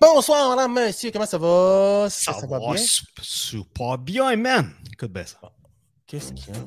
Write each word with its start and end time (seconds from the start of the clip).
Bonsoir, 0.00 0.56
madame, 0.56 0.74
monsieur, 0.74 1.10
comment 1.12 1.26
ça 1.26 1.38
va? 1.38 2.08
Ça, 2.10 2.32
va, 2.48 2.58
bien? 2.58 2.84
Super 3.22 3.98
bien, 3.98 4.36
man. 4.36 4.72
Écoute 4.92 5.12
bien 5.12 5.24
ça. 5.24 5.38
Qu'est-ce 6.06 6.32
qu'il 6.32 6.54
y 6.54 6.56
a? 6.56 6.60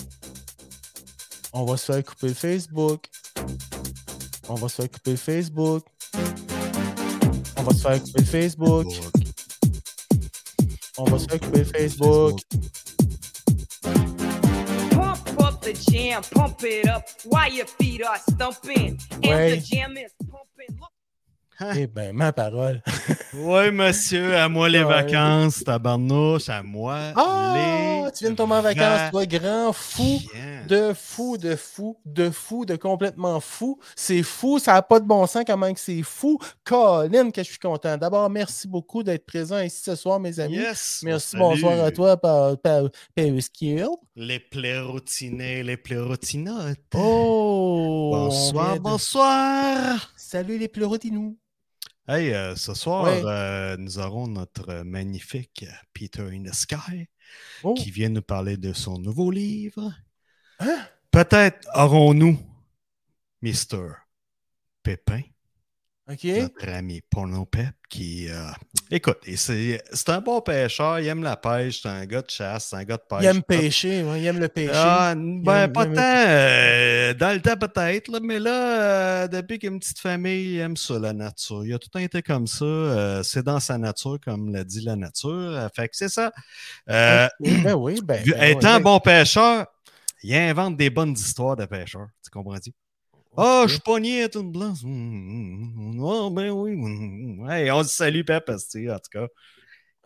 On 1.52 1.66
va 1.66 1.76
se 1.76 1.92
faire 1.92 2.04
couper 2.04 2.34
Facebook. 2.34 3.06
On 4.48 4.56
va 4.56 4.70
se 4.70 4.76
faire 4.76 4.92
couper 4.92 5.18
Facebook. 5.18 5.84
On 7.58 7.64
va 7.64 7.74
se 7.74 7.82
faire 7.82 8.02
couper 8.02 8.24
Facebook. 8.24 8.88
On 10.98 11.04
va 11.06 11.20
se 11.20 11.28
faire 11.28 11.40
couper 11.40 11.66
Facebook. 11.66 12.40
Pump 14.92 15.42
up 15.42 15.62
the 15.62 15.74
jam, 15.92 16.22
pump 16.32 16.64
it 16.64 16.88
up 16.88 17.04
while 17.26 17.52
your 17.52 17.68
feet 17.68 18.02
are 18.04 18.20
stumping? 18.20 18.98
And 19.24 19.52
the 19.52 19.58
jam 19.58 19.98
is 19.98 20.12
Eh 21.76 21.88
ben, 21.94 22.14
ma 22.14 22.32
parole. 22.32 22.82
Oui, 23.34 23.72
monsieur, 23.72 24.36
à 24.38 24.48
moi 24.48 24.70
les 24.70 24.84
vacances, 24.84 25.64
tabarnouche, 25.64 26.50
à 26.50 26.64
moi 26.64 27.14
Ah, 27.16 27.54
les 27.56 28.12
tu 28.12 28.24
viens 28.24 28.32
de 28.32 28.36
tomber 28.36 28.56
en 28.56 28.62
vacances, 28.62 29.12
toi, 29.12 29.26
grand 29.26 29.74
fou. 29.74 30.20
De 30.68 30.94
fou, 30.94 31.38
de 31.38 31.56
fou, 31.56 31.98
de 32.06 32.30
fou, 32.30 32.66
de 32.66 32.76
complètement 32.76 33.40
fou. 33.40 33.80
C'est 33.96 34.24
fou, 34.24 34.60
ça 34.60 34.74
n'a 34.74 34.82
pas 34.82 35.00
de 35.00 35.06
bon 35.06 35.26
sens 35.28 35.44
comment 35.46 35.72
que 35.74 35.80
c'est 35.80 36.04
fou. 36.04 36.40
Colin, 36.64 37.32
que 37.32 37.44
je 37.44 37.50
suis 37.50 37.60
content. 37.60 37.98
D'abord, 37.98 38.30
merci 38.30 38.68
beaucoup 38.68 39.04
d'être 39.04 39.26
présent 39.26 39.60
ici 39.60 39.82
ce 39.84 39.96
soir, 39.96 40.20
mes 40.20 40.40
amis. 40.40 40.58
Yes. 40.58 41.02
Merci, 41.04 41.30
salut. 41.32 41.44
bonsoir 41.44 41.84
à 41.84 41.92
toi, 41.92 42.18
par, 42.18 42.58
par. 42.58 42.84
Les 44.16 44.40
plérotinés, 44.40 45.64
les 45.64 45.78
plérotinades. 45.78 46.78
Oh! 46.96 48.12
on 48.14 48.26
bonsoir, 48.26 48.80
bonsoir. 48.80 50.14
Salut 50.16 50.58
les 50.58 50.68
pleurotinous. 50.68 51.38
Hey, 52.12 52.34
euh, 52.34 52.56
ce 52.56 52.74
soir, 52.74 53.06
euh, 53.06 53.78
nous 53.78 54.00
aurons 54.00 54.26
notre 54.26 54.82
magnifique 54.82 55.64
Peter 55.94 56.24
in 56.24 56.42
the 56.42 56.56
Sky 56.56 57.08
Oh. 57.64 57.76
qui 57.76 57.92
vient 57.92 58.10
nous 58.10 58.24
parler 58.24 58.58
de 58.58 58.74
son 58.74 58.98
nouveau 58.98 59.30
livre. 59.30 59.94
Hein? 60.58 60.88
Peut-être 61.12 61.70
aurons-nous 61.76 62.40
Mr. 63.44 63.92
Pépin, 64.82 65.22
OK? 66.10 66.24
notre 66.26 66.70
ami 66.70 67.02
Porno 67.08 67.46
Pep, 67.46 67.70
qui. 67.88 68.28
euh, 68.30 68.50
écoute, 68.90 69.20
c'est 69.36 69.80
un 70.08 70.22
bon 70.22 70.42
pêcheur, 70.42 71.00
il 71.00 71.08
aime 71.08 71.22
la 71.22 71.38
pêche, 71.38 71.84
c'est 71.84 71.90
un 71.90 72.06
gars 72.08 72.24
de 72.24 72.30
chasse, 72.30 72.70
c'est 72.70 72.78
un 72.78 72.84
gars 72.84 72.98
de 72.98 73.04
pêche. 73.08 73.22
Il 73.22 73.26
aime 73.28 73.44
pêcher, 73.44 74.04
ouais, 74.04 74.22
il 74.22 74.26
aime 74.26 74.40
le 74.40 74.48
pêcher. 74.48 74.72
Ah, 74.74 75.14
ben, 75.16 75.66
aime- 75.66 75.72
pas 75.74 75.86
tant. 75.86 75.92
euh, 75.98 77.14
dans 77.14 77.32
le 77.32 77.42
temps, 77.42 77.58
peut-être, 77.58 78.20
mais 78.22 78.40
là, 78.40 78.82
euh, 78.82 79.28
depuis 79.28 79.60
qu'il 79.60 79.70
a 79.70 79.72
une 79.74 79.80
petite 79.80 80.00
famille, 80.00 80.56
il 80.56 80.60
aime 80.60 80.78
ça, 80.78 80.98
la 80.98 81.14
nature. 81.14 81.64
Il 81.64 81.74
a 81.74 81.78
tout 81.78 81.90
le 81.94 82.00
temps 82.00 82.04
été 82.04 82.24
comme 82.24 82.48
ça. 82.48 83.22
c'est 83.24 83.44
dans 83.44 83.60
sa 83.60 83.78
nature, 83.78 84.18
comme 84.24 84.52
l'a 84.52 84.64
dit 84.64 84.82
la 84.82 84.96
nature. 84.96 85.70
fait 85.76 85.90
que 85.90 85.96
c'est 85.96 86.10
ça. 86.10 86.32
Ben 86.88 87.30
oui, 87.76 88.00
ben. 88.04 88.24
ben, 88.26 88.44
étant 88.44 88.78
ouais. 88.78 88.80
bon 88.82 89.00
pêcheur, 89.00 89.68
il 90.24 90.36
invente 90.36 90.76
des 90.76 90.90
bonnes 90.90 91.14
histoires 91.14 91.56
de 91.56 91.66
pêcheurs. 91.66 92.08
Tu 92.24 92.32
comprends-tu? 92.32 92.72
Ah, 93.38 93.62
Ok. 93.64 93.68
je 93.68 93.74
suis 93.74 93.82
pogné 93.82 94.24
à 94.24 94.30
toute 94.30 94.52
blanche. 94.52 94.80
Ah, 94.84 96.30
ben 96.32 96.50
oui. 96.52 96.72
Hey, 97.50 97.72
on 97.72 97.84
se 97.84 97.90
salue, 97.96 98.24
Pep, 98.24 98.50
en 98.50 98.56
tout 98.58 99.10
cas. 99.12 99.28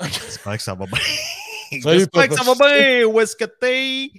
J'espère 0.02 0.58
que 0.58 0.64
ça 0.64 0.76
va 0.76 0.86
bien. 0.86 1.00
J'espère 1.72 2.28
que 2.30 2.36
ça 2.36 2.44
va 2.44 2.56
bien. 2.56 3.06
Où 3.06 3.20
est-ce 3.20 3.36
que 3.36 3.46
t'es? 3.46 4.12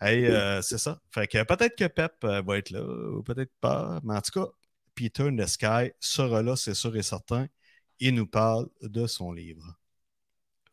Hey, 0.00 0.26
euh, 0.26 0.62
c'est 0.62 0.78
ça. 0.78 1.00
Fait 1.10 1.26
que 1.26 1.42
peut-être 1.42 1.76
que 1.76 1.86
Pep 1.86 2.12
euh, 2.24 2.42
va 2.42 2.58
être 2.58 2.70
là, 2.70 2.82
ou 2.82 3.22
peut-être 3.22 3.52
pas. 3.60 4.00
Mais 4.04 4.14
en 4.14 4.20
tout 4.20 4.40
cas, 4.40 4.46
Peter 4.94 5.24
in 5.24 5.36
the 5.36 5.46
Sky 5.46 5.92
sera 6.00 6.42
là, 6.42 6.56
c'est 6.56 6.74
sûr 6.74 6.96
et 6.96 7.02
certain. 7.02 7.46
Il 7.98 8.14
nous 8.14 8.26
parle 8.26 8.68
de 8.82 9.06
son 9.06 9.32
livre. 9.32 9.64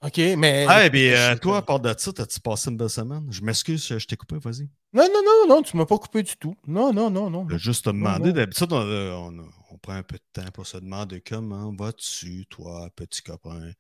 OK, 0.06 0.18
mais. 0.38 0.66
Ah, 0.68 0.90
bien, 0.90 1.14
euh, 1.14 1.36
toi, 1.38 1.58
à 1.58 1.62
part 1.62 1.80
de 1.80 1.94
ça, 1.98 2.12
t'as-tu 2.12 2.40
passé 2.42 2.70
une 2.70 2.76
belle 2.78 2.90
semaine? 2.90 3.26
Je 3.30 3.42
m'excuse, 3.42 3.88
je 3.98 4.06
t'ai 4.06 4.18
coupé, 4.18 4.36
vas-y. 4.38 4.68
Non, 4.92 5.08
non, 5.14 5.22
non, 5.24 5.56
non, 5.56 5.62
tu 5.62 5.78
m'as 5.78 5.86
pas 5.86 5.98
coupé 5.98 6.24
du 6.24 6.36
tout. 6.36 6.56
Non, 6.68 6.92
non, 6.92 7.10
non, 7.10 7.30
non. 7.30 7.48
Juste 7.58 7.86
te 7.86 7.90
demander, 7.90 8.34
d'habitude, 8.34 8.72
on, 8.74 8.82
euh, 8.82 9.14
on- 9.14 9.48
on 9.72 9.78
prend 9.78 9.94
un 9.94 10.04
peu 10.04 10.18
de 10.18 10.42
temps 10.42 10.52
pour 10.52 10.68
se 10.68 10.78
demander 10.78 11.22
comment 11.22 11.74
vas-tu, 11.78 12.46
toi, 12.48 12.90
petit 12.96 13.22
copain? 13.22 13.72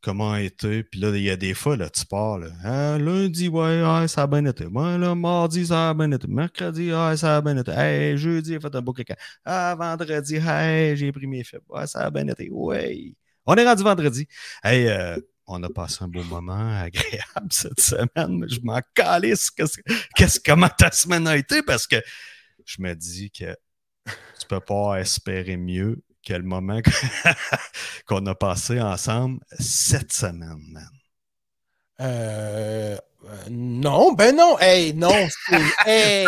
Comment 0.00 0.36
été? 0.36 0.84
Puis 0.84 1.00
là, 1.00 1.10
il 1.16 1.22
y 1.22 1.30
a 1.30 1.36
des 1.36 1.54
fois, 1.54 1.76
là, 1.76 1.90
tu 1.90 2.06
pars, 2.06 2.38
là. 2.38 2.48
Ah, 2.64 2.98
lundi, 2.98 3.48
ouais, 3.48 3.82
ouais, 3.82 4.06
ça 4.08 4.22
a 4.22 4.26
bien 4.28 4.44
été. 4.44 4.64
Ouais, 4.66 4.96
là, 4.96 5.14
mardi, 5.16 5.66
ça 5.66 5.90
a 5.90 5.94
bien 5.94 6.12
été. 6.12 6.28
Mercredi, 6.28 6.92
ouais, 6.92 7.16
ça 7.16 7.36
a 7.36 7.40
bien 7.40 7.56
été. 7.56 7.72
Hey, 7.72 8.16
jeudi, 8.16 8.52
j'ai 8.52 8.60
fait 8.60 8.74
un 8.74 8.80
beau 8.80 8.92
caca. 8.92 9.16
Ah, 9.44 9.74
vendredi, 9.76 10.36
hey, 10.36 10.96
j'ai 10.96 11.10
pris 11.10 11.26
mes 11.26 11.42
fibres. 11.42 11.64
Ouais, 11.68 11.86
ça 11.88 12.00
a 12.06 12.10
bien 12.10 12.28
été. 12.28 12.48
Ouais. 12.48 13.12
On 13.44 13.54
est 13.56 13.64
rendu 13.64 13.82
vendredi. 13.82 14.28
Hey, 14.62 14.86
euh, 14.88 15.18
on 15.48 15.62
a 15.62 15.70
passé 15.70 15.98
un 16.02 16.08
beau 16.08 16.22
moment 16.24 16.78
agréable 16.82 17.48
cette 17.50 17.80
semaine, 17.80 18.38
mais 18.38 18.48
je 18.48 18.60
m'en 18.62 18.80
calisse. 18.94 19.50
Qu'est-ce, 19.50 19.80
qu'est-ce, 20.14 20.38
comment 20.38 20.68
ta 20.68 20.90
semaine 20.92 21.26
a 21.26 21.36
été? 21.36 21.62
Parce 21.62 21.86
que 21.86 21.96
je 22.64 22.80
me 22.80 22.94
dis 22.94 23.30
que 23.30 23.56
tu 24.38 24.46
peux 24.48 24.60
pas 24.60 25.00
espérer 25.00 25.56
mieux 25.56 26.02
que 26.24 26.34
le 26.34 26.42
moment 26.42 26.80
qu'on 28.06 28.24
a 28.26 28.34
passé 28.34 28.80
ensemble 28.80 29.40
cette 29.58 30.12
semaine, 30.12 30.62
man. 30.70 30.97
Euh, 32.00 32.96
euh, 33.24 33.36
non, 33.50 34.12
ben 34.12 34.34
non. 34.36 34.58
Hey, 34.60 34.94
non. 34.94 35.12
hey. 35.86 36.26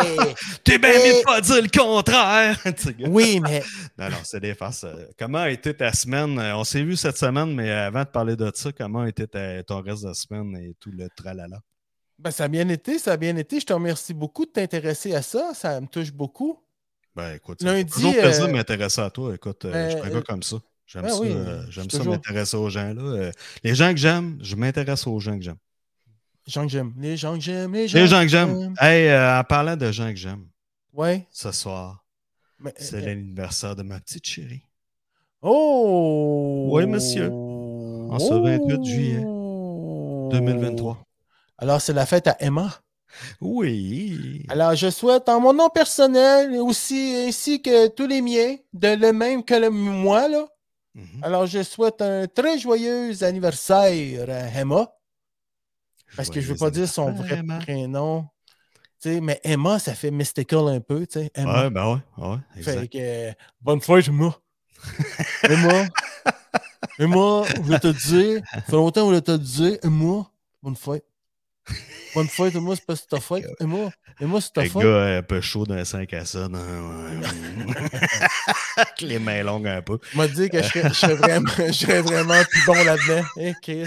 T'es 0.64 0.78
bien 0.78 0.90
mieux 0.92 1.20
de 1.20 1.24
pas 1.24 1.40
dire 1.40 1.62
le 1.62 1.68
contraire! 1.68 2.58
Oui, 3.08 3.40
mais. 3.40 3.62
non, 3.98 4.10
non, 4.10 4.16
c'est 4.24 4.40
des 4.40 4.54
farces. 4.54 4.84
Euh, 4.84 5.06
Comment 5.18 5.38
a 5.38 5.50
été 5.50 5.72
ta 5.74 5.92
semaine? 5.92 6.38
Euh, 6.38 6.56
On 6.56 6.64
s'est 6.64 6.82
vu 6.82 6.96
cette 6.96 7.16
semaine, 7.16 7.54
mais 7.54 7.70
avant 7.70 8.00
de 8.02 8.08
parler 8.08 8.36
de 8.36 8.50
ça, 8.54 8.70
comment 8.72 9.00
a 9.02 9.08
été 9.08 9.26
ta- 9.26 9.62
ton 9.62 9.80
reste 9.80 10.04
de 10.04 10.12
semaine 10.12 10.56
et 10.56 10.74
tout 10.80 10.90
le 10.90 11.08
tralala? 11.16 11.60
Ben, 12.18 12.30
ça 12.30 12.44
a 12.44 12.48
bien 12.48 12.68
été, 12.68 12.98
ça 12.98 13.12
a 13.12 13.16
bien 13.16 13.36
été. 13.36 13.60
Je 13.60 13.66
te 13.66 13.72
remercie 13.72 14.12
beaucoup 14.12 14.44
de 14.44 14.50
t'intéresser 14.50 15.14
à 15.14 15.22
ça. 15.22 15.52
Ça 15.54 15.80
me 15.80 15.86
touche 15.86 16.12
beaucoup. 16.12 16.58
Ben 17.16 17.34
écoute, 17.34 17.62
Lundi, 17.62 17.90
toujours 17.90 18.12
plaisir 18.12 18.44
euh, 18.44 18.46
de 18.48 18.52
m'intéresser 18.52 19.00
à 19.00 19.10
toi. 19.10 19.34
Écoute, 19.34 19.64
euh, 19.64 19.90
je 19.90 19.96
suis 19.96 20.00
un 20.06 20.10
euh, 20.10 20.14
gars 20.14 20.22
comme 20.22 20.42
ça. 20.42 20.56
J'aime 20.92 21.02
ben 21.02 21.08
ça, 21.10 21.20
oui, 21.20 21.28
euh, 21.30 21.62
j'aime 21.70 21.88
ça 21.88 21.98
toujours- 21.98 22.14
m'intéresser 22.14 22.56
aux 22.56 22.68
gens. 22.68 22.92
Là. 22.92 23.02
Euh, 23.02 23.30
les 23.62 23.74
gens 23.76 23.90
que 23.92 23.96
j'aime, 23.98 24.38
je 24.42 24.56
m'intéresse 24.56 25.06
aux 25.06 25.20
gens 25.20 25.36
que 25.38 25.44
j'aime. 25.44 25.56
Les 26.46 26.52
gens 26.52 26.62
que 26.64 26.68
j'aime. 26.72 26.92
Les 26.98 27.16
gens 27.16 27.34
que 27.34 27.40
j'aime. 27.40 27.72
Les 27.72 27.86
gens, 27.86 27.98
Les 27.98 28.06
gens 28.08 28.22
que 28.22 28.28
j'aime. 28.28 28.74
Hey, 28.80 29.06
euh, 29.08 29.38
en 29.38 29.44
parlant 29.44 29.76
de 29.76 29.92
gens 29.92 30.10
que 30.10 30.16
j'aime, 30.16 30.46
Ouais. 30.92 31.28
ce 31.30 31.52
soir, 31.52 32.04
mais- 32.58 32.74
c'est 32.76 32.96
euh, 32.96 33.06
l'anniversaire 33.06 33.76
de 33.76 33.82
ma 33.84 34.00
petite 34.00 34.26
chérie. 34.26 34.62
Oh! 35.42 36.68
Oui, 36.72 36.86
monsieur. 36.86 37.30
En 37.30 38.18
ce 38.18 38.34
28 38.34 38.84
juillet 38.84 39.22
Oh! 39.24 40.28
2023. 40.32 40.98
Alors, 41.58 41.80
c'est 41.80 41.92
la 41.92 42.04
fête 42.06 42.26
à 42.26 42.36
Emma? 42.40 42.68
Oui. 43.40 44.44
Alors, 44.48 44.74
je 44.74 44.90
souhaite 44.90 45.28
en 45.28 45.40
mon 45.40 45.52
nom 45.52 45.68
personnel, 45.68 46.56
aussi, 46.56 47.14
ainsi 47.28 47.62
que 47.62 47.88
tous 47.88 48.06
les 48.06 48.22
miens, 48.22 48.56
de 48.72 48.88
le 48.96 49.12
même 49.12 49.44
que 49.44 49.54
le 49.54 49.70
moi, 49.70 50.28
là. 50.28 50.46
Mhm. 50.94 51.22
Alors, 51.22 51.46
je 51.46 51.62
souhaite 51.62 52.02
un 52.02 52.26
très 52.26 52.58
joyeux 52.58 53.22
anniversaire 53.22 54.28
à 54.28 54.60
Emma. 54.60 54.92
Parce 56.16 56.30
que 56.30 56.40
je 56.40 56.52
veux 56.52 56.58
pas 56.58 56.70
dire 56.70 56.88
son 56.88 57.12
vrai 57.12 57.42
prénom. 57.60 58.28
Mais 59.04 59.40
Emma, 59.44 59.78
ça 59.78 59.94
fait 59.94 60.10
mystical 60.10 60.68
un 60.68 60.80
peu. 60.80 61.06
Emma. 61.34 61.62
Ouais, 61.62 61.70
ben 61.70 61.94
ouais, 61.94 62.26
ouais, 62.26 62.62
Fait 62.62 62.88
que, 62.88 63.32
bonne 63.60 63.80
fête, 63.80 64.08
Emma. 64.08 64.36
Emma. 65.44 65.86
Emma, 66.98 67.42
je 67.56 67.62
vais 67.62 67.78
te 67.78 68.08
dire, 68.08 68.42
ça 68.52 68.60
fait 68.60 68.72
longtemps 68.72 69.00
que 69.08 69.14
je 69.14 69.20
voulais 69.20 69.20
te 69.22 69.36
dire, 69.36 69.78
Emma, 69.82 70.26
bonne 70.62 70.76
fête. 70.76 71.04
Bonne 72.14 72.26
fête, 72.28 72.54
Emma, 72.56 72.74
c'est 72.74 72.84
parce 72.86 73.00
que 73.02 73.06
c'est 73.08 73.16
ta 73.16 73.20
fête. 73.20 73.44
Le 74.56 74.68
gars 74.82 75.18
un 75.18 75.22
peu 75.22 75.40
chaud 75.40 75.64
d'un 75.64 75.84
5 75.84 76.12
à 76.14 76.24
7. 76.24 76.48
ouais. 76.48 76.58
Avec 78.76 79.00
les 79.00 79.18
mains 79.18 79.42
longues 79.44 79.68
un 79.68 79.80
peu. 79.82 79.98
m'a 80.14 80.26
dit 80.26 80.48
que 80.48 80.60
je 80.62 80.68
serais, 80.68 80.88
je 80.88 80.94
serais 80.94 81.14
vraiment, 81.14 81.50
je 81.56 81.72
serais 81.72 82.02
vraiment 82.02 82.42
plus 82.50 82.66
bon 82.66 82.74
là-dedans. 82.84 83.24
Eh, 83.38 83.52
Chris. 83.62 83.86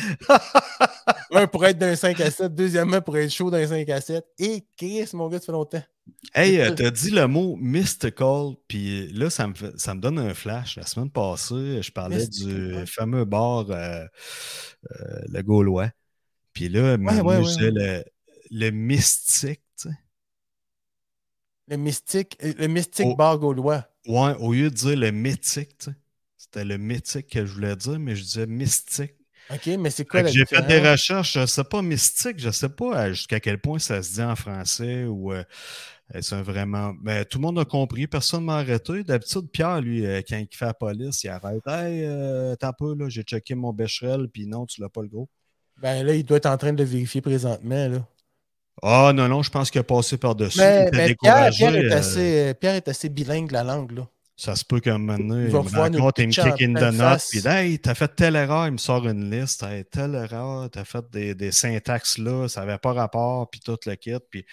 Un, 1.32 1.48
pour 1.48 1.66
être 1.66 1.78
d'un 1.78 1.96
5 1.96 2.20
à 2.22 2.32
7. 2.32 2.54
Deuxièmement, 2.56 3.02
pour 3.02 3.18
être 3.18 3.32
chaud 3.32 3.52
d'un 3.52 3.68
5 3.68 3.90
à 3.90 4.00
7. 4.02 4.24
Et 4.40 4.66
Chris, 4.78 5.10
mon 5.14 5.28
gars, 5.28 5.40
ça 5.40 5.48
fait 5.48 5.52
longtemps. 5.52 5.84
Hey, 6.34 6.60
euh, 6.60 6.72
t'as 6.72 6.92
dit 6.92 7.12
le 7.12 7.28
mot 7.28 7.56
mystical, 7.60 8.52
puis 8.68 9.08
là, 9.14 9.30
ça 9.30 9.48
me, 9.48 9.54
fait- 9.54 9.78
ça 9.78 9.94
me 9.96 10.02
donne 10.02 10.20
un 10.20 10.34
flash. 10.34 10.76
La 10.78 10.86
semaine 10.86 11.10
passée, 11.10 11.82
je 11.82 11.92
parlais 11.92 12.18
Mystical, 12.18 12.54
du 12.84 12.88
fameux 12.88 13.24
bar 13.26 13.66
euh, 13.70 13.74
euh, 13.74 14.06
Le 15.30 15.42
Gaulois. 15.44 15.90
Puis 16.54 16.70
là, 16.70 16.96
ouais, 16.96 17.16
je 17.18 17.22
ouais, 17.22 17.72
le, 17.72 18.04
le 18.52 18.70
mystique, 18.72 19.62
tu 19.80 19.90
sais. 19.90 19.96
Le 21.68 21.78
mystique, 21.78 22.38
euh, 22.44 22.54
le 22.58 22.68
mystique 22.68 23.08
Oh. 23.10 23.16
bar 23.16 23.40
gaulois. 23.40 23.88
Ouais, 24.08 24.36
au 24.40 24.54
lieu 24.54 24.70
de 24.70 24.76
dire 24.76 24.98
le 24.98 25.12
mythique, 25.12 25.78
tu 25.78 25.86
sais. 25.86 25.96
C'était 26.38 26.66
le 26.66 26.78
mythique 26.78 27.28
que 27.28 27.46
je 27.46 27.54
voulais 27.54 27.76
dire, 27.76 28.00
mais 28.00 28.16
je 28.16 28.24
disais 28.24 28.46
mystique. 28.48 29.14
OK, 29.50 29.68
mais 29.80 29.90
c'est 29.90 30.06
quoi 30.06 30.26
J'ai 30.26 30.46
fait 30.46 30.62
des 30.68 30.80
recherches, 30.80 31.34
je 31.40 31.46
sais 31.46 31.64
pas, 31.64 31.82
mystique, 31.82 32.40
je 32.40 32.50
sais 32.50 32.70
pas 32.70 33.06
euh, 33.06 33.14
jusqu'à 33.14 33.40
quel 33.40 33.60
point 33.60 33.80
ça 33.80 34.02
se 34.04 34.14
dit 34.14 34.22
en 34.22 34.36
français 34.36 35.06
ou 35.06 35.34
euh, 35.34 35.44
euh, 36.16 36.22
c'est 36.22 36.36
un 36.36 36.44
vraiment. 36.44 36.94
Mais 37.02 37.26
tout 37.26 37.40
le 37.40 37.44
monde 37.44 37.60
a 37.60 37.66
compris, 37.66 38.08
personne 38.08 38.42
ne 38.42 38.46
m'a 38.48 38.58
arrêté. 38.58 39.04
D'habitude, 39.04 39.50
Pierre, 39.52 39.82
lui, 39.82 40.06
euh, 40.06 40.22
quand 40.28 40.38
il 40.38 40.48
fait 40.52 40.66
la 40.66 40.74
police, 40.74 41.24
il 41.24 41.30
arrête. 41.30 41.66
Hey, 41.68 42.04
euh, 42.06 42.56
t'as 42.56 42.74
peu, 42.74 42.94
là, 42.96 43.10
j'ai 43.10 43.24
checké 43.24 43.56
mon 43.56 43.74
Becherel, 43.74 44.28
puis 44.30 44.48
non, 44.48 44.66
tu 44.66 44.82
l'as 44.82 44.90
pas 44.90 45.02
le 45.02 45.08
gros. 45.10 45.30
Ben 45.84 46.06
là, 46.06 46.16
il 46.16 46.24
doit 46.24 46.38
être 46.38 46.46
en 46.46 46.58
train 46.58 46.72
de 46.72 46.82
le 46.82 46.90
vérifier 46.90 47.20
présentement. 47.20 47.90
Là. 47.90 48.08
Ah 48.82 49.12
non, 49.14 49.28
non, 49.28 49.44
je 49.44 49.52
pense 49.52 49.70
qu'il 49.70 49.82
a 49.82 49.84
passé 49.84 50.18
par-dessus. 50.18 50.58
Mais, 50.58 50.86
mais 50.86 50.92
Pierre, 50.92 51.08
découragé. 51.08 51.58
Pierre, 51.58 51.76
est 51.76 51.92
euh, 51.92 51.98
assez, 51.98 52.54
Pierre 52.54 52.76
est 52.76 52.88
assez 52.88 53.10
bilingue 53.10 53.52
la 53.52 53.66
langue. 53.66 53.92
Là. 53.92 54.08
Ça 54.38 54.56
se 54.56 54.64
peut 54.64 54.80
qu'à 54.80 54.96
un 54.96 54.98
moment 54.98 55.18
donné, 55.18 55.44
Il 55.44 55.50
il 55.50 55.54
me 55.54 55.58
rencontre, 55.58 56.22
il 56.22 56.28
me 56.28 56.42
en 56.42 56.56
kick 56.56 56.62
in 56.64 56.74
the 56.74 56.94
nuts, 56.94 57.24
puis 57.30 57.46
hey, 57.46 57.78
t'as 57.80 57.96
fait 57.96 58.16
telle 58.16 58.36
erreur, 58.36 58.66
il 58.66 58.72
me 58.72 58.78
sort 58.78 59.06
une 59.08 59.30
liste, 59.30 59.62
hey, 59.62 59.86
telle 59.86 60.16
erreur, 60.16 60.70
t'as 60.72 60.86
fait 60.86 61.06
des, 61.12 61.36
des 61.36 61.52
syntaxes 61.52 62.18
là, 62.18 62.48
ça 62.48 62.62
n'avait 62.62 62.80
pas 62.80 62.94
rapport, 62.94 63.50
puis 63.50 63.60
tout 63.60 63.78
le 63.86 63.96
kit, 63.96 64.16
puis 64.32 64.44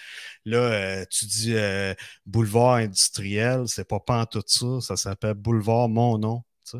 là, 0.45 0.59
euh, 0.59 1.05
tu 1.09 1.25
dis 1.25 1.55
euh, 1.55 1.95
boulevard 2.27 2.75
industriel, 2.75 3.63
c'est 3.69 3.89
pas 3.89 4.01
pas 4.01 4.27
tout 4.27 4.43
ça, 4.45 4.81
ça 4.81 4.97
s'appelle 4.97 5.35
boulevard 5.35 5.89
mon 5.89 6.19
nom, 6.19 6.43
tu 6.71 6.79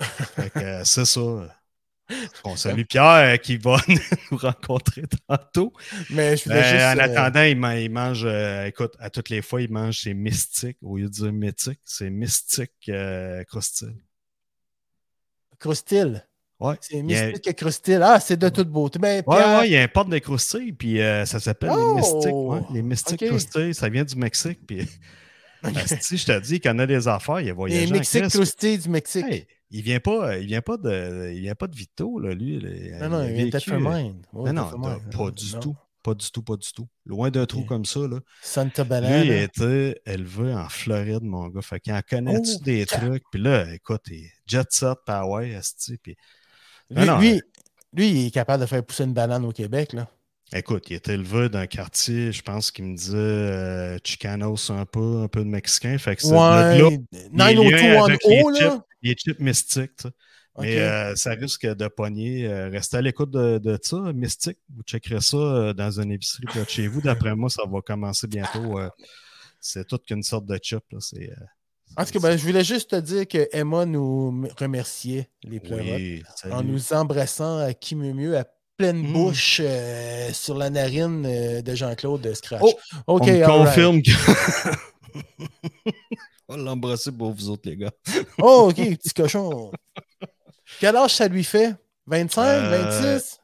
sais. 0.00 0.84
C'est 0.84 1.04
ça. 1.04 1.59
On 2.44 2.56
salue 2.56 2.82
Pierre 2.82 3.04
euh, 3.04 3.36
qui 3.36 3.56
va 3.56 3.76
nous 4.30 4.36
rencontrer 4.38 5.02
tantôt. 5.28 5.72
Mais 6.10 6.36
je 6.36 6.44
voulais 6.44 6.60
Ben, 6.60 6.64
juste. 6.64 6.84
en 6.84 6.98
euh, 6.98 7.16
attendant, 7.24 7.42
il, 7.42 7.56
man- 7.56 7.78
il 7.78 7.90
mange, 7.90 8.24
euh, 8.24 8.66
écoute, 8.66 8.94
à 8.98 9.10
toutes 9.10 9.28
les 9.28 9.42
fois, 9.42 9.62
il 9.62 9.70
mange 9.70 9.98
ses 10.00 10.14
mystiques. 10.14 10.78
Au 10.82 10.96
lieu 10.96 11.04
de 11.04 11.08
dire 11.10 11.32
mythique, 11.32 11.80
c'est 11.84 12.10
mystique 12.10 12.72
euh, 12.88 13.44
croustille. 13.44 13.96
Croustille. 15.58 16.22
Ouais. 16.58 16.74
C'est 16.80 16.96
y 16.96 16.98
a- 16.98 17.02
mystique 17.26 17.46
et 17.46 17.54
Croustille. 17.54 17.98
Ah, 18.02 18.20
c'est 18.20 18.36
de 18.36 18.48
toute 18.50 18.68
beauté. 18.68 18.98
Mais 19.00 19.22
Ouais, 19.26 19.36
Pierre, 19.36 19.60
ouais, 19.60 19.68
il 19.68 19.72
y 19.72 19.76
a 19.76 19.82
un 19.82 19.88
porte 19.88 20.10
de 20.10 20.18
croustilles, 20.18 20.72
puis 20.72 21.00
euh, 21.00 21.24
ça 21.24 21.40
s'appelle 21.40 21.70
Oh! 21.72 21.94
les 21.94 22.00
mystiques. 22.00 22.32
ouais, 22.34 22.60
les 22.74 22.82
mystiques 22.82 23.22
Ok. 23.22 23.28
croustilles, 23.28 23.74
ça 23.74 23.88
vient 23.88 24.04
du 24.04 24.16
Mexique. 24.16 24.60
Puis, 24.66 24.86
si 26.00 26.18
je 26.18 26.26
te 26.26 26.38
dis 26.40 26.60
qu'il 26.60 26.70
y 26.70 26.74
en 26.74 26.78
a 26.78 26.86
des 26.86 27.08
affaires, 27.08 27.40
il 27.40 27.50
a 27.50 27.54
voyagé 27.54 27.86
les 27.86 28.00
Grèce. 28.00 28.32
croustilles 28.34 28.78
du 28.78 28.88
Mexique. 28.90 29.24
Hey, 29.28 29.46
il 29.70 29.82
vient 29.82 30.00
pas, 30.00 30.38
il 30.38 30.46
vient 30.46 30.62
pas 30.62 30.76
de, 30.76 31.32
il 31.34 31.40
vient 31.40 31.54
pas 31.54 31.66
de 31.66 31.76
Vito, 31.76 32.18
là, 32.18 32.34
lui. 32.34 32.60
là. 32.60 33.08
non, 33.08 33.18
non, 33.18 33.26
il 33.28 33.34
vient 33.34 33.46
de 33.46 33.50
Tetramine. 33.50 34.22
Ouais, 34.32 34.52
Non, 34.52 34.70
non, 34.70 35.00
pas 35.10 35.30
du 35.30 35.54
Non. 35.54 35.60
tout. 35.60 35.76
Pas 36.02 36.14
du 36.14 36.30
tout, 36.30 36.42
pas 36.42 36.56
du 36.56 36.72
tout. 36.72 36.88
Loin 37.04 37.30
d'un 37.30 37.44
trou 37.44 37.62
comme 37.66 37.84
ça, 37.84 38.00
là. 38.00 38.20
Santa 38.40 38.84
Lui, 38.84 38.88
Banana. 38.88 39.22
il 39.22 39.32
a 39.32 39.42
été 39.42 40.00
élevé 40.06 40.54
en 40.54 40.66
Floride, 40.70 41.22
mon 41.22 41.48
gars. 41.48 41.60
Fait 41.60 41.78
qu'il 41.78 41.92
en 41.92 42.00
connaît-tu 42.00 42.52
Oh, 42.56 42.64
des 42.64 42.86
cap. 42.86 43.00
trucs? 43.02 43.22
Puis 43.30 43.38
là, 43.42 43.70
écoute, 43.74 44.00
il 44.10 44.24
est 44.24 44.30
jet 44.46 44.66
set, 44.70 44.96
Hawaii, 45.06 45.52
esti, 45.52 45.98
puis... 46.02 46.16
Lui, 46.88 47.04
non, 47.04 47.18
lui, 47.18 47.42
lui, 47.92 48.08
il 48.08 48.26
est 48.28 48.30
capable 48.30 48.62
de 48.62 48.66
faire 48.66 48.82
pousser 48.82 49.04
une 49.04 49.12
banane 49.12 49.44
au 49.44 49.52
Québec. 49.52 49.92
Là. 49.92 50.08
Écoute, 50.54 50.86
il 50.88 50.96
était 50.96 51.12
élevé 51.14 51.50
dans 51.50 51.58
un 51.58 51.66
quartier, 51.66 52.32
je 52.32 52.40
pense 52.40 52.70
qu'il 52.70 52.86
me 52.86 52.96
disait 52.96 53.16
euh, 53.18 53.98
Chicanos 54.02 54.70
un 54.70 54.86
peu, 54.86 55.20
un 55.22 55.28
peu 55.28 55.40
de 55.40 55.48
Mexicain. 55.50 55.98
Fait 55.98 56.16
que 56.16 56.22
c'est 56.22 56.32
Ouais. 56.32 56.78
liens 56.78 56.96
902 57.30 57.74
avec 57.98 58.24
les 58.24 58.40
en 58.40 58.42
haut, 58.42 58.50
là. 58.50 58.84
Les 59.02 59.14
chips 59.14 59.38
mystiques, 59.40 59.96
tu 59.96 60.08
sais. 60.08 60.14
Mais 60.58 60.78
euh, 60.78 61.14
ça 61.16 61.30
risque 61.30 61.64
de 61.64 61.88
pogner. 61.88 62.46
euh, 62.46 62.68
restez 62.68 62.96
à 62.98 63.00
l'écoute 63.00 63.30
de, 63.30 63.58
de 63.58 63.78
ça, 63.80 64.12
Mystique. 64.12 64.58
Vous 64.74 64.82
checkerez 64.82 65.20
ça 65.20 65.36
euh, 65.36 65.72
dans 65.72 66.00
une 66.00 66.10
épicerie 66.12 66.44
près 66.46 66.64
de 66.64 66.68
chez 66.68 66.86
vous. 66.88 67.00
D'après 67.00 67.34
moi, 67.36 67.48
ça 67.48 67.62
va 67.70 67.80
commencer 67.80 68.26
bientôt. 68.26 68.78
euh, 68.78 68.90
c'est 69.60 69.86
toute 69.86 70.04
qu'une 70.04 70.22
sorte 70.24 70.46
de 70.46 70.58
chip. 70.60 70.82
Là. 70.90 70.98
C'est, 71.00 71.30
En 71.96 72.04
tout 72.04 72.12
cas, 72.12 72.18
ben, 72.18 72.36
je 72.36 72.44
voulais 72.44 72.64
juste 72.64 72.90
te 72.90 72.96
dire 72.96 73.26
que 73.28 73.48
Emma 73.52 73.86
nous 73.86 74.48
remerciait, 74.58 75.30
les 75.44 75.62
oui, 75.70 76.22
en 76.50 76.62
nous 76.62 76.92
embrassant 76.92 77.58
à 77.58 77.72
qui 77.72 77.94
mieux 77.94 78.12
mieux, 78.12 78.36
à 78.36 78.44
pleine 78.76 79.08
Mm. 79.08 79.12
bouche 79.12 79.60
euh, 79.62 80.32
sur 80.32 80.56
la 80.56 80.68
narine 80.70 81.24
euh, 81.26 81.62
de 81.62 81.74
Jean-Claude 81.74 82.22
de 82.22 82.32
Scratch. 82.34 82.60
Oh, 82.62 82.78
On 83.06 83.16
right. 83.16 83.44
confirme 83.44 84.02
que. 84.02 84.10
On 86.50 86.56
va 86.56 86.62
l'embrasser 86.64 87.12
pour 87.12 87.32
vous 87.32 87.48
autres, 87.48 87.62
les 87.68 87.76
gars. 87.76 87.92
Oh, 88.42 88.66
OK, 88.70 88.76
petit 88.76 89.14
cochon. 89.14 89.70
Quel 90.80 90.96
âge 90.96 91.14
ça 91.14 91.28
lui 91.28 91.44
fait? 91.44 91.76
25, 92.06 92.42
Euh, 92.42 92.88
26? 93.18 93.38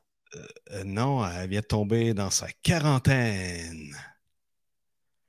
Euh, 0.73 0.83
non, 0.85 1.25
elle 1.25 1.49
vient 1.49 1.61
de 1.61 1.67
tomber 1.67 2.15
dans 2.15 2.31
sa 2.31 2.49
quarantaine. 2.65 3.95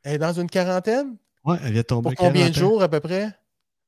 Elle 0.04 0.16
est 0.16 0.18
dans 0.18 0.34
une 0.34 0.50
quarantaine? 0.50 1.18
Ouais, 1.46 1.58
elle 1.64 1.74
vient 1.74 1.82
de 1.82 1.88
tomber 1.88 2.16
Pour 2.16 2.16
combien 2.16 2.50
de 2.50 2.56
jours 2.56 2.82
à 2.82 2.90
peu 2.90 3.00
près? 3.00 3.32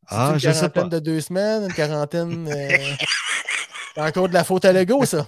Ah, 0.07 0.31
une 0.33 0.39
je 0.39 0.51
sais 0.51 0.53
quarantaine 0.59 0.89
pas. 0.89 0.89
de 0.89 0.99
deux 0.99 1.21
semaines, 1.21 1.63
une 1.63 1.73
quarantaine. 1.73 2.47
euh, 2.47 2.77
c'est 3.95 4.01
encore 4.01 4.27
de 4.29 4.33
la 4.33 4.43
faute 4.43 4.65
à 4.65 4.71
Lego, 4.71 5.03
ça. 5.05 5.27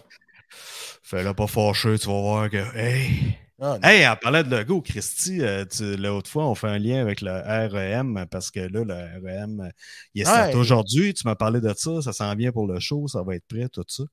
Fais-le 1.03 1.33
pas 1.33 1.47
fâché, 1.47 1.97
tu 1.97 2.07
vas 2.07 2.21
voir 2.21 2.49
que. 2.49 2.77
Hey! 2.77 3.37
Ah. 3.63 3.77
Hey, 3.83 4.07
en 4.07 4.15
parlant 4.15 4.41
de 4.41 4.49
Lego, 4.55 4.81
Christy, 4.81 5.39
euh, 5.41 5.63
l'autre 5.99 6.27
fois, 6.29 6.47
on 6.47 6.55
fait 6.55 6.67
un 6.67 6.79
lien 6.79 6.99
avec 6.99 7.21
le 7.21 7.29
REM 7.31 8.25
parce 8.31 8.49
que 8.49 8.59
là, 8.59 8.83
le 8.83 8.93
REM, 9.23 9.69
il 10.15 10.23
est 10.23 10.27
Ouais. 10.27 10.55
aujourd'hui. 10.55 11.13
Tu 11.13 11.27
m'as 11.27 11.35
parlé 11.35 11.61
de 11.61 11.71
ça, 11.77 12.01
ça 12.01 12.11
s'en 12.11 12.33
vient 12.35 12.51
pour 12.51 12.65
le 12.67 12.79
show, 12.79 13.07
ça 13.07 13.21
va 13.21 13.35
être 13.35 13.45
prêt, 13.47 13.69
tout 13.69 13.83
ça. 13.87 14.03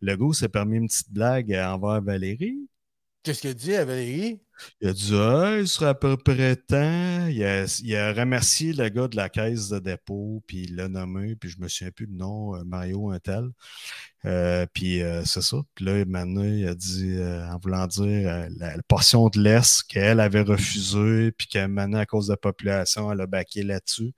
Lego 0.00 0.32
s'est 0.32 0.48
permis 0.48 0.78
une 0.78 0.88
petite 0.88 1.12
blague 1.12 1.52
envers 1.52 2.02
Valérie. 2.02 2.68
Qu'est-ce 3.22 3.42
qu'il 3.42 3.54
dit 3.54 3.76
à 3.76 3.84
Valérie? 3.84 4.40
Il 4.80 4.88
a 4.88 4.92
dit 4.92 5.14
Ah, 5.14 5.56
il 5.58 5.68
sera 5.68 5.90
à 5.90 5.94
peu 5.94 6.16
près 6.16 6.56
temps. 6.56 7.26
Il 7.28 7.42
a, 7.44 7.64
il 7.82 7.96
a 7.96 8.12
remercié 8.12 8.72
le 8.72 8.88
gars 8.88 9.08
de 9.08 9.16
la 9.16 9.28
caisse 9.28 9.68
de 9.68 9.78
dépôt, 9.78 10.42
puis 10.46 10.62
il 10.64 10.76
l'a 10.76 10.88
nommé, 10.88 11.36
puis 11.36 11.50
je 11.50 11.60
me 11.60 11.68
souviens 11.68 11.90
plus 11.92 12.06
du 12.06 12.14
nom, 12.14 12.54
euh, 12.56 12.64
Mario 12.64 13.10
un 13.10 13.18
tel. 13.18 13.48
Euh, 14.24 14.66
puis 14.72 15.02
euh, 15.02 15.24
c'est 15.24 15.42
ça. 15.42 15.58
Puis 15.74 15.84
là, 15.84 16.04
maintenant, 16.06 16.42
il 16.44 16.66
a 16.68 16.74
dit, 16.74 17.14
euh, 17.16 17.46
en 17.48 17.58
voulant 17.58 17.86
dire 17.86 18.28
euh, 18.28 18.48
la, 18.58 18.76
la 18.76 18.82
portion 18.88 19.28
de 19.28 19.40
l'Est 19.40 19.82
qu'elle 19.84 20.20
avait 20.20 20.40
refusée, 20.42 21.32
puis 21.32 21.46
qu'elle 21.48 21.68
maintenant, 21.68 21.98
à 21.98 22.06
cause 22.06 22.26
de 22.28 22.32
la 22.32 22.36
population, 22.36 23.12
elle 23.12 23.20
a 23.20 23.26
baqué 23.26 23.62
là-dessus. 23.62 24.12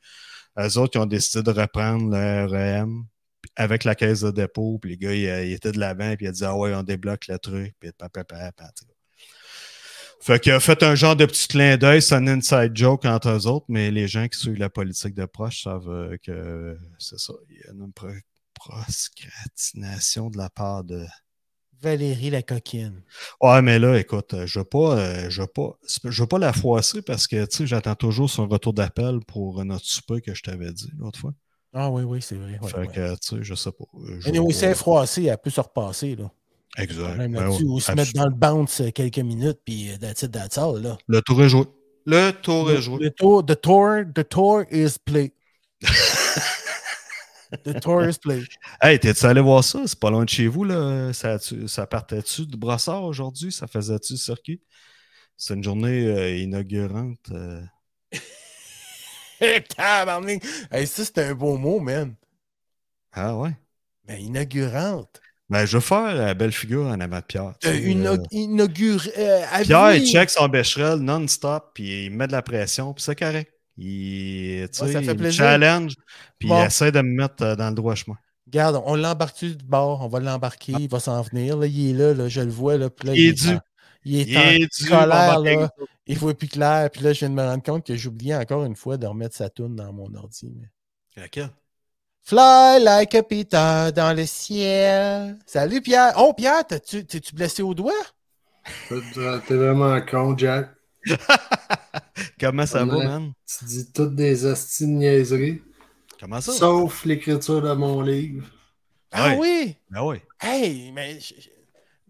Eux 0.59 0.79
autres, 0.79 0.97
ils 0.99 1.01
ont 1.01 1.07
décidé 1.07 1.43
de 1.43 1.51
reprendre 1.51 2.11
le 2.11 2.47
REM 2.47 3.05
avec 3.57 3.85
la 3.85 3.95
caisse 3.95 4.21
de 4.23 4.31
dépôt, 4.31 4.79
puis 4.81 4.93
les 4.93 4.97
gars, 4.99 5.15
il, 5.15 5.49
il 5.49 5.53
était 5.55 5.73
de 5.73 5.79
l'avant, 5.81 6.15
puis 6.17 6.27
il 6.27 6.29
a 6.29 6.33
dit 6.33 6.45
Ah 6.45 6.57
ouais, 6.57 6.75
on 6.75 6.83
débloque 6.83 7.29
le 7.29 7.39
truc, 7.39 7.75
puis 7.81 7.93
papa, 7.93 8.25
papa, 8.25 8.53
papa. 8.53 8.98
Fait 10.21 10.41
qu'il 10.41 10.53
a 10.53 10.61
fait 10.61 10.83
un 10.83 10.95
genre 10.95 11.15
de 11.17 11.25
petit 11.27 11.47
clin 11.49 11.77
d'œil, 11.77 12.03
c'est 12.03 12.15
un 12.17 12.27
inside 12.27 12.73
joke 12.75 13.05
entre 13.05 13.29
eux 13.31 13.47
autres, 13.47 13.67
mais 13.69 13.91
les 13.91 14.09
gens 14.09 14.27
qui 14.29 14.39
suivent 14.39 14.59
la 14.59 14.69
politique 14.69 15.15
de 15.15 15.25
proche 15.25 15.63
savent 15.63 15.89
euh, 15.89 16.17
que 16.23 16.77
c'est 16.99 17.19
ça. 17.19 17.35
Il 17.51 17.57
y 17.57 17.69
a 17.69 17.73
une 17.73 17.93
pro- 17.93 18.09
procrastination 18.55 20.31
de 20.31 20.39
la 20.39 20.51
part 20.51 20.85
de. 20.85 21.05
Valérie 21.81 22.31
la 22.31 22.43
coquine. 22.43 23.03
Ouais, 23.41 23.63
mais 23.63 23.79
là, 23.79 23.97
écoute, 24.01 24.35
euh, 24.35 24.47
je 24.47 24.59
veux 24.59 24.65
pas, 24.65 24.99
euh, 24.99 25.31
je 25.31 25.43
veux 25.43 25.47
pas, 25.47 25.79
je 26.05 26.23
veux 26.23 26.27
pas 26.27 26.41
la 26.41 26.53
froisser 26.53 27.03
parce 27.03 27.29
que, 27.29 27.45
tu 27.47 27.57
sais, 27.59 27.67
j'attends 27.69 27.95
toujours 27.95 28.29
son 28.29 28.49
retour 28.49 28.73
d'appel 28.73 29.21
pour 29.29 29.65
notre 29.65 29.85
souper 29.85 30.21
que 30.21 30.35
je 30.35 30.43
t'avais 30.43 30.73
dit 30.73 30.91
l'autre 30.99 31.21
fois. 31.21 31.33
Ah 31.73 31.89
oui, 31.91 32.03
oui, 32.03 32.21
c'est 32.21 32.35
vrai. 32.35 32.59
ouais, 32.61 32.69
fait 32.71 32.79
ouais. 32.79 32.87
que, 32.89 33.13
tu 33.21 33.37
sais, 33.37 33.43
je 33.43 33.55
sais 33.55 33.71
pas. 33.71 33.85
je 34.19 34.31
nous, 34.31 34.49
vais 34.49 34.53
c'est 34.53 34.69
pas- 34.71 34.75
froissé, 34.75 35.25
elle 35.27 35.39
peut 35.39 35.51
se 35.51 35.61
repasser. 35.61 36.17
Là. 36.17 36.29
Exact. 36.77 37.17
Même 37.17 37.33
Ben 37.33 37.49
ou 37.49 37.81
se 37.81 37.93
mettre 37.93 38.13
dans 38.13 38.27
le 38.27 38.35
bounce 38.35 38.81
euh, 38.81 38.91
quelques 38.91 39.19
minutes, 39.19 39.59
puis 39.65 39.91
euh, 39.91 39.97
that's 39.99 40.23
it, 40.23 40.31
that's 40.31 40.59
all, 40.59 40.81
là. 40.81 40.97
Le 41.09 41.21
tour 41.23 41.43
est 41.43 41.49
joué. 41.49 41.65
Le 42.07 42.31
tour 42.31 42.71
est 42.71 42.81
joué. 42.83 43.05
le 43.05 43.11
tour, 43.11 43.45
the 43.45 43.61
tour, 43.61 44.03
the 44.15 44.29
tour 44.29 44.65
is 44.71 44.97
played. 45.05 45.33
the 47.65 47.81
tour 47.81 48.05
is 48.09 48.19
played. 48.19 48.47
Hey, 48.81 48.99
t'es-tu 48.99 49.25
allé 49.27 49.41
voir 49.41 49.65
ça? 49.65 49.83
C'est 49.87 49.99
pas 49.99 50.11
loin 50.11 50.25
de 50.25 50.29
chez 50.29 50.47
vous, 50.47 50.65
là. 50.65 51.13
Ça, 51.13 51.39
ça 51.67 51.87
partait-tu 51.87 52.47
de 52.47 52.57
brossard 52.57 53.03
aujourd'hui? 53.05 53.51
Ça 53.53 53.67
faisait-tu 53.67 54.15
le 54.15 54.19
circuit? 54.19 54.61
C'est 55.37 55.55
une 55.55 55.63
journée 55.65 56.07
euh, 56.07 56.37
inaugurante. 56.37 57.31
euh. 57.33 57.63
Hey, 59.41 60.87
ça, 60.87 61.05
c'est 61.05 61.19
un 61.19 61.35
beau 61.35 61.57
mot, 61.57 61.79
man. 61.79 62.17
Ah 63.13 63.37
ouais? 63.37 63.57
Ben, 64.05 64.21
inaugurante. 64.21 65.21
Ben, 65.51 65.65
je 65.65 65.79
vais 65.79 65.83
faire 65.83 66.15
la 66.15 66.35
belle 66.35 66.53
figure 66.53 66.85
en 66.87 67.01
avant 67.01 67.19
de 67.21 67.25
Pierre. 67.25 67.55
Euh, 67.65 67.71
euh, 67.71 68.17
inaugure. 68.33 69.03
euh, 69.17 69.41
Pierre, 69.63 69.95
il 69.95 70.07
check 70.07 70.29
son 70.29 70.47
Becherel 70.49 70.99
non-stop, 70.99 71.71
puis 71.75 72.07
il 72.07 72.11
met 72.11 72.27
de 72.27 72.33
la 72.33 72.43
pression, 72.43 72.93
puis 72.93 73.03
c'est 73.03 73.19
correct. 73.19 73.51
Il, 73.79 74.63
Ouais, 74.63 74.69
ça 74.73 74.87
fait 74.87 75.15
il 75.15 75.33
challenge, 75.33 75.95
puis 76.39 76.49
Bon. 76.49 76.61
il 76.63 76.67
essaie 76.67 76.93
de 76.93 77.01
me 77.01 77.15
mettre 77.23 77.43
euh, 77.43 77.57
dans 77.57 77.69
le 77.71 77.75
droit 77.75 77.95
chemin. 77.95 78.17
Regarde, 78.47 78.83
on 78.85 78.95
l'embarque-tu 78.97 79.57
du 79.57 79.65
bord, 79.65 80.03
on 80.03 80.09
va 80.09 80.21
l'embarquer, 80.21 80.73
il 80.79 80.89
va 80.89 81.01
s'en 81.01 81.23
venir. 81.23 81.57
Là, 81.57 81.67
il 81.67 81.91
est 81.91 81.93
là, 81.93 82.13
là, 82.15 82.29
je 82.29 82.41
le 82.41 82.51
vois. 82.51 82.77
Là, 82.77 82.89
là, 83.05 83.13
Il 83.15 83.29
est 83.29 83.47
en- 83.47 83.53
dû. 83.53 83.59
Il 84.05 84.21
est 84.21 84.25
Il 84.25 84.39
en 84.39 84.41
est 84.43 84.59
dû, 84.79 84.89
colère, 84.89 85.39
là. 85.41 85.71
Il 86.07 86.17
voit 86.19 86.33
plus 86.35 86.49
clair. 86.49 86.89
Puis 86.91 87.03
là, 87.03 87.13
je 87.13 87.19
viens 87.21 87.31
de 87.31 87.35
me 87.35 87.43
rendre 87.43 87.63
compte 87.63 87.87
que 87.87 87.95
j'ai 87.95 88.09
oublié 88.09 88.35
encore 88.35 88.65
une 88.65 88.77
fois 88.77 88.97
de 88.97 89.07
remettre 89.07 89.37
sa 89.37 89.51
toune 89.51 89.77
dans 89.77 89.93
mon 89.93 90.13
ordi. 90.15 90.51
mais- 90.55 91.23
Laquelle? 91.23 91.51
Fly 92.29 92.79
like 92.81 93.15
a 93.15 93.23
Peter 93.23 93.91
dans 93.97 94.15
le 94.15 94.27
ciel. 94.27 95.39
Salut 95.47 95.81
Pierre. 95.81 96.13
Oh 96.19 96.35
Pierre, 96.37 96.63
t'as-tu- 96.67 97.07
t'es-tu 97.07 97.35
blessé 97.35 97.63
au 97.63 97.73
doigt? 97.73 97.95
T'es 98.91 99.55
vraiment 99.57 99.99
con, 100.03 100.37
Jack. 100.37 100.69
Comment 102.39 102.67
ça 102.67 102.85
va, 102.85 102.97
man? 103.03 103.33
Tu 103.47 103.65
dis 103.65 103.91
toutes 103.93 104.15
des 104.15 104.45
hosties 104.45 104.85
de 104.85 104.91
niaiseries, 104.91 105.63
Comment 106.21 106.43
ça? 106.43 106.53
sauf 106.53 107.07
l'écriture 107.07 107.63
de 107.63 107.73
mon 107.73 108.03
livre. 108.03 108.47
Ah 109.11 109.29
Ouais. 109.31 109.37
oui! 109.39 109.77
Ben 109.91 110.03
oui. 110.03 110.17
Hey, 110.39 110.93
mais. 110.93 111.19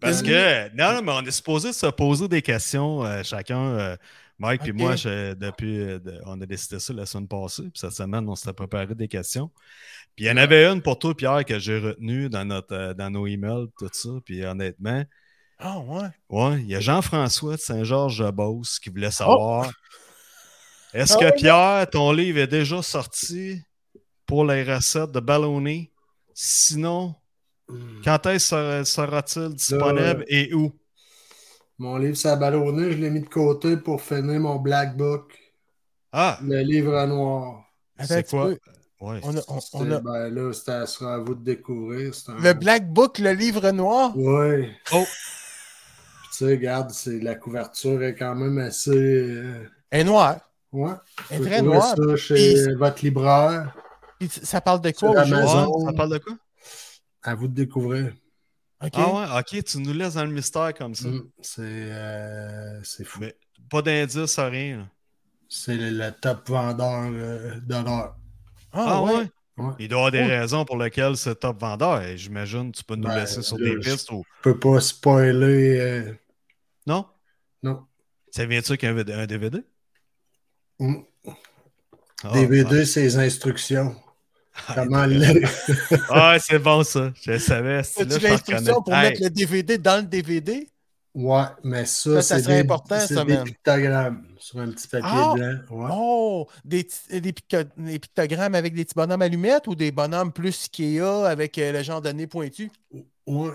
Parce 0.01 0.21
que, 0.21 0.67
non, 0.75 0.95
non, 0.95 1.01
mais 1.01 1.11
on 1.13 1.25
est 1.25 1.31
supposé 1.31 1.71
se 1.71 1.85
poser 1.85 2.27
des 2.27 2.41
questions, 2.41 3.05
euh, 3.05 3.23
chacun. 3.23 3.61
euh, 3.61 3.95
Mike 4.41 4.67
et 4.67 4.71
moi, 4.71 4.95
je- 4.95 5.33
depuis, 5.33 5.79
euh, 5.81 5.99
de- 5.99 6.21
on 6.25 6.39
a 6.41 6.45
décidé 6.45 6.79
ça 6.79 6.93
la 6.93 7.05
semaine 7.05 7.27
passée. 7.27 7.63
Puis 7.63 7.71
cette 7.75 7.91
semaine, 7.91 8.27
on 8.29 8.35
s'était 8.35 8.53
préparé 8.53 8.95
des 8.95 9.07
questions. 9.09 9.49
Puis 10.19 10.25
il 10.25 10.27
y 10.27 10.31
en 10.31 10.35
avait 10.35 10.65
une 10.65 10.81
pour 10.81 10.99
toi, 10.99 11.15
Pierre, 11.15 11.45
que 11.45 11.59
j'ai 11.59 11.79
retenue 11.79 12.27
dans, 12.27 12.43
notre, 12.43 12.73
euh, 12.73 12.93
dans 12.93 13.09
nos 13.09 13.25
emails, 13.25 13.67
tout 13.79 13.87
ça. 13.89 14.09
Puis 14.25 14.43
honnêtement, 14.43 15.05
Ah, 15.57 15.79
ouais? 15.79 16.09
ouais, 16.29 16.59
il 16.59 16.67
y 16.67 16.75
a 16.75 16.81
Jean-François 16.81 17.55
de 17.55 17.61
Saint-Georges-de-Beauce 17.61 18.79
qui 18.79 18.89
voulait 18.89 19.11
savoir 19.11 19.71
Oh! 19.71 20.97
est-ce 20.97 21.13
Ah 21.13 21.31
que? 21.31 21.35
Pierre, 21.37 21.89
ton 21.89 22.11
livre 22.11 22.39
est 22.39 22.47
déjà 22.47 22.81
sorti 22.81 23.61
pour 24.25 24.43
les 24.43 24.61
recettes 24.61 25.13
de 25.13 25.21
ballonné? 25.21 25.89
Sinon, 26.33 27.15
Hmm. 27.69 28.01
quand 28.03 28.25
est-ce 28.25 28.47
sera- 28.49 28.83
sera-t-il 28.83 29.53
disponible 29.53 30.25
et 30.27 30.53
où? 30.53 30.73
Mon 31.77 31.95
livre, 31.95 32.17
ça 32.17 32.33
a 32.33 32.35
ballonné, 32.35 32.91
je 32.91 32.97
l'ai 32.97 33.09
mis 33.09 33.21
de 33.21 33.29
côté 33.29 33.77
pour 33.77 34.01
finir 34.01 34.41
mon 34.41 34.57
Black 34.57 34.97
Book, 34.97 35.33
Ah, 36.11 36.39
le 36.43 36.59
livre 36.61 37.05
noir. 37.05 37.63
C'est 38.01 38.29
quoi? 38.29 38.51
Ouais. 38.99 39.19
On 39.23 39.35
a, 39.35 39.39
on- 39.47 39.55
on 39.55 39.59
C'était- 39.61 39.93
a- 39.93 39.99
Ben 40.01 40.29
là, 40.29 40.51
c'était- 40.53 40.71
ça 40.71 40.85
sera 40.87 41.15
à 41.15 41.17
vous 41.19 41.33
de 41.35 41.43
découvrir. 41.43 42.11
un- 42.27 42.41
Le 42.41 42.53
Black 42.53 42.91
Book, 42.91 43.17
le 43.19 43.31
livre 43.31 43.71
noir? 43.71 44.15
Ouais. 44.17 44.69
Oh. 44.91 45.05
Tu 46.31 46.45
sais, 46.45 46.45
regarde, 46.51 46.89
c'est 46.91 47.19
la 47.19 47.35
couverture 47.35 48.03
est 48.03 48.15
quand 48.15 48.35
même 48.35 48.57
assez. 48.57 48.91
euh, 48.91 49.67
est 49.91 50.03
noir. 50.03 50.37
Ouais. 50.71 50.91
Elle 51.29 51.41
est 51.41 51.45
très 51.45 51.61
noire. 51.61 51.95
ça 51.95 52.15
chez 52.17 52.33
Puis- 52.65 52.73
votre 52.75 53.03
libraire? 53.03 53.73
Ça 54.43 54.59
parle 54.59 54.81
de 54.81 54.91
quoi 54.91 55.11
Sur 55.11 55.21
au 55.21 55.23
juste? 55.23 55.33
Amazon. 55.33 55.77
Ouais, 55.79 55.85
ça 55.85 55.93
parle 55.93 56.13
de 56.13 56.17
quoi? 56.17 56.33
À 57.23 57.35
vous 57.35 57.47
de 57.47 57.53
découvrir. 57.53 58.13
OK. 58.83 58.91
Ah 58.95 59.13
ouais, 59.13 59.39
ok, 59.39 59.63
tu 59.63 59.77
nous 59.79 59.93
laisses 59.93 60.13
dans 60.15 60.25
le 60.25 60.31
mystère 60.31 60.73
comme 60.73 60.93
ça. 60.95 61.07
Mm, 61.07 61.23
C'est 61.41 61.61
euh, 61.63 62.83
c'est 62.83 63.03
fou. 63.05 63.19
Mais 63.21 63.35
pas 63.69 63.81
d'indice, 63.81 64.37
rien. 64.39 64.89
C'est 65.49 65.75
le, 65.75 65.89
le 65.89 66.11
top 66.11 66.47
vendeur 66.49 67.09
euh, 67.11 67.55
de 67.61 67.73
l'heure. 67.75 68.15
Ah, 68.73 69.01
ouais? 69.03 69.29
Ouais? 69.57 69.73
Il 69.79 69.87
doit 69.89 69.97
y 69.97 70.07
avoir 70.07 70.11
des 70.11 70.23
raisons 70.23 70.63
pour 70.63 70.77
lesquelles 70.77 71.17
c'est 71.17 71.35
top 71.35 71.59
vendeur. 71.59 72.01
Et 72.03 72.17
j'imagine 72.17 72.71
tu 72.71 72.83
peux 72.83 72.95
nous 72.95 73.07
Ben, 73.07 73.15
laisser 73.19 73.41
sur 73.41 73.57
là, 73.57 73.65
des 73.65 73.81
je- 73.81 73.91
pistes 73.91 74.11
ou. 74.11 74.23
Je 74.37 74.41
peux 74.51 74.57
pas 74.59 74.79
spoiler. 74.79 75.79
euh, 75.79 76.13
Non? 76.87 77.05
non. 77.61 77.85
Ça 78.31 78.45
vient-tu 78.45 78.71
avec 78.71 78.83
un, 78.85 78.93
VD 78.93 79.13
un 79.13 79.25
DVD? 79.25 79.59
Mm. 80.79 80.95
Ah, 82.23 82.31
DVD, 82.33 82.85
c'est 82.85 83.01
les 83.01 83.17
instructions. 83.17 83.95
ah. 84.67 84.75
Comment 84.75 85.05
le. 85.05 85.19
Ah, 86.09 86.37
c'est 86.39 86.59
bon 86.59 86.83
ça. 86.83 87.11
Je 87.21 87.31
le 87.31 87.39
savais. 87.39 87.81
Je 87.83 88.03
l'instruction 88.27 88.81
pour 88.81 88.93
mettre 88.93 89.21
le 89.23 89.29
DVD 89.29 89.77
dans 89.77 89.97
le 90.01 90.07
DVD? 90.07 90.69
Ouais, 91.15 91.43
mais 91.63 91.85
ça, 91.85 92.21
Ça, 92.21 92.21
ça 92.21 92.37
c'est 92.37 92.43
serait 92.43 92.53
des, 92.55 92.59
important, 92.61 92.99
c'est 92.99 93.15
ça, 93.15 93.25
des 93.25 93.37
pictogrammes 93.43 94.25
sur 94.37 94.59
un 94.59 94.69
petit 94.69 94.87
papier 94.87 95.09
Ah! 95.11 95.33
blanc. 95.35 95.59
Ouais. 95.71 95.89
Oh! 95.91 96.47
Des, 96.63 96.83
petits- 96.83 97.19
des, 97.21 97.31
picto- 97.33 97.67
des 97.77 97.99
pictogrammes 97.99 98.55
avec 98.55 98.73
des 98.75 98.85
petits 98.85 98.95
bonhommes 98.95 99.21
allumettes 99.21 99.67
ou 99.67 99.75
des 99.75 99.91
bonhommes 99.91 100.31
plus 100.31 100.65
Ikea 100.71 101.25
avec 101.27 101.57
euh, 101.57 101.71
le 101.73 101.83
genre 101.83 102.01
de 102.01 102.09
nez 102.09 102.27
pointu? 102.27 102.69
Ouais. 103.25 103.49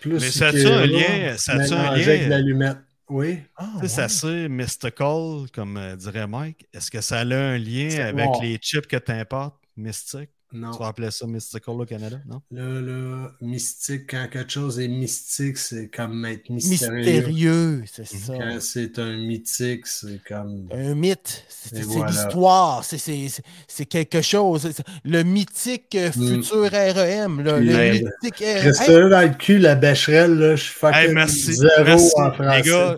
Plus 0.00 0.14
Mais 0.14 0.30
ça 0.30 0.48
Ikea, 0.48 0.66
un 0.66 0.86
lien- 0.86 1.36
ça 1.38 1.52
a-tu 1.54 1.72
un 1.74 1.76
lien? 1.96 2.02
avec 2.02 2.24
de 2.24 2.30
l'allumette. 2.30 2.78
Oui. 3.08 3.38
Ah, 3.56 3.68
Tu 3.80 3.88
sais, 3.88 3.94
c'est 3.94 4.02
assez 4.02 4.48
mystical, 4.48 5.46
comme 5.54 5.76
euh, 5.76 5.96
dirait 5.96 6.26
Mike. 6.26 6.66
Est-ce 6.72 6.90
que 6.90 7.00
ça 7.00 7.20
a 7.20 7.24
un 7.24 7.58
lien 7.58 7.90
C'est 7.90 8.00
avec 8.02 8.30
les 8.40 8.56
chips 8.58 8.86
que 8.86 8.96
tu 8.96 9.12
importes, 9.12 9.62
mystique? 9.76 10.30
Non. 10.54 10.70
Tu 10.72 10.78
vas 10.78 10.88
appeler 10.88 11.10
ça 11.10 11.26
mystical 11.26 11.74
au 11.80 11.84
Canada, 11.86 12.18
non? 12.26 12.42
Là, 12.50 12.80
là, 12.80 13.32
mystique, 13.40 14.10
quand 14.10 14.26
quelque 14.30 14.50
chose 14.52 14.78
est 14.80 14.88
mystique, 14.88 15.56
c'est 15.56 15.88
comme 15.88 16.24
être 16.26 16.50
mystérieux. 16.50 17.78
Mystérieux, 17.80 17.82
c'est 17.86 18.04
ça. 18.06 18.34
Quand 18.36 18.58
c'est 18.60 18.98
un 18.98 19.16
mythique, 19.16 19.86
c'est 19.86 20.20
comme. 20.28 20.68
Un 20.72 20.94
mythe, 20.94 21.44
c'est 21.48 21.76
c'est 21.76 21.82
voilà. 21.84 22.10
l'histoire, 22.10 22.84
c'est- 22.84 22.98
c'est 22.98 23.28
c'est- 23.28 23.42
c'est 23.66 23.86
quelque 23.86 24.20
chose. 24.20 24.70
Le 25.04 25.22
mythique 25.22 25.94
euh, 25.94 26.10
Mm. 26.14 26.42
futur 26.42 26.70
REM, 26.70 27.40
là, 27.42 27.58
le 27.58 27.70
Hey. 27.74 28.04
mythique 28.22 28.38
REM. 28.40 28.62
Restez 28.64 28.92
dans 29.08 29.22
le 29.28 29.34
cul, 29.38 29.58
la 29.58 29.74
bêcherelle, 29.74 30.34
là, 30.38 30.56
je 30.56 30.62
suis 30.64 30.74
fucking 30.74 30.98
Hey, 31.08 31.14
merci. 31.14 31.54
zéro 31.54 31.84
merci. 31.84 32.12
en 32.16 32.32
français. 32.32 32.56
Les 32.62 32.68
gars, 32.68 32.96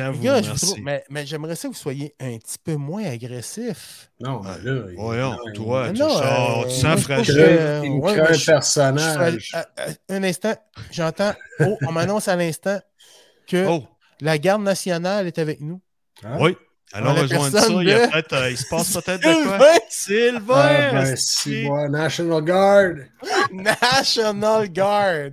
vous 0.00 0.22
gars, 0.22 0.40
vous 0.40 0.76
mais, 0.82 1.04
mais 1.10 1.26
j'aimerais 1.26 1.54
ça 1.56 1.68
que 1.68 1.74
vous 1.74 1.78
soyez 1.78 2.14
un 2.20 2.38
petit 2.38 2.58
peu 2.62 2.76
moins 2.76 3.04
agressif. 3.04 4.10
Non, 4.20 4.40
mais 4.42 4.50
là. 4.70 4.82
il- 4.90 4.96
Voyons, 4.96 5.30
non, 5.32 5.52
toi, 5.54 5.86
il- 5.88 5.92
tu 5.94 6.00
non, 6.00 6.08
sors, 6.08 6.60
euh, 6.60 6.68
tu 6.68 6.74
sens 6.80 6.98
il 6.98 7.02
fragile. 7.02 7.80
il 7.84 7.90
ouais, 7.90 8.14
mais 8.14 8.20
un 8.20 8.32
je- 8.32 8.46
personnage. 8.46 9.34
Je 9.38 9.50
fais- 9.50 9.56
à- 9.56 9.60
à- 9.76 10.14
un 10.16 10.22
instant, 10.22 10.54
j'entends. 10.90 11.32
Oh, 11.60 11.76
on 11.86 11.92
m'annonce 11.92 12.28
à 12.28 12.36
l'instant 12.36 12.80
que 13.46 13.66
Oh, 13.68 13.84
la 14.20 14.38
garde 14.38 14.62
nationale 14.62 15.26
est 15.26 15.38
avec 15.38 15.60
nous. 15.60 15.80
Hein? 16.24 16.36
oui. 16.40 16.56
Allons 16.94 17.10
Ah, 17.10 17.14
la 17.14 17.20
rejoindre 17.22 17.44
ça. 17.46 17.50
personne 17.52 17.80
Il, 17.82 17.88
y 17.88 17.92
a 17.92 18.06
de- 18.06 18.34
euh, 18.34 18.50
il 18.50 18.56
se 18.58 18.66
passe 18.68 18.92
peut-être 18.92 19.20
de 19.22 19.44
quoi? 19.56 19.58
Sylvain! 19.88 20.36
Sylvain! 20.68 20.90
Ah, 20.92 21.04
ben, 21.04 21.66
moi, 21.66 21.88
National 21.88 22.42
Guard. 22.42 22.94
National 23.52 24.68
Guard. 24.68 25.30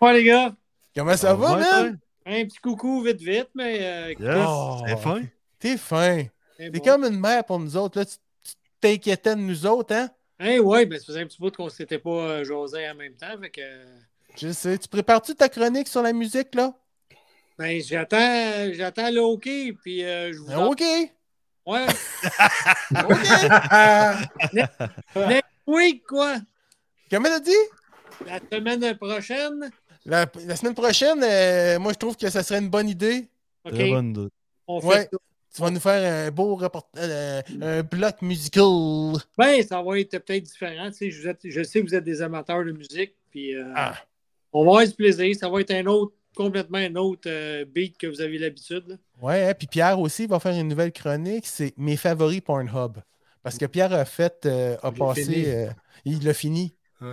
Ouais, 0.00 0.12
les 0.12 0.24
gars? 0.24 0.52
Comment 0.96 1.16
ça 1.16 1.34
va, 1.34 1.52
Ouais, 1.54 1.60
man? 1.60 1.98
Un 2.26 2.44
petit 2.44 2.58
coucou 2.58 3.02
vite, 3.02 3.20
vite, 3.20 3.48
mais. 3.54 3.78
euh, 3.80 4.14
Yes, 4.18 4.46
Oh. 4.48 4.82
c'est 4.86 4.96
fin. 4.96 5.22
T'es 5.58 5.76
fin. 5.76 6.24
T'es 6.56 6.70
bon. 6.70 6.78
comme 6.80 7.04
une 7.04 7.18
mère 7.20 7.44
pour 7.44 7.58
nous 7.58 7.76
autres. 7.76 7.98
Là. 7.98 8.04
Tu 8.04 8.16
tu 8.44 8.52
t'inquiétais 8.80 9.34
de 9.36 9.40
nous 9.40 9.64
autres, 9.66 9.94
hein? 9.94 10.08
Hein, 10.40 10.58
ouais, 10.58 10.86
ben, 10.86 10.98
ça 10.98 11.04
faisait 11.06 11.20
un 11.22 11.26
petit 11.26 11.38
bout 11.38 11.54
qu'on 11.54 11.68
s'était 11.68 11.98
pas 12.00 12.10
euh, 12.10 12.44
jasé 12.44 12.88
en 12.88 12.94
même 12.96 13.14
temps. 13.14 13.38
Fait 13.40 13.50
que, 13.50 13.60
euh, 13.60 13.84
Je 14.36 14.50
sais. 14.52 14.76
Tu 14.78 14.88
prépares-tu 14.88 15.34
ta 15.36 15.48
chronique 15.48 15.86
sur 15.88 16.02
la 16.02 16.12
musique, 16.12 16.54
là? 16.54 16.72
ben, 17.58 17.80
j'attends, 17.80 18.72
j'attends 18.72 19.10
le 19.10 19.20
OK, 19.20 19.48
puis 19.82 20.04
euh, 20.04 20.32
je 20.32 20.38
vous. 20.38 20.52
OK. 20.52 20.82
Ouais. 21.66 21.86
OK. 23.08 24.52
Next 25.16 25.48
week, 25.66 26.04
quoi? 26.08 26.36
Comment 27.10 27.28
t'as 27.28 27.40
dit? 27.40 27.50
La 28.26 28.38
semaine 28.50 28.96
prochaine. 28.96 29.70
La, 30.04 30.26
la 30.46 30.56
semaine 30.56 30.74
prochaine, 30.74 31.22
euh, 31.22 31.78
moi, 31.78 31.92
je 31.92 31.98
trouve 31.98 32.16
que 32.16 32.28
ça 32.28 32.42
serait 32.42 32.58
une 32.60 32.68
bonne 32.70 32.88
idée. 32.88 33.28
OK. 33.64 33.74
Très 33.74 33.88
bonne 33.90 34.10
idée. 34.10 34.28
On 34.66 34.80
fait 34.80 34.86
Ouais. 34.86 35.08
ça. 35.12 35.18
Tu 35.54 35.60
vas 35.60 35.70
nous 35.70 35.80
faire 35.80 36.26
un 36.28 36.30
beau 36.30 36.56
report... 36.56 36.88
euh, 36.96 37.42
un 37.60 37.82
bloc 37.82 38.22
musical. 38.22 39.20
Ben, 39.36 39.62
ça 39.62 39.82
va 39.82 40.00
être 40.00 40.18
peut-être 40.18 40.44
différent. 40.44 40.88
tu 40.90 40.94
sais, 40.96 41.10
Je, 41.10 41.20
vous 41.22 41.28
êtes- 41.28 41.40
je 41.44 41.62
sais 41.62 41.80
que 41.82 41.86
vous 41.86 41.94
êtes 41.94 42.04
des 42.04 42.22
amateurs 42.22 42.64
de 42.64 42.72
musique, 42.72 43.12
puis 43.30 43.54
euh, 43.54 43.70
Ah. 43.76 43.94
on 44.52 44.64
va 44.64 44.70
avoir 44.70 44.86
du 44.86 44.94
plaisir. 44.94 45.36
Ça 45.36 45.50
va 45.50 45.60
être 45.60 45.72
un 45.72 45.84
autre, 45.86 46.14
complètement 46.34 46.78
un 46.78 46.96
autre 46.96 47.28
euh, 47.28 47.66
beat 47.66 47.98
que 47.98 48.06
vous 48.06 48.22
avez 48.22 48.38
l'habitude. 48.38 48.98
Ouais, 49.20 49.44
hein, 49.48 49.54
puis 49.54 49.66
Pierre 49.66 50.00
aussi 50.00 50.26
va 50.26 50.40
faire 50.40 50.54
une 50.58 50.68
nouvelle 50.68 50.90
chronique. 50.92 51.46
C'est 51.46 51.74
mes 51.76 51.96
favoris 51.98 52.40
Pornhub. 52.40 52.96
Parce 53.42 53.58
que 53.58 53.66
Pierre 53.66 53.92
a 53.92 54.06
fait, 54.06 54.46
euh, 54.46 54.76
a 54.82 54.90
Il 54.94 54.98
l'a 55.00 55.06
passé, 55.06 55.24
fini. 55.24 55.44
euh, 55.48 55.66
il 56.06 56.24
l'a 56.24 56.32
fini. 56.32 56.74
Ouais. 57.02 57.12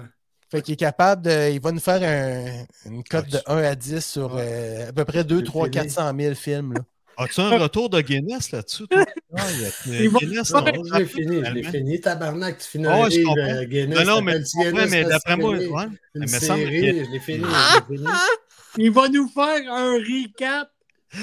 Fait 0.52 0.62
qu'il 0.64 0.74
est 0.74 0.78
capable 0.78 1.22
de. 1.24 1.52
Il 1.52 1.62
va 1.62 1.72
nous 1.72 1.80
faire 1.80 2.02
un- 2.02 2.66
une 2.90 3.04
cote 3.04 3.30
de 3.30 3.38
1 3.46 3.58
à 3.64 3.76
10 3.76 4.04
sur 4.04 4.34
Ouais. 4.36 4.42
euh, 4.48 4.90
à 4.90 4.94
peu 4.94 5.06
près 5.06 5.24
2, 5.24 5.38
l'ai 5.40 5.44
3, 5.44 5.66
fini. 5.66 5.74
400 5.76 6.12
000 6.20 6.34
films. 6.36 6.74
Là. 6.74 6.80
As-tu 7.22 7.42
un 7.42 7.58
retour 7.60 7.90
de 7.90 8.00
Guinness 8.02 8.52
là-dessus, 8.52 8.88
toi? 8.88 9.06
Ah, 9.38 9.44
il 9.52 9.62
y 9.62 9.66
a- 9.66 10.10
Guinness, 10.20 10.52
Non, 10.52 10.62
non, 10.62 10.84
je 10.86 10.94
l'ai 10.98 11.06
fini, 11.06 11.42
je 11.46 11.52
l'ai 11.52 11.64
fini, 11.64 12.00
tabarnak, 12.02 12.58
tu 12.60 12.66
finis 12.68 12.88
Ah 12.88 13.04
un 13.04 13.08
livre, 13.10 13.28
comprends. 13.36 13.46
euh, 13.48 13.64
Guinness, 13.66 14.00
Non, 14.00 14.06
non, 14.06 14.22
mais, 14.22 14.32
t'appelles 14.32 14.46
je 14.48 14.52
comprends, 14.54 14.72
Guinness, 14.72 14.92
mais 14.92 15.04
d'après 15.04 15.36
moi, 15.38 15.52
ouais. 15.52 15.64
Une 15.66 15.90
Il 16.16 16.22
me 16.22 16.28
semble 16.28 16.40
série, 16.64 16.82
que- 16.82 17.06
je 17.06 17.12
l'ai 17.12 17.20
fini, 17.20 17.44
je 17.44 17.92
l'ai 17.92 17.98
fini. 17.98 18.08
Il 18.78 18.92
va 18.92 19.10
nous 19.10 19.28
faire 19.28 19.72
un 19.74 19.94
recap. 19.98 20.70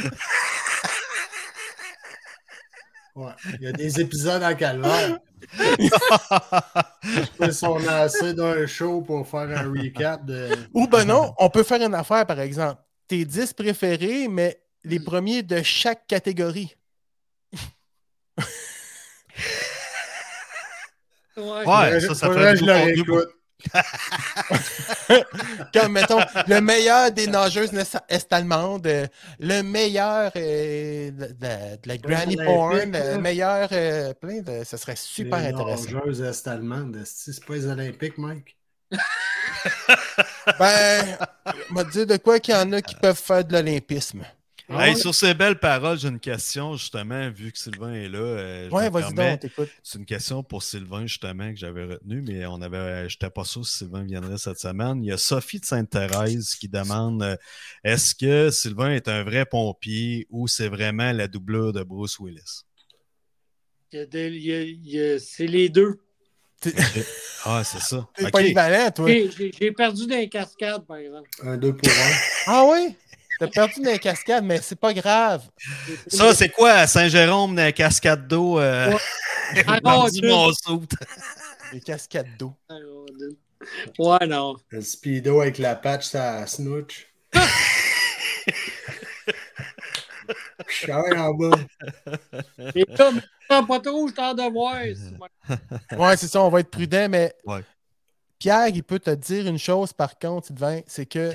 Ouais. 3.14 3.32
Il 3.58 3.62
y 3.62 3.66
a 3.68 3.72
des 3.72 3.98
épisodes 3.98 4.42
en 4.42 4.54
calvaire. 4.54 5.18
Ils 7.40 7.52
sont 7.52 7.76
assez 7.88 8.34
d'un 8.34 8.66
show 8.66 9.00
pour 9.00 9.26
faire 9.28 9.48
un 9.50 9.70
recap 9.70 10.24
de. 10.24 10.50
Ou 10.74 10.86
ben 10.86 11.04
non, 11.04 11.34
on 11.38 11.50
peut 11.50 11.62
faire 11.62 11.82
une 11.82 11.94
affaire, 11.94 12.26
par 12.26 12.40
exemple. 12.40 12.80
Tes 13.08 13.24
10 13.24 13.52
préférés, 13.52 14.28
mais 14.28 14.60
les 14.84 15.00
premiers 15.00 15.42
de 15.42 15.62
chaque 15.62 16.06
catégorie. 16.06 16.76
Ouais. 21.36 21.66
Ouais, 21.66 22.00
ça, 22.00 22.14
ça 22.14 22.26
Faudrait 22.28 22.52
fait 22.52 22.56
je 22.56 22.62
du 22.62 22.68
le 22.68 22.72
réécoute. 22.72 23.28
Comme, 25.72 25.92
mettons, 25.92 26.20
le 26.46 26.60
meilleur 26.60 27.10
des 27.12 27.26
nageuses 27.26 27.72
est- 27.74 27.98
est-allemandes, 28.08 28.86
euh, 28.86 29.06
le 29.38 29.62
meilleur 29.62 30.32
euh, 30.36 31.10
de, 31.10 31.26
de- 31.26 31.76
de 31.76 31.88
la 31.88 31.98
granny 31.98 32.36
porn, 32.36 32.92
le 32.92 33.18
meilleur 33.18 33.68
euh, 33.72 34.12
plein 34.14 34.40
de. 34.42 34.64
Ça 34.64 34.76
serait 34.76 34.96
super 34.96 35.38
Les 35.40 35.46
intéressant. 35.48 35.92
nageuses 35.92 36.22
est-allemandes, 36.22 36.98
c'est 37.04 37.44
pas 37.44 37.54
les 37.54 37.66
Olympiques, 37.66 38.18
Mike? 38.18 38.56
Ben, 40.58 41.18
on 41.70 41.74
va 41.74 41.84
te 41.84 41.90
dire 41.90 42.06
de 42.06 42.16
quoi 42.16 42.38
qu'il 42.40 42.54
y 42.54 42.56
en 42.56 42.72
a 42.72 42.80
qui 42.82 42.94
peuvent 42.94 43.20
faire 43.20 43.44
de 43.44 43.52
l'olympisme. 43.52 44.24
Ah 44.68 44.84
Hey, 44.88 44.94
ouais? 44.94 45.00
sur 45.00 45.14
ces 45.14 45.32
belles 45.32 45.60
paroles, 45.60 45.96
j'ai 45.96 46.08
une 46.08 46.18
question, 46.18 46.74
justement, 46.76 47.30
vu 47.30 47.52
que 47.52 47.58
Sylvain 47.58 47.92
est 47.94 48.08
là. 48.08 48.18
euh, 48.18 48.64
me 48.64 48.70
vas-y 48.70 48.90
permets- 49.14 49.38
donc. 49.56 49.68
C'est 49.82 49.98
une 49.98 50.04
question 50.06 50.42
pour 50.42 50.62
Sylvain, 50.64 51.06
justement, 51.06 51.50
que 51.52 51.56
j'avais 51.56 51.84
retenu, 51.84 52.20
mais 52.26 52.44
on 52.46 52.60
avait, 52.60 53.08
j'étais 53.08 53.30
pas 53.30 53.44
sûr 53.44 53.64
si 53.64 53.78
Sylvain 53.78 54.02
viendrait 54.02 54.38
cette 54.38 54.58
semaine. 54.58 55.04
Il 55.04 55.06
y 55.08 55.12
a 55.12 55.18
Sophie 55.18 55.60
de 55.60 55.64
Sainte-Thérèse 55.66 56.56
qui 56.56 56.68
demande 56.68 57.22
euh, 57.22 57.36
est-ce 57.84 58.14
que 58.16 58.50
Sylvain 58.50 58.90
est 58.90 59.06
un 59.06 59.22
vrai 59.22 59.46
pompier 59.46 60.26
ou 60.30 60.48
c'est 60.48 60.68
vraiment 60.68 61.12
la 61.12 61.28
doublure 61.28 61.72
de 61.72 61.84
Bruce 61.84 62.18
Willis? 62.18 62.62
Il 63.92 64.00
y 64.00 64.02
a 64.02 64.06
des- 64.06 64.28
il 64.30 64.42
y 64.42 64.52
a- 64.52 64.62
il 64.62 64.88
y 64.88 65.00
a- 65.00 65.18
C'est 65.20 65.46
les 65.46 65.68
deux. 65.68 66.00
Ah, 67.44 67.62
c'est 67.62 67.80
ça. 67.80 68.08
T'es 68.16 68.24
Ok. 68.24 68.32
polyvalent, 68.32 68.90
toi. 68.90 69.08
J'ai- 69.08 69.70
perdu 69.70 70.06
dans 70.08 70.16
les 70.16 70.28
cascades, 70.28 70.84
par 70.86 70.96
exemple. 70.96 71.28
Un 71.44 71.56
2 71.56 71.76
pour 71.76 71.88
1. 71.88 71.92
Ah 72.46 72.64
oui? 72.72 72.96
T'as 73.38 73.48
perdu 73.48 73.80
dans 73.82 73.90
les 73.90 73.98
cascades, 73.98 74.44
mais 74.44 74.58
c'est 74.62 74.78
pas 74.78 74.92
grave. 74.94 75.42
Ça, 76.06 76.34
c'est 76.34 76.48
quoi 76.48 76.86
Saint-Jérôme, 76.86 77.54
dans 77.54 77.62
la 77.62 77.72
cascade 77.72 78.26
d'eau? 78.26 78.58
Euh... 78.58 78.96
Ah, 79.66 79.78
monceau? 80.22 80.82
Les 81.72 81.80
cascades 81.80 82.36
d'eau. 82.38 82.54
Ouais, 83.98 84.26
non. 84.26 84.56
Le 84.70 84.80
speedo 84.80 85.40
avec 85.40 85.58
la 85.58 85.74
patch, 85.74 86.06
ça 86.06 86.46
snooch. 86.46 87.08
Je 90.68 90.74
suis 90.74 90.92
en 90.92 91.34
bas. 91.34 91.56
Et 92.74 92.84
prends 93.48 93.64
pas 93.64 93.80
trop, 93.80 94.08
je 94.08 94.12
t'en 94.14 94.34
de 94.34 94.50
voir. 94.50 94.76
c'est- 94.82 95.96
Ouais, 95.96 96.16
c'est 96.16 96.26
ça, 96.28 96.42
on 96.42 96.48
va 96.48 96.60
être 96.60 96.70
prudent, 96.70 97.08
mais 97.08 97.34
Ouais. 97.44 97.60
Pierre, 98.38 98.68
il 98.68 98.82
peut 98.82 98.98
te 98.98 99.10
dire 99.10 99.46
une 99.46 99.58
chose 99.58 99.92
par 99.92 100.18
contre, 100.18 100.48
Sylvain, 100.48 100.80
c'est 100.86 101.06
que 101.06 101.32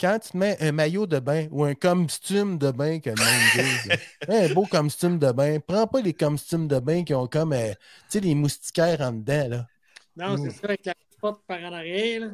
quand 0.00 0.18
tu 0.18 0.30
te 0.30 0.36
mets 0.36 0.56
un 0.60 0.72
maillot 0.72 1.06
de 1.06 1.18
bain 1.18 1.46
ou 1.50 1.64
un 1.64 1.74
costume 1.74 2.58
de 2.58 2.70
bain, 2.70 3.00
que 3.00 3.10
le 3.10 3.16
monde 3.16 3.96
là, 4.28 4.44
un 4.44 4.54
beau 4.54 4.64
costume 4.64 5.18
de 5.18 5.30
bain, 5.30 5.58
prends 5.60 5.86
pas 5.86 6.00
les 6.00 6.14
costumes 6.14 6.66
de 6.68 6.78
bain 6.78 7.04
qui 7.04 7.14
ont 7.14 7.26
comme, 7.26 7.52
euh, 7.52 7.72
tu 7.72 7.76
sais, 8.08 8.20
les 8.20 8.34
moustiquaires 8.34 9.00
en 9.00 9.12
dedans, 9.12 9.48
là. 9.48 9.66
Non, 10.16 10.36
c'est 10.36 10.50
ça, 10.50 10.60
avec 10.64 10.84
la 10.86 10.94
porte 11.20 11.42
par 11.46 11.60
en 11.60 11.72
arrière. 11.72 12.20
Là. 12.20 12.26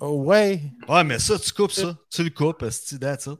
Oh, 0.00 0.22
ouais. 0.24 0.60
Ouais, 0.88 1.04
mais 1.04 1.18
ça, 1.18 1.38
tu 1.38 1.52
coupes 1.52 1.72
ça. 1.72 1.96
Tu 2.10 2.24
le 2.24 2.30
coupes, 2.30 2.64
c'est 2.70 2.96
it. 2.96 3.30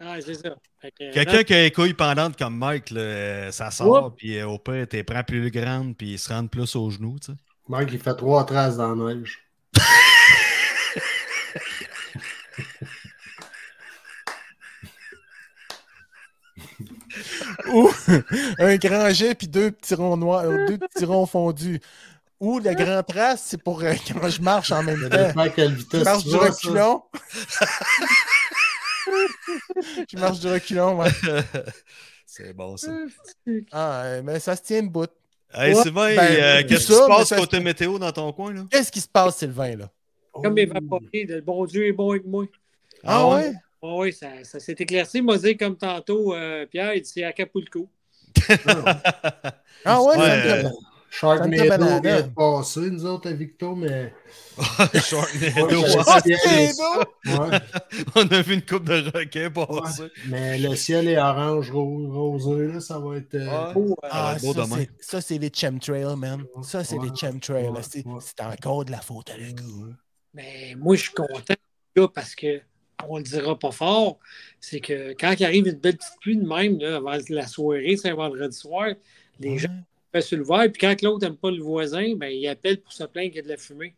Ah, 0.00 0.16
c'est 0.20 0.34
ça. 0.34 0.56
Que, 0.80 1.12
Quelqu'un 1.12 1.42
qui 1.42 1.54
a 1.54 1.62
les 1.62 1.72
couilles 1.72 1.94
pendantes 1.94 2.36
comme 2.36 2.56
Mike, 2.56 2.90
là, 2.90 3.00
euh, 3.00 3.50
ça 3.50 3.72
sort, 3.72 4.14
puis 4.14 4.38
euh, 4.38 4.46
au 4.46 4.58
pire, 4.58 4.86
t'es 4.86 5.02
prends 5.02 5.24
plus 5.24 5.50
grande, 5.50 5.96
puis 5.96 6.12
il 6.12 6.18
se 6.18 6.32
rend 6.32 6.46
plus 6.46 6.76
aux 6.76 6.90
genoux, 6.90 7.16
tu 7.20 7.32
sais. 7.32 7.38
Mike, 7.68 7.90
il 7.92 7.98
fait 7.98 8.14
trois 8.14 8.46
traces 8.46 8.76
dans 8.76 8.94
la 8.94 9.14
neige. 9.14 9.47
Ou 17.72 17.90
un 18.58 18.76
grand 18.76 19.10
jet 19.10 19.34
puis 19.34 19.48
deux 19.48 19.70
petits 19.72 19.94
ronds 19.94 20.16
noirs, 20.16 20.44
euh, 20.44 20.66
deux 20.68 20.78
petits 20.78 21.04
ronds 21.04 21.26
fondus. 21.26 21.80
Ou 22.40 22.60
la 22.60 22.74
grande 22.74 23.04
trace, 23.06 23.42
c'est 23.46 23.62
pour 23.62 23.82
euh, 23.82 23.92
quand 24.12 24.28
je 24.28 24.40
marche 24.40 24.70
en 24.70 24.82
même 24.84 25.08
temps. 25.08 25.32
Je 25.92 26.04
marche 26.04 26.22
tu 26.22 26.28
du 26.30 26.36
reculon. 26.36 27.02
je 30.10 30.18
marche 30.18 30.38
du 30.40 30.46
reculon, 30.48 30.98
ouais. 31.00 31.10
c'est 32.26 32.52
bon, 32.52 32.76
ça. 32.76 32.92
Ah, 33.72 34.02
euh, 34.04 34.22
mais 34.24 34.38
ça 34.38 34.54
se 34.54 34.62
tient 34.62 34.82
de 34.82 34.88
bout. 34.88 35.10
Hey, 35.52 35.74
Ouais, 35.74 35.82
Sylvain, 35.82 36.14
ben, 36.14 36.18
euh, 36.20 36.62
qu'est-ce 36.68 36.86
qui 36.86 36.92
se 36.92 37.06
passe 37.08 37.28
ça- 37.28 37.36
côté 37.36 37.58
météo 37.58 37.98
dans 37.98 38.12
ton 38.12 38.30
coin, 38.32 38.52
là? 38.52 38.64
Qu'est-ce 38.70 38.92
qui 38.92 39.00
se 39.00 39.08
passe, 39.08 39.38
Sylvain, 39.38 39.76
là? 39.76 39.90
Comme 40.32 40.58
évaporé, 40.58 41.24
le 41.26 41.40
bon 41.40 41.64
Dieu 41.64 41.86
est 41.86 41.92
bon 41.92 42.10
avec 42.10 42.26
moi. 42.26 42.44
Ah, 43.02 43.26
ouais? 43.28 43.52
Ah 43.82 43.94
oui, 43.96 44.12
ça, 44.12 44.28
ça 44.44 44.58
s'est 44.60 44.76
éclairci. 44.78 45.22
Dit 45.42 45.56
comme 45.56 45.76
tantôt, 45.76 46.34
euh, 46.34 46.66
Pierre, 46.66 46.94
il 46.94 47.02
dit 47.02 47.10
c'est 47.12 47.24
Acapulco. 47.24 47.88
Ah 49.84 50.02
ouais? 50.02 50.16
Ouais, 50.18 50.30
euh, 50.64 50.68
Sharknado 51.10 52.00
vient 52.02 52.22
de 52.22 52.28
passer, 52.34 52.90
nous 52.90 53.06
autres, 53.06 53.28
à 53.30 53.32
Victo, 53.32 53.74
mais. 53.74 54.12
Sharknado, 54.94 55.80
Ouais, 55.80 57.58
On 58.16 58.26
a 58.28 58.42
vu 58.42 58.54
une 58.54 58.62
coupe 58.62 58.84
de 58.84 59.10
requins 59.16 59.50
passer. 59.50 60.08
mais 60.26 60.58
le 60.58 60.74
ciel 60.76 61.08
est 61.08 61.16
orange, 61.18 61.70
ro- 61.70 62.08
rosé, 62.10 62.66
là, 62.66 62.80
ça 62.80 62.98
va 62.98 63.16
être. 63.16 63.34
euh, 63.34 63.46
Ouais. 63.46 63.72
Oh, 63.76 63.96
euh, 64.04 64.08
Ah, 64.10 64.36
beau 64.40 64.52
ça, 64.52 64.62
demain. 64.64 64.76
c'est- 64.78 64.90
ça, 65.00 65.20
c'est 65.20 65.38
les 65.38 65.50
chemtrails, 65.54 66.16
man. 66.16 66.44
Ça, 66.62 66.84
c'est 66.84 66.98
Ouais. 66.98 67.08
les 67.08 67.16
chemtrails. 67.16 67.68
Ouais, 67.68 67.80
C'est 68.20 68.40
encore 68.42 68.84
de 68.84 68.90
la 68.90 69.00
faute 69.00 69.30
à 69.30 69.36
le 69.36 69.52
goût. 69.52 69.86
Mais 70.34 70.74
moi, 70.76 70.94
je 70.96 71.02
suis 71.02 71.12
content 71.12 71.54
là, 71.96 72.08
parce 72.08 72.34
que 72.34 72.60
on 73.06 73.18
le 73.18 73.22
dira 73.22 73.58
pas 73.58 73.70
fort. 73.70 74.18
C'est 74.60 74.80
que 74.80 75.12
quand 75.18 75.34
il 75.38 75.44
arrive 75.44 75.66
une 75.66 75.74
belle 75.74 75.96
petite 75.96 76.18
pluie 76.20 76.36
de 76.36 76.46
même, 76.46 76.78
là, 76.78 76.96
avant 76.96 77.16
la 77.28 77.46
soirée, 77.46 77.96
c'est 77.96 78.10
un 78.10 78.14
vendredi 78.14 78.56
soir, 78.56 78.88
les 79.40 79.58
gens 79.58 79.68
fait 80.12 80.22
sur 80.22 80.38
le 80.38 80.44
verre, 80.44 80.72
puis 80.72 80.80
quand 80.80 81.02
l'autre 81.02 81.24
n'aime 81.26 81.36
pas 81.36 81.50
le 81.50 81.62
voisin, 81.62 82.14
ben, 82.16 82.28
il 82.28 82.48
appelle 82.48 82.80
pour 82.80 82.92
se 82.92 83.04
plaindre 83.04 83.28
qu'il 83.28 83.36
y 83.36 83.40
a 83.40 83.42
de 83.42 83.48
la 83.48 83.56
fumée. 83.56 83.94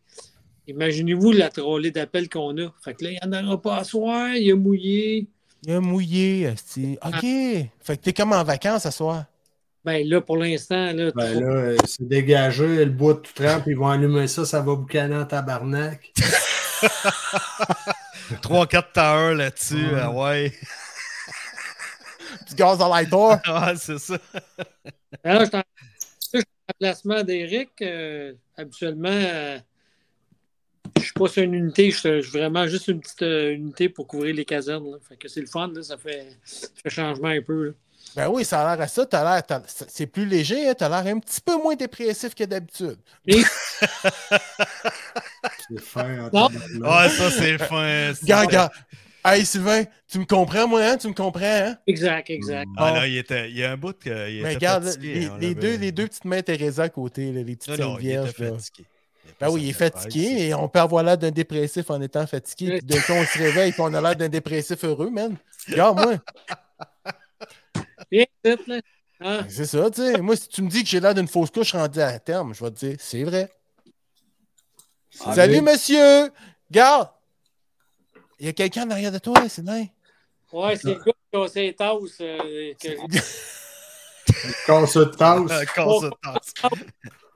Imaginez-vous 0.67 1.33
la 1.33 1.49
trollée 1.49 1.91
d'appels 1.91 2.29
qu'on 2.29 2.57
a. 2.59 2.73
Fait 2.85 2.95
que 2.95 3.05
là, 3.05 3.11
il 3.11 3.29
n'y 3.31 3.37
en 3.37 3.45
aura 3.47 3.61
pas 3.61 3.77
à 3.79 3.85
soir, 3.85 4.35
il 4.35 4.51
a 4.53 4.57
mouillé. 4.57 5.27
Il 5.65 5.73
a 5.73 5.81
mouillé. 5.81 6.49
OK. 6.51 7.21
Fait 7.23 7.69
que 7.97 8.03
t'es 8.03 8.13
comme 8.13 8.33
en 8.33 8.45
vacances 8.45 8.83
ce 8.83 8.91
soir. 8.91 9.25
Ben 9.85 10.07
là, 10.07 10.21
pour 10.21 10.37
l'instant, 10.37 10.93
là, 10.93 11.11
Ben 11.15 11.33
trop- 11.33 11.41
là, 11.41 11.47
euh, 11.55 11.77
c'est 11.87 12.07
dégagé, 12.07 12.85
le 12.85 12.91
bois 12.91 13.15
tout 13.15 13.33
trempe, 13.35 13.63
ils 13.67 13.77
vont 13.77 13.89
allumer 13.89 14.27
ça, 14.27 14.45
ça 14.45 14.61
va 14.61 14.75
boucaner 14.75 15.17
en 15.17 15.25
tabarnak. 15.25 16.13
3-4 18.43 18.93
towers 18.93 19.35
là-dessus, 19.35 19.87
Ouais. 19.95 20.01
ah 20.01 20.11
ouais. 20.11 20.53
Du 22.49 22.55
gaz 22.55 22.81
à 22.81 22.89
lighter. 22.89 23.37
Ah, 23.47 23.73
c'est 23.77 23.99
ça. 23.99 24.19
Alors, 25.25 25.43
je 25.45 25.49
suis 26.21 26.39
en 26.39 26.73
placement 26.79 27.23
d'Éric. 27.23 27.71
euh, 27.83 28.35
habituellement, 28.57 29.09
euh, 29.11 29.59
je 30.97 31.03
suis 31.03 31.13
pas 31.13 31.29
sur 31.29 31.43
une 31.43 31.55
unité, 31.55 31.91
je 31.91 31.97
suis 31.99 32.23
je 32.23 32.29
suis 32.31 32.39
vraiment 32.39 32.67
juste 32.67 32.89
une 32.89 33.01
petite 33.01 33.23
euh, 33.23 33.53
unité 33.53 33.89
pour 33.89 34.07
couvrir 34.07 34.35
les 34.35 34.45
casernes. 34.45 34.91
là. 34.91 34.99
Fait 35.09 35.17
que 35.17 35.29
c'est 35.29 35.41
le 35.41 35.47
fun, 35.47 35.69
là, 35.75 35.83
ça, 35.83 35.97
fait, 35.97 36.37
ça 36.45 36.69
fait 36.83 36.91
changement 36.91 37.29
un 37.29 37.43
peu. 37.43 37.67
là. 37.69 37.73
Ben 38.17 38.29
oui, 38.29 38.45
ça 38.45 38.63
a 38.69 38.75
l'air 38.77 38.85
à 38.85 38.89
ça. 38.89 39.07
T'as 39.07 39.23
l'air, 39.35 39.47
t'as- 39.47 39.63
c'est 39.67 40.07
plus 40.07 40.27
léger, 40.27 40.69
hein? 40.69 40.75
t'as 40.77 40.89
l'air 40.89 41.15
un 41.15 41.19
petit 41.21 41.41
peu 41.41 41.57
moins 41.57 41.75
dépressif 41.77 42.35
que 42.35 42.45
d'habitude. 42.45 42.99
C'est 45.69 45.81
fin 45.81 46.29
tabarnak. 46.31 46.53
Ouais, 46.81 47.09
ça, 47.11 47.31
c'est 47.31 47.59
fin. 47.59 48.13
gars. 48.47 48.71
Hey 49.25 49.45
Sylvain, 49.45 49.85
tu 50.09 50.19
me 50.19 50.25
comprends, 50.25 50.67
moi, 50.67 50.83
hein? 50.83 50.97
Tu 50.97 51.07
me 51.09 51.13
comprends, 51.13 51.43
hein? 51.45 51.77
Exact, 51.87 52.31
exact. 52.31 52.69
Ah, 52.79 52.93
là, 52.93 53.07
il, 53.07 53.19
était, 53.19 53.51
il 53.51 53.57
y 53.59 53.65
a 53.65 53.73
un 53.73 53.77
bout 53.77 53.93
qu'il 53.99 54.13
Mais 54.13 54.39
était 54.39 54.55
regarde, 54.55 54.85
fatigué. 54.85 55.15
les, 55.15 55.29
on 55.29 55.37
les 55.37 55.55
deux, 55.55 55.77
les 55.77 55.93
deux 55.93 56.07
petites 56.07 56.25
mains 56.25 56.41
Teresa 56.43 56.85
à 56.85 56.89
côté, 56.89 57.31
là, 57.31 57.43
les 57.43 57.55
petites 57.57 57.79
Non, 57.79 57.91
non, 57.93 57.99
il 58.01 58.07
était 58.07 58.09
vierges. 58.09 58.33
fatigué. 58.33 58.87
Il 59.27 59.31
a 59.31 59.35
Ben 59.47 59.51
oui, 59.53 59.63
il 59.65 59.69
est 59.71 59.73
fatigué 59.75 60.47
et 60.47 60.55
on 60.55 60.69
peut 60.69 60.81
avoir 60.81 61.05
l'air 61.05 61.19
d'un 61.19 61.31
dépressif 61.31 61.91
en 61.91 62.01
étant 62.01 62.27
fatigué. 62.27 62.79
Puis 62.79 62.87
d'un 62.87 63.01
coup, 63.03 63.13
on 63.13 63.25
se 63.27 63.39
réveille 63.39 63.71
et 63.77 63.81
on 63.81 63.93
a 63.93 64.01
l'air 64.01 64.17
d'un 64.17 64.29
dépressif 64.31 64.83
heureux, 64.85 65.11
man. 65.11 65.37
Regarde, 65.69 66.01
moi. 66.01 66.15
Hein? 69.23 69.45
c'est 69.51 69.67
ça, 69.67 69.91
tu 69.91 70.01
sais. 70.03 70.19
Moi, 70.21 70.35
si 70.37 70.49
tu 70.49 70.63
me 70.63 70.69
dis 70.71 70.83
que 70.83 70.89
j'ai 70.89 70.99
l'air 71.01 71.15
d'une 71.15 71.29
fausse 71.29 71.51
couche 71.51 71.73
rendue 71.73 72.01
à 72.01 72.19
terme, 72.19 72.55
je 72.55 72.65
vais 72.65 72.71
te 72.71 72.87
dire, 72.87 72.97
c'est 72.99 73.23
vrai. 73.23 73.53
Ah, 75.25 75.35
Salut, 75.35 75.61
mais- 75.61 75.73
monsieur! 75.73 76.31
Regarde! 76.71 77.11
Il 78.39 78.47
y 78.47 78.49
a 78.49 78.53
quelqu'un 78.55 78.87
en 78.87 78.91
arrière 78.91 79.13
de 79.13 79.19
toi, 79.19 79.47
Sylvain. 79.49 79.85
Ouais, 80.53 80.77
c'est 80.77 80.95
le 80.95 80.95
gars 80.95 81.13
qui 81.33 81.39
a 81.39 81.49
ses 81.49 81.75
tasses. 81.75 82.21
euh, 82.23 82.73
que- 82.81 82.97
Casse 84.67 84.97
de 84.97 85.05
tasse. 85.05 85.65
Casse 85.75 86.01
de 86.01 86.11
tasse. 86.23 86.55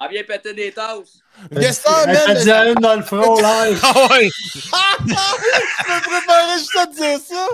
Elle 0.00 0.10
vient 0.10 0.24
péter 0.24 0.54
des 0.54 0.72
tasses. 0.72 1.18
Yes, 1.52 1.82
Elle 1.87 2.12
man! 2.14 2.22
t'a 2.26 2.34
dit 2.34 2.50
à 2.50 2.68
une 2.70 2.74
dans 2.76 2.96
le 2.96 3.02
front 3.02 3.37
live. 3.37 3.80
Ah 3.84 4.08
ouais! 4.10 4.30
Je 4.56 5.92
me 5.92 6.00
préparais 6.02 6.58
juste 6.58 6.76
à 6.76 6.87
te 6.87 6.94
dire 6.94 7.20
ça! 7.20 7.48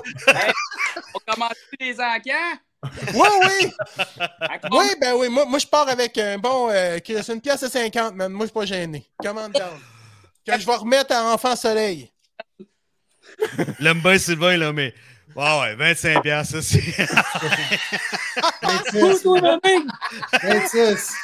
On 1.15 1.33
commence 1.33 1.55
les 1.81 1.95
encans? 2.01 2.59
Oui, 3.15 3.29
oui! 3.43 3.73
À 4.41 4.59
Oui, 4.71 4.87
ben 5.01 5.15
oui, 5.17 5.29
moi, 5.29 5.45
moi 5.45 5.59
je 5.59 5.67
pars 5.67 5.89
avec 5.89 6.17
un 6.19 6.39
bon. 6.39 6.71
Euh, 6.71 6.99
une 7.29 7.41
pièce 7.41 7.63
à 7.63 7.69
50, 7.69 8.15
man. 8.15 8.33
Moi, 8.33 8.47
je 8.47 8.51
suis 8.51 8.55
pas 8.55 8.65
gêné. 8.65 9.07
Commande 9.23 9.53
down. 9.53 9.79
Quand 10.47 10.59
je 10.59 10.67
vais 10.67 10.77
remettre 10.77 11.15
à 11.15 11.33
Enfant 11.35 11.55
Soleil. 11.57 12.11
L'aime 13.79 14.01
bien 14.01 14.19
Sylvain, 14.19 14.57
là, 14.57 14.73
mais. 14.73 14.95
Ouais, 15.37 15.61
ouais, 15.61 15.75
25 15.77 16.23
piastres, 16.23 16.61
ça, 16.61 16.63
c'est. 16.63 17.07
26. 18.63 19.23
Toi, 19.23 19.41
toi, 19.41 19.59
mec! 19.63 19.83
26. 20.43 21.15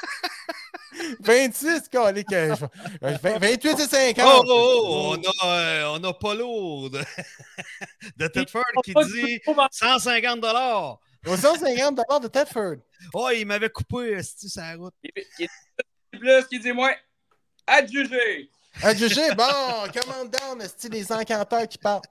26, 1.21 1.89
calique, 1.91 2.33
euh, 2.33 2.55
je- 2.57 2.65
euh, 3.07 3.17
20 3.23 3.39
28 3.39 3.81
et 3.81 3.87
50. 3.87 4.25
Oh, 4.27 4.43
oh, 4.49 4.83
oh, 4.87 5.17
on 5.43 5.47
a, 5.47 5.49
euh, 5.51 5.99
on 5.99 6.05
a 6.05 6.13
pas 6.15 6.35
lourd 6.35 6.89
de, 6.91 7.01
de 8.17 8.27
Tedford 8.29 8.63
qui 8.85 8.95
dit 8.95 9.41
150 9.73 10.41
dollars. 10.41 10.99
Au 11.27 11.37
150 11.37 12.23
de 12.23 12.29
Tedford. 12.29 12.77
Oh, 13.13 13.29
il 13.35 13.47
m'avait 13.47 13.71
coupé, 13.71 14.13
esti, 14.13 14.49
sur 14.49 14.63
la 14.63 14.77
route. 14.77 14.95
Qui 15.03 15.45
est 15.45 15.49
plus, 16.13 16.47
qui 16.47 16.59
dit 16.59 16.73
moins. 16.73 16.95
À 17.67 17.83
te 17.83 17.91
juger. 17.91 18.51
Ah, 18.83 18.95
GG, 18.95 19.35
bon, 19.35 19.45
commande 19.95 20.31
down, 20.31 20.63
c'est 20.77 20.93
les 20.93 21.11
encanteurs 21.11 21.67
qui 21.67 21.79
partent. 21.79 22.05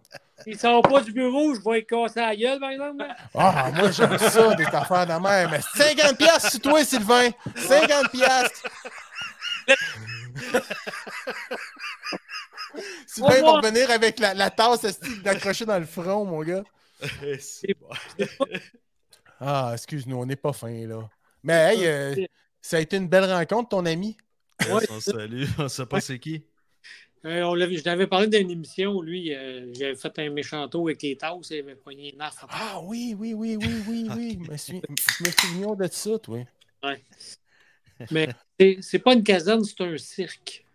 Ils 0.47 0.57
sont 0.59 0.81
pas 0.81 1.01
du 1.01 1.11
bureau, 1.13 1.53
je 1.53 1.61
vais 1.61 1.79
être 1.79 1.87
cassé 1.87 2.19
la 2.19 2.35
gueule, 2.35 2.59
par 2.59 2.71
exemple. 2.71 3.05
Ah, 3.35 3.71
moi, 3.73 3.91
j'aime 3.91 4.17
ça, 4.17 4.55
des 4.55 4.65
affaires 4.65 5.05
de 5.05 5.13
même. 5.13 5.51
Mais 5.51 5.61
50 5.61 6.17
piastres 6.17 6.51
sur 6.51 6.61
toi, 6.61 6.83
Sylvain. 6.83 7.29
50 7.55 8.11
piastres. 8.11 8.63
Sylvain 13.07 13.41
va 13.41 13.51
revenir 13.51 13.89
avec 13.91 14.19
la, 14.19 14.33
la 14.33 14.49
tasse 14.49 14.99
d'accrocher 15.23 15.65
dans 15.65 15.79
le 15.79 15.85
front, 15.85 16.25
mon 16.25 16.41
gars. 16.41 16.63
C'est 17.39 17.75
bon. 17.79 17.89
Ah, 19.47 19.71
excuse-nous, 19.73 20.17
on 20.17 20.25
n'est 20.25 20.35
pas 20.35 20.53
fin, 20.53 20.87
là. 20.87 21.07
Mais, 21.43 21.75
hey, 21.75 21.85
euh, 21.85 22.15
ça 22.59 22.77
a 22.77 22.79
été 22.79 22.97
une 22.97 23.07
belle 23.07 23.31
rencontre, 23.31 23.69
ton 23.69 23.85
ami. 23.85 24.17
Ouais. 24.67 24.83
On 24.89 24.99
salue, 24.99 25.43
on 25.59 25.67
sait 25.67 25.85
pas 25.85 26.01
c'est 26.01 26.17
qui. 26.17 26.43
Euh, 27.25 27.43
on 27.43 27.55
je 27.55 27.83
l'avais 27.85 28.07
parlé 28.07 28.27
d'une 28.27 28.49
émission, 28.49 29.01
lui, 29.01 29.35
euh, 29.35 29.71
j'avais 29.73 29.95
fait 29.95 30.17
un 30.19 30.31
méchant 30.31 30.67
tour 30.67 30.87
avec 30.87 31.01
les 31.03 31.15
tasses, 31.15 31.49
il 31.51 31.59
avait 31.59 31.75
pogné 31.75 32.13
une 32.13 32.21
arf. 32.21 32.43
Ah 32.49 32.79
oui, 32.83 33.15
oui, 33.17 33.35
oui, 33.35 33.55
oui, 33.55 33.83
oui, 33.87 34.07
oui. 34.15 34.39
Je 34.49 35.23
me 35.23 35.31
souviens 35.31 35.75
de 35.75 35.87
ça, 35.91 36.17
toi. 36.17 36.39
Ouais. 36.83 37.03
Mais 38.09 38.29
c'est- 38.81 38.99
pas 38.99 39.13
une 39.13 39.23
caserne, 39.23 39.63
c'est 39.63 39.81
un 39.81 39.97
cirque. 39.97 40.65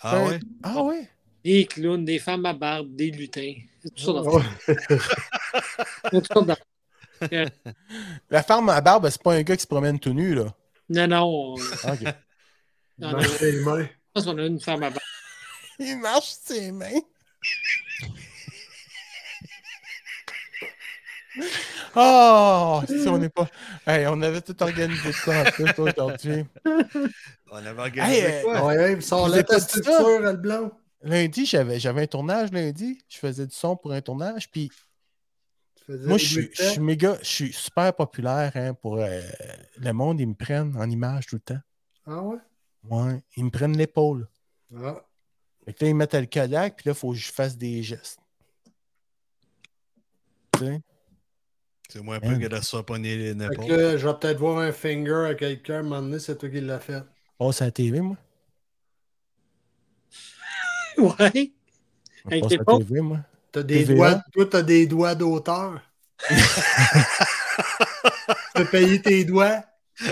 Ah 0.00 0.22
ouais? 0.24 0.40
Ah 0.62 0.82
oui? 0.82 1.06
Des 1.44 1.64
clowns, 1.64 2.04
des 2.04 2.18
femmes 2.18 2.44
à 2.44 2.52
barbe, 2.52 2.94
des 2.94 3.10
lutins. 3.10 3.54
C'est 3.82 3.94
tout 3.94 4.02
ça 4.02 4.12
d'affaires. 4.12 4.58
C'est 6.04 6.10
toutes 6.10 6.32
sortes 6.32 6.46
La 8.30 8.42
femme 8.42 8.68
à 8.68 8.80
barbe, 8.80 9.08
c'est 9.10 9.22
pas 9.22 9.34
un 9.34 9.42
gars 9.42 9.56
qui 9.56 9.62
se 9.62 9.66
promène 9.66 9.98
tout 9.98 10.12
nu, 10.12 10.34
là. 10.34 10.46
Non, 10.88 11.06
non, 11.06 11.22
on, 11.24 11.56
Ah, 11.84 11.92
OK. 11.92 12.02
non, 12.98 13.10
non, 13.10 13.12
Marche 13.12 13.40
les 13.40 13.60
mains. 13.60 13.82
je 13.84 13.88
pense 14.14 14.24
qu'on 14.24 14.38
a 14.38 14.42
une 14.46 14.60
femme 14.60 14.82
à 14.82 14.90
barbe. 14.90 14.98
Il 15.78 15.98
marche 15.98 16.34
ses 16.42 16.70
mains. 16.72 17.00
Oh, 21.96 22.80
si 22.88 23.08
on 23.08 23.18
n'est 23.18 23.28
pas. 23.28 23.48
Hey, 23.86 24.06
on 24.06 24.20
avait 24.22 24.40
tout 24.40 24.60
organisé 24.62 25.12
ça 25.12 25.42
en 25.42 25.44
plus 25.50 25.72
aujourd'hui. 25.78 26.44
On 27.50 27.56
avait 27.56 27.80
organisé 27.80 28.18
Hey, 28.18 28.42
quoi? 28.42 28.64
Ouais, 28.66 28.92
il 28.94 29.02
sort 29.02 29.26
Vous 29.28 29.32
la 29.34 30.32
le 30.32 30.36
blanc. 30.36 30.70
Lundi, 31.02 31.46
j'avais, 31.46 31.80
j'avais 31.80 32.02
un 32.02 32.06
tournage 32.06 32.52
lundi. 32.52 33.02
Je 33.08 33.18
faisais 33.18 33.46
du 33.46 33.54
son 33.54 33.76
pour 33.76 33.92
un 33.92 34.00
tournage. 34.00 34.50
Puis 34.50 34.70
moi, 35.88 36.18
je 36.18 36.24
suis, 36.24 36.50
je 36.54 36.80
méga, 36.80 37.18
je 37.22 37.28
suis 37.28 37.52
super 37.52 37.94
populaire 37.94 38.52
hein, 38.54 38.74
pour 38.74 38.98
euh, 38.98 39.20
le 39.78 39.92
monde. 39.92 40.20
Ils 40.20 40.28
me 40.28 40.34
prennent 40.34 40.76
en 40.76 40.88
image 40.88 41.26
tout 41.26 41.36
le 41.36 41.40
temps. 41.40 41.60
Ah 42.06 42.22
ouais? 42.22 42.38
Ouais, 42.88 43.22
ils 43.36 43.44
me 43.44 43.50
prennent 43.50 43.76
l'épaule. 43.76 44.28
Ah. 44.76 45.04
Fait 45.64 45.72
que 45.72 45.84
là, 45.84 45.90
ils 45.90 45.94
mettent 45.94 46.14
le 46.14 46.26
Kodak, 46.26 46.76
puis 46.76 46.88
là, 46.88 46.92
il 46.92 46.98
faut 46.98 47.12
que 47.12 47.18
je 47.18 47.30
fasse 47.30 47.56
des 47.56 47.82
gestes. 47.82 48.18
Tu 50.54 50.66
sais? 50.66 50.82
C'est 51.88 52.00
moins 52.00 52.18
peu 52.20 52.38
que 52.38 52.46
de 52.46 52.60
se 52.60 52.98
les 53.02 53.34
là, 53.34 53.96
je 53.98 54.08
vais 54.08 54.14
peut-être 54.14 54.38
voir 54.38 54.58
un 54.58 54.72
finger 54.72 55.26
à 55.28 55.34
quelqu'un, 55.34 55.74
à 55.74 55.78
un 55.78 55.82
moment 55.82 56.00
donné, 56.00 56.18
c'est 56.18 56.38
toi 56.38 56.48
qui 56.48 56.60
l'as 56.60 56.80
fait. 56.80 57.02
Passe 57.38 57.60
à 57.60 57.66
la 57.66 57.70
TV, 57.70 58.00
moi. 58.00 58.16
Ouais. 60.98 61.52
Avec 62.26 62.48
tes. 62.48 62.58
TV, 62.58 63.00
moi. 63.00 63.20
T'as 63.52 63.62
des 63.62 63.84
TVA. 63.84 63.94
doigts, 64.14 64.22
toi, 64.32 64.46
t'as 64.50 64.62
des 64.62 64.86
doigts 64.86 65.14
d'auteur. 65.14 65.80
tu 66.28 66.34
peux 68.54 68.64
payer 68.64 69.00
tes 69.02 69.24
doigts? 69.24 69.62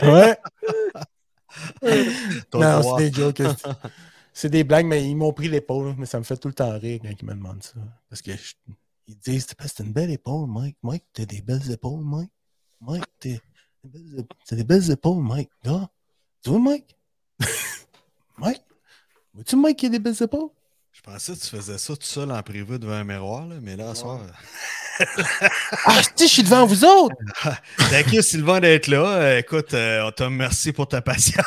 Ouais. 0.03 0.37
Non, 2.55 2.97
c'est 2.99 3.11
des 3.11 3.17
jokes. 3.17 3.43
c'est- 4.33 4.49
des 4.49 4.65
blagues, 4.65 4.87
mais 4.87 5.09
ils 5.09 5.15
m'ont 5.17 5.33
pris 5.33 5.49
l'épaule. 5.49 5.95
Mais 5.99 6.07
ça 6.07 6.19
me 6.19 6.25
fait 6.25 6.37
tout 6.37 6.49
le 6.49 6.55
temps 6.55 6.79
rire 6.79 7.01
quand 7.03 7.09
ils 7.11 7.27
me 7.27 7.35
demandent 7.35 7.63
ça. 7.63 7.81
Parce 8.09 8.23
que 8.23 8.33
je- 8.33 8.55
ils 9.09 9.17
disent 9.19 9.47
C'est 9.67 9.81
une 9.83 9.93
belle 9.93 10.11
épaule, 10.11 10.49
Mike. 10.49 10.77
Mike, 10.83 11.05
t'as 11.13 11.25
des 11.25 11.41
belles 11.41 11.71
épaules, 11.71 12.05
Mike. 12.05 12.31
Mike, 12.81 13.05
t'as 13.21 14.57
des 14.57 14.65
belles 14.65 14.91
épaules, 14.91 15.23
Mike. 15.23 15.51
Là, 15.65 15.89
tu 16.43 16.51
vois, 16.51 16.59
Mike? 16.61 16.97
Mike? 18.39 18.63
Vois-tu, 19.35 19.57
Mike, 19.57 19.79
qui 19.79 19.87
a 19.87 19.89
des 19.89 19.99
belles 19.99 20.23
épaules? 20.23 20.51
Je 21.01 21.11
pensais 21.11 21.33
que 21.33 21.39
tu 21.39 21.47
faisais 21.47 21.79
ça 21.79 21.97
tout 21.97 22.03
seul 22.03 22.31
en 22.31 22.43
privé 22.43 22.79
devant 22.79 22.93
un 22.93 23.05
miroir, 23.05 23.47
là, 23.47 23.55
mais 23.63 23.75
là, 23.75 23.91
à 23.91 23.95
soir. 23.95 24.21
Ah, 25.87 26.03
tu 26.03 26.11
sais, 26.15 26.27
je 26.27 26.27
suis 26.27 26.43
devant 26.43 26.67
vous 26.67 26.85
autres 26.85 27.17
Thank 27.91 28.13
you, 28.13 28.21
Sylvain, 28.21 28.61
d'être 28.61 28.87
là. 28.87 29.07
Euh, 29.07 29.39
écoute, 29.39 29.73
euh, 29.73 30.07
on 30.07 30.13
te 30.13 30.25
remercie 30.25 30.75
pour 30.75 30.89
ta 30.89 31.01
patience. 31.01 31.47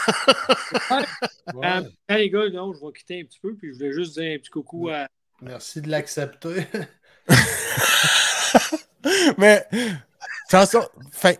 Ouais. 1.54 1.68
Euh, 2.10 2.18
les 2.18 2.32
gars, 2.32 2.50
non, 2.52 2.74
je 2.74 2.84
vais 2.84 2.92
quitter 2.98 3.22
un 3.22 3.26
petit 3.26 3.40
peu, 3.40 3.54
puis 3.54 3.70
je 3.72 3.78
voulais 3.78 3.94
juste 3.94 4.18
dire 4.18 4.34
un 4.34 4.40
petit 4.40 4.50
coucou 4.50 4.90
à. 4.90 5.06
Merci 5.44 5.82
de 5.82 5.90
l'accepter. 5.90 6.66
Mais, 9.38 9.68
sans 10.50 10.66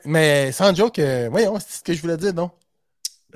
mais 0.06 0.52
sans 0.52 0.76
joke, 0.76 1.00
euh, 1.00 1.30
voyons, 1.32 1.58
c'est 1.60 1.80
ce 1.80 1.84
que 1.84 1.94
je 1.94 2.02
voulais 2.02 2.18
dire, 2.18 2.34
non? 2.34 2.44
Euh, 2.44 2.63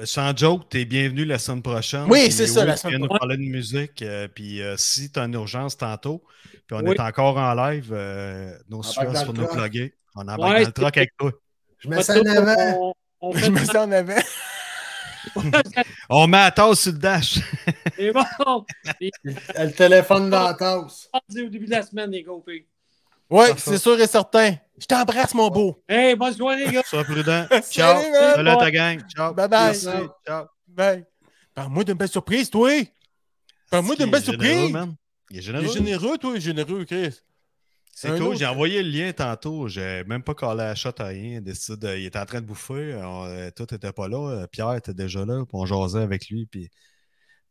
Sans 0.04 0.36
joke, 0.38 0.70
t'es 0.70 0.86
bienvenu 0.86 1.26
la 1.26 1.40
semaine 1.40 1.62
prochaine. 1.64 2.06
Oui, 2.10 2.32
c'est 2.32 2.46
ça, 2.48 2.66
la 2.66 2.78
semaine 2.78 2.92
vient 2.94 3.00
nous 3.00 3.06
prochaine. 3.08 3.20
parler 3.20 3.38
de 3.38 3.50
musique. 3.52 4.02
euh, 4.04 4.28
puis 4.28 4.62
euh, 4.62 4.76
si 4.78 5.12
t'as 5.12 5.26
une 5.26 5.34
urgence 5.34 5.76
tantôt, 5.76 6.24
puis 6.68 6.78
on 6.78 6.86
Oui. 6.86 6.94
est 6.96 7.00
encore 7.00 7.38
en 7.38 7.54
live, 7.56 7.90
euh, 7.92 8.56
nos 8.70 8.84
sueurs 8.84 9.12
le 9.12 9.34
nous 9.34 9.48
plugger. 9.48 9.96
On 10.16 10.22
embarque 10.22 10.40
Ouais, 10.42 10.62
dans 10.62 10.68
le 10.68 10.72
truck 10.74 10.98
avec 10.98 11.18
toi. 11.18 11.32
Je 11.80 11.90
mets 11.90 12.04
ça 12.04 12.20
en 12.20 12.26
avant. 12.26 12.94
On, 13.22 13.30
on 13.30 13.32
Je 13.34 13.40
fait 13.40 13.50
me 13.50 13.58
sens 13.66 13.76
en 13.76 13.92
avant. 13.92 14.14
On 16.10 16.26
met 16.28 16.38
la 16.38 16.52
tasse 16.52 16.80
sur 16.82 16.92
le 16.94 17.00
dash. 17.00 17.40
C'est 17.98 18.12
bon. 18.14 18.66
Le 19.26 19.70
téléphone 19.72 20.30
dans 20.30 20.44
la 20.48 20.54
tasse. 20.54 21.10
On 21.14 21.20
dit 21.28 21.42
au 21.42 21.50
début 21.50 21.66
de 21.66 21.72
la 21.72 21.82
semaine, 21.82 22.12
les 22.12 22.24
gars. 22.24 22.32
Oui, 23.30 23.46
c'est 23.58 23.78
sûr 23.78 24.00
et 24.00 24.08
certain. 24.08 24.56
Je 24.80 24.86
t'embrasse, 24.86 25.34
mon 25.34 25.50
beau. 25.50 25.84
Hey, 25.90 26.16
bonne 26.16 26.34
soirée, 26.34 26.66
les 26.66 26.72
gars. 26.72 26.84
Sois 26.86 27.04
prudent. 27.04 27.46
Ciao. 27.70 28.02
Salut 28.36 28.58
ta 28.58 28.72
gang. 28.72 29.02
Ciao. 29.14 29.34
Bye 29.34 29.48
bye. 29.50 29.66
Merci. 29.68 29.88
Ciao. 30.26 30.46
Bye. 30.68 31.06
Parle-moi 31.54 31.84
d'une 31.84 31.96
belle 31.96 32.08
surprise, 32.10 32.50
toi. 32.50 32.70
Parle-moi 33.70 33.96
d'une 33.96 34.06
Il 34.06 34.10
est 34.10 34.12
belle 34.12 34.24
généreux, 34.24 34.44
surprise. 34.46 34.72
man? 34.72 34.96
Il 35.32 35.38
est 35.38 35.40
Il 35.40 35.44
généreux. 35.44 35.66
est 35.66 35.74
généreux, 35.74 36.18
toi, 36.18 36.40
généreux, 36.40 36.86
Chris. 36.86 37.20
C'est 37.94 38.16
cool, 38.20 38.38
j'ai 38.38 38.46
envoyé 38.46 38.84
le 38.84 38.90
lien 38.90 39.12
tantôt. 39.12 39.68
J'ai 39.68 40.04
même 40.04 40.22
pas 40.22 40.36
collé 40.36 40.58
la 40.58 40.76
shot 40.76 40.92
à 41.00 41.06
rien. 41.06 41.42
Il, 41.44 41.54
il 41.98 42.06
était 42.06 42.20
en 42.20 42.26
train 42.28 42.42
de 42.42 42.46
bouffer. 42.46 42.94
On, 43.04 43.26
euh, 43.26 43.50
tout 43.50 43.74
était 43.74 43.92
pas 43.92 44.08
là. 44.08 44.30
Euh, 44.44 44.48
Pierre 44.48 44.76
était 44.76 44.94
déjà 44.94 45.26
là. 45.26 45.40
Puis 45.46 45.54
on 45.54 45.66
jasait 45.66 46.02
avec 46.04 46.30
lui. 46.30 46.46
Puis 46.46 46.70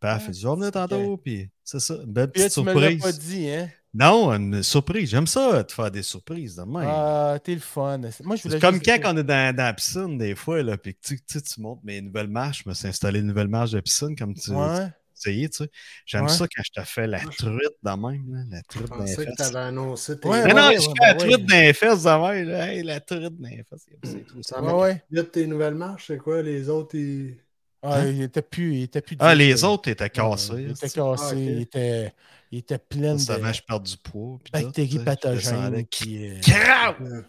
paf, 0.01 0.25
il 0.27 0.31
dit 0.33 0.41
Je 0.41 0.49
vais 0.49 0.55
venir 0.55 0.71
tantôt. 0.71 1.17
Puis 1.19 1.49
c'est 1.65 1.81
ça, 1.81 1.95
une 1.95 2.13
belle 2.13 2.25
là, 2.35 2.45
petite 2.45 2.57
me 2.59 2.73
l'as 2.73 2.73
pas 2.75 2.91
surprise. 3.13 3.19
dit, 3.21 3.51
hein? 3.51 3.69
Non, 3.95 4.31
une 4.33 4.63
surprise. 4.63 5.09
J'aime 5.09 5.27
ça, 5.27 5.63
de 5.63 5.73
faire 5.73 5.91
des 5.91 6.03
surprises 6.03 6.57
de 6.57 6.63
même. 6.65 6.87
Ah, 6.87 7.39
t'es 7.43 7.55
le 7.55 7.61
fun. 7.61 7.99
Moi, 7.99 8.37
je 8.37 8.43
voulais 8.43 8.55
c'est 8.57 8.61
comme 8.61 8.75
juste- 8.75 8.87
quand 9.03 9.15
on 9.15 9.17
est 9.17 9.25
dans, 9.25 9.57
dans 9.57 9.63
la 9.63 9.73
piscine, 9.73 10.19
des 10.19 10.35
fois, 10.35 10.63
là, 10.63 10.77
puis 10.77 10.95
que 10.95 11.01
tu, 11.03 11.17
tu, 11.17 11.23
sais, 11.27 11.41
tu 11.41 11.61
montes 11.63 11.81
mes 11.83 12.03
nouvelles 12.03 12.29
marches. 12.29 12.63
Je 12.65 12.69
me 12.69 12.75
suis 12.75 12.89
installé 12.89 13.21
une 13.21 13.27
nouvelle 13.27 13.49
marche 13.49 13.71
de 13.71 13.81
piscine, 13.81 14.15
comme 14.15 14.35
tu 14.35 14.51
Ouais. 14.51 14.89
essayé, 15.17 15.49
tu 15.49 15.65
sais. 15.65 15.71
J'aime 16.05 16.25
Ouais. 16.25 16.29
ça 16.29 16.45
quand 16.47 16.63
je 16.63 16.79
te 16.83 16.87
fais 16.87 17.07
la 17.07 17.21
truite 17.21 17.59
de 17.83 17.91
même, 17.91 18.35
là, 18.35 18.43
la 18.51 18.63
truite 18.65 18.87
dans 18.91 18.97
les 18.97 19.01
pensais 19.01 19.17
que 19.17 19.23
fesses. 19.31 19.37
t'avais 19.53 19.65
annoncé 19.67 20.21
tes 20.21 20.29
Ouais, 20.29 20.45
Mais 20.45 20.53
non, 20.53 20.69
ouais, 20.69 20.75
je 20.77 20.81
ouais, 20.89 20.95
fais 20.99 21.07
la 21.07 21.15
truite 21.15 21.51
les 21.51 21.73
fesses 21.73 22.03
de 22.03 22.11
même, 22.11 22.49
là. 22.51 22.71
Hey, 22.75 22.83
la 22.83 23.01
truite 23.01 23.33
les 23.41 23.65
fesses. 23.65 23.87
c'est 24.05 24.27
tout 24.27 24.43
ça. 24.43 24.57
Ça 24.57 24.61
Ouais, 24.61 24.67
m'a 24.67 24.75
ouais. 24.77 25.03
vite 25.11 25.33
tes 25.33 25.47
nouvelles 25.47 25.75
marches, 25.75 26.09
c'est 26.09 26.19
quoi? 26.19 26.43
Les 26.43 26.69
autres, 26.69 26.97
ils... 26.97 27.39
Ah, 27.83 28.05
il 28.07 28.23
était 28.23 28.43
plus. 28.43 28.75
Il 28.77 28.83
était 28.85 29.01
plus 29.01 29.17
Ah, 29.21 29.35
les 29.35 29.63
autres 29.65 29.89
étaient 29.91 30.05
Ouais, 30.05 30.11
cassés. 30.11 30.53
Il 30.59 30.71
était 30.71 30.89
c'est- 30.89 30.95
cassé. 30.99 31.25
Ah, 31.25 31.33
ok. 31.33 31.39
Il 31.39 31.61
était. 31.63 32.15
Il 32.53 32.59
était 32.61 32.79
plein 32.79 33.19
Ça 33.19 33.39
de 33.39 33.53
je 33.53 33.63
perds 33.63 33.81
du 33.81 33.97
poids. 33.97 34.39
bactéries 34.53 34.99
pathogènes 35.05 35.85
qui. 35.87 36.29
euh, 36.29 36.41
Crap! 36.41 37.01
euh, 37.01 37.23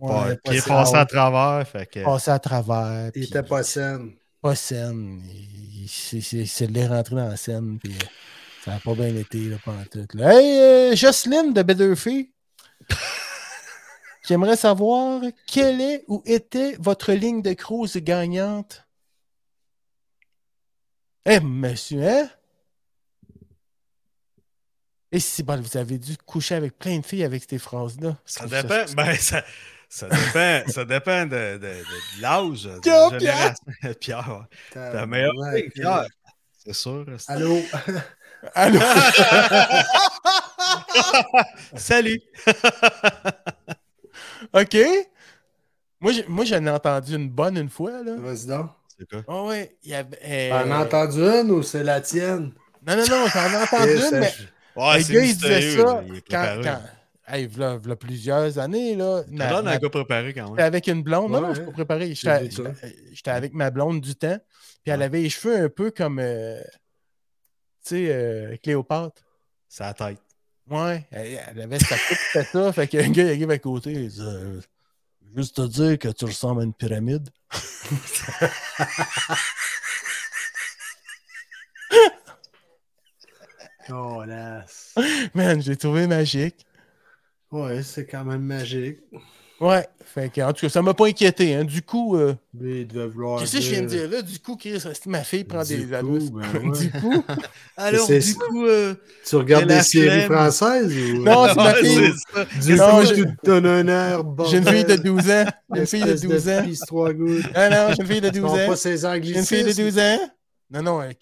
ouais, 0.00 0.38
Qui 0.44 0.56
est 0.56 0.66
passé 0.66 0.96
à 0.96 1.04
travers. 1.06 1.66
Fait 1.68 1.86
que... 1.86 2.02
Passé 2.04 2.30
à 2.30 2.38
travers. 2.38 3.06
ils 3.08 3.12
puis 3.12 3.24
étaient 3.24 3.42
pas 3.42 3.62
saines. 3.62 4.12
Pas 4.40 4.54
saine. 4.54 5.22
Il- 5.26 5.88
c'est 5.88 6.66
de 6.66 6.72
les 6.72 6.86
rentrer 6.86 7.16
dans 7.16 7.28
la 7.28 7.36
scène. 7.36 7.78
Puis 7.78 7.92
euh, 7.92 8.06
ça 8.64 8.72
n'a 8.72 8.78
pas 8.80 8.94
bien 8.94 9.14
été, 9.14 9.38
là, 9.44 9.56
pendant 9.64 9.84
tout. 9.90 10.06
là. 10.14 10.32
Hey, 10.40 10.58
euh, 10.92 10.96
Jocelyne 10.96 11.52
de 11.52 11.62
Bedurfee. 11.62 12.32
J'aimerais 14.26 14.56
savoir 14.56 15.20
quelle 15.46 15.80
est 15.80 16.04
ou 16.08 16.22
était 16.24 16.76
votre 16.78 17.12
ligne 17.12 17.42
de 17.42 17.52
cruise 17.54 17.96
gagnante? 17.96 18.86
Eh, 21.24 21.40
monsieur, 21.40 22.02
hein? 22.06 22.28
Et 25.12 25.20
si 25.20 25.42
bon, 25.42 25.60
vous 25.60 25.76
avez 25.76 25.98
dû 25.98 26.16
coucher 26.16 26.54
avec 26.54 26.78
plein 26.78 26.98
de 26.98 27.04
filles 27.04 27.24
avec 27.24 27.44
ces 27.48 27.58
phrases-là. 27.58 28.16
Ça 28.24 28.46
dépend. 28.46 28.84
Ben, 28.96 29.14
ça, 29.16 29.44
ça 29.88 30.08
dépend, 30.08 30.62
ça 30.72 30.84
dépend 30.86 31.26
de, 31.26 31.58
de, 31.58 31.58
de- 31.58 32.16
de 32.16 32.22
l'âge, 32.22 32.62
de 32.64 32.80
Pierre, 32.80 33.10
la 33.10 33.18
génération. 33.18 33.64
Pierre, 34.00 34.46
ta 34.72 35.06
meilleure 35.06 35.36
Ouais, 35.36 35.68
Pierre. 35.68 36.06
C'est 36.64 36.72
sûr. 36.72 37.04
c'est- 37.18 37.30
Allô? 37.30 37.60
Allô? 38.54 38.80
Salut! 41.76 42.20
OK. 44.54 44.76
Moi, 46.00 46.44
j'en 46.44 46.66
ai 46.66 46.70
entendu 46.70 47.14
une 47.14 47.28
bonne 47.30 47.58
une 47.58 47.68
fois. 47.68 48.02
Là. 48.02 48.16
Vas-y 48.16 48.46
donc. 48.46 48.70
C'est 49.10 49.24
quoi? 49.24 49.46
Ouais, 49.48 49.76
il 49.82 49.90
y 49.90 49.94
avait. 49.94 50.18
euh, 50.24 50.50
T'en 50.64 50.70
as 50.70 50.78
entendu 50.84 51.20
une 51.22 51.50
ou 51.50 51.62
c'est 51.62 51.82
la 51.84 52.00
tienne? 52.00 52.52
Non, 52.86 52.96
non, 52.96 53.04
non, 53.08 53.26
j'en 53.32 53.50
ai 53.50 53.56
entendu 53.62 53.92
une, 53.92 54.18
mais 54.20 54.32
Ouais, 54.74 54.98
le 54.98 55.12
gars, 55.14 55.24
il 55.24 55.36
disait 55.36 55.76
ça 55.76 56.02
il 56.06 56.22
quand. 56.22 56.80
Hey, 57.28 57.46
v'là, 57.46 57.76
v'là 57.76 57.94
plusieurs 57.96 58.58
années, 58.58 58.96
là. 58.96 59.22
Un 59.30 59.78
gars 59.78 59.88
préparé 59.90 60.34
quand 60.34 60.46
J'étais 60.48 60.56
même. 60.56 60.66
avec 60.66 60.86
une 60.88 61.02
blonde. 61.02 61.30
Non, 61.30 61.40
non, 61.40 61.48
je 61.50 61.54
suis 61.56 61.64
pas 61.66 61.72
préparé. 61.72 62.14
J'étais 62.14 63.30
avec 63.30 63.54
ma 63.54 63.70
blonde 63.70 64.00
du 64.00 64.14
temps. 64.16 64.38
Puis 64.82 64.92
elle 64.92 65.02
avait 65.02 65.20
les 65.22 65.30
cheveux 65.30 65.56
un 65.64 65.68
peu 65.68 65.90
comme. 65.92 66.18
euh, 66.18 66.60
tu 67.84 67.88
sais, 67.96 68.06
euh, 68.10 68.56
Cléopâtre. 68.62 69.22
Sa 69.68 69.94
tête. 69.94 70.18
Ouais, 70.68 71.06
elle, 71.10 71.40
elle 71.54 71.60
avait 71.62 71.78
sa 71.78 71.96
coupe, 71.96 72.18
c'était 72.32 72.44
ça. 72.46 72.72
Fait 72.72 72.86
qu'un 72.88 73.08
gars, 73.10 73.22
il 73.24 73.28
arrive 73.30 73.50
à 73.50 73.58
côté. 73.58 73.92
Il 73.92 74.08
dit 74.08 74.20
euh, 74.20 74.60
Juste 75.34 75.56
te 75.56 75.66
dire 75.66 75.98
que 75.98 76.08
tu 76.08 76.26
ressembles 76.26 76.60
à 76.60 76.64
une 76.64 76.74
pyramide. 76.74 77.28
Oh, 83.90 84.22
lasse. 84.24 84.94
Man, 85.34 85.60
j'ai 85.60 85.76
trouvé 85.76 86.06
magique. 86.06 86.64
Ouais, 87.50 87.82
c'est 87.82 88.06
quand 88.06 88.24
même 88.24 88.42
magique. 88.42 89.00
Ouais, 89.62 89.86
fait 90.04 90.28
que, 90.32 90.40
en 90.40 90.52
tout 90.52 90.62
cas, 90.66 90.68
ça 90.68 90.82
m'a 90.82 90.92
pas 90.92 91.06
inquiété. 91.06 91.54
Hein. 91.54 91.64
Du 91.64 91.82
coup, 91.82 92.16
euh, 92.16 92.34
Lui, 92.52 92.80
il 92.80 92.86
devait 92.88 93.06
vouloir. 93.06 93.38
qu'est-ce 93.38 93.58
que 93.58 93.62
je 93.62 93.70
viens 93.70 93.82
de 93.82 93.86
dire? 93.86 94.10
là? 94.10 94.20
Du 94.20 94.38
coup, 94.40 94.56
Chris, 94.56 94.82
ma 95.06 95.22
fille 95.22 95.44
prend 95.44 95.62
Du 95.62 95.76
des 95.76 95.86
ben 95.86 96.04
ouais. 96.04 96.78
du 96.78 96.90
coup, 96.90 97.24
Alors, 97.76 98.04
C'est- 98.06 98.18
du 98.18 98.34
coup, 98.34 98.66
euh, 98.66 98.94
Tu 99.24 99.36
regardes 99.36 99.68
des 99.68 99.80
séries 99.82 100.22
flemme. 100.26 100.32
françaises 100.32 100.92
ou. 100.92 101.22
Non, 101.22 101.46
c'est 101.48 101.54
ma 101.54 101.74
fille. 101.82 102.12
Du 102.60 102.74
Non, 102.74 102.90
coup, 103.00 103.06
je- 103.06 103.22
te 103.22 103.46
donnes 103.46 103.66
un 103.66 103.86
air. 103.86 104.22
j'ai 104.50 104.58
une 104.58 104.66
fille 104.66 104.84
de 104.84 104.96
12 104.96 105.30
ans. 105.30 105.44
J'ai 105.74 105.80
une 105.80 105.86
fille 105.86 106.02
de 106.04 106.14
12 106.26 106.48
ans. 106.48 106.62
Ah 107.54 107.70
non, 107.70 107.94
j'ai 107.94 108.02
une 108.02 108.08
fille 108.08 108.20
de 108.20 108.26
Ce 108.26 108.32
12 108.32 108.42
sont 108.42 108.56
ans. 108.56 108.66
pas 108.66 109.22
J'ai 109.22 109.38
une 109.38 109.44
fille 109.46 109.62
de 109.64 109.72
12 109.72 109.98
ans. 109.98 110.18
Non, 110.70 110.82
non, 110.82 111.00
euh, 111.02 111.12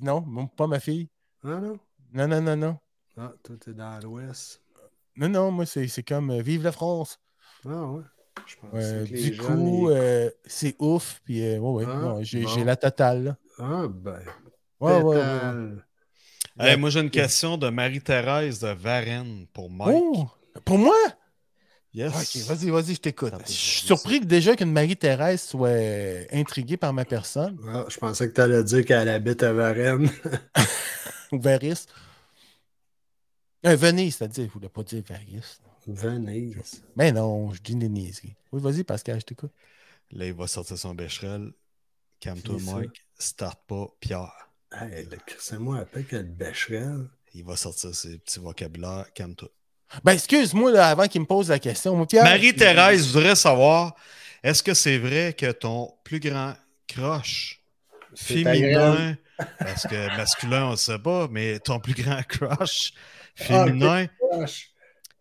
non, 0.00 0.24
non, 0.26 0.46
pas 0.46 0.66
ma 0.66 0.80
fille. 0.80 1.08
Ah 1.44 1.48
non? 1.60 1.78
Non, 2.14 2.28
non, 2.28 2.40
non, 2.40 2.56
non. 2.56 2.78
Ah, 3.18 3.32
toi, 3.42 3.56
t'es 3.62 3.72
dans 3.74 3.98
l'Ouest. 4.02 4.62
Non, 5.16 5.28
non, 5.28 5.50
moi, 5.50 5.66
c'est 5.66 5.86
c'est 5.88 6.02
comme 6.02 6.30
euh, 6.30 6.40
Vive 6.40 6.62
la 6.62 6.72
France. 6.72 7.18
Ah 7.68 7.86
ouais. 7.86 8.02
Je 8.46 8.54
pense 8.56 8.70
que 8.72 9.12
les 9.14 9.30
du 9.30 9.36
coup, 9.36 9.90
ils- 9.90 9.96
euh, 9.96 10.30
c'est 10.46 10.74
ouf. 10.78 11.20
Puis, 11.24 11.44
euh, 11.44 11.58
ouais, 11.58 11.84
ouais, 11.84 11.92
Ah, 11.92 11.96
non, 12.00 12.22
j'ai 12.22 12.42
bon. 12.42 12.48
j'ai 12.48 12.64
la 12.64 12.76
totale. 12.76 13.24
là. 13.24 13.36
Ah 13.58 13.86
ben. 13.88 14.18
Ouais, 14.80 14.92
ouais, 14.96 15.02
ouais. 15.02 15.14
pétale. 15.16 15.86
Hey, 16.58 16.76
moi, 16.76 16.90
j'ai 16.90 17.00
une 17.00 17.10
question 17.10 17.56
de 17.58 17.68
Marie-Thérèse 17.68 18.58
de 18.60 18.68
Varennes 18.68 19.46
pour 19.52 19.70
Mike. 19.70 19.94
Oh, 20.02 20.26
pour 20.64 20.78
moi? 20.78 20.96
Yes. 21.92 22.12
Ok, 22.14 22.42
vas-y, 22.46 22.70
vas-y, 22.70 22.94
je 22.94 23.00
t'écoute. 23.00 23.32
Je 23.46 23.52
suis 23.52 23.86
surpris 23.86 24.20
que 24.20 24.24
déjà 24.24 24.54
qu'une 24.56 24.72
Marie-Thérèse 24.72 25.42
soit 25.42 26.26
intriguée 26.32 26.76
par 26.76 26.92
ma 26.92 27.04
personne, 27.04 27.58
Ah, 27.68 27.84
je 27.88 27.98
pensais 27.98 28.28
que 28.28 28.34
tu 28.34 28.40
allais 28.40 28.62
dire 28.62 28.84
qu'elle 28.84 29.08
habite 29.08 29.42
à 29.42 29.52
Varennes. 29.52 30.08
ou 31.32 31.40
Varis. 31.40 31.86
Euh, 33.66 33.76
Venise, 33.76 34.16
c'est-à-dire, 34.16 34.46
je 34.46 34.52
voulais 34.52 34.68
pas 34.68 34.82
dire 34.82 35.02
Varis. 35.06 35.58
Venise. 35.92 36.82
Mais 36.96 37.12
non, 37.12 37.52
je 37.52 37.60
dis 37.60 37.74
des 37.76 37.88
niaiseries. 37.88 38.34
Oui, 38.52 38.60
vas-y, 38.62 38.84
Pascal, 38.84 39.20
je 39.20 39.26
t'écoute. 39.26 39.52
Là, 40.12 40.26
il 40.26 40.34
va 40.34 40.46
sortir 40.46 40.76
son 40.78 40.94
bécherel. 40.94 41.52
Calme-toi? 42.20 42.56
Mike. 42.60 43.02
Start 43.18 43.60
pas, 43.66 43.86
Pierre. 44.00 44.50
Hey, 44.72 45.08
c'est 45.38 45.58
moi 45.58 45.78
appelle 45.78 46.06
que 46.06 46.16
le 46.16 46.22
Becherel. 46.22 47.08
Il 47.34 47.44
va 47.44 47.56
sortir 47.56 47.94
ses 47.94 48.18
petits 48.18 48.38
vocabulaires. 48.40 49.06
Calme-toi. 49.14 49.48
Ben, 50.04 50.12
excuse-moi, 50.12 50.70
là, 50.70 50.88
avant 50.90 51.08
qu'il 51.08 51.20
me 51.22 51.26
pose 51.26 51.48
la 51.48 51.58
question. 51.58 51.96
Moi, 51.96 52.06
Pierre, 52.06 52.24
Marie-Thérèse 52.24 53.08
voudrait 53.12 53.34
savoir 53.34 53.94
est-ce 54.42 54.62
que 54.62 54.74
c'est 54.74 54.98
vrai 54.98 55.34
que 55.34 55.50
ton 55.50 55.92
plus 56.04 56.20
grand 56.20 56.54
crush 56.86 57.62
féminin, 58.14 59.16
parce 59.58 59.86
que 59.86 60.16
masculin, 60.16 60.66
on 60.66 60.70
ne 60.72 60.76
sait 60.76 60.98
pas, 60.98 61.28
mais 61.28 61.58
ton 61.58 61.80
plus 61.80 61.94
grand 61.94 62.22
crush 62.28 62.92
Ah, 63.38 63.44
féminin. 63.44 64.06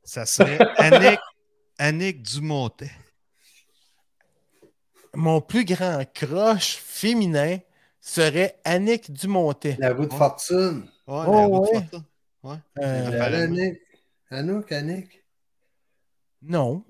Ça 0.09 0.25
serait 0.25 0.57
Annick, 0.77 1.19
Annick 1.77 2.21
Dumontet. 2.23 2.91
mon 5.15 5.39
plus 5.41 5.65
grand 5.65 6.03
crush 6.13 6.77
féminin 6.77 7.59
serait 8.01 8.57
Annick 8.63 9.11
Dumontet. 9.11 9.75
La 9.79 9.93
roue 9.93 10.05
de 10.07 10.13
fortune. 10.13 10.87
Ouais, 11.07 11.23
Oh, 11.27 11.33
la 11.33 11.47
ouais. 11.47 11.67
forte, 11.91 12.03
Ouais. 12.43 12.55
Euh. 12.79 13.43
Annick. 13.43 13.79
Anouk, 14.31 14.71
Annick. 14.71 15.23
non. 16.41 16.83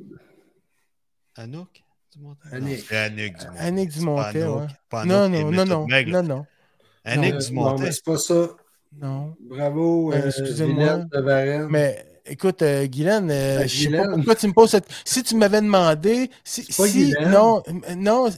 Anouk 1.35 1.83
Dumontet? 2.13 2.49
Annick. 2.53 2.91
Annick 2.91 3.37
Dumontet. 3.37 3.59
Annick 3.59 3.89
Dumontet, 3.89 4.43
ouais. 4.45 4.67
Non, 5.05 5.29
non, 5.29 5.29
non, 5.29 5.51
non, 5.51 5.65
non, 5.65 6.23
non, 6.23 6.45
Annick 7.03 7.33
non, 7.33 7.39
Dumontet. 7.39 7.83
mais 7.83 7.91
c'est 7.91 8.03
pas 8.05 8.17
ça. 8.17 8.47
non. 8.93 9.35
Bravo, 9.41 10.11
Euh, 10.13 10.15
euh, 10.17 10.27
excusez-moi. 10.27 11.05
Mais 11.69 12.05
écoute, 12.29 12.61
euh, 12.61 12.85
Guylaine, 12.87 13.29
euh, 13.31 13.59
Ben, 13.59 13.67
je 13.67 13.75
sais 13.83 13.89
pas 13.89 14.03
pourquoi 14.07 14.35
tu 14.35 14.47
me 14.47 14.53
poses 14.53 14.71
cette... 14.71 14.87
Si 15.05 15.23
tu 15.23 15.35
m'avais 15.35 15.61
demandé, 15.61 16.29
si, 16.43 16.63
si 16.63 17.13
non, 17.25 17.61
euh, 17.67 17.95
non, 17.95 18.29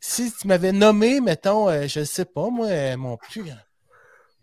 si 0.00 0.32
tu 0.32 0.46
m'avais 0.46 0.72
nommé, 0.72 1.20
mettons, 1.20 1.68
euh, 1.68 1.86
je 1.86 2.04
sais 2.04 2.24
pas, 2.24 2.50
moi, 2.50 2.66
euh, 2.68 2.96
mon 2.96 3.16
plus 3.16 3.44
grand. 3.44 3.56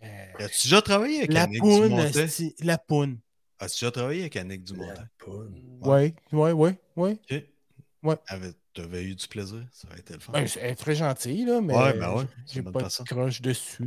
euh, 0.04 0.46
As-tu 0.46 0.68
déjà 0.68 0.82
travaillé 0.82 1.20
avec 1.20 1.34
la 1.34 1.48
Annick 1.48 1.62
poune, 1.62 1.92
Dumontet? 1.92 2.26
esti, 2.26 2.56
la 2.62 2.78
poune. 2.78 3.18
As-tu 3.60 3.86
déjà 3.86 3.92
travaillé 3.92 4.22
avec 4.22 4.36
Annick 4.36 4.64
Dumontet? 4.64 5.00
La 5.02 5.08
poune. 5.18 5.62
Oui, 5.82 6.14
oui, 6.32 6.52
oui, 6.52 6.72
oui. 6.98 7.20
Ouais. 8.04 8.18
Avait- 8.28 8.54
T'avais 8.74 9.04
eu 9.06 9.16
du 9.16 9.28
plaisir? 9.28 9.66
Ça 9.72 9.88
aurait 9.88 10.00
été 10.00 10.14
le 10.14 10.20
fun. 10.20 10.34
Ben, 10.34 10.46
elle 10.60 10.72
est 10.72 10.76
très 10.76 10.96
gentille, 10.96 11.46
là, 11.46 11.62
mais 11.62 11.74
Ouais, 11.74 11.94
ben 11.94 12.14
ouais, 12.14 12.26
j'ai 12.52 12.62
pas 12.62 12.84
de 12.84 13.06
croche 13.06 13.42
dessus. 13.42 13.84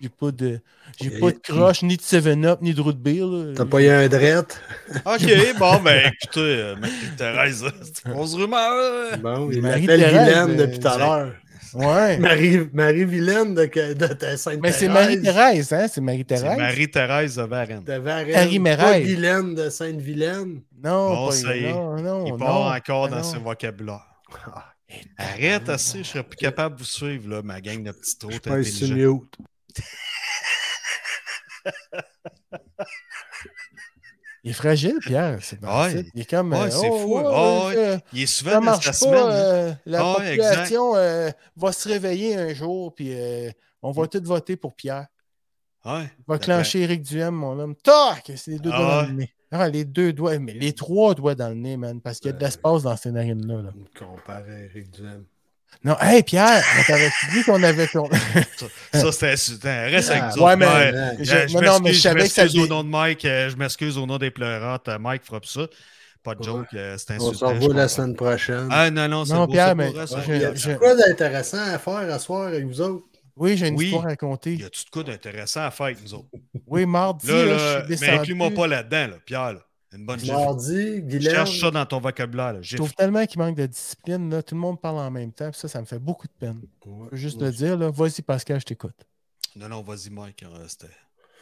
J'ai 0.00 0.08
pas 0.10 0.30
de, 0.30 0.60
j'ai 1.00 1.10
pas 1.18 1.30
de 1.30 1.38
croche 1.42 1.82
ni 1.82 1.96
de 1.96 2.02
7-Up 2.02 2.58
ni 2.60 2.74
de 2.74 2.80
root 2.82 2.92
beer. 2.92 3.54
T'as 3.56 3.64
pas 3.64 3.80
eu 3.80 3.88
un 3.88 4.08
drette? 4.08 4.60
Ok, 5.06 5.58
bon, 5.58 5.80
ben 5.80 6.12
écoutez, 6.22 6.40
euh, 6.40 6.76
Marie-Thérèse, 6.76 7.64
c'est 7.82 8.04
une 8.06 8.12
grosse 8.12 8.34
rumeur. 8.34 9.16
Bon, 9.18 9.50
il 9.50 9.62
Marie-Thérèse, 9.62 10.12
l'appelle 10.12 10.26
Vilaine 10.26 10.50
euh, 10.60 10.66
depuis 10.66 10.78
tout 10.80 10.88
à 10.88 10.92
c'est- 10.92 10.98
l'heure. 10.98 11.32
Ouais. 11.74 12.16
Marie, 12.18 12.68
Marie-Vilaine 12.72 13.54
de, 13.54 13.64
de 13.94 14.06
ta 14.14 14.36
sainte 14.36 14.60
Mais 14.62 14.72
c'est 14.72 14.88
Marie-Thérèse, 14.88 15.72
hein? 15.72 15.80
C'est 15.88 15.94
C'est 15.94 16.00
Marie-Thérèse. 16.00 16.56
Marie-Thérèse 16.58 17.36
de 17.36 17.42
Varennes. 17.42 17.84
De 17.84 17.92
Varennes. 17.94 18.34
Harry 18.34 18.58
Pas. 18.60 18.98
Vilaine 19.00 19.54
de 19.54 19.68
Sainte-Vilaine. 19.68 20.60
Non, 20.82 21.14
Bon, 21.14 21.26
pas 21.28 21.32
ça 21.34 21.56
y 21.56 21.64
est. 21.64 21.72
non, 21.72 21.96
non, 22.00 22.24
Il 22.26 22.32
non, 22.32 22.38
part 22.38 22.72
encore 22.76 23.08
ben 23.08 23.16
dans 23.16 23.22
non. 23.22 23.30
ses 23.32 23.38
vocabulaires. 23.38 24.06
Ah, 24.54 24.72
Arrête 25.18 25.68
assez, 25.68 25.98
je 25.98 26.04
serais 26.04 26.22
plus 26.22 26.36
capable 26.36 26.76
de 26.76 26.80
vous 26.80 26.86
suivre, 26.86 27.28
là, 27.28 27.42
ma 27.42 27.60
gang 27.60 27.82
de 27.82 27.90
petits 27.90 28.12
Je 28.30 28.38
trous 28.38 28.52
intelligents. 28.52 28.94
mute. 28.94 29.36
Il 34.44 34.50
est 34.50 34.54
fragile, 34.54 34.98
Pierre. 35.00 35.38
C'est 35.42 35.60
Ouais. 35.64 36.04
Il 36.14 36.20
est 36.20 36.30
comme. 36.30 36.52
Ouais, 36.52 36.58
euh, 36.60 36.70
c'est 36.70 36.88
oh, 36.88 36.98
fou. 37.00 37.18
Ah, 37.18 37.70
euh, 37.74 37.98
Il 38.12 38.22
est 38.22 38.26
souvent 38.26 38.60
dans 38.60 38.80
sa 38.80 38.92
semaine. 38.92 39.14
là. 39.14 39.34
euh, 39.34 39.72
la 39.86 39.98
Ah, 40.00 40.14
population 40.14 40.94
euh, 40.94 41.30
va 41.56 41.72
se 41.72 41.88
réveiller 41.88 42.36
un 42.36 42.54
jour, 42.54 42.94
puis 42.94 43.12
on 43.82 43.90
va 43.90 44.06
tous 44.06 44.22
voter 44.22 44.56
pour 44.56 44.74
Pierre. 44.76 45.06
Ouais. 45.84 46.08
On 46.28 46.32
va 46.32 46.38
clencher 46.38 46.80
Eric 46.82 47.02
Duhem, 47.02 47.34
mon 47.34 47.58
homme. 47.58 47.74
Tac! 47.76 48.32
C'est 48.36 48.52
les 48.52 48.58
deux 48.58 48.70
Ah 48.72 48.78
doigts 48.78 49.02
dans 49.02 49.08
le 49.08 49.14
nez. 49.14 49.32
Ah, 49.52 49.68
les 49.68 49.84
deux 49.84 50.12
doigts, 50.12 50.38
mais 50.38 50.52
les 50.52 50.72
trois 50.72 51.14
doigts 51.14 51.34
dans 51.36 51.48
le 51.48 51.54
nez, 51.54 51.76
man, 51.76 52.00
parce 52.00 52.18
qu'il 52.18 52.30
y 52.30 52.34
a 52.34 52.36
de 52.36 52.42
l'espace 52.44 52.82
dans 52.82 52.96
ces 52.96 53.10
narines-là. 53.12 53.62
là. 53.62 53.70
Comparé 53.98 54.52
à 54.52 54.58
Eric 54.64 54.90
Duhem. 54.90 55.24
Non, 55.84 55.96
hey 56.00 56.22
Pierre, 56.22 56.64
on 56.78 56.82
t'avait 56.82 57.10
dit 57.32 57.44
qu'on 57.44 57.62
avait 57.62 57.86
ton. 57.86 58.08
Ça, 58.92 59.12
c'était 59.12 59.30
insultant. 59.32 59.68
Reste 59.68 60.10
avec 60.10 60.22
nous 60.36 60.42
ouais, 60.42 60.48
autres, 60.52 60.56
mais-. 60.56 60.66
Ouais. 60.66 60.92
Euh, 60.94 61.12
Je- 61.20 61.48
je 61.48 61.54
non, 61.54 61.60
mais 61.60 61.66
je 61.66 61.82
m'excuse- 61.82 62.02
savais 62.02 62.22
que 62.22 62.28
ça 62.28 62.42
m'excuse 62.42 62.62
au 62.62 62.66
nom 62.66 62.82
de 62.82 62.88
Mike. 62.88 63.24
euh, 63.24 63.50
je 63.50 63.56
m'excuse 63.56 63.98
au 63.98 64.06
nom 64.06 64.18
des 64.18 64.30
pleurantes. 64.30 64.88
euh, 64.88 64.98
Mike 64.98 65.24
fera 65.24 65.40
plus 65.40 65.50
ça. 65.50 65.66
Pas 66.24 66.34
de 66.34 66.42
joke. 66.42 66.66
euh, 66.74 66.96
c'est 66.98 67.12
On 67.12 67.28
insultant. 67.28 67.48
se 67.50 67.54
je 67.54 67.60
revoit 67.60 67.74
la 67.74 67.88
semaine 67.88 68.16
prochaine. 68.16 68.68
Ah 68.72 68.90
non, 68.90 69.06
non, 69.06 69.24
c'est 69.24 69.34
Non, 69.34 69.44
beau, 69.46 69.52
Pierre, 69.52 69.68
ça 69.68 69.74
mais 69.76 69.90
Il 69.92 70.44
a 70.44 70.54
je- 70.54 70.72
quoi 70.72 70.94
d'intéressant 70.96 71.58
à 71.72 71.78
faire 71.78 71.94
à 72.12 72.18
soir 72.18 72.48
avec 72.48 72.64
vous 72.66 72.80
autres? 72.80 73.04
Oui, 73.36 73.56
j'ai 73.56 73.68
une 73.68 73.76
Oui. 73.76 73.84
histoire 73.86 74.06
à 74.06 74.08
raconter. 74.08 74.54
Y 74.54 74.64
a-tu 74.64 74.84
de 74.86 74.90
quoi 74.90 75.02
d'intéressant 75.04 75.60
à 75.66 75.70
faire 75.70 75.86
avec 75.86 76.02
nous 76.02 76.14
autres? 76.14 76.26
Oui, 76.66 76.84
mardi, 76.86 77.28
Là, 77.28 77.34
là, 77.34 77.44
là, 77.44 77.58
je 77.58 77.64
suis 77.68 77.76
mais 77.82 77.86
descendu. 77.88 78.18
inclus-moi 78.18 78.50
pas 78.50 78.66
là-dedans, 78.66 79.06
là, 79.08 79.16
Pierre. 79.24 79.52
là. 79.52 79.60
Une 79.96 80.04
bonne 80.06 80.20
Guylaine. 81.00 81.34
Cherche 81.34 81.60
ça 81.60 81.70
dans 81.70 81.86
ton 81.86 82.00
vocabulaire. 82.00 82.62
Je 82.62 82.76
trouve 82.76 82.94
tellement 82.94 83.24
qu'il 83.26 83.38
manque 83.38 83.56
de 83.56 83.66
discipline. 83.66 84.30
Là. 84.30 84.42
Tout 84.42 84.54
le 84.54 84.60
monde 84.60 84.80
parle 84.80 84.98
en 84.98 85.10
même 85.10 85.32
temps. 85.32 85.50
Ça, 85.52 85.68
ça 85.68 85.80
me 85.80 85.86
fait 85.86 85.98
beaucoup 85.98 86.26
de 86.26 86.32
peine. 86.38 86.60
Ouais. 86.84 87.06
Je 87.06 87.10
veux 87.12 87.16
juste 87.16 87.40
le 87.40 87.50
dire. 87.50 87.76
Là. 87.76 87.90
Vas-y, 87.90 88.22
Pascal, 88.22 88.60
je 88.60 88.66
t'écoute. 88.66 88.96
Non, 89.56 89.68
non, 89.68 89.82
vas-y, 89.82 90.10
Mike. 90.10 90.44
c'était- 90.68 90.86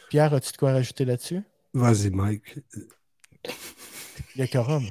Pierre, 0.09 0.33
as-tu 0.35 0.53
de 0.53 0.57
quoi 0.57 0.73
rajouter 0.73 1.05
là-dessus? 1.05 1.43
Vas-y, 1.73 2.11
Mike. 2.11 2.59
Il 4.37 4.40
y 4.40 4.43
a 4.43 4.47
Corum. 4.47 4.85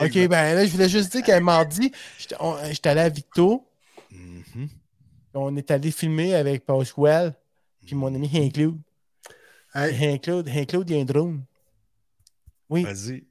OK, 0.00 0.12
ben 0.28 0.54
là, 0.54 0.66
je 0.66 0.72
voulais 0.72 0.88
juste 0.88 1.12
dire 1.12 1.22
qu'un 1.22 1.40
mardi, 1.40 1.92
j'étais 2.18 2.36
on- 2.40 2.56
j'étais 2.70 2.88
allé 2.88 3.00
à 3.02 3.08
Victo. 3.08 3.66
Mhm. 4.10 4.68
On 5.34 5.56
est 5.56 5.70
allé 5.70 5.90
filmer 5.90 6.34
avec 6.34 6.64
Pasquale, 6.64 7.34
puis 7.84 7.94
mon 7.94 8.12
ami 8.14 8.28
Hank-Claude. 8.32 8.78
Hey, 9.74 9.94
il 9.94 10.90
y 10.90 10.96
a 10.96 11.00
un 11.00 11.04
drone. 11.04 11.44
Oui. 12.68 12.84
Vas-y. 12.84 13.24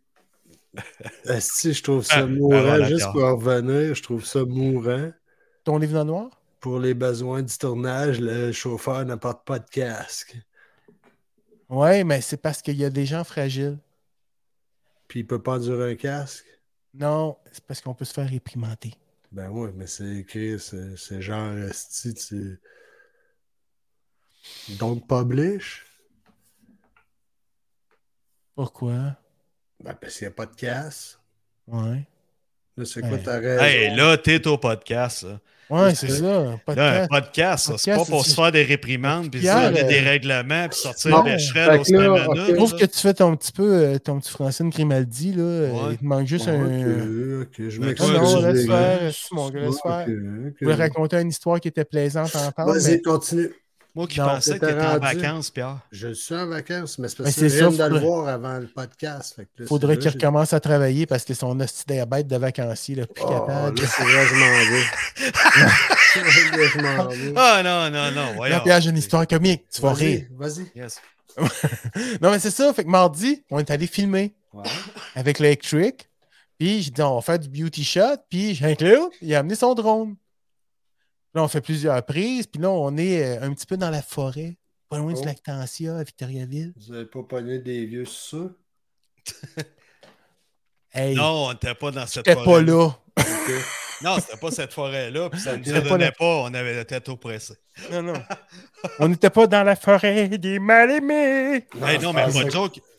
si 1.39 1.73
je 1.73 1.83
trouve 1.83 2.03
ça 2.03 2.19
Ah, 2.19 2.25
mourant, 2.25 2.77
ben 2.79 2.85
juste 2.85 3.11
pour 3.11 3.23
en 3.23 3.35
revenir, 3.35 3.93
je 3.93 4.01
trouve 4.01 4.25
ça 4.25 4.43
mourant. 4.43 5.11
Ton 5.63 5.77
livre 5.77 5.93
dans 5.93 5.99
le 5.99 6.05
noir? 6.05 6.43
pour 6.63 6.79
les 6.79 6.93
besoins 6.93 7.41
du 7.41 7.57
tournage, 7.57 8.21
le 8.21 8.53
chauffeur 8.53 9.03
ne 9.03 9.15
porte 9.15 9.45
pas 9.45 9.59
de 9.59 9.69
casque. 9.69 10.37
Ouais, 11.67 12.05
mais 12.05 12.21
c'est 12.21 12.37
parce 12.37 12.61
qu'il 12.61 12.77
y 12.77 12.85
a 12.85 12.89
des 12.89 13.05
gens 13.05 13.25
fragiles. 13.25 13.77
Puis 15.09 15.19
il 15.19 15.27
peut 15.27 15.43
pas 15.43 15.55
endurer 15.55 15.91
un 15.91 15.95
casque? 15.95 16.45
Non, 16.93 17.37
c'est 17.51 17.65
parce 17.65 17.81
qu'on 17.81 17.93
peut 17.93 18.05
se 18.05 18.13
faire 18.13 18.29
réprimander. 18.29 18.93
Ben 19.33 19.49
oui, 19.49 19.71
mais 19.75 19.87
c'est 19.87 20.19
écrit, 20.19 20.57
c'est 20.57 21.21
genre, 21.21 21.51
esti, 21.57 22.13
tu... 22.13 22.61
Don't 24.79 25.01
publish? 25.05 25.85
Pourquoi? 28.55 29.17
Ben 29.83 29.93
parce 29.99 30.17
qu'il 30.17 30.27
n'y 30.27 30.31
a 30.33 30.35
pas 30.35 30.45
de 30.45 30.55
casque. 30.55 31.17
Ouais. 31.67 32.03
Là, 32.77 32.85
c'est 32.85 33.01
quoi 33.01 33.17
ta 33.17 33.37
raison? 33.39 33.63
Hey, 33.63 33.95
là, 33.95 34.17
t'es 34.17 34.47
au 34.47 34.57
podcast. 34.57 35.19
ça. 35.19 35.39
Ouais, 35.69 35.95
c'est 35.95 36.07
c'est- 36.07 36.17
ça. 36.19 36.23
Là, 36.75 37.01
un 37.01 37.07
podcast, 37.07 37.65
ça, 37.65 37.73
c'est 37.77 37.91
Podcast, 37.91 37.97
pas 37.97 38.05
pour 38.15 38.25
c'est- 38.25 38.31
se 38.31 38.35
faire 38.35 38.51
des 38.51 38.63
réprimandes, 38.63 39.31
puis 39.31 39.41
donner 39.41 39.83
des 39.85 40.01
euh, 40.01 40.03
règlements, 40.03 40.67
puis 40.69 40.77
sortir 40.79 41.11
Non, 41.11 41.23
des 41.23 41.39
shreds 41.39 41.67
au 41.67 41.71
là, 41.77 41.83
cinq 41.83 41.95
ok. 41.95 42.35
minutes. 42.35 42.47
Je 42.49 42.55
trouve 42.55 42.71
là. 42.73 42.79
que 42.79 42.85
tu 42.85 42.99
fais 42.99 43.13
ton 43.13 43.35
petit 43.35 43.51
peu 43.51 43.73
euh, 43.73 43.97
ton 43.99 44.19
petit 44.19 44.31
Francine 44.31 44.69
Grimaldi, 44.69 45.33
là. 45.33 45.43
euh, 45.43 45.71
Ouais. 45.71 45.79
Il 45.93 45.97
te 45.99 46.05
manque 46.05 46.27
juste 46.27 46.47
Ouais, 46.47 46.53
un. 46.53 47.41
ok, 47.41 47.47
ok, 47.59 47.69
je 47.69 47.79
m'excuse. 47.79 48.11
non, 48.11 48.41
laisse 48.41 48.65
faire, 48.67 49.11
mon 49.31 49.49
gars, 49.49 49.59
laisse 49.61 49.81
faire. 49.81 50.05
Je 50.07 50.65
voulais 50.65 50.75
raconter 50.75 51.17
une 51.21 51.29
histoire 51.29 51.59
qui 51.59 51.69
était 51.69 51.85
plaisante 51.85 52.35
à 52.35 52.47
entendre. 52.47 52.73
Vas-y, 52.73 52.91
mais- 52.95 53.01
continue. 53.01 53.49
Moi 53.95 54.07
qui 54.07 54.19
Non, 54.19 54.25
pensais 54.25 54.55
que 54.57 54.65
t'étais 54.65 54.73
t'étais 54.73 54.85
en 54.87 54.97
vacances, 54.99 55.51
Pierre. 55.51 55.77
Je 55.91 56.07
suis 56.13 56.33
en 56.33 56.47
vacances, 56.47 56.97
mais 56.97 57.07
c'est 57.09 57.17
parce 57.17 57.29
que 57.29 57.35
c'est 57.35 57.49
je 57.49 57.59
ça, 57.63 57.69
viens 57.69 57.89
de 57.89 57.93
le 57.93 57.99
faudrait- 57.99 58.07
voir 58.07 58.27
avant 58.27 58.57
le 58.57 58.65
podcast. 58.67 59.35
Fait 59.35 59.45
que 59.45 59.61
là, 59.61 59.67
Faudrait 59.67 59.97
qu'il 59.97 60.05
là, 60.05 60.11
recommence 60.13 60.51
à 60.53 60.59
travailler 60.59 61.05
parce 61.05 61.23
que 61.25 61.35
son 61.35 61.59
hostie 61.59 61.83
diabète 61.87 62.25
de 62.27 62.35
vacancier, 62.37 62.95
là, 62.95 63.05
plus 63.05 63.23
Oh, 63.23 63.29
capable. 63.29 63.79
là, 63.79 63.87
c'est 63.87 64.03
vrai, 64.03 64.25
je 64.25 64.33
m'en 64.33 64.49
vais. 64.71 64.81
Là, 65.61 65.69
je 66.73 66.81
m'en 66.81 67.07
vais. 67.07 67.33
Ah 67.35 67.61
non, 67.63 67.89
non, 67.91 68.11
non, 68.11 68.25
Là, 68.29 68.33
voyons. 68.35 68.59
Pierre, 68.61 68.81
j'ai 68.81 68.89
une 68.89 68.97
histoire 68.97 69.27
comique. 69.27 69.63
Tu 69.71 69.79
vas 69.81 69.93
rire. 69.93 70.25
Vas-y. 70.31 70.71
Yes. 70.75 70.99
Non, 72.21 72.31
mais 72.31 72.39
c'est 72.39 72.51
ça. 72.51 72.73
Fait 72.73 72.83
que 72.83 72.89
mardi, 72.89 73.43
on 73.51 73.59
est 73.59 73.69
allé 73.71 73.85
filmer 73.87 74.33
Ouais. 74.53 74.63
avec 75.15 75.37
l'électrique. 75.39 76.07
Puis 76.59 76.81
j'ai 76.83 76.91
dit, 76.91 77.01
on 77.01 77.15
va 77.15 77.21
faire 77.21 77.39
du 77.39 77.49
beauty 77.49 77.83
shot. 77.83 78.17
Puis 78.29 78.53
Jean-Claude, 78.55 79.09
il 79.21 79.33
a 79.35 79.39
amené 79.39 79.55
son 79.55 79.73
drone. 79.73 80.15
Là, 81.33 81.43
on 81.43 81.47
fait 81.47 81.61
plusieurs 81.61 82.03
prises. 82.05 82.47
Puis 82.47 82.61
là, 82.61 82.69
on 82.69 82.95
est 82.97 83.37
euh, 83.37 83.41
un 83.43 83.53
petit 83.53 83.65
peu 83.65 83.77
dans 83.77 83.89
la 83.89 84.01
forêt, 84.01 84.55
pas 84.89 84.97
loin 84.99 85.13
Oh. 85.15 85.19
du 85.19 85.25
Lactantia, 85.25 85.97
à 85.97 86.03
Victoriaville. 86.03 86.73
Vous 86.75 86.93
n'avez 86.93 87.05
pas 87.05 87.23
pogné 87.23 87.59
des 87.59 87.85
vieux 87.85 88.05
sur 88.05 88.51
Hey, 90.93 91.15
Non, 91.15 91.47
on 91.47 91.53
n'était 91.53 91.73
pas 91.73 91.89
dans 91.91 92.05
cette 92.05 92.25
j'étais 92.25 92.35
pas 92.35 92.43
forêt. 92.43 92.63
là. 92.63 92.89
Non, 94.01 94.17
c'était 94.19 94.35
pas 94.37 94.51
cette 94.51 94.73
forêt-là, 94.73 95.29
puis 95.29 95.39
ça 95.39 95.55
ne 95.55 95.63
nous 95.63 95.71
pas 95.71 95.79
donnait 95.89 96.05
là. 96.07 96.11
pas, 96.11 96.25
on 96.25 96.53
avait 96.53 96.75
la 96.75 96.83
tête 96.83 97.07
oppressée. 97.07 97.53
Non, 97.89 98.01
non. 98.03 98.13
on 98.99 99.07
n'était 99.07 99.29
pas 99.29 99.47
dans 99.47 99.63
la 99.63 99.77
forêt 99.77 100.27
des 100.27 100.59
mal-aimés. 100.59 101.65
Hey, 101.81 101.99
non, 101.99 102.11
mais 102.11 102.23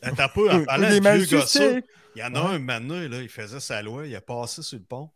Ah, 0.01 0.11
pas 0.15 0.29
peu 0.29 0.49
en 0.49 0.63
parlant 0.65 0.89
de 0.89 1.25
vieux. 1.25 1.83
Il 2.15 2.21
y 2.21 2.23
en 2.23 2.33
a 2.33 2.39
un 2.39 2.59
maintenant, 2.59 2.95
là, 2.95 3.21
il 3.21 3.29
faisait 3.29 3.59
sa 3.59 3.83
loi, 3.83 4.07
il 4.07 4.15
a 4.15 4.21
passé 4.21 4.63
sur 4.63 4.79
le 4.79 4.83
pont. 4.83 5.11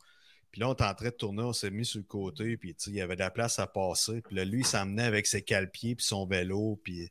Puis 0.52 0.62
là, 0.62 0.70
on 0.70 0.74
était 0.74 0.84
en 0.84 0.94
train 0.96 1.06
de 1.06 1.12
tourner, 1.12 1.44
on 1.44 1.54
s'est 1.54 1.70
mis 1.72 1.86
sur 1.86 2.00
le 2.00 2.06
côté, 2.06 2.58
puis 2.58 2.74
tu 2.76 2.86
sais, 2.86 2.90
il 2.92 2.96
y 2.98 3.02
avait 3.02 3.16
de 3.16 3.20
la 3.22 3.30
place 3.32 3.60
à 3.60 3.68
passer. 3.68 4.22
Puis 4.22 4.36
là, 4.36 4.46
lui, 4.46 4.62
il 4.62 4.66
s'emmenait 4.66 5.04
avec 5.04 5.28
ses 5.28 5.42
calepieds, 5.44 5.96
puis 5.96 6.06
son 6.06 6.26
vélo, 6.26 6.80
puis 6.84 7.10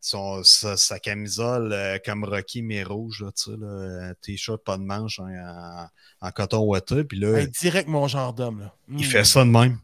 son, 0.00 0.44
sa, 0.44 0.76
sa 0.76 1.00
camisole 1.00 1.72
euh, 1.72 1.98
comme 2.04 2.22
Rocky, 2.24 2.62
mais 2.62 2.84
rouge, 2.84 3.22
là, 3.22 3.32
tu 3.32 3.50
sais, 3.50 3.56
là, 3.58 4.10
un 4.10 4.14
t-shirt 4.14 4.62
pas 4.62 4.76
de 4.78 4.84
manche 4.84 5.18
hein, 5.18 5.88
en, 6.22 6.28
en 6.28 6.30
coton 6.30 6.60
ouaté. 6.60 7.02
Puis 7.02 7.18
là, 7.18 7.38
Hey, 7.40 7.48
direct 7.48 7.88
mon 7.88 8.06
genre 8.06 8.32
d'homme. 8.32 8.60
là. 8.60 8.74
il 8.88 8.98
Mm. 8.98 9.02
fait 9.10 9.24
ça 9.24 9.44
de 9.44 9.50
même. 9.50 9.78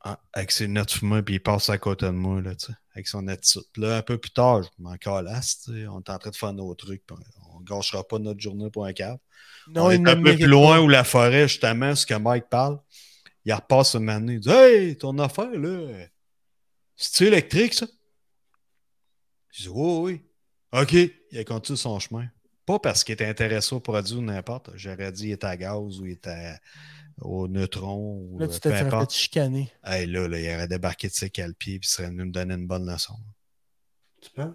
Ah, 0.00 0.18
avec 0.32 0.50
ses 0.52 0.68
notes 0.68 0.90
fumées, 0.92 1.22
puis 1.22 1.34
il 1.36 1.40
passe 1.40 1.70
à 1.70 1.78
côté 1.78 2.06
de 2.06 2.10
moi, 2.12 2.40
là, 2.40 2.54
tu 2.56 2.66
sais, 2.66 2.72
avec 2.94 3.06
son 3.08 3.26
attitude. 3.28 3.62
Puis 3.72 3.82
Là, 3.82 3.96
un 3.98 4.02
peu 4.02 4.18
plus 4.18 4.30
tard, 4.30 4.62
je 4.62 4.68
m'en 4.82 4.96
calasse, 4.96 5.60
tu 5.64 5.72
sais, 5.72 5.86
on 5.88 5.98
est 6.00 6.10
en 6.10 6.18
train 6.18 6.30
de 6.30 6.36
faire 6.36 6.52
nos 6.52 6.74
trucs, 6.74 7.04
puis 7.06 7.16
on 7.58 7.60
ne 7.60 7.64
gâchera 7.66 8.06
pas 8.06 8.18
notre 8.18 8.40
journée 8.40 8.70
pour 8.70 8.84
un 8.86 8.92
câble. 8.92 9.20
Non, 9.68 9.84
on 9.86 9.90
est 9.90 10.08
un 10.08 10.22
peu 10.22 10.34
plus 10.34 10.46
loin 10.46 10.80
où 10.80 10.88
la 10.88 11.04
forêt, 11.04 11.46
justement, 11.48 11.94
ce 11.94 12.06
que 12.06 12.14
Mike 12.14 12.48
parle. 12.48 12.78
Il 13.44 13.52
repasse 13.52 13.94
une 13.94 14.08
année, 14.08 14.34
il 14.34 14.40
dit 14.40 14.50
Hey, 14.50 14.96
ton 14.96 15.18
affaire, 15.18 15.50
là, 15.50 16.06
c'est-tu 16.96 17.26
électrique, 17.26 17.74
ça? 17.74 17.86
Je 19.52 19.62
dis 19.62 19.68
Oui, 19.68 20.00
oui. 20.72 20.80
OK, 20.80 20.92
il 20.92 21.38
a 21.38 21.44
continué 21.44 21.76
son 21.76 21.98
chemin. 21.98 22.28
Pas 22.66 22.78
parce 22.78 23.02
qu'il 23.02 23.14
était 23.14 23.24
intéressé 23.26 23.74
au 23.74 23.80
produit 23.80 24.16
ou 24.16 24.20
n'importe. 24.22 24.70
J'aurais 24.74 25.10
dit 25.10 25.28
il 25.28 25.32
était 25.32 25.46
à 25.46 25.56
gaz 25.56 26.00
ou 26.00 26.04
il 26.06 26.12
était 26.12 26.54
au 27.20 27.48
neutron 27.48 28.18
ou 28.30 28.38
Là, 28.38 28.44
euh, 28.44 28.48
tu 28.48 28.60
peu 28.60 28.68
t'es 28.68 28.76
fait 28.76 28.84
importe. 28.84 29.12
chicaner. 29.12 29.72
Hey, 29.82 30.06
là, 30.06 30.28
là, 30.28 30.38
il 30.38 30.54
aurait 30.54 30.68
débarqué 30.68 31.08
de 31.08 31.14
ses 31.14 31.30
calepieds 31.30 31.74
et 31.76 31.80
il 31.82 31.86
serait 31.86 32.08
venu 32.08 32.26
me 32.26 32.30
donner 32.30 32.54
une 32.54 32.66
bonne 32.66 32.86
leçon. 32.90 33.14
Tu 34.20 34.28
penses? 34.30 34.54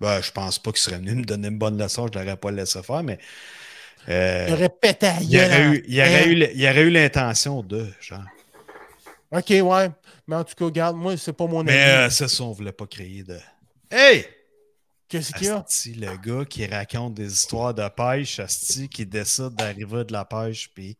Ben, 0.00 0.20
je 0.22 0.30
pense 0.32 0.58
pas 0.58 0.72
qu'il 0.72 0.80
serait 0.80 0.96
venu 0.98 1.14
me 1.14 1.24
donner 1.24 1.48
une 1.48 1.58
bonne 1.58 1.78
leçon, 1.78 2.08
je 2.12 2.18
l'aurais 2.18 2.36
pas 2.36 2.50
laissé 2.50 2.82
faire, 2.82 3.02
mais. 3.02 3.18
euh, 4.08 4.48
Il 4.48 4.52
aurait 4.54 4.68
pété 4.68 5.06
à 5.06 5.20
il, 5.20 5.36
aurait 5.38 5.64
eu, 5.64 5.84
il, 5.88 6.00
aurait 6.00 6.28
eu, 6.28 6.34
le- 6.34 6.56
il 6.56 6.64
aurait 6.66 6.82
eu 6.82 6.90
l'intention 6.90 7.62
de, 7.62 7.86
genre. 8.00 8.24
Ok, 9.32 9.50
ouais. 9.50 9.90
Mais 10.26 10.36
en 10.36 10.44
tout 10.44 10.54
cas, 10.54 10.64
regarde, 10.64 10.96
moi, 10.96 11.16
c'est 11.16 11.32
pas 11.32 11.46
mon 11.46 11.64
Mais 11.64 11.72
avis. 11.72 11.88
euh, 11.88 12.10
c'est 12.10 12.28
ça, 12.28 12.44
on 12.44 12.52
voulait 12.52 12.72
pas 12.72 12.86
crier 12.86 13.22
de. 13.22 13.38
Hey! 13.90 14.26
Qu'est-ce 15.08 15.32
qu'il 15.34 15.46
y 15.48 15.50
a? 15.50 15.66
Asti, 15.66 15.94
le 15.94 16.16
gars 16.16 16.44
qui 16.44 16.66
raconte 16.66 17.14
des 17.14 17.32
histoires 17.32 17.74
de 17.74 17.86
pêche, 17.88 18.38
Asti, 18.40 18.88
qui 18.88 19.06
décide 19.06 19.50
d'arriver 19.54 20.04
de 20.04 20.12
la 20.12 20.24
pêche, 20.24 20.70
puis. 20.74 20.96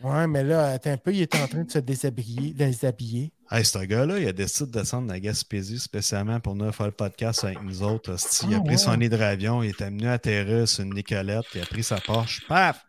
Ouais, 0.00 0.26
mais 0.26 0.44
là, 0.44 0.68
attends 0.72 0.90
un 0.92 0.96
peu, 0.96 1.12
il 1.12 1.22
est 1.22 1.34
en 1.34 1.46
train 1.48 1.64
de 1.64 1.70
se 1.70 1.78
déshabiller. 1.78 2.54
déshabiller. 2.54 3.32
Hey, 3.50 3.64
ce 3.64 3.78
gars-là, 3.78 4.18
il 4.18 4.28
a 4.28 4.32
décidé 4.32 4.66
de 4.70 4.78
descendre 4.80 5.10
à 5.12 5.18
Gaspésie 5.18 5.78
spécialement 5.78 6.38
pour 6.38 6.54
venir 6.54 6.74
faire 6.74 6.86
le 6.86 6.92
podcast 6.92 7.44
avec 7.44 7.62
nous 7.62 7.82
autres. 7.82 8.14
Il 8.46 8.54
a 8.54 8.58
Ah, 8.58 8.60
pris 8.60 8.78
son 8.78 9.00
hydravion, 9.00 9.62
il 9.62 9.70
était 9.70 9.86
venu 9.86 10.06
atterrir 10.06 10.68
sur 10.68 10.84
une 10.84 10.92
Nicolette, 10.94 11.46
il 11.54 11.62
a 11.62 11.66
pris 11.66 11.82
sa 11.82 11.98
Porsche, 11.98 12.46
paf! 12.46 12.84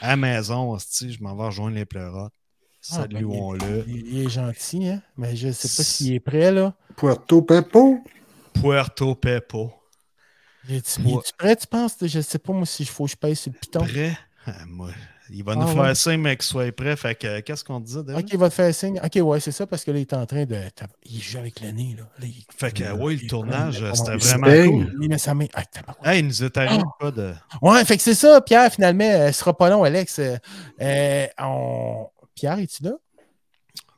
À 0.00 0.08
la 0.10 0.16
maison, 0.16 0.74
Asti, 0.74 1.12
je 1.12 1.22
m'en 1.22 1.36
vais 1.36 1.44
rejoindre 1.44 1.74
les 1.76 1.84
pleurotes. 1.84 2.32
Ah, 2.92 3.06
ben, 3.06 3.18
Saluons-le. 3.18 3.84
il, 3.86 4.06
il 4.14 4.26
est 4.26 4.30
gentil, 4.30 4.88
hein? 4.88 5.02
Mais 5.18 5.36
je 5.36 5.50
sais 5.52 5.68
pas 5.68 5.82
s'il 5.82 6.14
est 6.14 6.20
prêt, 6.20 6.52
là. 6.52 6.74
Puerto 6.96 7.42
Pepo? 7.42 8.02
Puerto 8.54 9.14
Pepo. 9.14 9.74
Il 10.68 10.76
est-tu 10.76 11.00
il 11.02 11.14
est-tu 11.16 11.32
prêt, 11.36 11.56
tu 11.56 11.66
penses? 11.66 11.96
Je 12.00 12.20
sais 12.20 12.38
pas, 12.38 12.52
moi, 12.54 12.64
si 12.64 12.84
il 12.84 12.88
faut 12.88 13.04
que 13.04 13.10
je 13.10 13.16
pèse 13.16 13.40
sur 13.40 13.52
le 13.52 13.58
piton. 13.58 13.80
Prêt? 13.80 14.16
Ah, 14.46 14.64
moi, 14.66 14.90
il 15.30 15.44
va 15.44 15.52
Ah, 15.52 15.56
nous 15.56 15.66
faire 15.68 15.96
signe, 15.96 16.20
mais 16.20 16.36
qu'il 16.36 16.44
soit 16.44 16.72
prêt. 16.72 16.96
Fait 16.96 17.14
que, 17.14 17.26
euh, 17.26 17.40
qu'est-ce 17.44 17.62
qu'on 17.64 17.80
disait 17.80 18.02
déjà? 18.02 18.18
Ok, 18.18 18.24
il 18.32 18.38
va 18.38 18.48
te 18.48 18.54
faire 18.54 18.74
signe. 18.74 19.00
Ok, 19.04 19.18
ouais, 19.22 19.40
c'est 19.40 19.52
ça, 19.52 19.66
parce 19.66 19.84
que 19.84 19.90
là, 19.90 19.98
il 19.98 20.02
est 20.02 20.12
en 20.14 20.24
train 20.26 20.44
de. 20.44 20.56
Il 21.04 21.20
joue 21.22 21.38
avec 21.38 21.60
le 21.60 21.70
nez, 21.70 21.94
là. 21.98 22.04
Là, 22.18 22.26
il... 22.26 22.44
Fait 22.56 22.72
que, 22.72 22.92
oui, 22.92 23.16
le 23.16 23.22
il- 23.24 23.28
tournage, 23.28 23.82
euh, 23.82 23.92
c'était 23.94 24.16
vraiment 24.16 24.46
cool. 24.70 24.96
Il 25.02 25.08
met 25.08 25.18
sa 25.18 25.34
main. 25.34 25.46
Ah. 25.54 25.62
Hey, 26.04 26.20
il 26.20 26.26
nous 26.26 26.42
est 26.44 26.56
arrivé 26.56 26.82
Ah. 26.84 26.90
pas 26.98 27.10
de. 27.10 27.32
Ouais, 27.62 27.84
fait 27.84 27.96
que 27.96 28.02
c'est 28.02 28.14
ça, 28.14 28.40
Pierre, 28.40 28.72
finalement, 28.72 29.04
euh, 29.04 29.26
ce 29.32 29.38
sera 29.40 29.56
pas 29.56 29.68
long, 29.70 29.84
Alex. 29.84 30.18
Euh, 30.18 30.36
euh, 30.80 31.26
on... 31.40 32.06
Pierre, 32.34 32.58
es-tu 32.58 32.82
là? 32.84 32.92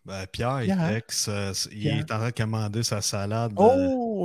Ben, 0.06 0.26
Pierre, 0.32 0.60
Pierre. 0.64 0.80
Alex, 0.80 1.26
euh, 1.28 1.52
il 1.72 1.78
Pierre. 1.80 1.98
est 1.98 2.10
en 2.10 2.16
train 2.18 2.26
de 2.28 2.34
commander 2.34 2.82
sa 2.82 3.00
salade. 3.02 3.52
euh, 3.52 3.54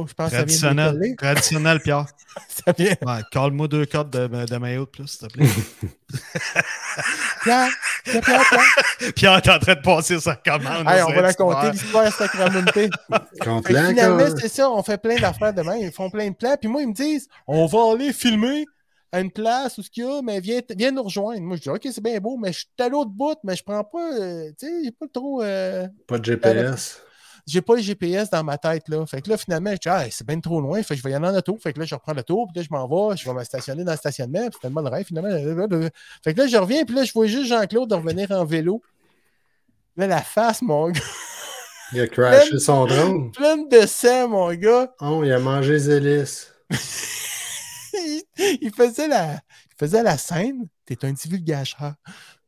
Je 0.08 0.14
pense 0.14 0.32
que 0.32 0.36
ça 0.38 0.44
vient 0.44 0.56
de 0.56 0.62
traditionnelle. 0.62 0.92
décoller. 0.94 1.16
Traditionnelle, 1.18 1.80
Pierre. 1.80 2.06
Ça 2.50 2.72
vient. 2.78 2.96
Ouais, 3.06 3.22
Colle-moi 3.32 3.68
deux 3.68 3.86
cotes 3.86 4.10
de, 4.10 4.28
de 4.28 4.58
maillot 4.58 4.86
de 4.86 4.90
plus, 4.90 5.08
s'il 5.08 5.28
te 5.28 5.34
plaît. 5.34 5.48
Pierre, 7.44 7.70
Pierre, 8.04 8.22
Pierre, 8.22 8.42
Pierre. 9.00 9.14
Pierre 9.16 9.36
est 9.38 9.50
en 9.50 9.60
train 9.60 9.76
de 9.76 9.82
passer 9.82 10.20
sa 10.20 10.36
commande. 10.36 10.88
Hey, 10.88 11.02
on 11.04 11.12
va 11.14 11.22
la 11.22 11.34
compter, 11.34 11.72
l'histoire 11.72 12.12
sacramentée. 12.12 12.90
Finalement, 13.66 14.26
c'est 14.40 14.50
ça, 14.50 14.70
on 14.70 14.84
fait 14.84 14.98
plein 15.02 15.16
d'affaires 15.18 15.54
demain, 15.54 15.76
ils 15.78 15.92
font 15.92 16.10
plein 16.10 16.30
de 16.30 16.36
plans. 16.36 16.56
Puis 16.60 16.70
moi, 16.70 16.82
ils 16.82 16.90
me 16.90 16.94
disent, 16.94 17.28
on 17.48 17.66
va 17.66 17.94
aller 17.94 18.12
filmer 18.14 18.66
à 19.12 19.22
une 19.22 19.32
place 19.32 19.78
où 19.78 19.84
ce 19.84 19.90
qu'il 19.90 20.04
y 20.04 20.08
a, 20.08 20.22
mais 20.22 20.40
viens, 20.42 20.60
viens 20.76 20.92
nous 20.92 21.04
rejoindre. 21.04 21.40
Moi, 21.42 21.56
je 21.56 21.62
dis, 21.62 21.70
OK, 21.70 21.82
c'est 21.84 22.04
bien 22.04 22.20
beau, 22.20 22.38
mais 22.38 22.52
je 22.52 22.60
suis 22.60 22.68
à 22.80 22.90
l'autre 22.90 23.12
bout, 23.12 23.38
mais 23.46 23.56
je 23.56 23.64
prends 23.64 23.84
pas, 23.84 24.14
euh, 24.20 24.50
tu 24.60 24.68
sais, 24.68 24.74
j'ai 24.84 24.92
pas 24.92 25.06
trop, 25.14 25.42
euh, 25.42 25.88
Pas 26.08 26.20
de 26.20 26.26
GPS. 26.26 27.00
J'ai 27.46 27.62
pas 27.62 27.76
le 27.76 27.82
GPS 27.82 28.30
dans 28.30 28.44
ma 28.44 28.58
tête, 28.58 28.90
là. 28.90 29.06
Fait 29.06 29.22
que 29.22 29.30
là, 29.30 29.38
finalement, 29.38 29.72
je 29.72 29.76
dis, 29.76 29.90
ah, 29.90 30.06
c'est 30.10 30.26
bien 30.26 30.40
trop 30.40 30.60
loin, 30.62 30.82
fait 30.82 30.96
que 30.96 30.98
je 31.00 31.04
vais 31.04 31.12
y 31.12 31.14
aller 31.14 31.28
en 31.28 31.36
auto. 31.36 31.58
Fait 31.62 31.74
que 31.74 31.80
là, 31.80 31.86
je 31.86 31.94
reprends 31.94 32.14
l'auto, 32.14 32.48
puis 32.48 32.60
là, 32.60 32.68
je 32.68 32.74
m'en 32.76 32.88
vais, 32.88 33.18
je 33.18 33.26
vais 33.26 33.34
me 33.36 33.44
stationner 33.44 33.84
dans 33.84 33.92
le 33.92 33.98
stationnement, 33.98 34.50
puis 34.50 34.60
c'était 34.62 34.74
le 34.74 34.90
rêve, 34.90 35.06
finalement. 35.06 35.90
Fait 36.24 36.34
que 36.34 36.40
là, 36.42 36.48
je 36.48 36.58
reviens, 36.58 36.84
puis 36.86 36.96
là, 36.96 37.04
je 37.04 37.14
vois 37.14 37.28
juste 37.28 37.48
Jean-Claude 37.48 37.94
revenir 37.94 38.32
en 38.32 38.46
vélo. 38.46 38.82
Là, 39.98 40.08
la 40.08 40.22
face, 40.22 40.62
mon 40.62 40.90
gars, 40.90 41.00
Il 41.94 42.02
a 42.02 42.08
crashé 42.08 42.58
son 42.60 42.86
drone. 42.86 43.32
pleine 43.32 43.70
de 43.70 43.86
sang, 43.86 44.28
mon 44.28 44.54
gars. 44.54 44.94
Oh, 45.00 45.22
il 45.24 45.32
a 45.32 45.40
mangé 45.40 45.74
les 45.74 45.90
hélices. 45.92 46.52
il, 47.94 48.24
il 48.62 48.72
faisait 48.76 49.08
la, 49.08 49.34
il 49.34 49.76
faisait 49.78 50.04
la 50.04 50.18
scène. 50.18 50.68
T'es 50.86 50.98
un 51.06 51.14
petit 51.14 51.30
vulgacheur. 51.30 51.94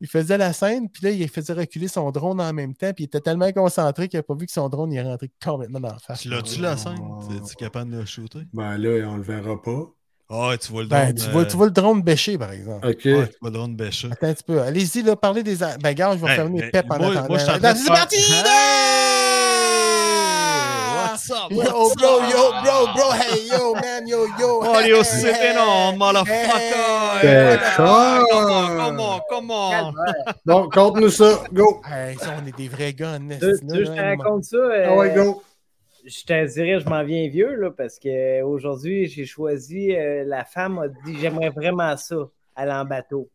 Il 0.00 0.06
faisait 0.06 0.38
la 0.38 0.52
scène, 0.52 0.88
puis 0.88 1.04
là, 1.04 1.10
il 1.10 1.28
faisait 1.28 1.52
reculer 1.52 1.88
son 1.88 2.10
drone 2.12 2.40
en 2.40 2.52
même 2.52 2.72
temps, 2.74 2.92
puis 2.92 3.04
il 3.04 3.06
était 3.06 3.20
tellement 3.20 3.50
concentré 3.52 4.08
qu'il 4.08 4.18
n'a 4.18 4.22
pas 4.22 4.34
vu 4.34 4.46
que 4.46 4.52
son 4.52 4.68
drone 4.68 4.92
il 4.92 4.98
est 4.98 5.02
rentré 5.02 5.30
complètement 5.44 5.80
dans 5.80 5.88
la 5.88 5.98
face. 5.98 6.20
Tu 6.20 6.28
l'as-tu 6.28 6.60
la 6.60 6.76
scène? 6.76 6.98
T'es-tu 7.28 7.56
capable 7.56 7.90
de 7.90 7.98
le 7.98 8.04
shooter? 8.06 8.40
Ben 8.52 8.76
là, 8.78 9.08
on 9.08 9.16
le 9.16 9.22
verra 9.22 9.60
pas. 9.60 9.90
Ah, 10.30 10.48
ouais, 10.50 10.58
tu 10.58 10.70
vois 10.70 10.82
le 10.82 10.88
drone. 10.88 11.00
Ben, 11.06 11.14
tu, 11.14 11.30
vois, 11.30 11.40
euh, 11.40 11.44
tu 11.46 11.56
vois 11.56 11.66
le 11.66 11.72
drone 11.72 12.02
bêché, 12.02 12.36
par 12.38 12.52
exemple. 12.52 12.86
OK. 12.86 13.00
ouais, 13.06 13.28
tu 13.28 13.36
vois 13.40 13.50
le 13.50 13.50
drone 13.50 13.74
bêcher. 13.76 14.08
Attends 14.12 14.26
un 14.28 14.34
petit 14.34 14.44
peu. 14.44 14.60
Allez-y, 14.60 15.02
là, 15.02 15.16
parlez 15.16 15.42
des. 15.42 15.56
Ben, 15.56 15.94
gars, 15.94 16.14
je 16.16 16.22
vais 16.24 16.30
Hey, 16.30 16.36
fermer 16.36 16.62
hey, 16.64 16.70
Pep 16.70 16.84
en 16.90 16.98
moi- 16.98 17.06
attendant. 17.12 17.28
moi, 17.28 17.38
je 17.38 17.42
suis 17.44 17.52
en 17.52 17.58
train 17.58 17.68
Attends, 17.70 17.72
de 17.72 17.78
C'est 17.78 17.84
faire- 17.86 17.94
parti! 17.96 19.17
What's 21.28 21.42
up? 21.44 21.50
Yo, 21.50 21.56
What's 21.56 21.96
bro, 21.96 22.20
up? 22.20 22.32
yo, 22.32 22.62
bro, 22.62 22.92
bro, 22.94 23.10
hey, 23.12 23.46
yo, 23.48 23.74
man, 23.74 24.08
yo, 24.08 24.24
yo. 24.24 24.60
Oh, 24.62 24.78
hey, 24.78 24.88
you 24.88 24.96
hey, 24.96 25.02
sitting 25.02 25.34
hey, 25.34 25.56
on, 25.58 25.98
motherfucker! 25.98 26.24
hey, 26.24 27.20
Hey, 27.20 27.58
Come 27.76 28.40
on, 28.50 28.76
come 28.78 29.00
on, 29.00 29.20
come 29.28 29.50
on! 29.50 29.94
Bon, 30.46 30.70
conte-nous 30.70 31.10
ça. 31.10 31.44
Go. 31.52 31.82
Hey, 31.84 32.16
ça, 32.16 32.34
on 32.42 32.46
est 32.46 32.56
des 32.56 32.68
vrais 32.68 32.94
que 33.60 33.84
je 33.84 33.90
te 33.90 34.00
raconte 34.00 34.44
ça? 34.44 34.56
euh, 34.56 34.86
Ah 34.88 34.96
ouais, 34.96 35.14
go. 35.14 35.42
Je 36.06 36.24
te 36.24 36.46
dirais, 36.46 36.80
je 36.80 36.88
m'en 36.88 37.04
viens 37.04 37.28
vieux, 37.28 37.56
là, 37.56 37.70
parce 37.72 37.98
qu'aujourd'hui, 37.98 39.06
j'ai 39.08 39.26
choisi, 39.26 39.94
euh, 39.94 40.24
la 40.24 40.46
femme 40.46 40.78
a 40.78 40.88
dit, 40.88 41.18
j'aimerais 41.20 41.50
vraiment 41.50 41.94
ça, 41.98 42.16
aller 42.56 42.72
en 42.72 42.86
bateau. 42.86 43.28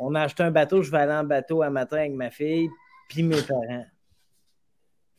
On 0.00 0.16
a 0.16 0.22
acheté 0.22 0.42
un 0.42 0.50
bateau, 0.50 0.82
je 0.82 0.90
vais 0.90 0.98
aller 0.98 1.12
en 1.12 1.24
bateau 1.24 1.62
un 1.62 1.70
matin 1.70 1.98
avec 1.98 2.12
ma 2.14 2.30
fille, 2.30 2.68
puis 3.08 3.22
mes 3.22 3.42
parents. 3.42 3.86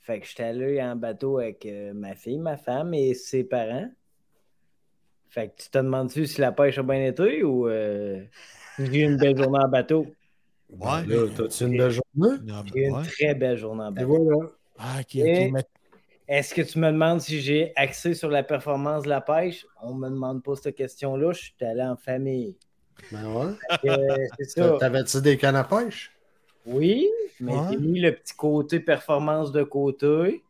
Fait 0.10 0.20
que 0.22 0.26
j'étais 0.26 0.42
allé 0.42 0.82
en 0.82 0.96
bateau 0.96 1.38
avec 1.38 1.68
euh, 1.68 1.94
ma 1.94 2.16
fille, 2.16 2.40
ma 2.40 2.58
femme 2.58 2.96
et 2.96 3.14
ses 3.14 3.44
parents. 3.44 3.92
Fait 5.28 5.50
que 5.50 5.62
tu 5.62 5.70
te 5.70 5.78
demandes-tu 5.78 6.26
si 6.26 6.42
la 6.42 6.52
pêche 6.52 6.80
a 6.80 6.82
bien 6.82 7.06
été 7.06 7.44
ou 7.44 7.68
euh, 7.68 8.26
j'ai 8.80 9.02
eu 9.02 9.04
une 9.04 9.18
belle 9.18 9.38
journée 9.38 9.60
en 9.64 9.68
bateau? 9.70 10.08
Ouais. 10.68 11.06
Là, 11.06 11.28
t'as-tu 11.38 11.66
une 11.66 11.78
belle 11.78 11.92
journée? 11.92 12.38
Ah, 12.52 12.64
J'ai 12.74 12.80
eu 12.80 12.86
une 12.88 12.96
ouais. 12.96 13.04
très 13.04 13.36
belle 13.36 13.56
journée 13.56 13.84
en 13.84 13.92
Et 13.92 14.04
bateau. 14.04 14.08
voilà. 14.08 14.52
Ah, 14.80 15.02
mais- 15.14 15.64
Est-ce 16.28 16.56
que 16.56 16.64
tu 16.64 16.80
me 16.80 16.88
demandes 16.88 17.22
si 17.22 17.40
j'ai 17.40 17.72
axé 17.76 18.16
sur 18.16 18.32
la 18.32 18.42
performance 18.42 19.04
de 19.04 19.10
la 19.10 19.22
pêche? 19.22 19.64
On 19.80 19.94
me 19.94 20.10
demande 20.10 20.42
pas 20.42 20.56
cette 20.56 20.76
question-là. 20.76 21.34
Je 21.34 21.40
suis 21.40 21.54
allé 21.62 21.84
en 21.84 21.96
famille. 21.96 22.58
Ben 23.12 23.28
ouais. 23.28 23.54
Euh, 23.86 24.18
c'est 24.40 24.50
ça. 24.50 24.76
T'avais-tu 24.80 25.22
des 25.22 25.38
cannes 25.38 25.56
à 25.56 25.64
pêche? 25.64 26.12
Oui, 26.66 27.10
mais 27.40 27.54
Ouais. 27.54 27.60
j'ai 27.72 27.78
mis 27.78 28.00
le 28.00 28.14
petit 28.14 28.34
côté 28.36 28.80
performance 28.80 29.52
de 29.52 29.64
côté. 29.64 30.44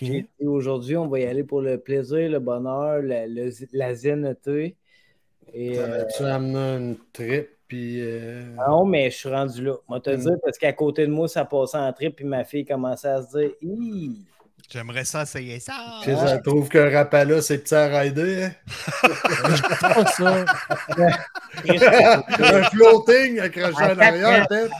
Dit 0.00 0.26
aujourd'hui, 0.46 0.96
on 0.96 1.08
va 1.08 1.18
y 1.20 1.24
aller 1.26 1.42
pour 1.44 1.60
le 1.60 1.78
plaisir, 1.78 2.30
le 2.30 2.38
bonheur, 2.38 3.02
la, 3.02 3.26
le- 3.26 3.50
la 3.72 3.94
zénité. 3.94 4.76
Et, 5.52 5.78
euh, 5.78 5.82
T'avais-tu 5.82 6.22
amené 6.24 6.58
une 6.78 6.96
trip 7.12 7.48
puis. 7.68 8.00
euh, 8.00 8.44
non, 8.68 8.84
mais 8.84 9.10
je 9.10 9.16
suis 9.16 9.28
rendu 9.28 9.62
là. 9.64 9.74
Moi, 9.88 10.00
te 10.00 10.10
Mm. 10.10 10.16
dire, 10.16 10.36
parce 10.44 10.58
qu'à 10.58 10.72
côté 10.72 11.06
de 11.06 11.12
moi, 11.12 11.28
ça 11.28 11.44
passait 11.44 11.76
en 11.76 11.92
trip, 11.92 12.16
puis 12.16 12.24
ma 12.24 12.44
fille 12.44 12.64
commençait 12.64 13.08
à 13.08 13.22
se 13.22 13.36
dire 13.36 13.50
Hi! 13.62 14.24
J'aimerais 14.70 15.04
ça 15.04 15.22
essayer 15.22 15.60
ça. 15.60 15.74
Puis 16.02 16.16
ça 16.16 16.38
trouve 16.38 16.68
qu'un 16.70 16.88
Rapala, 16.88 17.42
c'est 17.42 17.58
petit 17.58 17.74
à 17.74 17.86
rider. 17.98 18.44
hein? 18.44 18.52
pas 19.80 20.06
ça. 20.06 20.44
un 21.68 22.62
floating 22.70 23.40
accroché 23.40 23.74
en 23.82 23.88
Attends, 23.88 24.00
arrière, 24.00 24.46
peut-être? 24.48 24.72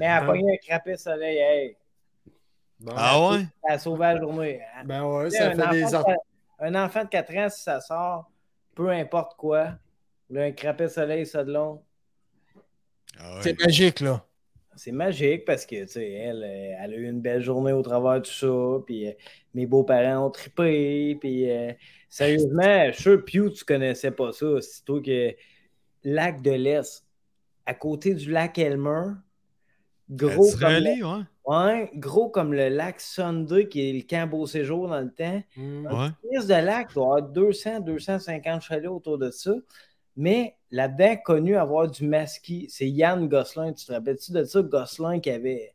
Mais, 0.00 0.06
elle 0.06 0.12
a 0.12 0.22
pogné 0.22 0.54
un 0.54 0.56
crapet 0.56 0.96
soleil. 0.96 1.36
Hey, 1.38 1.76
Bon. 2.80 2.94
Ah 2.96 3.20
ouais? 3.30 3.46
elle 3.68 3.74
a 3.74 3.78
sauvé 3.78 4.00
la 4.06 4.18
journée. 4.18 4.62
Ben 4.86 5.04
ouais, 5.04 5.28
Tu 5.28 5.36
sais, 5.36 5.38
ça 5.38 5.50
un, 5.50 5.56
fait 5.70 5.70
des 5.72 5.94
enfant 5.94 6.10
ans. 6.10 6.14
de, 6.60 6.64
un 6.66 6.84
enfant 6.86 7.04
de 7.04 7.08
4 7.10 7.36
ans, 7.36 7.48
si 7.50 7.62
ça 7.62 7.80
sort, 7.80 8.30
peu 8.74 8.88
importe 8.88 9.36
quoi, 9.36 9.74
là, 10.30 10.44
un 10.44 10.52
crapet 10.52 10.88
soleil, 10.88 11.26
ça 11.26 11.44
de 11.44 11.52
long, 11.52 11.82
Ah 13.18 13.34
ouais. 13.36 13.42
C'est 13.42 13.60
magique, 13.60 14.00
là. 14.00 14.24
c'est 14.76 14.92
magique 14.92 15.44
parce 15.44 15.66
que, 15.66 15.82
tu 15.82 15.88
sais, 15.88 16.10
elle, 16.10 16.42
euh, 16.42 16.76
elle 16.80 16.94
a 16.94 16.96
eu 16.96 17.06
une 17.08 17.20
belle 17.20 17.42
journée 17.42 17.72
au 17.72 17.82
travers 17.82 18.14
de 18.22 18.26
tout 18.26 18.32
ça, 18.32 18.82
puis 18.86 19.08
euh, 19.08 19.12
mes 19.52 19.66
beaux-parents 19.66 20.26
ont 20.26 20.30
trippé, 20.30 21.16
puis 21.20 21.50
euh, 21.50 21.72
sérieusement, 22.08 22.86
je 22.86 22.92
suis 22.92 23.02
sûr, 23.02 23.24
Pew, 23.26 23.50
tu 23.52 23.64
connaissais 23.66 24.10
pas 24.10 24.32
ça, 24.32 24.46
c'est 24.62 24.84
toi 24.86 25.02
que 25.02 25.34
Lac 26.04 26.40
de 26.40 26.52
l'Est, 26.52 27.04
à 27.66 27.74
côté 27.74 28.14
du 28.14 28.30
lac 28.30 28.56
Elmer, 28.58 29.12
gros 30.10 30.50
comme, 30.58 30.72
ouais. 30.72 31.02
ouais, 31.46 31.90
gros 31.94 32.28
comme 32.28 32.52
le 32.52 32.68
lac 32.68 33.00
Sunday, 33.00 33.68
qui 33.68 33.88
est 33.88 33.92
le 33.92 34.02
camp 34.02 34.28
Beau 34.28 34.46
Séjour 34.46 34.88
dans 34.88 35.00
le 35.00 35.10
temps, 35.10 35.42
Hmm. 35.56 35.86
Ouais. 35.86 36.08
Prise 36.28 36.46
de 36.46 36.54
lac 36.54 36.92
doit 36.94 37.04
avoir 37.18 37.22
200, 37.22 37.80
250 37.80 38.62
chalets 38.62 38.86
autour 38.90 39.18
de 39.18 39.30
ça. 39.30 39.52
Mais 40.16 40.56
là-dedans, 40.70 41.16
connu 41.24 41.56
avoir 41.56 41.88
du 41.88 42.04
masquis, 42.06 42.66
c'est 42.68 42.88
Yann 42.88 43.28
Gosselin. 43.28 43.72
Tu 43.72 43.86
te 43.86 43.92
rappelles-tu 43.92 44.32
de 44.32 44.44
ça, 44.44 44.60
Gosselin 44.62 45.20
qui 45.20 45.30
avait, 45.30 45.72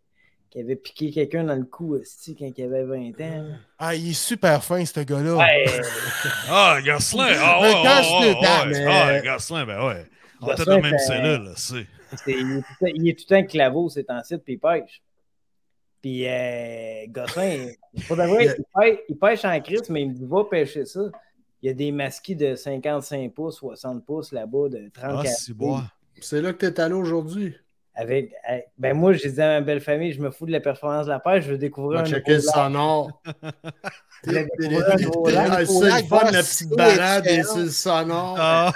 qui 0.50 0.60
avait 0.60 0.76
piqué 0.76 1.10
quelqu'un 1.12 1.46
dans 1.46 1.56
le 1.56 1.64
cou 1.64 1.96
esti, 1.98 2.36
quand 2.36 2.52
il 2.56 2.64
avait 2.64 2.84
20 2.84 3.22
ans? 3.22 3.46
Ah, 3.80 3.96
il 3.96 4.10
est 4.12 4.14
super 4.14 4.64
fin, 4.64 4.84
ce 4.86 5.00
gars-là. 5.00 5.36
Ouais, 5.38 5.66
Ah, 6.50 6.78
Gosselin! 6.86 7.28
Ah 7.40 7.62
ouais. 7.62 8.68
mais- 8.68 8.86
Ah, 8.88 9.22
Gosselin, 9.22 9.66
ben 9.66 9.88
ouais. 9.88 10.06
On 10.42 10.52
était 10.52 10.66
dans 10.66 10.76
la 10.76 10.82
même 10.82 11.00
cellule, 11.00 11.44
là, 11.46 11.52
c'est. 11.56 11.88
C'est- 12.24 12.32
il, 12.34 12.58
est 12.58 12.62
tout, 12.62 12.68
le 12.82 12.88
temps- 12.88 12.94
il 12.96 13.10
est 13.10 13.20
tout 13.20 13.26
le 13.30 13.42
temps 13.42 13.48
claveau, 13.48 13.90
c'est 13.90 14.10
en 14.10 14.24
site, 14.24 14.44
puis 14.44 14.54
il 14.54 14.60
pêche. 14.60 15.02
Puis 16.02 16.28
euh, 16.28 17.06
Gosselin, 17.10 17.68
pour 18.08 18.16
de 18.18 18.24
vrai, 18.24 18.46
il, 18.58 18.64
pêche, 18.80 19.00
il 19.10 19.18
pêche 19.18 19.46
en 19.46 19.60
crise, 19.60 19.90
mais 19.90 20.02
il 20.04 20.10
me 20.10 20.14
dit 20.14 20.26
va 20.26 20.44
pêcher 20.44 20.86
ça. 20.86 21.02
Il 21.62 21.68
y 21.68 21.70
a 21.72 21.74
des 21.74 21.92
masquis 21.92 22.36
de 22.36 22.56
55 22.56 23.34
pouces, 23.34 23.56
60 23.58 24.06
pouces 24.06 24.32
là-bas, 24.32 24.70
de 24.70 24.90
30 24.94 25.04
Ah, 25.04 25.26
c'est 25.26 25.54
bon. 25.56 25.80
C'est 26.22 26.42
là 26.42 26.54
que 26.54 26.66
t'es 26.68 26.80
allé 26.80 26.94
aujourd'hui. 26.94 27.56
Avec, 27.98 28.34
ben 28.78 28.94
moi, 28.94 29.14
je 29.14 29.22
disais 29.22 29.42
à 29.42 29.48
ma 29.60 29.62
belle 29.62 29.80
famille, 29.80 30.12
je 30.12 30.22
me 30.22 30.30
fous 30.30 30.46
de 30.46 30.52
la 30.52 30.60
performance 30.60 31.06
de 31.06 31.12
la 31.12 31.20
pêche, 31.20 31.46
je 31.46 31.52
veux 31.52 31.58
découvrir 31.58 32.02
un 32.02 32.04
nouveau 32.04 32.20
lac. 32.28 32.42
sonore. 32.42 33.22
Un. 33.24 33.52
Ah, 34.28 35.66
C'est 35.66 35.82
le 35.82 36.08
fun, 36.08 36.20
la 36.26 36.32
petite 36.44 36.46
c'est 36.46 36.76
balade 36.76 37.26
et 37.28 37.44
sur 37.44 37.58
le 37.58 37.70
sonore. 37.70 38.74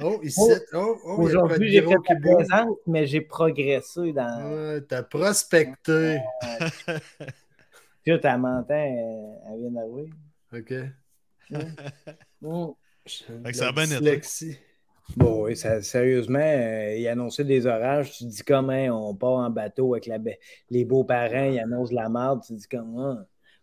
Oh, 0.00 0.20
ici. 0.22 0.40
Oh, 0.40 0.56
Oh, 0.74 0.98
oh, 1.04 1.22
Aujourd'hui, 1.22 1.70
j'ai 1.70 1.82
fait 1.82 1.96
la 2.08 2.20
présence, 2.20 2.76
mais 2.86 3.06
j'ai 3.06 3.20
progressé 3.20 4.12
dans. 4.12 4.50
Ouais, 4.50 4.80
T'as 4.82 5.02
prospecté. 5.02 6.18
Ta 8.22 8.36
euh, 8.36 8.70
elle 8.70 9.60
vient 9.60 9.70
d'arriver. 9.70 10.10
OK. 10.54 10.72
Mm. 12.40 12.66
Fait 13.42 13.50
que 13.50 13.56
ça 13.56 13.68
a 13.68 13.72
bien 13.72 13.84
été. 13.84 13.94
Dyslexie. 13.96 14.58
Bon, 15.16 15.44
oui, 15.44 15.56
ça- 15.56 15.82
sérieusement, 15.82 16.38
euh, 16.38 16.94
il 16.96 17.06
annonçait 17.08 17.44
des 17.44 17.66
orages. 17.66 18.12
Tu 18.12 18.24
te 18.24 18.28
dis 18.30 18.42
comment 18.42 19.08
on 19.10 19.14
part 19.14 19.30
en 19.32 19.50
bateau 19.50 19.94
avec 19.94 20.06
la, 20.06 20.18
les 20.70 20.84
beaux-parents, 20.84 21.50
ils 21.50 21.58
annoncent 21.58 21.90
de 21.90 21.96
la 21.96 22.08
merde. 22.08 22.42
Tu 22.46 22.54
te 22.54 22.58
dis 22.58 22.68
comment 22.68 23.18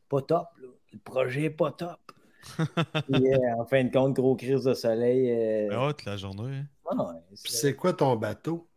pas 0.09 0.21
top, 0.21 0.47
là. 0.61 0.67
le 0.93 0.99
projet 0.99 1.43
est 1.45 1.49
pas 1.49 1.71
top. 1.71 1.99
Puis, 3.07 3.33
euh, 3.33 3.55
en 3.57 3.65
fin 3.65 3.83
de 3.83 3.91
compte, 3.91 4.13
gros 4.15 4.35
crise 4.35 4.63
de 4.63 4.73
soleil. 4.73 5.31
euh, 5.31 5.69
ben 5.69 5.87
toute 5.93 6.05
la 6.05 6.17
journée. 6.17 6.63
hein. 6.89 6.97
ouais, 6.97 7.13
c'est- 7.35 7.57
c'est 7.57 7.75
quoi 7.75 7.93
ton 7.93 8.15
bateau? 8.15 8.67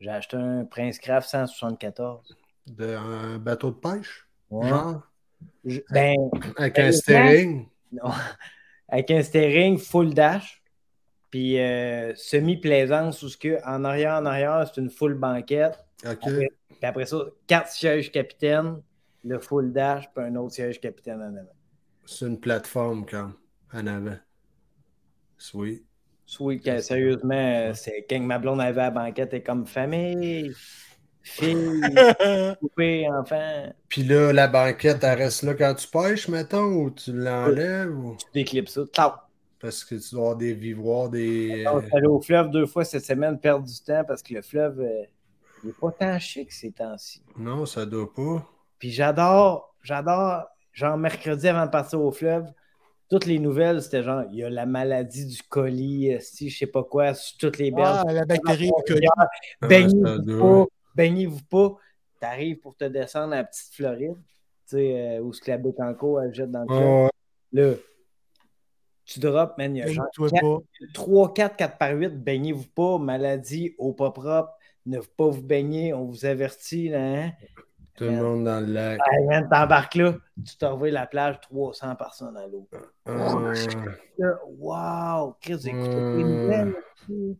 J'ai 0.00 0.10
acheté 0.10 0.36
un 0.36 0.64
Prince 0.64 0.98
Craft 0.98 1.28
174. 1.28 2.36
De, 2.66 2.94
un 2.94 3.38
bateau 3.38 3.70
de 3.70 3.76
pêche? 3.76 4.28
Ouais. 4.50 4.68
Genre? 4.68 5.02
Je- 5.64 5.80
Ben, 5.90 6.16
Avec 6.56 6.78
un 6.78 6.82
Ben, 6.84 6.92
steering? 6.92 7.68
non. 7.92 8.02
Avec 8.88 9.10
un 9.10 9.22
steering 9.22 9.76
full 9.78 10.14
dash, 10.14 10.62
puis 11.30 11.58
euh, 11.60 12.14
semi-plaisance, 12.14 13.22
où 13.22 13.28
ce 13.28 13.36
que, 13.36 13.58
en 13.66 13.84
arrière, 13.84 14.14
en 14.14 14.24
arrière, 14.26 14.64
c'est 14.72 14.80
une 14.80 14.88
full 14.90 15.14
banquette. 15.14 15.78
OK. 16.04 16.10
Après, 16.22 16.48
puis 16.68 16.78
après 16.82 17.06
ça, 17.06 17.18
quatre 17.46 17.70
sièges 17.70 18.10
capitaine, 18.12 18.80
le 19.24 19.38
full 19.40 19.72
dash, 19.72 20.08
puis 20.14 20.24
un 20.24 20.34
autre 20.36 20.54
siège 20.54 20.80
capitaine 20.80 21.20
en 21.20 21.34
avant. 21.36 21.48
C'est 22.10 22.24
une 22.24 22.40
plateforme, 22.40 23.04
comme, 23.04 23.34
en 23.70 23.86
avant. 23.86 24.16
Sweet. 25.36 25.84
Sweet, 26.24 26.64
que, 26.64 26.80
sérieusement, 26.80 27.34
euh, 27.34 27.74
c'est 27.74 28.06
quand 28.08 28.18
ma 28.20 28.38
blonde 28.38 28.62
avait 28.62 28.80
la 28.80 28.90
banquette, 28.90 29.28
elle 29.32 29.40
est 29.40 29.42
comme 29.42 29.66
famille, 29.66 30.54
fille, 31.22 31.82
poupée, 32.60 33.06
enfant. 33.10 33.74
Puis 33.90 34.04
là, 34.04 34.32
la 34.32 34.48
banquette, 34.48 35.04
elle 35.04 35.18
reste 35.18 35.42
là 35.42 35.52
quand 35.52 35.74
tu 35.74 35.86
pêches, 35.86 36.28
mettons, 36.28 36.64
ou 36.64 36.90
tu 36.90 37.12
l'enlèves? 37.12 37.94
Ou... 37.94 38.16
Tu 38.16 38.26
déclipes 38.32 38.70
ça. 38.70 38.84
Tau. 38.90 39.12
Parce 39.60 39.84
que 39.84 39.96
tu 39.96 40.14
dois 40.14 40.20
avoir 40.22 40.36
des 40.36 40.54
vivoirs, 40.54 41.10
des. 41.10 41.66
On 41.70 41.82
est 41.82 41.94
allé 41.94 42.06
au 42.06 42.22
fleuve 42.22 42.50
deux 42.50 42.64
fois 42.64 42.86
cette 42.86 43.04
semaine, 43.04 43.38
perdre 43.38 43.66
du 43.66 43.80
temps 43.82 44.02
parce 44.08 44.22
que 44.22 44.32
le 44.32 44.40
fleuve, 44.40 44.80
euh, 44.80 45.04
il 45.62 45.66
n'est 45.66 45.74
pas 45.74 45.92
tant 45.92 46.18
chic 46.18 46.50
ces 46.52 46.72
temps-ci. 46.72 47.22
Non, 47.36 47.66
ça 47.66 47.84
doit 47.84 48.10
pas. 48.10 48.48
Puis 48.78 48.92
j'adore, 48.92 49.74
j'adore, 49.82 50.46
genre 50.72 50.96
mercredi 50.96 51.48
avant 51.48 51.66
de 51.66 51.70
partir 51.70 52.00
au 52.00 52.10
fleuve, 52.10 52.52
toutes 53.08 53.26
les 53.26 53.38
nouvelles, 53.38 53.82
c'était 53.82 54.02
genre, 54.02 54.24
il 54.30 54.38
y 54.38 54.44
a 54.44 54.50
la 54.50 54.66
maladie 54.66 55.26
du 55.26 55.42
colis, 55.42 56.16
si 56.20 56.50
je 56.50 56.58
sais 56.58 56.66
pas 56.66 56.84
quoi, 56.84 57.14
sur 57.14 57.38
toutes 57.38 57.58
les 57.58 57.70
berges. 57.70 58.04
Ah, 58.06 58.12
la 58.12 58.24
bactérie 58.24 58.66
du 58.66 58.92
colis. 58.92 59.06
Ah, 59.16 59.26
ça 59.62 59.68
Baignez-vous 59.68 60.38
pas, 60.38 60.66
baignez-vous 60.94 61.44
pas. 61.48 61.76
T'arrives 62.20 62.58
pour 62.58 62.76
te 62.76 62.84
descendre 62.84 63.32
à 63.32 63.36
la 63.36 63.44
petite 63.44 63.72
Floride, 63.72 64.16
tu 64.16 64.76
sais, 64.76 65.00
euh, 65.00 65.20
où 65.20 65.32
ce 65.32 65.40
que 65.40 65.50
la 65.50 65.58
Bécancourt, 65.58 66.20
elle 66.20 66.34
jette 66.34 66.50
dans 66.50 66.62
le 66.62 66.66
fleuve. 66.66 67.04
Ouais, 67.04 67.10
Là, 67.52 67.74
tu 69.06 69.20
drops, 69.20 69.56
man, 69.56 69.74
il 69.74 69.78
y 69.78 69.82
a 69.82 69.86
genre 69.86 70.06
Toi 70.12 70.28
pas. 70.28 70.58
3, 70.92 71.32
4, 71.32 71.56
4 71.56 71.78
par 71.78 71.92
8, 71.92 72.08
baignez-vous 72.22 72.66
pas, 72.74 72.98
maladie, 72.98 73.74
eau 73.78 73.94
pas 73.94 74.10
propre, 74.10 74.52
ne 74.84 74.98
pas 75.00 75.28
vous 75.28 75.42
baigner, 75.42 75.94
on 75.94 76.04
vous 76.04 76.26
avertit, 76.26 76.90
là, 76.90 77.00
hein? 77.00 77.32
Tout 77.98 78.04
le 78.04 78.10
monde 78.12 78.44
dans 78.44 78.60
le 78.60 78.72
lac. 78.72 79.00
Hey, 79.10 79.26
man, 79.26 79.48
t'embarques 79.50 79.94
là, 79.96 80.14
tu 80.46 80.56
te 80.56 80.64
revois 80.64 80.90
la 80.90 81.06
plage, 81.06 81.40
300 81.42 81.96
personnes 81.96 82.36
à 82.36 82.46
l'eau. 82.46 82.68
Euh, 83.08 83.54
Là, 84.18 84.34
Wow! 84.58 85.34
Chris, 85.40 85.54
écoutez 85.64 85.72
les 86.16 86.24
nouvelles. 86.24 86.74
aussi. 86.94 87.38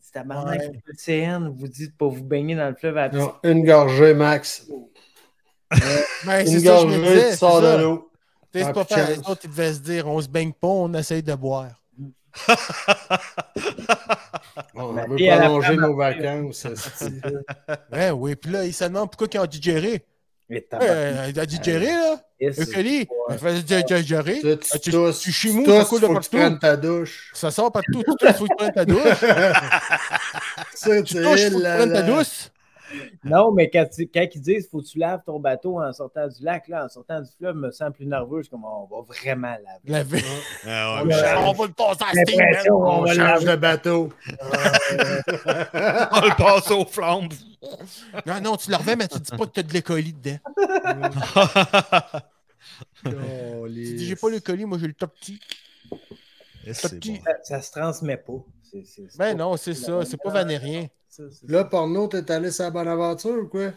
C'est 0.00 0.18
Ouais. 0.26 0.70
le 0.84 0.94
CN 0.94 1.48
vous 1.56 1.68
dit 1.68 1.88
de 1.88 1.92
pas 1.94 2.06
vous 2.06 2.22
baigner 2.24 2.54
dans 2.54 2.68
le 2.68 2.74
fleuve 2.76 2.98
à 2.98 3.08
pied. 3.08 3.18
non, 3.18 3.32
une 3.44 3.64
gorgée, 3.64 4.12
Max. 4.14 4.66
Ben, 5.70 6.44
c'est 6.46 6.52
Une 6.52 6.60
ça, 6.60 6.74
gorgée, 6.74 6.98
disais. 7.00 7.30
tu 7.30 7.36
sors 7.38 7.62
de 7.62 7.82
l'eau. 7.82 8.10
Tu 8.52 8.58
sais, 8.58 8.64
C'est 8.64 8.70
Ah, 8.70 8.72
pas 8.74 8.84
faire. 8.84 9.08
Les 9.08 9.18
autres, 9.20 9.40
ils 9.44 9.50
devaient 9.50 9.72
se 9.72 9.80
dire 9.80 10.06
on 10.06 10.20
se 10.20 10.28
baigne 10.28 10.52
pas, 10.52 10.68
on 10.68 10.92
essaye 10.92 11.22
de 11.22 11.34
boire. 11.34 11.70
On 14.74 14.92
La 14.94 15.06
veut 15.06 15.16
prolonger 15.16 15.66
femme 15.68 15.80
nos 15.80 15.96
vacances. 15.96 16.66
Ouais, 17.92 18.10
oui, 18.10 18.36
puis 18.36 18.50
là, 18.50 18.64
ils 18.64 18.72
se 18.74 18.84
demandent 18.84 19.10
pourquoi 19.10 19.28
ils 19.32 19.38
ont 19.38 19.46
digéré. 19.46 20.04
Elle 20.48 21.38
a 21.38 21.46
digéré, 21.46 21.86
là. 21.86 22.20
Euclid, 22.40 23.08
elle 23.30 23.38
fait 23.38 23.62
digérer. 23.62 24.40
Ah, 24.44 24.78
tu 24.78 24.90
tousses, 24.90 25.20
tu 25.20 25.32
chimous, 25.32 25.64
tousses, 25.64 25.74
ça 25.76 25.84
coule 25.84 26.00
de 26.00 26.06
partout. 26.08 26.58
ta 26.60 26.76
douche. 26.76 27.30
Ça 27.34 27.50
sort 27.50 27.70
partout. 27.70 28.02
Tu 28.02 28.16
touches, 28.16 28.36
faut 28.36 28.44
que 28.44 28.50
tu 28.50 28.56
prennes 28.56 28.72
ta 28.72 28.84
douche. 28.84 29.00
Tu 30.82 30.88
touches, 30.88 31.04
faut 31.04 31.28
que 31.30 31.48
tu 31.48 31.60
prennes 31.60 31.92
ta 31.92 32.02
douche. 32.02 32.48
Non, 33.24 33.52
mais 33.52 33.70
quand, 33.70 33.86
tu- 33.94 34.08
quand 34.08 34.26
ils 34.34 34.40
disent 34.40 34.68
faut 34.70 34.80
que 34.80 34.86
tu 34.86 34.98
laves 34.98 35.22
ton 35.24 35.38
bateau 35.40 35.80
en 35.80 35.92
sortant 35.92 36.26
du 36.28 36.42
lac, 36.44 36.68
là, 36.68 36.84
en 36.84 36.88
sortant 36.88 37.20
du 37.20 37.28
fleuve, 37.38 37.54
je 37.54 37.60
me 37.60 37.70
sens 37.70 37.90
plus 37.94 38.06
nerveux. 38.06 38.38
Je 38.38 38.42
suis 38.44 38.50
comme 38.50 38.64
on 38.64 38.84
va 38.86 39.02
vraiment 39.06 39.48
laver. 39.48 39.80
Laver. 39.86 40.22
Ah 40.66 41.00
On 41.02 41.06
ouais, 41.06 41.14
a- 41.14 41.40
On 41.48 41.52
va 41.52 41.66
le 41.66 41.72
passer 41.72 42.04
à 42.04 42.64
qu'on 42.68 42.74
On 42.84 43.00
va 43.02 43.14
change 43.14 43.18
laver. 43.18 43.46
de 43.46 43.56
bateau. 43.56 44.12
on 44.28 46.20
le 46.20 46.36
passe 46.36 46.70
aux 46.70 46.84
flammes. 46.84 47.28
Non, 48.26 48.40
non, 48.42 48.56
tu 48.56 48.70
le 48.70 48.76
revais, 48.76 48.96
mais 48.96 49.08
tu 49.08 49.18
dis 49.20 49.30
pas 49.30 49.46
que 49.46 49.50
t'as 49.52 49.62
de 49.62 49.72
l'écolie 49.72 50.12
dedans. 50.12 50.38
Oh, 53.06 53.66
Tu 53.74 53.94
dis 53.94 54.06
j'ai 54.06 54.16
pas 54.16 54.30
le 54.30 54.40
colis, 54.40 54.64
moi 54.64 54.78
j'ai 54.78 54.86
le 54.86 54.92
top 54.94 55.12
petit. 55.18 55.38
Et 56.64 56.72
c'est 56.74 56.90
petit. 56.98 57.18
bon. 57.18 57.24
Ça, 57.24 57.32
ça 57.42 57.62
se 57.62 57.70
transmet 57.72 58.16
pas. 58.16 58.32
C'est- 58.70 58.84
c'est- 58.86 59.02
c'est 59.10 59.18
Ben 59.18 59.36
pas- 59.36 59.42
non, 59.44 59.56
c'est 59.56 59.74
ça, 59.74 60.04
c'est 60.04 60.16
pas 60.22 60.30
vanérien. 60.30 60.86
Ça, 61.12 61.24
Là, 61.46 61.64
porno, 61.64 62.08
t'es 62.08 62.30
allé 62.30 62.50
sur 62.50 62.64
la 62.64 62.70
bonne 62.70 62.88
aventure 62.88 63.44
ou 63.44 63.46
quoi? 63.46 63.72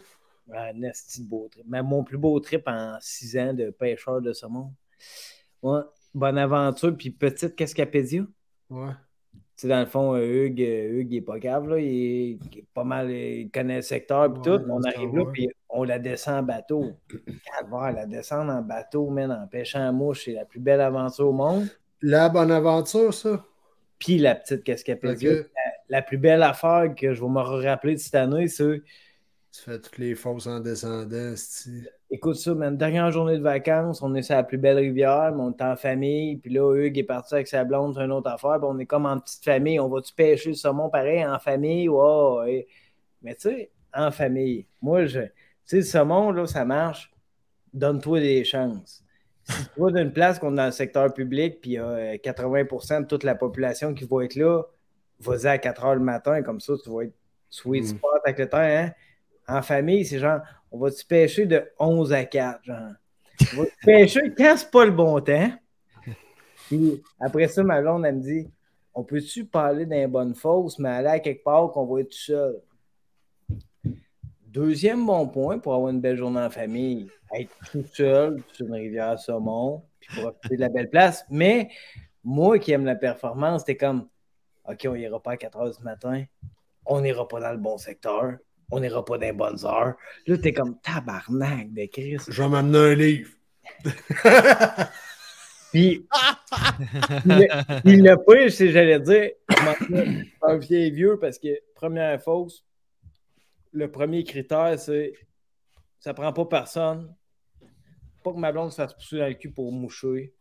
Ah, 0.52 0.72
de 0.72 1.22
beau 1.24 1.48
trip. 1.50 1.64
Mais 1.68 1.82
mon 1.82 2.02
plus 2.02 2.16
beau 2.16 2.38
trip 2.40 2.62
en 2.66 2.96
six 3.00 3.36
ans 3.36 3.52
de 3.52 3.70
pêcheur 3.70 4.22
de 4.22 4.32
saumon. 4.32 4.72
Ouais. 5.62 5.80
Bonne 6.14 6.38
aventure, 6.38 6.96
puis 6.96 7.10
petite 7.10 7.56
Cascapédia. 7.56 8.22
Ouais. 8.70 8.92
Tu 9.34 9.62
sais, 9.62 9.68
dans 9.68 9.80
le 9.80 9.86
fond, 9.86 10.14
euh, 10.14 10.46
Hugues, 10.46 10.62
euh, 10.62 11.00
Hugues, 11.00 11.12
il 11.12 11.16
est 11.16 11.22
pas 11.22 11.38
grave, 11.38 11.68
là. 11.68 11.78
Il 11.78 12.38
est, 12.56 12.64
pas 12.72 12.84
mal, 12.84 13.10
il 13.10 13.50
connaît 13.50 13.76
le 13.76 13.82
secteur, 13.82 14.32
puis 14.32 14.50
Ouais, 14.50 14.58
tout. 14.58 14.64
On 14.70 14.82
arrive 14.82 15.14
là, 15.16 15.24
puis 15.32 15.48
on 15.68 15.84
la 15.84 15.98
descend 15.98 16.40
en 16.40 16.42
bateau. 16.42 16.92
Calvaire, 17.44 17.92
la 17.92 18.06
descendre 18.06 18.52
en 18.52 18.62
bateau, 18.62 19.10
man, 19.10 19.30
en 19.32 19.46
pêchant 19.46 19.86
à 19.86 19.92
mouche, 19.92 20.24
c'est 20.24 20.32
la 20.32 20.44
plus 20.44 20.60
belle 20.60 20.80
aventure 20.80 21.28
au 21.28 21.32
monde. 21.32 21.68
La 22.00 22.28
bonne 22.28 22.50
aventure, 22.50 23.12
ça? 23.12 23.44
Puis 23.98 24.18
la 24.18 24.34
petite 24.34 24.62
Cascapédia. 24.64 25.40
Ok. 25.40 25.46
La, 25.88 26.02
plus 26.02 26.18
belle 26.18 26.42
affaire 26.42 26.94
que 26.96 27.14
je 27.14 27.22
vais 27.22 27.28
me 27.28 27.40
rappeler 27.40 27.94
de 27.94 28.00
cette 28.00 28.14
année, 28.14 28.48
c'est 28.48 28.82
Tu 29.52 29.62
fais 29.62 29.80
toutes 29.80 29.98
les 29.98 30.14
fausses 30.14 30.46
en 30.46 30.60
descendant. 30.60 31.34
Écoute 32.10 32.36
ça, 32.36 32.54
man, 32.54 32.76
dernière 32.76 33.10
journée 33.10 33.38
de 33.38 33.42
vacances, 33.42 34.02
on 34.02 34.14
est 34.14 34.22
sur 34.22 34.36
la 34.36 34.44
plus 34.44 34.58
belle 34.58 34.78
rivière, 34.78 35.32
mais 35.34 35.42
on 35.42 35.50
est 35.50 35.62
en 35.62 35.76
famille, 35.76 36.36
puis 36.36 36.52
là, 36.52 36.74
Hugues 36.74 36.98
est 36.98 37.04
parti 37.04 37.34
avec 37.34 37.48
sa 37.48 37.64
blonde, 37.64 37.94
c'est 37.96 38.04
une 38.04 38.12
autre 38.12 38.30
affaire, 38.30 38.58
puis 38.58 38.68
on 38.70 38.78
est 38.78 38.86
comme 38.86 39.06
en 39.06 39.18
petite 39.18 39.44
famille, 39.44 39.80
on 39.80 39.88
va-tu 39.88 40.12
pêcher 40.14 40.50
le 40.50 40.54
saumon 40.54 40.88
pareil 40.88 41.24
en 41.26 41.38
famille? 41.38 41.88
Ouais, 41.88 42.36
ouais. 42.38 42.66
Mais 43.22 43.34
tu 43.34 43.48
sais, 43.48 43.70
en 43.92 44.10
famille, 44.12 44.66
moi, 44.80 45.06
je, 45.06 45.20
tu 45.20 45.30
sais, 45.64 45.76
le 45.78 45.82
saumon, 45.82 46.30
là, 46.30 46.46
ça 46.46 46.64
marche, 46.64 47.10
donne-toi 47.72 48.20
des 48.20 48.44
chances. 48.44 49.02
Si 49.48 49.64
tu 49.74 49.80
vas 49.80 49.90
d'une 49.92 50.12
place 50.12 50.38
qu'on 50.38 50.52
est 50.52 50.56
dans 50.56 50.66
le 50.66 50.72
secteur 50.72 51.12
public, 51.14 51.60
puis 51.60 51.72
il 51.72 51.74
y 51.74 51.78
a 51.78 51.86
euh, 51.86 52.16
80% 52.16 53.02
de 53.02 53.06
toute 53.06 53.22
la 53.22 53.34
population 53.34 53.94
qui 53.94 54.04
va 54.04 54.24
être 54.24 54.34
là, 54.34 54.62
vas-y 55.20 55.46
à 55.46 55.58
4 55.58 55.84
heures 55.84 55.94
le 55.94 56.00
matin, 56.00 56.42
comme 56.42 56.60
ça, 56.60 56.74
tu 56.82 56.90
vas 56.90 57.04
être 57.04 57.14
sweet 57.50 57.84
Mm. 57.84 57.86
spot 57.86 58.20
avec 58.24 58.38
le 58.38 58.48
temps, 58.48 58.58
hein? 58.58 58.90
En 59.48 59.62
famille, 59.62 60.04
c'est 60.04 60.18
genre, 60.18 60.40
on 60.72 60.78
va-tu 60.78 61.04
pêcher 61.04 61.46
de 61.46 61.64
11 61.78 62.12
à 62.12 62.24
4, 62.24 62.64
genre? 62.64 62.92
On 63.54 63.62
va 63.62 63.64
pêcher 63.84 64.34
quand 64.36 64.54
c'est 64.56 64.70
pas 64.70 64.84
le 64.84 64.90
bon 64.90 65.20
temps? 65.20 65.50
Puis 66.68 67.02
après 67.20 67.46
ça, 67.48 67.62
ma 67.62 67.80
blonde, 67.80 68.04
elle 68.04 68.16
me 68.16 68.22
dit, 68.22 68.50
on 68.92 69.04
peut-tu 69.04 69.44
parler 69.44 69.86
d'un 69.86 70.08
bonne 70.08 70.34
fausse, 70.34 70.78
mais 70.78 70.88
aller 70.88 71.08
à 71.08 71.20
quelque 71.20 71.44
part 71.44 71.70
qu'on 71.70 71.86
va 71.86 72.00
être 72.00 72.08
tout 72.08 72.16
seul? 72.16 72.60
Deuxième 74.46 75.04
bon 75.04 75.28
point 75.28 75.58
pour 75.58 75.74
avoir 75.74 75.90
une 75.90 76.00
belle 76.00 76.16
journée 76.16 76.40
en 76.40 76.48
famille, 76.50 77.08
être 77.34 77.50
tout 77.70 77.84
seul 77.92 78.42
sur 78.52 78.66
une 78.66 78.72
rivière 78.72 79.18
saumon, 79.18 79.82
puis 80.00 80.20
profiter 80.20 80.56
de 80.56 80.60
la 80.62 80.70
belle 80.70 80.88
place. 80.88 81.24
Mais 81.30 81.68
moi 82.24 82.58
qui 82.58 82.72
aime 82.72 82.86
la 82.86 82.96
performance, 82.96 83.60
c'était 83.62 83.76
comme, 83.76 84.08
OK, 84.68 84.86
on 84.88 84.94
ira 84.94 85.22
pas 85.22 85.32
à 85.32 85.36
4 85.36 85.58
heures 85.58 85.76
du 85.76 85.82
matin, 85.82 86.24
on 86.84 87.00
n'ira 87.00 87.26
pas 87.26 87.40
dans 87.40 87.52
le 87.52 87.58
bon 87.58 87.78
secteur, 87.78 88.36
on 88.70 88.80
n'ira 88.80 89.04
pas 89.04 89.18
dans 89.18 89.26
les 89.26 89.32
bonnes 89.32 89.64
heures. 89.64 89.94
Là, 90.26 90.38
t'es 90.38 90.52
comme 90.52 90.78
tabarnak 90.80 91.72
de 91.72 91.86
Chris. 91.86 92.18
Je 92.28 92.42
vais 92.42 92.48
m'amener 92.48 92.78
un 92.78 92.94
livre. 92.94 93.30
Puis, 95.72 96.06
le, 97.26 97.82
puis 97.82 97.96
le 97.96 98.16
pire, 98.16 98.50
c'est, 98.50 98.70
j'allais 98.70 99.00
dire, 99.00 99.32
un 100.42 100.56
vieil 100.56 100.90
vieux 100.90 101.18
parce 101.18 101.38
que 101.38 101.48
première 101.74 102.22
fausse, 102.22 102.64
le 103.72 103.90
premier 103.90 104.24
critère, 104.24 104.78
c'est 104.78 105.12
ça 105.98 106.14
prend 106.14 106.32
pas 106.32 106.46
personne. 106.46 107.14
Pas 108.22 108.32
que 108.32 108.38
ma 108.38 108.52
blonde 108.52 108.70
se 108.70 108.76
fasse 108.76 108.94
pousser 108.94 109.18
dans 109.18 109.26
le 109.26 109.34
cul 109.34 109.50
pour 109.50 109.70
moucher. 109.70 110.34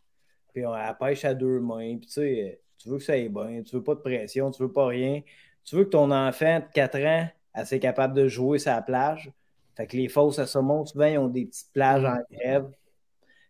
Puis 0.53 0.65
on 0.65 0.71
la 0.71 0.93
pêche 0.93 1.25
à 1.25 1.33
deux 1.33 1.59
mains. 1.59 1.97
Puis 1.97 2.07
tu 2.07 2.13
sais, 2.13 2.61
tu 2.85 2.91
veux 2.91 2.97
que 2.99 3.03
ça 3.03 3.13
aille 3.13 3.29
bien, 3.29 3.63
tu 3.63 3.75
veux 3.75 3.83
pas 3.83 3.95
de 3.95 3.99
pression, 3.99 4.51
tu 4.51 4.61
veux 4.61 4.71
pas 4.71 4.85
rien. 4.85 5.21
Tu 5.63 5.75
veux 5.75 5.85
que 5.85 5.89
ton 5.89 6.11
enfant 6.11 6.59
de 6.59 6.65
4 6.71 6.99
ans, 6.99 7.27
elle 7.55 7.65
soit 7.65 7.79
capable 7.79 8.13
de 8.13 8.27
jouer 8.27 8.59
la 8.63 8.83
plage. 8.83 9.31
Fait 9.75 9.87
que 9.87 9.97
les 9.97 10.07
fausses 10.07 10.37
à 10.37 10.45
saumon, 10.45 10.85
souvent, 10.85 11.07
ils 11.07 11.17
ont 11.17 11.27
des 11.27 11.47
petites 11.47 11.73
plages 11.73 12.05
en 12.05 12.17
grève. 12.31 12.69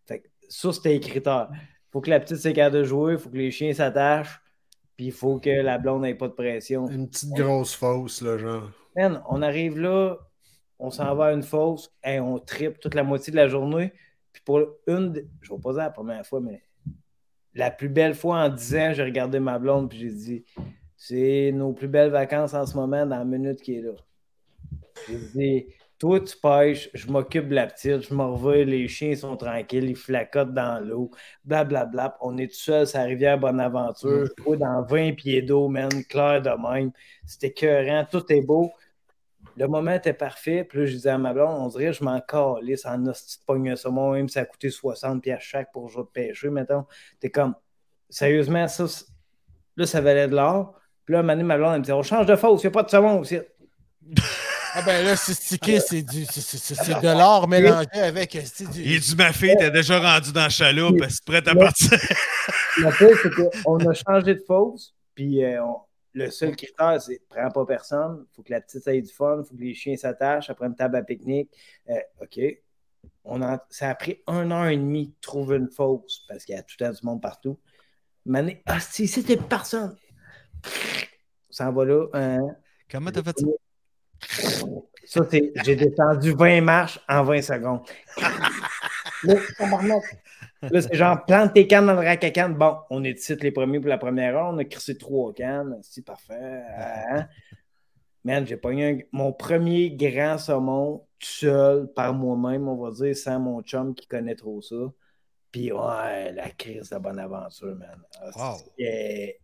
Fait 0.06 0.20
que 0.20 0.28
ça, 0.48 0.72
c'était 0.72 0.94
les 0.94 1.00
critères. 1.02 1.50
faut 1.92 2.00
que 2.00 2.10
la 2.10 2.22
petite 2.22 2.38
soit 2.38 2.54
capable 2.54 2.78
de 2.78 2.84
jouer, 2.86 3.14
il 3.14 3.20
faut 3.20 3.30
que 3.30 3.38
les 3.38 3.52
chiens 3.52 3.74
s'attachent, 3.74 4.40
puis 4.96 5.08
il 5.08 5.12
faut 5.12 5.38
que 5.38 5.50
la 5.50 5.78
blonde 5.80 6.04
n'ait 6.04 6.16
pas 6.16 6.30
de 6.30 6.34
pression. 6.34 6.88
Une 6.88 7.10
petite 7.10 7.34
grosse 7.34 7.76
fausse, 7.76 8.22
là, 8.22 8.38
genre. 8.38 8.72
Man, 8.96 9.22
on 9.28 9.42
arrive 9.42 9.78
là, 9.78 10.18
on 10.80 10.92
s'en 10.92 11.14
va 11.14 11.26
à 11.26 11.34
une 11.34 11.44
fosse, 11.44 11.94
et 12.06 12.22
on 12.22 12.40
tripe 12.40 12.80
toute 12.80 12.96
la 12.96 13.04
moitié 13.04 13.32
de 13.32 13.38
la 13.38 13.50
journée. 13.50 13.92
Puis 14.32 14.42
pour 14.46 14.62
une, 14.88 15.28
je 15.42 15.54
vais 15.54 15.60
pas 15.60 15.74
dire 15.74 15.82
la 15.82 15.90
première 15.90 16.26
fois, 16.26 16.40
mais 16.40 16.65
la 17.56 17.72
plus 17.72 17.90
belle 17.90 18.14
fois 18.14 18.44
en 18.44 18.50
10 18.50 18.76
ans, 18.76 18.94
j'ai 18.94 19.04
regardé 19.04 19.40
ma 19.40 19.58
blonde, 19.58 19.90
puis 19.90 20.00
j'ai 20.00 20.12
dit 20.12 20.44
c'est 20.98 21.52
nos 21.54 21.74
plus 21.74 21.88
belles 21.88 22.12
vacances 22.12 22.54
en 22.54 22.66
ce 22.66 22.76
moment 22.76 23.06
dans 23.06 23.18
la 23.18 23.26
minute 23.26 23.62
qui 23.62 23.76
est 23.76 23.82
là. 23.82 23.92
J'ai 25.08 25.18
dit 25.34 25.66
toi, 25.98 26.20
tu 26.20 26.36
pêches, 26.38 26.90
je 26.94 27.08
m'occupe 27.08 27.48
de 27.48 27.56
la 27.56 27.68
petite, 27.68 28.02
je 28.02 28.14
m'en 28.14 28.36
reviens, 28.36 28.66
les 28.66 28.88
chiens 28.90 29.16
sont 29.16 29.38
tranquilles, 29.38 29.90
ils 29.90 29.96
flacotent 29.96 30.54
dans 30.54 30.84
l'eau, 30.86 31.10
blablabla. 31.46 32.18
On 32.20 32.38
est 32.38 32.48
tout 32.48 32.60
seul 32.60 32.86
sur 32.86 33.00
la 33.00 33.06
rivière 33.06 33.40
Bonaventure, 33.40 34.26
je 34.26 34.44
vois 34.44 34.58
dans 34.58 34.84
20 34.84 35.14
pieds 35.14 35.42
d'eau, 35.42 35.70
man, 35.70 35.90
clair 36.10 36.42
de 36.42 36.50
même. 36.50 36.92
C'était 37.26 37.48
écœurant, 37.48 38.06
tout 38.12 38.30
est 38.30 38.42
beau. 38.42 38.72
Le 39.58 39.68
moment 39.68 39.92
était 39.92 40.14
parfait, 40.14 40.64
puis 40.64 40.80
là, 40.80 40.86
je 40.86 40.92
disais 40.94 41.10
à 41.10 41.18
ma 41.18 41.34
blonde, 41.34 41.56
on 41.62 41.68
dirait 41.70 41.86
que 41.86 41.92
je 41.94 42.04
m'en 42.04 42.20
calisse 42.20 42.86
en 42.86 43.06
hostie 43.08 43.40
de 43.40 43.46
pogne 43.46 43.70
un 43.72 43.76
saumon, 43.76 44.12
même 44.12 44.28
si 44.28 44.34
ça 44.34 44.42
a 44.42 44.46
coûté 44.46 44.70
60 44.70 45.22
pièces 45.24 45.42
chaque 45.44 45.72
pour 45.72 45.88
jouer 45.90 46.04
de 46.04 46.08
pêcher, 46.10 46.50
mettons. 46.50 46.86
T'es 47.22 47.30
comme, 47.30 47.56
sérieusement, 48.10 48.68
ça, 48.68 48.88
c'est- 48.88 49.06
là, 49.78 49.86
ça 49.86 50.02
valait 50.02 50.28
de 50.28 50.36
l'or. 50.36 50.74
Puis 51.06 51.14
là, 51.14 51.20
un 51.20 51.22
moment 51.22 51.34
donné, 51.34 51.44
ma 51.44 51.58
blonde, 51.58 51.74
elle 51.74 51.80
me 51.80 51.86
dit, 51.86 51.92
on 51.94 52.04
change 52.04 52.26
de 52.26 52.36
fausse, 52.36 52.64
il 52.64 52.66
n'y 52.66 52.70
a 52.70 52.72
pas 52.72 52.84
de 52.84 52.90
saumon 52.90 53.20
aussi. 53.20 53.40
Ah 54.78 54.82
ben 54.86 55.06
là, 55.06 55.16
c'est 55.16 55.34
stické, 55.34 55.80
c'est 55.80 56.02
du 56.02 56.26
c'est- 56.26 56.42
c'est- 56.42 56.58
c'est- 56.58 56.76
c'est 56.76 57.00
de 57.00 57.08
l'or 57.08 57.48
mélangé 57.48 57.88
avec 57.94 58.38
c'est 58.44 58.70
du. 58.70 58.82
Il 58.82 59.00
dit 59.00 59.16
ma 59.16 59.32
fille, 59.32 59.56
t'es 59.58 59.72
déjà 59.72 59.98
rendu 60.00 60.34
dans 60.34 60.42
la 60.42 60.50
chaloupe, 60.50 60.98
elle 61.02 61.06
est 61.06 61.26
prête 61.26 61.48
à 61.48 61.56
partir? 61.56 61.92
Le 62.80 62.98
pire, 62.98 63.18
c'est 63.24 63.62
qu'on 63.64 63.78
a 63.88 63.94
changé 63.94 64.36
de 64.36 64.44
fausse, 64.46 64.94
puis 65.14 65.42
euh, 65.46 65.64
on- 65.64 65.78
le 66.16 66.32
seul 66.32 66.56
critère, 66.56 67.00
c'est 67.02 67.22
prends 67.28 67.52
pas 67.52 67.66
personne, 67.66 68.26
il 68.32 68.36
faut 68.36 68.42
que 68.42 68.52
la 68.52 68.62
petite 68.62 68.88
ait 68.88 69.02
du 69.02 69.12
fun, 69.12 69.42
il 69.44 69.48
faut 69.48 69.56
que 69.56 69.62
les 69.62 69.74
chiens 69.74 69.98
s'attachent, 69.98 70.50
après 70.50 70.66
une 70.66 70.76
table 70.76 70.96
à 70.96 71.04
pique-nique. 71.04 71.52
Euh, 71.90 72.00
OK. 72.22 72.40
On 73.26 73.42
a, 73.42 73.64
ça 73.70 73.90
a 73.90 73.96
pris 73.96 74.24
un 74.26 74.50
heure 74.50 74.68
et 74.68 74.78
demie 74.78 75.08
de 75.08 75.14
trouver 75.20 75.58
une 75.58 75.70
fausse, 75.70 76.26
parce 76.28 76.46
qu'il 76.46 76.56
y 76.56 76.58
a 76.58 76.64
tout 76.64 76.76
le 76.80 76.86
temps 76.86 76.92
du 76.92 77.06
monde 77.06 77.22
partout. 77.22 77.60
Mané, 78.26 78.64
ah, 78.66 78.80
si, 78.80 79.08
c'était 79.08 79.38
personne. 79.38 79.96
Ça 81.50 81.70
en 81.70 81.74
va 81.74 81.86
là. 81.86 82.08
hein. 82.14 82.56
Comment 82.90 83.12
t'as 83.12 83.24
fait 83.24 83.38
ça? 83.38 83.48
Ça, 85.06 85.22
c'est. 85.30 85.52
J'ai 85.64 85.76
descendu 85.76 86.32
20 86.32 86.62
marches 86.62 87.00
en 87.08 87.24
20 87.24 87.42
secondes. 87.42 87.82
Là, 90.72 90.82
c'est 90.82 90.96
genre, 90.96 91.26
plante 91.26 91.54
tes 91.54 91.68
cannes 91.68 91.86
dans 91.88 91.94
le 91.94 92.00
rack 92.00 92.24
à 92.24 92.30
cannes. 92.32 92.56
Bon, 92.56 92.78
on 92.90 93.04
est 93.04 93.18
ici 93.20 93.36
les 93.36 93.52
premiers 93.52 93.80
pour 93.80 93.90
la 93.90 93.98
première 93.98 94.36
heure. 94.38 94.54
On 94.54 94.58
a 94.58 94.66
crissé 94.66 94.98
trois 94.98 95.34
cannes. 95.34 95.78
C'est 95.82 96.06
parfait. 96.06 96.64
Hein? 96.78 97.28
Man, 98.24 98.46
j'ai 98.48 98.58
pogné 98.58 98.90
un- 98.90 98.98
mon 99.12 99.32
premier 99.34 99.92
grand 99.92 100.38
saumon 100.38 101.06
tout 101.20 101.28
seul, 101.28 101.88
par 101.94 102.14
moi-même, 102.14 102.68
on 102.68 102.76
va 102.76 102.92
dire, 102.92 103.16
sans 103.16 103.40
mon 103.40 103.62
chum 103.62 103.94
qui 103.94 104.08
connaît 104.08 104.36
trop 104.36 104.62
ça. 104.62 104.76
Puis, 105.52 105.72
ouais, 105.72 106.32
la 106.34 106.50
crise 106.50 106.90
de 106.90 106.98
bonne 106.98 107.20
aventure, 107.20 107.76
man. 107.76 108.02
Ah, 108.20 108.54
Wow. 108.54 108.58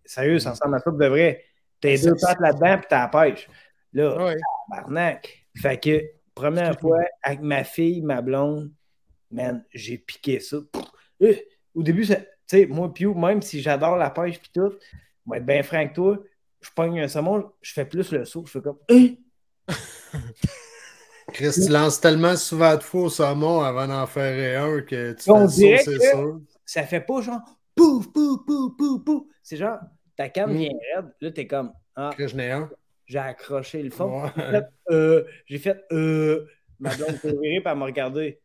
sérieux, 0.03 0.39
ça 0.39 0.51
ressemble 0.51 0.75
à 0.75 0.79
ça 0.79 0.91
de 0.91 1.05
vrai. 1.07 1.43
T'as 1.79 1.97
deux 2.01 2.15
pattes 2.19 2.39
là-dedans, 2.39 2.77
puis 2.77 2.87
t'as 2.89 3.01
la 3.01 3.07
pêche. 3.07 3.47
Là, 3.93 4.17
Ouais. 4.25 4.35
tabarnak. 4.69 5.45
Fait 5.57 5.79
que, 5.79 6.01
première 6.33 6.79
fois, 6.79 6.99
avec 7.23 7.41
ma 7.41 7.63
fille, 7.63 8.01
ma 8.01 8.21
blonde, 8.21 8.71
man, 9.29 9.63
j'ai 9.73 9.97
piqué 9.97 10.39
ça. 10.39 10.57
Pff, 10.71 10.83
euh, 11.21 11.33
Au 11.75 11.83
début, 11.83 12.05
tu 12.05 12.13
sais, 12.47 12.65
moi, 12.67 12.93
Piu, 12.93 13.13
même 13.13 13.41
si 13.41 13.61
j'adore 13.61 13.97
la 13.97 14.09
pêche 14.09 14.39
puis 14.39 14.51
tout, 14.53 14.73
moi, 15.25 15.37
être 15.37 15.45
bien 15.45 15.63
franc 15.63 15.77
avec 15.77 15.93
toi, 15.93 16.17
je 16.61 16.69
pogne 16.75 16.99
un 17.01 17.07
saumon, 17.07 17.51
je 17.61 17.73
fais 17.73 17.85
plus 17.85 18.11
le 18.11 18.25
saut, 18.25 18.43
je 18.45 18.51
fais 18.51 18.61
comme. 18.61 18.77
Hein? 18.89 19.07
Chris, 21.33 21.51
tu 21.53 21.71
lances 21.71 22.01
tellement 22.01 22.35
souvent 22.35 22.75
de 22.75 22.83
fois 22.83 23.03
au 23.03 23.09
saumon 23.09 23.61
avant 23.61 23.87
d'en 23.87 24.05
faire 24.05 24.63
un 24.63 24.81
que 24.81 25.13
tu 25.13 25.29
On 25.31 25.47
fais 25.47 25.55
dirait 25.55 25.77
ça, 25.77 25.91
c'est 25.91 26.09
sûr. 26.11 26.41
Ça 26.65 26.83
fait 26.83 27.01
pas 27.01 27.21
genre 27.21 27.39
pouf, 27.75 28.11
pouf, 28.11 28.45
pouf, 28.45 28.77
pouf, 28.77 29.03
pouf. 29.03 29.23
C'est 29.41 29.57
genre, 29.57 29.79
ta 30.15 30.29
canne 30.29 30.53
Mm. 30.53 30.57
vient 30.57 30.71
raide, 30.95 31.05
là, 31.21 31.31
t'es 31.31 31.47
comme, 31.47 31.71
ah, 31.95 32.11
Chris, 32.13 32.33
j'ai 33.05 33.17
accroché 33.19 33.83
le 33.83 33.89
fond. 33.89 34.23
Ouais. 34.23 34.29
J'ai 34.37 34.51
fait, 34.51 34.67
euh, 34.91 35.23
j'ai 35.45 35.57
fait, 35.57 35.85
euh, 35.91 36.45
ma 36.79 36.95
blonde 36.95 37.15
s'est 37.21 37.31
virée, 37.31 37.61
puis 37.61 37.63
elle 37.65 37.77
m'a 37.77 37.85
regardé. 37.85 38.39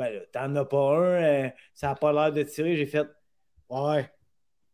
Ben 0.00 0.14
là, 0.14 0.20
t'en 0.32 0.56
as 0.56 0.64
pas 0.64 0.96
un, 0.96 1.22
euh, 1.22 1.48
ça 1.74 1.90
a 1.90 1.94
pas 1.94 2.10
l'air 2.10 2.32
de 2.32 2.42
tirer. 2.42 2.74
J'ai 2.74 2.86
fait, 2.86 3.06
ouais, 3.68 4.10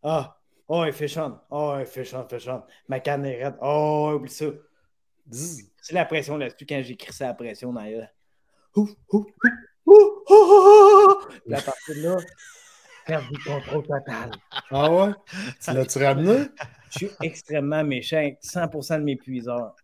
ah, 0.04 0.40
oh, 0.68 0.84
il 0.86 0.92
fait 0.92 1.08
chante, 1.08 1.40
oh, 1.50 1.74
il 1.80 1.86
fait 1.86 2.04
chante, 2.04 2.30
fait 2.30 2.38
chante. 2.38 2.64
Ma 2.86 3.00
canne 3.00 3.26
est 3.26 3.42
raide, 3.42 3.56
oh, 3.60 4.12
oublie 4.14 4.30
ça. 4.30 4.46
C'est 5.28 5.94
la 5.94 6.04
pression 6.04 6.36
là-dessus 6.36 6.64
quand 6.64 6.80
j'écris 6.80 7.12
ça, 7.12 7.26
la 7.26 7.34
pression 7.34 7.72
dans 7.72 7.82
la 7.82 8.08
Ouf, 8.76 8.90
partir 11.60 11.96
de 11.96 12.02
là, 12.02 12.16
perdre 13.04 13.28
du 13.28 13.42
contrôle 13.42 13.82
total. 13.82 14.30
Ah 14.70 14.92
ouais? 14.92 15.12
Tu 15.60 15.72
l'as-tu 15.72 16.04
ramené? 16.04 16.44
Je 16.90 16.98
suis 16.98 17.10
extrêmement 17.20 17.82
méchant 17.82 18.18
avec 18.18 18.40
100% 18.44 18.98
de 18.98 19.02
mes 19.02 19.16
puiseurs. 19.16 19.74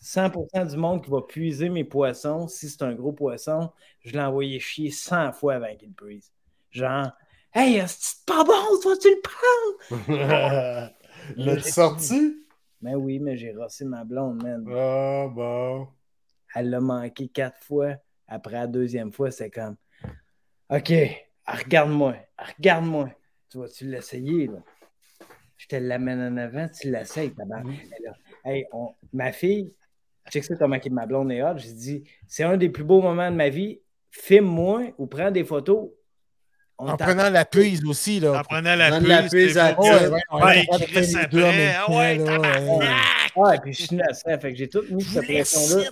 100% 0.00 0.64
du 0.64 0.76
monde 0.76 1.04
qui 1.04 1.10
va 1.10 1.22
puiser 1.22 1.68
mes 1.68 1.84
poissons, 1.84 2.48
si 2.48 2.68
c'est 2.68 2.82
un 2.82 2.94
gros 2.94 3.12
poisson, 3.12 3.70
je 4.00 4.12
l'ai 4.12 4.20
envoyé 4.20 4.60
chier 4.60 4.90
100 4.90 5.32
fois 5.32 5.54
avant 5.54 5.74
qu'il 5.76 5.92
puise. 5.92 6.32
Genre, 6.70 7.10
hey, 7.54 7.82
c'est 7.86 8.24
pas 8.26 8.44
bon, 8.44 8.78
toi, 8.82 8.96
tu 9.00 9.08
le 9.10 9.20
prends? 9.20 10.90
L'as-tu 11.36 11.70
sorti? 11.72 12.44
Mais 12.80 12.94
oui, 12.94 13.18
mais 13.18 13.36
j'ai 13.36 13.52
rossé 13.52 13.84
ma 13.84 14.04
blonde, 14.04 14.42
man. 14.42 14.64
Ah 14.68 15.26
bon. 15.28 15.88
Elle 16.54 16.70
l'a 16.70 16.80
manqué 16.80 17.28
quatre 17.28 17.58
fois. 17.62 17.96
Après 18.28 18.52
la 18.52 18.66
deuxième 18.66 19.12
fois, 19.12 19.30
c'est 19.30 19.50
comme, 19.50 19.76
OK, 20.70 20.92
regarde-moi, 21.46 22.14
regarde-moi. 22.56 23.10
Tu 23.50 23.58
vas-tu 23.58 23.86
l'essayer, 23.86 24.46
là? 24.46 24.58
Je 25.56 25.66
te 25.66 25.76
l'amène 25.76 26.20
en 26.20 26.36
avant, 26.36 26.68
tu 26.68 26.90
l'essayes, 26.90 27.32
tabarnak. 27.34 27.80
Elle 27.98 28.06
a- 28.08 28.16
Hey, 28.44 28.66
on- 28.72 28.94
ma 29.12 29.32
fille, 29.32 29.74
check 30.30 30.44
ça 30.44 30.54
comment 30.56 30.76
ma 30.90 31.06
blonde 31.06 31.32
est 31.32 31.42
hot. 31.42 31.56
J'ai 31.58 31.72
dit, 31.72 32.04
c'est 32.26 32.44
un 32.44 32.56
des 32.56 32.68
plus 32.68 32.84
beaux 32.84 33.00
moments 33.02 33.30
de 33.30 33.36
ma 33.36 33.48
vie. 33.48 33.80
Filme-moi 34.10 34.94
ou 34.98 35.06
prends 35.06 35.30
des 35.30 35.44
photos. 35.44 35.90
On 36.80 36.88
En 36.88 36.96
prenant 36.96 37.28
la 37.28 37.44
prise 37.44 37.84
aussi, 37.84 38.20
là. 38.20 38.38
En 38.38 38.42
prenant 38.44 38.76
la 38.76 38.90
Donne 38.90 39.06
la 39.06 39.18
prise, 39.18 39.30
prise 39.30 39.58
à 39.58 39.74
pas- 39.74 39.82
Ouais, 39.82 39.90
Ouais, 39.90 39.98
ouais, 40.06 40.20
Ouais, 40.32 40.40
ouais, 40.40 40.78
après. 40.84 41.02
Ah 42.28 43.28
tabarnak! 43.36 43.62
puis 43.62 43.72
je 43.72 43.82
suis 43.82 43.94
innocent. 43.96 44.38
Fait 44.40 44.52
que 44.52 44.54
j'ai 44.58 44.68
tout 44.68 44.84
mis 44.90 45.02
cette 45.02 45.24
pression-là. 45.24 45.90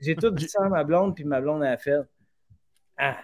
J'ai- 0.00 0.14
tout 0.14 0.30
dit 0.30 0.48
ça 0.48 0.64
à 0.64 0.68
ma 0.68 0.84
blonde, 0.84 1.14
puis 1.16 1.24
ma 1.24 1.40
blonde 1.40 1.64
a 1.64 1.76
fait 1.76 1.98
Ah, 2.96 3.18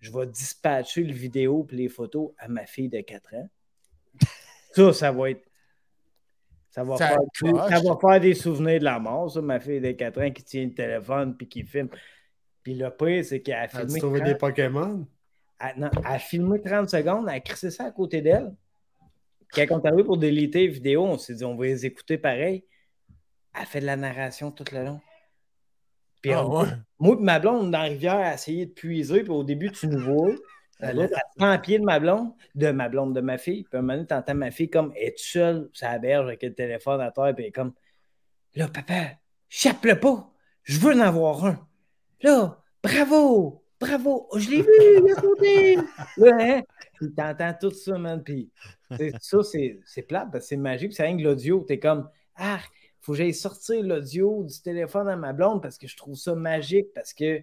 je 0.00 0.12
vais 0.12 0.26
dispatcher 0.26 1.02
le 1.04 1.12
vidéo 1.14 1.66
et 1.72 1.74
les 1.76 1.88
photos 1.88 2.32
à 2.38 2.48
ma 2.48 2.66
fille 2.66 2.88
de 2.90 3.00
4 3.00 3.34
ans. 3.34 3.48
Ça, 4.72 4.92
ça 4.92 5.10
va 5.12 5.30
être. 5.30 5.42
Ça 6.76 6.84
va, 6.84 6.96
Ça 6.98 7.08
faire, 7.08 7.68
ça 7.70 7.80
va 7.80 7.96
faire 7.98 8.20
des 8.20 8.34
souvenirs 8.34 8.78
de 8.80 8.84
la 8.84 8.98
mort, 9.00 9.30
ça, 9.30 9.40
ma 9.40 9.58
fille 9.58 9.80
de 9.80 9.92
4 9.92 10.22
ans 10.22 10.30
qui 10.30 10.44
tient 10.44 10.64
le 10.66 10.74
téléphone 10.74 11.34
puis 11.36 11.48
qui 11.48 11.64
filme. 11.64 11.88
Puis 12.62 12.74
le 12.74 12.90
pire, 12.90 13.24
c'est 13.24 13.40
qu'elle 13.40 13.54
a 13.54 13.66
filmé. 13.68 13.98
trouvé 13.98 14.20
30 14.20 14.28
des 14.28 14.34
Pokémon? 14.36 15.06
elle, 15.58 15.80
non, 15.80 15.88
elle 15.96 16.04
a 16.04 16.18
filmé 16.18 16.60
30 16.60 16.90
secondes, 16.90 17.26
elle 17.30 17.36
a 17.36 17.40
crissé 17.40 17.70
ça 17.70 17.84
à 17.86 17.90
côté 17.90 18.20
d'elle. 18.20 18.52
Quand 19.54 19.64
on 19.70 19.80
est 19.80 19.86
arrivé 19.88 20.04
pour 20.04 20.18
déliter 20.18 20.60
les 20.66 20.68
vidéos, 20.68 21.04
on 21.04 21.16
s'est 21.16 21.34
dit 21.34 21.44
on 21.46 21.56
va 21.56 21.64
les 21.64 21.86
écouter 21.86 22.18
pareil. 22.18 22.62
Elle 23.58 23.64
fait 23.66 23.80
de 23.80 23.86
la 23.86 23.96
narration 23.96 24.50
tout 24.52 24.64
le 24.72 24.84
long. 24.84 25.00
Puis 26.20 26.32
Ah, 26.34 26.46
on- 26.46 26.60
ouais. 26.62 26.68
moi 26.98 27.16
et 27.18 27.22
ma 27.22 27.38
blonde 27.38 27.70
dans 27.70 27.78
la 27.78 27.84
rivière 27.84 28.16
a 28.16 28.34
essayé 28.34 28.66
de 28.66 28.72
puiser, 28.72 29.22
puis 29.22 29.32
au 29.32 29.44
début, 29.44 29.70
tu 29.72 29.86
nous 29.86 30.00
vois. 30.00 30.32
Elle 30.80 31.00
est 31.00 31.14
à 31.14 31.20
100 31.38 31.58
pieds 31.60 31.78
de 31.78 31.84
ma 31.84 31.98
blonde, 31.98 32.32
de 32.54 32.70
ma 32.70 32.88
blonde, 32.88 33.14
de 33.14 33.20
ma 33.20 33.38
fille. 33.38 33.64
Puis 33.64 33.76
à 33.76 33.78
un 33.78 33.82
moment 33.82 33.94
donné, 33.94 34.06
t'entends 34.06 34.34
ma 34.34 34.50
fille 34.50 34.68
comme 34.68 34.92
est 34.96 35.16
toute 35.16 35.26
seule 35.26 35.70
la 35.80 35.98
berge 35.98 36.26
avec 36.26 36.42
le 36.42 36.54
téléphone 36.54 37.00
à 37.00 37.10
terre, 37.10 37.34
puis 37.34 37.44
elle 37.44 37.48
est 37.48 37.52
comme 37.52 37.72
Là, 38.54 38.68
papa, 38.68 39.18
chape-le 39.50 40.00
pas, 40.00 40.32
je 40.62 40.78
veux 40.80 40.94
en 40.94 41.00
avoir 41.00 41.44
un. 41.44 41.68
Là, 42.22 42.62
bravo, 42.82 43.62
bravo, 43.78 44.28
je 44.34 44.50
l'ai 44.50 44.62
vu, 44.62 44.68
il 44.80 45.12
a 45.12 45.20
sauté. 45.20 45.76
Là, 46.16 46.36
hein? 46.40 46.62
Puis 46.94 47.12
t'entends 47.12 47.54
tout 47.60 47.70
ça, 47.70 47.98
man. 47.98 48.22
Puis 48.22 48.50
ça, 49.20 49.42
c'est 49.42 49.78
c'est 49.84 50.02
plate, 50.02 50.30
parce 50.32 50.44
que 50.44 50.48
c'est 50.48 50.56
magique, 50.56 50.88
puis 50.88 50.96
c'est 50.96 51.04
rien 51.04 51.18
que 51.18 51.22
l'audio. 51.22 51.64
T'es 51.68 51.78
comme 51.78 52.08
Ah, 52.34 52.60
faut 53.02 53.12
que 53.12 53.18
j'aille 53.18 53.34
sortir 53.34 53.82
l'audio 53.82 54.44
du 54.44 54.62
téléphone 54.62 55.08
à 55.08 55.16
ma 55.16 55.32
blonde 55.32 55.62
parce 55.62 55.78
que 55.78 55.86
je 55.86 55.96
trouve 55.96 56.16
ça 56.16 56.34
magique, 56.34 56.92
parce 56.94 57.12
que 57.12 57.42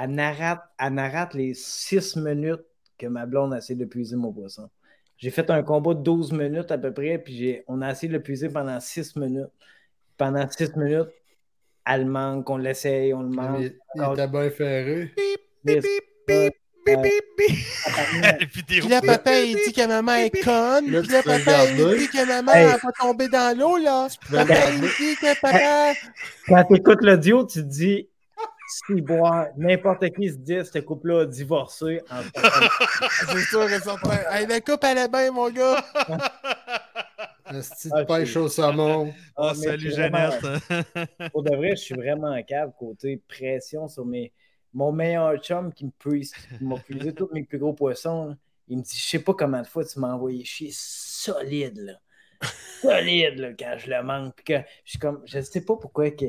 elle 0.00 0.10
narrate, 0.10 0.62
elle 0.78 0.94
narrate 0.94 1.34
les 1.34 1.54
six 1.54 2.16
minutes 2.16 2.62
que 2.96 3.06
ma 3.06 3.26
blonde 3.26 3.54
a 3.54 3.58
essayé 3.58 3.78
de 3.78 3.84
puiser 3.84 4.16
mon 4.16 4.32
poisson. 4.32 4.68
J'ai 5.16 5.30
fait 5.30 5.50
un 5.50 5.62
combat 5.62 5.94
de 5.94 6.00
12 6.02 6.32
minutes 6.32 6.70
à 6.70 6.78
peu 6.78 6.92
près, 6.92 7.18
puis 7.18 7.36
j'ai- 7.36 7.64
on 7.66 7.82
a 7.82 7.90
essayé 7.90 8.08
de 8.08 8.14
le 8.16 8.22
puiser 8.22 8.48
pendant 8.48 8.78
6 8.80 9.16
minutes. 9.16 9.50
Pendant 10.16 10.48
6 10.50 10.74
minutes, 10.76 11.08
elle 11.86 12.06
manque, 12.06 12.48
on 12.50 12.56
l'essaye, 12.56 13.12
on 13.14 13.22
le 13.22 13.28
mange. 13.30 13.62
Il, 13.62 13.78
il 13.96 14.12
était 14.12 14.28
bien 14.28 14.50
ferré. 14.50 15.12
Bip, 15.16 15.40
bip, 15.64 15.84
bip, 16.26 16.54
bip. 17.36 17.58
tabarnak. 17.84 18.40
La 18.40 18.46
vidéo. 18.46 18.80
Puis 18.80 18.88
là, 18.88 19.00
papa, 19.02 19.40
il 19.40 19.56
dit 19.56 19.72
que 19.72 19.86
maman 19.86 20.14
est 20.14 20.44
conne. 20.44 20.84
Puis 20.86 21.08
là, 21.12 21.22
papa, 21.22 21.64
il 21.70 21.98
dit 21.98 22.08
que 22.08 22.26
maman 22.26 22.52
Hey. 22.52 22.66
va 22.66 22.92
tomber 23.00 23.28
dans 23.28 23.58
l'eau, 23.58 23.76
là. 23.76 24.08
Papa, 24.30 24.54
il 24.72 24.80
dit 24.80 25.16
que 25.16 25.40
papa. 25.40 25.92
Quand 26.46 26.64
tu 26.64 26.76
écoutes 26.76 27.02
l'audio, 27.02 27.44
tu 27.46 27.60
te 27.60 27.66
dis 27.66 28.08
si 28.68 29.00
boire, 29.00 29.46
n'importe 29.56 30.08
qui 30.10 30.28
se 30.28 30.36
dit, 30.36 30.58
ce 30.64 30.78
couple-là 30.78 31.20
a 31.22 31.26
divorcé. 31.26 32.00
En 32.10 32.20
C'est 33.30 33.38
sûr 33.44 33.66
que 33.66 33.80
ça 33.80 33.96
prend. 34.00 34.12
Hey, 34.30 34.46
la 34.46 34.60
coupe 34.60 34.84
allait 34.84 35.08
bien, 35.08 35.30
mon 35.32 35.50
gars. 35.50 35.82
Asti 37.44 37.88
Ah, 37.92 38.02
de 38.02 38.06
pêche 38.06 38.36
au 38.36 38.48
saumon. 38.48 39.08
Oh, 39.36 39.42
Ah, 39.42 39.52
mais 39.56 39.66
salut 39.68 39.90
vraiment- 39.90 40.30
Jeannette. 40.30 41.30
Pour 41.32 41.42
de 41.42 41.56
vrai, 41.56 41.70
je 41.70 41.76
suis 41.82 41.94
vraiment 41.94 42.28
en 42.30 42.42
cave 42.42 42.72
côté 42.78 43.22
pression 43.26 43.88
sur 43.88 44.04
mes. 44.04 44.32
Mon 44.74 44.92
meilleur 44.92 45.34
chum 45.38 45.72
qui 45.72 45.86
me 45.86 45.90
puise, 45.98 46.34
m'a 46.60 46.76
puisé 46.78 47.14
tous 47.14 47.30
mes 47.32 47.42
plus 47.44 47.58
gros 47.58 47.72
poissons. 47.72 48.26
là, 48.28 48.34
Il 48.68 48.76
me 48.76 48.82
dit 48.82 48.96
Je 48.98 49.02
sais 49.08 49.18
pas 49.18 49.32
comment 49.32 49.62
de 49.62 49.66
fois 49.66 49.82
tu 49.84 49.98
m'as 49.98 50.12
envoyé 50.12 50.44
chier 50.44 50.70
solide, 50.72 51.78
là. 51.78 51.92
Solide, 52.82 53.38
là, 53.38 53.48
quand 53.58 53.76
je 53.78 53.90
le 53.90 54.02
manque. 54.02 54.34
Puis 54.36 54.44
que 54.44 54.58
je 54.84 54.90
suis 54.90 54.98
comme, 54.98 55.22
je 55.24 55.40
sais 55.40 55.62
pas 55.62 55.76
pourquoi 55.76 56.10
que 56.10 56.26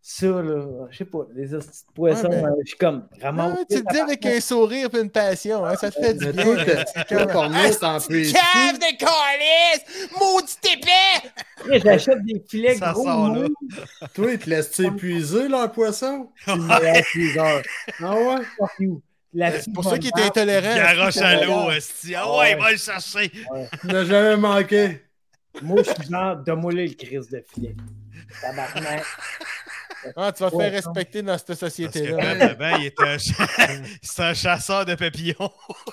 ça, 0.00 0.26
là, 0.26 0.86
je 0.90 0.96
sais 0.96 1.04
pas, 1.04 1.26
les 1.34 1.48
de 1.48 1.60
poissons, 1.94 2.28
Ouais, 2.28 2.36
mais- 2.36 2.42
là, 2.42 2.48
je 2.64 2.68
suis 2.68 2.78
comme, 2.78 3.06
ramasse. 3.20 3.58
Ah, 3.60 3.64
tu 3.68 3.76
le 3.76 3.82
dis 3.92 3.98
avec 4.00 4.24
un 4.26 4.40
sourire 4.40 4.88
et 4.94 5.00
une 5.00 5.10
passion, 5.10 5.66
hein, 5.66 5.74
ça 5.76 5.90
te 5.90 6.00
fait 6.00 6.14
du 6.14 6.32
bien. 6.32 6.44
ton 7.26 7.48
nom, 7.50 7.70
t'en 7.80 8.00
puises 8.00 8.32
Cave 8.32 8.78
de 8.78 8.96
calice! 8.96 10.10
Maudit 10.18 10.72
épais! 10.72 11.80
J'achète 11.84 12.24
des 12.24 12.42
filets 12.48 12.76
Ça 12.76 12.92
gros. 12.92 13.04
sort 13.04 13.34
là. 13.34 13.48
Toi, 14.14 14.32
ils 14.32 14.38
te 14.38 14.48
laissent-tu 14.48 14.86
épuiser 14.86 15.48
leur 15.48 15.70
poisson? 15.72 16.30
Ah 16.46 16.80
ouais? 16.80 17.02
Fuck 18.58 18.70
you. 18.78 19.02
La 19.34 19.60
C'est 19.60 19.72
pour 19.74 19.84
ça 19.84 19.98
qu'il 19.98 20.08
était 20.08 20.22
intolérant. 20.22 20.74
Garoche 20.74 21.18
à 21.18 21.44
l'eau, 21.44 21.70
esti. 21.70 22.14
Ah 22.14 22.34
ouais, 22.38 22.54
va 22.54 22.70
le 22.70 22.78
chercher. 22.78 23.30
Tu 23.30 23.86
n'as 23.86 24.04
jamais 24.04 24.36
manqué. 24.38 25.02
Moi, 25.60 25.82
je 25.84 25.90
suis 25.92 26.10
genre, 26.10 26.36
donne-moi 26.36 26.72
le 26.72 26.88
crise 26.94 27.28
de 27.28 27.44
filet. 27.52 27.76
Tabarnak. 28.40 29.04
Ah, 30.16 30.32
tu 30.32 30.42
vas 30.42 30.50
te 30.50 30.56
faire 30.56 30.72
respecter 30.72 31.22
dans 31.22 31.36
cette 31.38 31.46
Parce 31.48 31.60
que 31.60 31.66
société-là. 31.68 32.34
Ben, 32.34 32.54
ben, 32.58 32.76
il 32.78 32.86
était 32.86 33.02
un, 33.04 33.16
un 34.24 34.34
chasseur 34.34 34.84
de 34.84 34.94
papillons. 34.94 35.34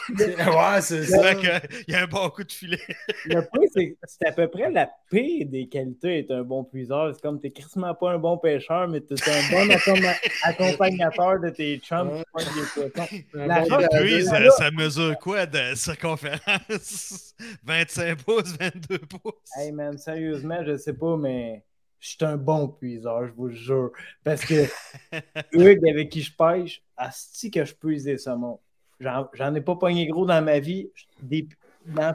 Ouais, 0.10 0.82
c'est 0.82 1.03
C'est 1.03 1.12
ça. 1.12 1.18
vrai 1.18 1.36
qu'il 1.38 1.93
y 1.93 1.95
a 1.95 2.03
un 2.03 2.08
bon 2.08 2.30
coup 2.30 2.43
de 2.43 2.51
filet. 2.51 2.80
Le 3.26 3.41
point, 3.41 3.66
c'est 3.74 3.97
c'est 4.03 4.28
à 4.28 4.32
peu 4.32 4.47
près 4.47 4.70
la 4.72 4.89
pire 5.10 5.47
des 5.47 5.68
qualités 5.68 6.22
d'être 6.22 6.32
un 6.32 6.43
bon 6.43 6.64
puiseur. 6.64 7.12
C'est 7.14 7.22
comme, 7.22 7.39
t'es 7.39 7.51
quasiment 7.51 7.93
pas 7.95 8.12
un 8.12 8.18
bon 8.20 8.38
pêcheur, 8.38 8.88
mais 8.88 9.01
t'es 9.01 9.16
un 9.16 9.51
bon 9.51 9.68
accom- 9.74 10.16
accompagnateur 10.43 11.39
de 11.39 11.49
tes 11.49 11.78
chums 11.80 12.12
qui 12.18 12.24
pognent 12.32 12.45
des 12.45 12.89
poissons. 12.91 13.16
La 13.34 13.62
bon 13.62 14.24
ça, 14.26 14.39
là. 14.39 14.51
ça 14.51 14.72
mesure 14.72 15.18
quoi 15.20 15.45
de 15.45 15.76
circonférence? 15.76 17.36
25 17.64 18.24
pouces, 18.24 18.56
22 18.60 18.99
pouces? 18.99 19.34
Hey 19.58 19.72
man, 19.72 19.97
sérieusement, 19.97 20.64
je 20.66 20.78
sais 20.78 20.93
pas, 20.93 21.18
mais 21.18 21.64
Je 22.06 22.12
suis 22.12 22.24
un 22.24 22.38
bon 22.38 22.68
puiseur, 22.68 23.26
je 23.26 23.34
vous 23.34 23.47
le 23.47 23.56
jure. 23.56 23.91
Parce 24.24 24.45
que 24.45 24.66
Hugues, 25.53 25.89
avec 25.89 26.10
qui 26.10 26.22
je 26.22 26.32
pêche, 26.32 26.84
asti 26.95 27.49
que 27.49 27.66
je 27.66 27.74
puise 27.74 28.03
des 28.03 28.20
saumons. 28.20 28.60
J'en 28.99 29.28
j'en 29.34 29.56
ai 29.56 29.62
pas 29.62 29.76
pogné 29.76 30.06
gros 30.06 30.24
dans 30.24 30.43
ma 30.43 30.60
vie. 30.60 30.91
Des, 31.20 31.47
dans 31.88 32.14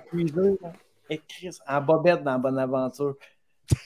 Chris, 1.28 1.58
en 1.66 1.80
bobette 1.80 2.22
dans 2.22 2.38
Bonaventure. 2.38 3.16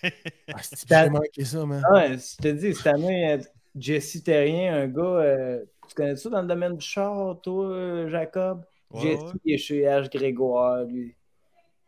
Ah, 0.03 0.59
c'est 0.63 0.87
j'ai 0.87 1.09
manqué 1.09 1.43
ça, 1.43 1.65
man. 1.65 1.83
Ah, 1.91 2.09
je 2.09 2.37
te 2.37 2.49
dis, 2.49 2.75
cette 2.75 2.87
année, 2.87 3.33
euh, 3.33 3.39
Jesse 3.75 4.23
Terrien, 4.23 4.75
un 4.75 4.89
gars, 4.89 5.03
euh, 5.03 5.65
tu 5.89 5.95
connais 5.95 6.17
ça 6.17 6.29
dans 6.29 6.43
le 6.43 6.49
domaine 6.49 6.77
du 6.77 6.85
char, 6.85 7.41
toi, 7.41 7.65
euh, 7.65 8.09
Jacob? 8.11 8.67
Ouais, 8.91 9.01
Jesse 9.01 9.23
ouais. 9.23 9.41
il 9.47 9.55
est 9.55 9.59
chez 9.59 9.81
H. 9.85 10.11
Grégoire, 10.11 10.85
lui. 10.85 11.17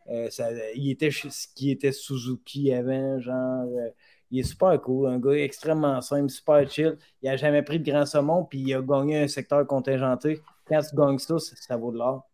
Euh, 0.09 0.29
ça- 0.29 0.49
il 0.75 0.89
était 0.91 1.11
chez 1.11 1.29
qui 1.55 1.71
était 1.71 1.91
Suzuki 1.91 2.71
avant, 2.73 3.19
genre. 3.19 3.65
euh, 3.67 3.89
il 4.29 4.39
est 4.39 4.43
super 4.43 4.79
cool, 4.81 5.07
un 5.07 5.19
gars 5.19 5.31
extrêmement 5.31 6.01
simple, 6.01 6.29
super 6.29 6.69
chill. 6.69 6.97
Il 7.21 7.29
n'a 7.29 7.37
jamais 7.37 7.61
pris 7.61 7.79
de 7.79 7.89
grand 7.89 8.05
saumon, 8.05 8.43
puis 8.43 8.59
il 8.59 8.73
a 8.73 8.81
gagné 8.81 9.19
un 9.19 9.27
secteur 9.27 9.65
contingenté. 9.65 10.41
Quand 10.65 10.81
tu 10.81 10.95
gagnes 10.95 11.17
ça, 11.17 11.39
ça, 11.39 11.55
ça 11.55 11.77
vaut 11.77 11.91
de 11.93 11.97
l'or. 11.97 12.27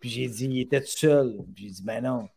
Puis 0.00 0.10
j'ai 0.10 0.26
dit, 0.26 0.46
il 0.46 0.60
était 0.60 0.80
tout 0.80 0.86
seul. 0.88 1.36
Puis 1.54 1.64
j'ai 1.68 1.70
dit, 1.74 1.82
ben 1.84 2.02
non, 2.02 2.28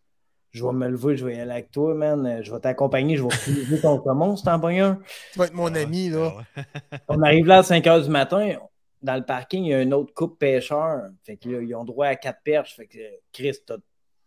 je 0.52 0.64
vais 0.64 0.72
me 0.72 0.88
lever, 0.88 1.18
je 1.18 1.26
vais 1.26 1.36
y 1.36 1.40
aller 1.40 1.52
avec 1.52 1.72
toi, 1.72 1.94
man. 1.96 2.42
Je 2.44 2.52
vais 2.54 2.60
t'accompagner, 2.60 3.18
je 3.18 3.24
vais 3.24 3.30
fouiller 3.32 3.82
ton 3.82 4.04
saumon, 4.04 4.36
t'en 4.36 4.60
pognes 4.60 4.82
un. 4.82 5.00
Tu 5.34 5.40
vas 5.40 5.46
être 5.46 5.54
mon 5.54 5.74
ami, 5.74 6.10
là. 6.10 6.32
Ah. 6.56 6.64
On 7.08 7.22
arrive 7.24 7.48
là 7.48 7.58
à 7.60 7.64
5 7.64 7.84
h 7.84 8.04
du 8.04 8.10
matin. 8.10 8.56
Dans 9.02 9.16
le 9.16 9.24
parking, 9.26 9.64
il 9.64 9.70
y 9.70 9.74
a 9.74 9.80
un 9.80 9.92
autre 9.94 10.14
couple 10.14 10.38
pêcheur. 10.38 11.10
Fait 11.24 11.38
que 11.38 11.50
là, 11.50 11.62
ils 11.62 11.74
ont 11.74 11.86
droit 11.86 12.06
à 12.08 12.16
quatre 12.16 12.42
perches. 12.44 12.76
Fait 12.76 12.86
que 12.88 12.98
Chris, 13.32 13.56
t'as- 13.66 13.78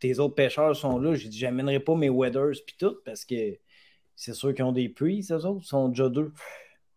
tes 0.03 0.19
autres 0.19 0.35
pêcheurs 0.35 0.75
sont 0.75 0.99
là. 0.99 1.15
J'ai 1.15 1.29
dit, 1.29 1.39
j'amènerai 1.39 1.79
pas 1.79 1.95
mes 1.95 2.11
weathers 2.11 2.55
puis 2.67 2.75
tout 2.77 2.97
parce 3.05 3.25
que 3.25 3.57
c'est 4.17 4.35
sûr 4.35 4.53
qu'ils 4.53 4.65
ont 4.65 4.73
des 4.73 4.89
puits, 4.89 5.23
ces 5.23 5.45
autres. 5.45 5.61
Ils 5.63 5.67
sont 5.69 5.89
déjà 5.91 6.09
deux. 6.09 6.33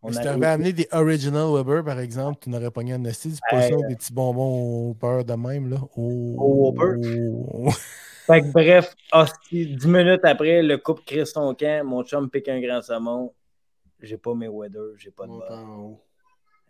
On 0.01 0.12
si 0.12 0.18
arrive- 0.18 0.32
t'avais 0.32 0.45
amené 0.47 0.74
des 0.74 0.88
Original 0.91 1.47
Weber, 1.53 1.84
par 1.84 1.99
exemple, 1.99 2.39
tu 2.41 2.49
n'aurais 2.49 2.72
pogné 2.72 2.93
un 2.93 3.03
esti 3.06 3.28
du 3.30 3.36
Hey, 3.36 3.39
poisson, 3.70 3.88
des 3.88 3.95
petits 3.95 4.12
bonbons 4.14 4.89
au 4.89 4.93
beurre 4.95 5.24
de 5.24 5.34
même, 5.34 5.70
là. 5.70 5.78
Au, 5.95 6.36
au- 6.38 7.70
Fait 8.28 8.41
que 8.41 8.51
bref, 8.51 8.95
hostie, 9.14 9.76
10 9.76 9.88
minutes 9.88 10.22
après, 10.26 10.64
le 10.64 10.80
couple 10.80 11.03
crée 11.06 11.26
son 11.26 11.53
camp. 11.53 11.86
Mon 11.86 12.03
chum 12.03 12.28
pique 12.28 12.47
un 12.49 12.60
grand 12.60 12.82
saumon. 12.82 13.32
J'ai 14.01 14.18
pas 14.18 14.34
mes 14.34 14.47
weathers, 14.47 14.97
j'ai 14.97 15.12
pas 15.12 15.28
de 15.28 15.32
haut. 15.32 16.01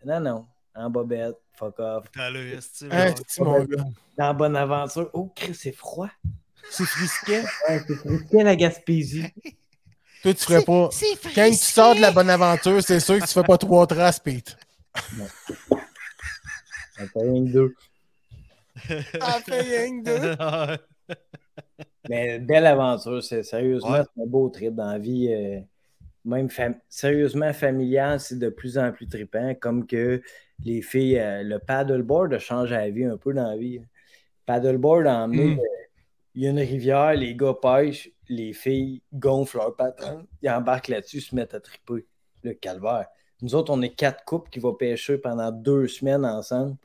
Non, 0.04 0.20
non. 0.20 0.46
En 0.76 0.90
bobette, 0.90 1.36
fuck 1.54 1.78
off. 1.78 2.04
T'as 2.12 2.30
le 2.30 2.58
mon 3.40 3.64
gars. 3.64 3.84
Dans 4.18 4.34
Bonne 4.34 4.56
Aventure. 4.56 5.10
Oh, 5.14 5.32
Chris, 5.34 5.54
c'est 5.54 5.72
froid. 5.72 6.10
C'est 6.70 6.84
frisquet. 6.84 7.42
Ouais, 7.68 7.80
c'est 7.86 7.94
frisquet, 7.96 8.42
la 8.44 8.56
Gaspésie. 8.56 9.24
Toi, 10.22 10.34
tu 10.34 10.44
ferais 10.44 10.64
pas. 10.64 10.88
Quand 11.34 11.50
tu 11.50 11.56
sors 11.56 11.94
de 11.94 12.00
la 12.00 12.10
bonne 12.10 12.30
aventure, 12.30 12.82
c'est 12.82 13.00
sûr 13.00 13.18
que 13.18 13.26
tu 13.26 13.32
fais 13.32 13.42
pas 13.44 13.56
trois 13.58 13.86
traces, 13.86 14.18
Pete. 14.18 14.56
Ça 16.96 17.06
fait 17.06 17.20
rien 17.20 17.44
que 17.46 17.52
deux. 17.52 17.74
Ah, 19.20 19.40
fait 19.44 19.60
rien 19.60 20.02
que 20.02 20.76
deux. 20.76 21.14
Mais 22.08 22.38
belle 22.38 22.66
aventure, 22.66 23.22
c'est 23.22 23.42
sérieusement, 23.42 23.90
Ouais. 23.92 24.02
c'est 24.14 24.22
un 24.22 24.26
beau 24.26 24.48
trip 24.48 24.74
dans 24.74 24.90
la 24.92 24.98
vie. 24.98 25.28
euh, 25.32 25.60
même 26.24 26.48
fam- 26.48 26.78
sérieusement 26.88 27.52
familial, 27.52 28.18
c'est 28.20 28.38
de 28.38 28.48
plus 28.48 28.78
en 28.78 28.90
plus 28.92 29.08
trippant. 29.08 29.54
Comme 29.60 29.86
que 29.86 30.20
les 30.64 30.82
filles, 30.82 31.18
euh, 31.18 31.42
le 31.42 31.58
paddleboard 31.58 32.32
a 32.34 32.38
changé 32.38 32.74
la 32.74 32.90
vie 32.90 33.04
un 33.04 33.16
peu 33.16 33.32
dans 33.32 33.48
la 33.48 33.56
vie. 33.56 33.80
Paddleboard 34.46 35.06
a 35.06 35.24
emmené, 35.24 35.56
Mm. 35.56 35.58
euh, 35.60 35.62
il 36.34 36.42
y 36.42 36.46
a 36.46 36.50
une 36.50 36.58
rivière, 36.58 37.14
les 37.14 37.34
gars 37.34 37.54
pêchent, 37.60 38.10
les 38.28 38.52
filles 38.52 39.02
gonflent 39.12 39.58
leur 39.58 39.76
patente, 39.76 40.26
ils 40.42 40.50
embarquent 40.50 40.88
là-dessus, 40.88 41.20
se 41.20 41.34
mettent 41.34 41.54
à 41.54 41.60
triper. 41.60 42.06
Le 42.42 42.52
calvaire. 42.52 43.06
Nous 43.42 43.56
autres, 43.56 43.72
on 43.72 43.82
est 43.82 43.94
quatre 43.94 44.24
couples 44.24 44.50
qui 44.50 44.60
vont 44.60 44.72
pêcher 44.74 45.18
pendant 45.18 45.50
deux 45.50 45.88
semaines 45.88 46.24
ensemble. 46.24 46.76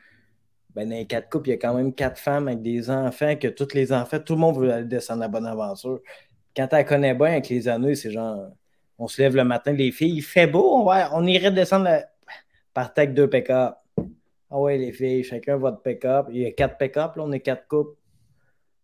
Ben, 0.73 0.89
dans 0.89 0.95
les 0.95 1.05
quatre 1.05 1.29
couples, 1.29 1.49
il 1.49 1.51
y 1.51 1.53
a 1.53 1.57
quand 1.57 1.75
même 1.75 1.93
quatre 1.93 2.17
femmes 2.17 2.47
avec 2.47 2.63
des 2.63 2.89
enfants, 2.89 3.35
que 3.35 3.47
tous 3.47 3.75
les 3.75 3.93
enfants, 3.93 4.17
tout 4.19 4.33
le 4.33 4.39
monde 4.39 4.57
veut 4.57 4.73
aller 4.73 4.85
descendre 4.85 5.19
la 5.19 5.27
bonne 5.27 5.45
aventure. 5.45 5.99
Quand 6.55 6.67
tu 6.67 6.75
la 6.75 6.83
connais 6.83 7.13
bien 7.13 7.27
avec 7.27 7.49
les 7.49 7.67
années, 7.67 7.93
c'est 7.93 8.09
genre, 8.09 8.49
on 8.97 9.07
se 9.07 9.21
lève 9.21 9.35
le 9.35 9.43
matin, 9.43 9.71
les 9.73 9.91
filles, 9.91 10.15
il 10.17 10.23
fait 10.23 10.47
beau, 10.47 10.77
on, 10.77 10.83
va, 10.83 11.15
on 11.15 11.27
irait 11.27 11.51
descendre 11.51 11.83
la... 11.85 12.05
Partez 12.73 13.01
avec 13.01 13.13
deux 13.13 13.29
pick-up. 13.29 13.75
Ah 14.49 14.59
ouais, 14.59 14.77
les 14.77 14.91
filles, 14.91 15.23
chacun 15.23 15.57
votre 15.57 15.81
pick-up. 15.81 16.27
Il 16.29 16.37
y 16.37 16.45
a 16.45 16.51
quatre 16.51 16.77
pick-up, 16.77 17.15
là, 17.15 17.23
on 17.23 17.31
est 17.31 17.39
quatre 17.39 17.67
couples. 17.67 17.97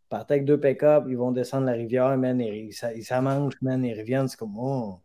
Partez 0.09 0.35
avec 0.35 0.45
deux 0.45 0.59
pick-up, 0.59 1.03
ils 1.09 1.17
vont 1.17 1.31
descendre 1.31 1.65
la 1.65 1.73
rivière, 1.73 2.17
man, 2.17 2.39
ils 2.39 2.71
s'amangent, 3.03 3.61
man, 3.61 3.83
ils 3.83 3.99
reviennent, 3.99 4.29
c'est 4.29 4.38
comme, 4.38 4.57
oh, 4.57 5.01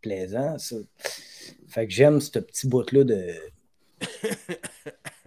plaisant, 0.00 0.58
ça. 0.58 0.76
Fait 1.68 1.86
que 1.86 1.92
j'aime 1.92 2.20
ce 2.20 2.40
petit 2.40 2.66
bout-là 2.66 3.04
de, 3.04 3.34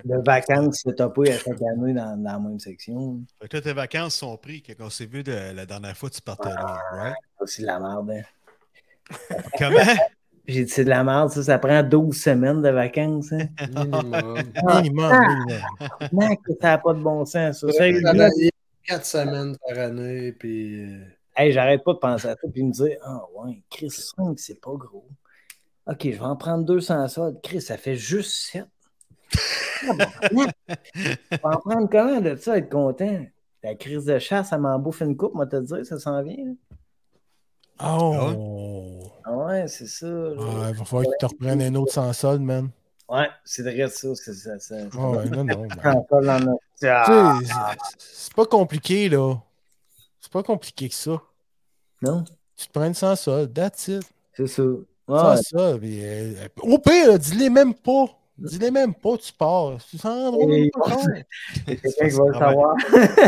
de 0.03 0.15
vacances 0.25 0.81
setupées 0.81 1.31
à 1.31 1.37
chaque 1.39 1.61
année 1.61 1.93
dans, 1.93 2.17
dans 2.17 2.33
la 2.33 2.39
même 2.39 2.59
section. 2.59 3.21
Fait 3.41 3.47
que 3.47 3.57
là, 3.57 3.61
tes 3.61 3.73
vacances 3.73 4.15
sont 4.15 4.35
prises 4.35 4.63
quand 4.67 4.85
on 4.85 4.89
s'est 4.89 5.05
vu 5.05 5.23
de- 5.23 5.53
la 5.55 5.65
dernière 5.65 5.95
fois, 5.95 6.09
tu 6.09 6.21
partais 6.21 6.49
là, 6.49 6.81
right? 6.91 7.15
Ça, 7.39 7.47
C'est 7.47 7.61
de 7.61 7.67
la 7.67 7.79
merde, 7.79 8.11
hein. 8.11 8.23
Comment? 9.57 9.77
J'ai 10.45 10.65
dit, 10.65 10.71
c'est 10.71 10.83
de 10.83 10.89
la 10.89 11.03
merde, 11.03 11.29
ça, 11.29 11.41
ça 11.41 11.57
prend 11.57 11.81
12 11.83 12.15
semaines 12.15 12.61
de 12.61 12.69
vacances. 12.69 13.31
Hein. 13.31 13.47
Minimum. 13.75 14.37
Minimum, 14.65 15.11
minimum. 15.21 15.61
Non, 16.11 16.35
que 16.35 16.51
ça 16.59 16.67
n'a 16.67 16.77
pas 16.79 16.93
de 16.93 16.99
bon 16.99 17.25
sens. 17.25 17.61
Ça. 17.61 17.67
Travaillé 17.67 18.51
quatre 18.85 19.05
semaines 19.05 19.55
par 19.65 19.79
année, 19.79 20.33
puis 20.33 20.83
euh, 20.83 21.05
hey, 21.37 21.53
j'arrête 21.53 21.83
pas 21.83 21.93
de 21.93 21.99
penser 21.99 22.27
à 22.27 22.35
ça 22.35 22.47
puis 22.51 22.63
me 22.63 22.71
dire, 22.71 22.97
ah 23.03 23.21
ouais, 23.35 23.63
Chris 23.69 23.89
5, 23.89 24.37
c'est 24.37 24.59
pas 24.59 24.73
gros. 24.73 25.07
OK, 25.87 25.99
je 26.03 26.09
vais 26.09 26.19
en 26.19 26.35
prendre 26.35 26.65
200 26.65 27.07
soldes. 27.07 27.39
Chris, 27.41 27.61
ça 27.61 27.77
fait 27.77 27.95
juste 27.95 28.51
7. 28.51 28.65
Ah, 29.87 29.93
bon, 29.93 30.05
non. 30.33 30.47
Je 30.95 31.09
vais 31.09 31.39
en 31.43 31.57
prendre 31.57 31.89
comment 31.89 32.21
de 32.21 32.35
ça, 32.35 32.57
être 32.57 32.69
content? 32.69 33.25
La 33.63 33.75
crise 33.75 34.05
de 34.05 34.19
chasse, 34.19 34.49
ça 34.49 34.57
m'en 34.57 34.77
bouffe 34.77 35.01
une 35.01 35.15
coupe, 35.15 35.33
moi, 35.35 35.45
te 35.45 35.55
dire, 35.55 35.85
ça 35.85 35.97
s'en 35.99 36.21
vient. 36.21 36.45
là. 36.45 36.72
Oh! 37.79 39.11
Ah 39.25 39.31
ouais, 39.37 39.67
c'est 39.67 39.87
ça. 39.87 40.05
là. 40.07 40.35
Ah, 40.39 40.69
il 40.69 40.75
va 40.77 40.85
falloir 40.85 41.05
que 41.05 41.11
tu 41.11 41.17
te 41.17 41.25
reprennes 41.25 41.61
un 41.61 41.75
autre 41.75 41.91
sans 41.93 42.11
solde, 42.13 42.41
man. 42.41 42.69
Ouais, 43.09 43.27
c'est 43.43 43.61
vrai 43.63 43.87
ça. 43.89 44.07
C'est 44.15 44.33
ça. 44.33 44.75
ouais, 44.75 45.29
non, 45.29 45.43
non. 45.43 45.67
c'est- 46.75 47.77
c'est 47.97 48.33
pas 48.33 48.45
compliqué, 48.45 49.09
là. 49.09 49.35
C'est 50.19 50.31
pas 50.31 50.43
compliqué 50.43 50.89
que 50.89 50.95
ça. 50.95 51.21
non, 52.01 52.23
Tu 52.55 52.67
te 52.67 52.71
prends 52.71 52.85
une 52.85 52.93
sans 52.93 53.15
solde, 53.15 53.53
that's 53.53 53.87
it. 53.87 54.03
c'est 54.33 54.47
ça. 54.47 54.63
Sans 55.07 55.77
puis, 55.79 55.99
euh, 56.03 56.33
au 56.61 56.77
pire, 56.79 57.07
là, 57.09 57.17
dis-les 57.17 57.49
même 57.49 57.73
pas. 57.73 58.05
Dis-les 58.37 58.71
même 58.71 58.93
pas, 58.95 59.15
tu 59.17 59.31
pars. 59.31 59.77
Tu 59.89 59.97
s'en 59.97 60.33
Et- 60.49 60.71
c'est 61.65 61.75
quelqu'un 61.81 62.07
qui 62.09 62.15
va 62.15 62.23
le 62.25 62.31
Ah 62.33 62.39
ouais. 62.39 62.39
savoir. 62.39 62.75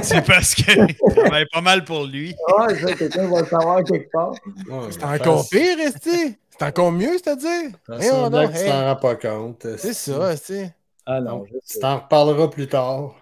C'est 0.03 0.25
parce 0.25 0.55
que 0.55 1.13
travaille 1.21 1.45
pas 1.53 1.61
mal 1.61 1.83
pour 1.85 2.05
lui. 2.05 2.33
Ouais, 2.57 2.75
ça, 2.75 2.93
quelqu'un 2.93 3.27
va 3.27 3.41
le 3.41 3.45
savoir 3.47 3.83
quelque 3.83 4.09
part. 4.11 4.31
ouais, 4.31 4.87
C'est 4.89 5.03
encore 5.03 5.47
pire, 5.49 5.79
esti. 5.79 6.37
C'est 6.57 6.65
encore 6.65 6.91
mieux, 6.91 7.11
c'est-à-dire. 7.13 7.71
Que 7.87 8.01
tu 8.01 8.65
t'en 8.69 8.85
rends 8.85 8.95
pas 8.95 9.15
compte. 9.15 9.67
C'est 9.77 9.93
ça, 9.93 10.33
esti. 10.33 10.65
Ah 11.05 11.21
non, 11.21 11.45
je 11.45 11.73
Tu 11.73 11.79
t'en 11.79 11.97
reparleras 11.99 12.47
plus 12.47 12.67
tard. 12.67 13.13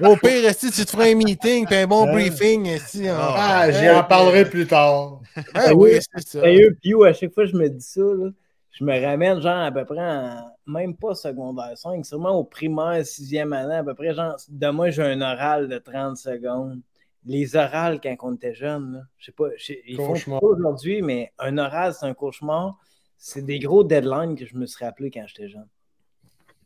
Au 0.00 0.16
pire, 0.16 0.44
esti, 0.48 0.70
tu 0.70 0.84
te 0.84 0.90
feras 0.90 1.04
un 1.08 1.14
meeting 1.14 1.66
puis 1.66 1.76
un 1.76 1.86
bon 1.86 2.06
Ouais. 2.06 2.12
briefing, 2.30 2.66
esti. 2.66 3.08
en- 3.10 3.14
Ah, 3.18 3.70
j'y 3.70 3.78
Ouais, 3.82 3.90
en 3.90 4.04
parlerai 4.04 4.44
plus 4.48 4.66
tard. 4.66 5.20
Ah 5.54 5.72
oui, 5.74 5.92
c'est 6.14 6.20
ça. 6.26 6.40
Sérieux, 6.40 6.76
Pio, 6.82 7.04
à 7.04 7.12
chaque 7.12 7.32
fois 7.32 7.44
que 7.44 7.50
je 7.52 7.56
me 7.56 7.68
dis 7.68 7.84
ça, 7.84 8.00
là, 8.00 8.30
je 8.74 8.84
me 8.84 9.00
ramène 9.00 9.40
genre 9.40 9.58
à 9.58 9.70
peu 9.70 9.84
près 9.84 10.00
en, 10.00 10.50
même 10.66 10.96
pas 10.96 11.14
secondaire 11.14 11.76
5, 11.76 12.04
sûrement 12.04 12.36
au 12.36 12.44
primaire, 12.44 13.06
sixième 13.06 13.52
année, 13.52 13.76
à 13.76 13.84
peu 13.84 13.94
près, 13.94 14.12
genre, 14.14 14.36
demain 14.48 14.90
j'ai 14.90 15.02
un 15.02 15.20
oral 15.20 15.68
de 15.68 15.78
30 15.78 16.16
secondes. 16.16 16.80
Les 17.24 17.56
orales 17.56 18.00
quand 18.00 18.16
on 18.22 18.34
était 18.34 18.54
jeune, 18.54 18.94
là, 18.94 19.00
je 19.16 19.26
sais 19.26 19.32
pas, 19.32 19.48
ils 19.86 19.96
font 19.96 20.14
aujourd'hui, 20.42 21.00
mais 21.02 21.32
un 21.38 21.56
oral, 21.56 21.94
c'est 21.94 22.04
un 22.06 22.14
cauchemar. 22.14 22.78
C'est 23.16 23.42
des 23.42 23.58
gros 23.58 23.84
deadlines 23.84 24.36
que 24.36 24.44
je 24.44 24.56
me 24.56 24.66
suis 24.66 24.84
rappelé 24.84 25.10
quand 25.10 25.24
j'étais 25.26 25.48
jeune. 25.48 25.66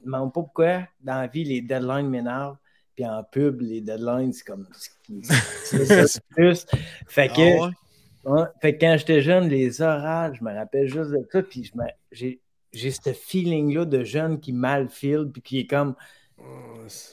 Je 0.01 0.07
me 0.07 0.13
demande 0.13 0.33
pas 0.33 0.41
pourquoi, 0.41 0.81
dans 1.01 1.21
la 1.21 1.27
vie, 1.29 1.45
les 1.45 1.61
deadlines 1.61 2.09
m'énervent. 2.09 2.57
Puis 2.97 3.07
en 3.07 3.23
pub, 3.23 3.61
les 3.61 3.81
deadlines, 3.81 4.33
c'est 4.33 4.45
comme. 4.45 4.67
c'est- 5.63 6.21
plus. 6.31 6.67
Fait 7.07 7.29
que. 7.29 7.61
Ah 7.61 7.67
ouais? 7.67 7.73
Ouais, 8.29 8.45
fait 8.61 8.77
que 8.77 8.81
quand 8.85 8.97
j'étais 8.99 9.21
jeune, 9.23 9.49
les 9.49 9.81
orales, 9.83 10.35
je 10.39 10.45
me 10.45 10.53
rappelle 10.55 10.87
juste 10.87 11.11
de 11.11 11.27
ça, 11.33 11.43
puis 11.43 11.65
je 11.65 11.77
me- 11.77 11.85
j'ai 12.13 12.41
j'ai 12.75 12.91
ce 12.91 13.15
feeling-là 13.15 13.87
de 13.87 14.05
jeune 14.05 14.39
qui 14.41 14.53
mal 14.53 14.89
file, 14.91 15.31
puis 15.33 15.41
qui 15.41 15.59
est 15.61 15.67
comme, 15.67 15.95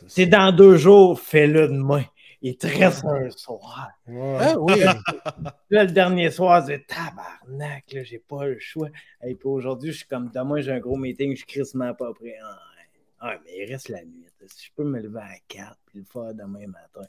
C'est- 0.07 0.26
dans 0.28 0.51
deux 0.51 0.76
jours, 0.78 1.20
fais-le 1.20 1.68
demain. 1.70 2.03
Il 2.41 2.57
te 2.57 2.68
reste 2.68 3.05
un 3.05 3.30
soir. 3.32 3.89
Ouais. 4.07 4.38
Ah 4.39 4.55
oui. 4.59 4.74
Là, 5.72 5.84
le 5.86 5.91
dernier 5.91 6.30
soir, 6.30 6.63
c'est 6.68 6.86
tabarnak, 6.86 7.86
là, 7.93 8.03
j'ai 8.03 8.20
pas 8.20 8.45
le 8.45 8.59
choix. 8.59 8.89
Et 9.24 9.34
puis 9.34 9.47
aujourd'hui, 9.47 9.91
je 9.91 9.97
suis 9.97 10.07
comme, 10.07 10.30
demain, 10.30 10.61
j'ai 10.61 10.74
un 10.74 10.80
gros 10.80 10.97
meeting, 10.97 11.32
je 11.32 11.38
suis 11.38 11.45
crissement 11.45 11.93
pas 11.95 12.13
prêt. 12.13 12.36
Ah. 12.43 12.59
Ah, 13.22 13.38
mais 13.43 13.51
il 13.66 13.72
reste 13.72 13.89
la 13.89 14.03
nuit. 14.03 14.26
Si 14.47 14.66
je 14.68 14.72
peux 14.76 14.84
me 14.84 14.99
lever 14.99 15.20
à 15.22 15.36
4 15.47 15.78
puis 15.88 15.99
le 15.99 16.05
faire 16.05 16.34
demain 16.36 16.68
matin. 16.68 17.07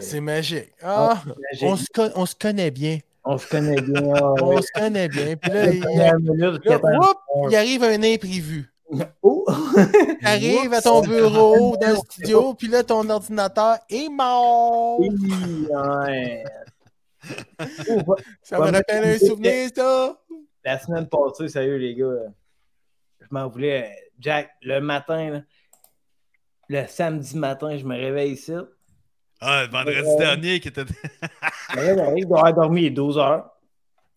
C'est 0.00 0.20
magique. 0.20 0.72
Ah, 0.82 1.22
magique. 1.26 1.62
on, 1.62 1.76
se 1.76 1.86
con- 1.94 2.12
on 2.14 2.26
se 2.26 2.34
connaît 2.34 2.70
bien. 2.70 2.98
On 3.24 3.36
se 3.36 3.46
connaît 3.46 3.80
bien. 3.80 4.12
ah, 4.14 4.32
On 4.42 4.62
se 4.62 4.72
connaît 4.72 5.08
bien. 5.08 5.36
Puis 5.36 5.52
là, 5.52 5.70
il, 5.70 5.80
là, 5.82 6.16
whoop, 6.16 7.54
arrive 7.54 7.84
un 7.84 8.02
imprévu. 8.02 8.72
Oh! 9.22 9.44
Tu 10.18 10.26
arrives 10.26 10.72
à 10.72 10.80
ton 10.80 11.02
bureau, 11.02 11.76
dans 11.80 11.90
le 11.90 11.96
studio, 11.96 12.54
puis 12.54 12.68
là, 12.68 12.82
ton 12.82 13.08
ordinateur 13.10 13.76
est 13.90 14.08
mort. 14.08 14.98
Ouais. 14.98 16.42
Ça 18.42 18.58
me 18.58 18.72
rappelle 18.72 19.04
un 19.04 19.18
souvenir, 19.18 19.68
ça. 19.76 20.18
La 20.64 20.78
semaine 20.78 21.06
passée, 21.06 21.48
sérieux, 21.48 21.76
les 21.76 21.94
gars, 21.94 22.32
je 23.20 23.26
m'en 23.30 23.46
voulais. 23.48 23.94
Jack, 24.18 24.50
le 24.62 24.80
matin, 24.80 25.30
là, 25.30 25.42
le 26.70 26.86
samedi 26.86 27.36
matin, 27.36 27.76
je 27.76 27.84
me 27.84 27.94
réveille 27.94 28.32
ici. 28.32 28.52
Je 29.40 29.46
Ah, 29.46 29.64
le 29.64 29.70
vendredi 29.70 30.16
dernier 30.18 30.60
qui 30.60 30.68
était. 30.68 30.84
me 30.84 31.80
réveille, 31.80 32.22
je 32.22 32.26
dois 32.26 32.52
dormi 32.52 32.90
12 32.90 33.18
heures. 33.18 33.50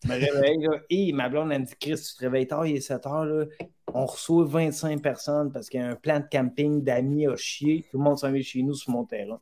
Je 0.02 0.08
me 0.08 0.14
réveille, 0.14 0.58
là, 0.62 0.80
et 0.90 1.12
ma 1.12 1.28
blonde, 1.28 1.52
elle 1.52 1.60
me 1.60 1.66
dit 1.66 1.74
Chris, 1.78 1.94
tu 1.94 2.16
te 2.16 2.20
réveilles 2.22 2.48
tard, 2.48 2.66
il 2.66 2.76
est 2.76 2.80
7 2.80 3.06
heures. 3.06 3.24
Là. 3.24 3.44
On 3.94 4.04
reçoit 4.06 4.44
25 4.44 5.00
personnes 5.00 5.52
parce 5.52 5.68
qu'il 5.68 5.80
y 5.80 5.82
a 5.82 5.88
un 5.88 5.94
plan 5.94 6.18
de 6.18 6.26
camping 6.30 6.82
d'amis 6.82 7.28
à 7.28 7.36
chier. 7.36 7.86
Tout 7.90 7.98
le 7.98 8.04
monde 8.04 8.18
s'en 8.18 8.32
vient 8.32 8.42
chez 8.42 8.62
nous 8.62 8.74
sur 8.74 8.90
mon 8.90 9.04
terrain. 9.04 9.40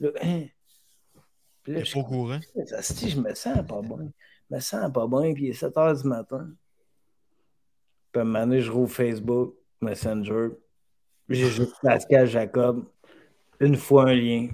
Là, 0.00 0.10
hein. 0.22 0.44
Puis 1.62 1.74
là, 1.74 1.84
je 1.84 1.94
pas 1.94 2.02
courant. 2.02 2.40
je 2.56 3.20
me 3.20 3.34
sens 3.34 3.66
pas 3.68 3.82
bien. 3.82 4.10
Je 4.50 4.56
me 4.56 4.60
sens 4.60 4.92
pas 4.92 5.06
bien, 5.06 5.34
puis 5.34 5.44
il 5.44 5.50
est 5.50 5.52
7 5.52 5.76
heures 5.76 5.94
du 5.94 6.08
matin. 6.08 6.48
Puis 8.10 8.18
à 8.18 8.22
un 8.22 8.24
moment 8.24 8.40
donné, 8.40 8.60
je 8.62 8.70
rouvre 8.72 8.90
Facebook, 8.90 9.54
Messenger. 9.80 10.48
J'ai 11.28 11.48
juste 11.48 11.74
Pascal 11.82 12.26
Jacob. 12.26 12.86
Une 13.60 13.76
fois 13.76 14.08
un 14.08 14.14
lien. 14.14 14.48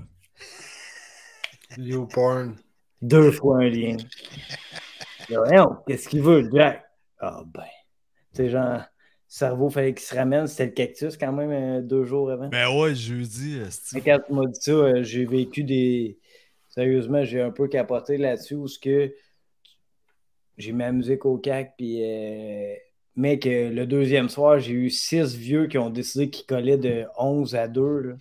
You 1.76 2.06
porn. 2.06 2.56
Deux 3.02 3.30
fois 3.30 3.58
un 3.58 3.68
lien. 3.68 3.96
Voyons, 5.28 5.76
qu'est-ce 5.86 6.08
qu'il 6.08 6.22
veut, 6.22 6.48
Jack? 6.52 6.84
Ah 7.18 7.42
ben. 7.46 7.62
Tu 8.34 8.42
sais, 8.42 8.48
genre, 8.50 8.80
cerveau, 9.28 9.68
fallait 9.70 9.94
qu'il 9.94 10.06
se 10.06 10.14
ramène. 10.14 10.46
C'était 10.46 10.66
le 10.66 10.72
cactus 10.72 11.16
quand 11.16 11.32
même 11.32 11.50
euh, 11.50 11.82
deux 11.82 12.04
jours 12.04 12.30
avant. 12.30 12.48
Ben 12.48 12.68
ouais, 12.68 12.94
jeudi, 12.94 13.58
Mais 13.92 14.00
quand 14.00 14.18
tu 14.26 14.32
m'as 14.32 14.46
dit 14.46 14.60
ça, 14.60 14.70
euh, 14.70 15.02
j'ai 15.02 15.24
vécu 15.24 15.64
des. 15.64 16.18
Sérieusement, 16.68 17.24
j'ai 17.24 17.40
un 17.40 17.50
peu 17.50 17.68
capoté 17.68 18.16
là-dessus 18.18 18.54
où 18.54 18.68
ce 18.68 18.78
que 18.78 19.14
j'ai 20.58 20.72
mis 20.72 20.80
la 20.80 20.92
musique 20.92 21.24
au 21.24 21.38
cac, 21.38 21.74
puis. 21.76 22.02
euh, 22.02 22.74
Mec, 23.18 23.46
le 23.46 23.86
deuxième 23.86 24.28
soir, 24.28 24.58
j'ai 24.58 24.74
eu 24.74 24.90
six 24.90 25.34
vieux 25.34 25.68
qui 25.68 25.78
ont 25.78 25.88
décidé 25.88 26.28
qu'ils 26.28 26.44
collaient 26.44 26.76
de 26.76 27.06
11 27.16 27.54
à 27.54 27.66
2 27.66 27.98
là, 28.00 28.14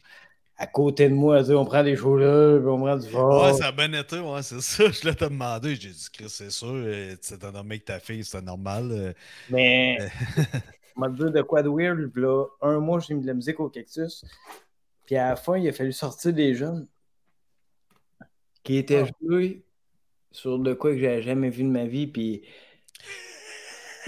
à 0.57 0.67
côté 0.67 1.09
de 1.09 1.13
moi. 1.13 1.41
On 1.51 1.65
prend 1.65 1.83
des 1.83 1.95
choses 1.95 2.21
là, 2.21 2.57
puis 2.59 2.67
on 2.69 2.79
prend 2.79 2.95
du 2.97 3.07
fort. 3.09 3.43
Ouais, 3.45 3.53
ça 3.53 3.67
a 3.67 3.71
bien 3.71 3.91
été, 3.93 4.19
ouais, 4.19 4.41
c'est 4.43 4.61
ça. 4.61 4.83
Je 4.91 5.07
l'ai 5.07 5.15
demandé. 5.15 5.75
J'ai 5.75 5.89
dit, 5.89 6.07
Chris, 6.13 6.29
c'est 6.29 6.49
sûr, 6.51 6.73
tu 7.21 7.37
t'es 7.37 7.45
endormi 7.45 7.71
avec 7.71 7.85
ta 7.85 7.99
fille, 7.99 8.23
c'était 8.23 8.43
normal. 8.45 8.89
euh. 8.91 9.13
Mais, 9.49 9.97
je 10.97 11.01
vais 11.01 11.07
te 11.09 11.13
dire 11.15 11.31
de 11.31 11.41
quoi 11.41 11.61
de 11.63 11.69
weird. 11.69 12.09
puis 12.11 12.21
Là, 12.21 12.45
un 12.61 12.79
mois, 12.79 12.99
j'ai 12.99 13.13
mis 13.13 13.21
de 13.21 13.27
la 13.27 13.33
musique 13.33 13.59
au 13.59 13.69
cactus. 13.69 14.23
Puis 15.05 15.15
à 15.17 15.29
la 15.29 15.35
fin, 15.35 15.57
il 15.57 15.67
a 15.67 15.71
fallu 15.73 15.91
sortir 15.91 16.33
des 16.33 16.55
jeunes 16.55 16.87
qui 18.63 18.77
étaient 18.77 19.05
joués 19.21 19.63
sur 20.31 20.57
de 20.57 20.73
quoi 20.73 20.91
que 20.91 20.99
j'avais 20.99 21.21
jamais 21.21 21.49
vu 21.49 21.63
de 21.63 21.69
ma 21.69 21.85
vie. 21.85 22.07
Puis, 22.07 22.41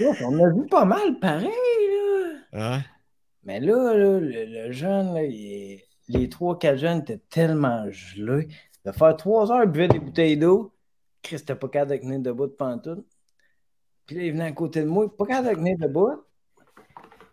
on 0.00 0.42
a 0.44 0.50
vu 0.52 0.66
pas 0.66 0.84
mal 0.84 1.18
pareil. 1.20 1.48
Là. 2.52 2.76
Ouais. 2.78 2.82
Mais 3.44 3.60
là, 3.60 3.94
là, 3.94 4.18
le, 4.18 4.44
le 4.44 4.72
jeune, 4.72 5.14
là, 5.14 5.22
il 5.24 5.52
est- 5.52 5.87
les 6.08 6.28
trois, 6.28 6.58
quatre 6.58 6.78
jeunes 6.78 7.00
étaient 7.00 7.20
tellement 7.30 7.90
gelés. 7.90 8.48
De 8.84 8.92
faire 8.92 9.16
trois 9.16 9.52
heures, 9.52 9.64
ils 9.64 9.70
buvaient 9.70 9.88
des 9.88 9.98
bouteilles 9.98 10.36
d'eau. 10.36 10.72
Chris, 11.22 11.42
t'as 11.44 11.56
pas 11.56 11.68
capable 11.68 11.92
de 11.92 11.96
tenir 11.98 12.20
debout 12.20 12.46
de 12.46 12.52
pantoute. 12.52 13.06
Puis 14.06 14.16
là, 14.16 14.22
il 14.22 14.32
venait 14.32 14.44
à 14.44 14.52
côté 14.52 14.80
de 14.80 14.86
moi, 14.86 15.14
pas 15.14 15.26
capable 15.26 15.48
de 15.48 15.54
tenir 15.54 15.78
debout. 15.78 16.22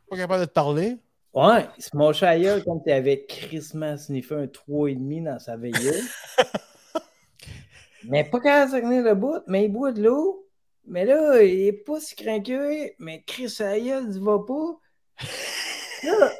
Pas 0.09 0.17
capable 0.17 0.41
de 0.41 0.45
te 0.45 0.53
parler. 0.53 0.97
Ouais, 1.33 1.67
il 1.77 1.83
se 1.83 1.95
mochait 1.95 2.27
à 2.27 2.39
gueule 2.39 2.63
comme 2.63 2.81
tu 2.83 2.91
avais 2.91 3.25
crissement 3.25 3.97
sniffé 3.97 4.35
un 4.35 4.45
3,5 4.45 5.23
dans 5.23 5.39
sa 5.39 5.57
veilleuse. 5.57 6.09
mais 8.05 8.23
pas 8.23 8.39
capable 8.39 8.73
de 8.73 8.79
tenir 8.79 9.03
debout, 9.03 9.39
mais 9.47 9.65
il 9.65 9.71
boit 9.71 9.91
de 9.91 10.03
l'eau. 10.03 10.47
Mais 10.87 11.05
là, 11.05 11.41
il 11.41 11.67
est 11.67 11.73
pas 11.73 11.99
si 11.99 12.15
craqueux, 12.15 12.91
mais 12.99 13.23
Chris 13.23 13.55
gueule, 13.59 14.07
il 14.13 14.21
va 14.21 14.39
pas. 14.39 14.79
Là, 16.03 16.31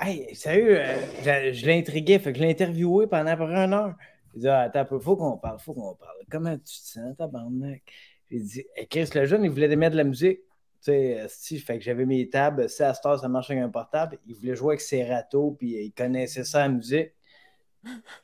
hey, 0.00 0.34
sérieux, 0.34 0.78
euh, 0.80 0.96
je, 1.22 1.52
je 1.52 1.66
l'intriguais, 1.66 2.18
fait 2.18 2.32
que 2.32 2.38
je 2.38 2.44
l'ai 2.44 2.50
interviewé 2.50 3.06
pendant 3.06 3.30
à 3.30 3.36
peu 3.36 3.46
près 3.46 3.56
une 3.64 3.72
heure. 3.72 3.94
Il 4.34 4.40
dit, 4.42 4.48
ah, 4.48 4.60
attends 4.62 4.80
un 4.80 4.84
peu, 4.84 4.98
faut 4.98 5.16
qu'on 5.16 5.36
parle, 5.38 5.58
faut 5.58 5.72
qu'on 5.74 5.94
parle. 5.94 6.16
Comment 6.30 6.56
tu 6.56 6.64
te 6.64 6.70
sens, 6.70 7.16
tabarnak? 7.16 7.82
J'ai 8.30 8.40
dit, 8.40 8.64
hey, 8.76 8.86
Chris, 8.86 9.08
le 9.14 9.24
jeune, 9.24 9.44
il 9.44 9.50
voulait 9.50 9.74
mettre 9.74 9.92
de 9.92 9.96
la 9.98 10.04
musique. 10.04 10.40
Tu 10.82 10.92
sais, 10.92 11.26
si, 11.28 11.58
fait 11.58 11.78
que 11.78 11.84
j'avais 11.84 12.06
mes 12.06 12.28
tables. 12.28 12.68
Si 12.68 12.82
à 12.82 12.94
cette 12.94 13.04
heure, 13.06 13.18
ça 13.18 13.28
marche 13.28 13.50
avec 13.50 13.62
un 13.62 13.68
portable, 13.68 14.18
il 14.26 14.34
voulait 14.36 14.54
jouer 14.54 14.72
avec 14.74 14.80
ses 14.80 15.02
râteaux, 15.04 15.56
puis 15.58 15.70
il 15.72 15.92
connaissait 15.92 16.44
ça, 16.44 16.60
la 16.60 16.68
musique. 16.68 17.12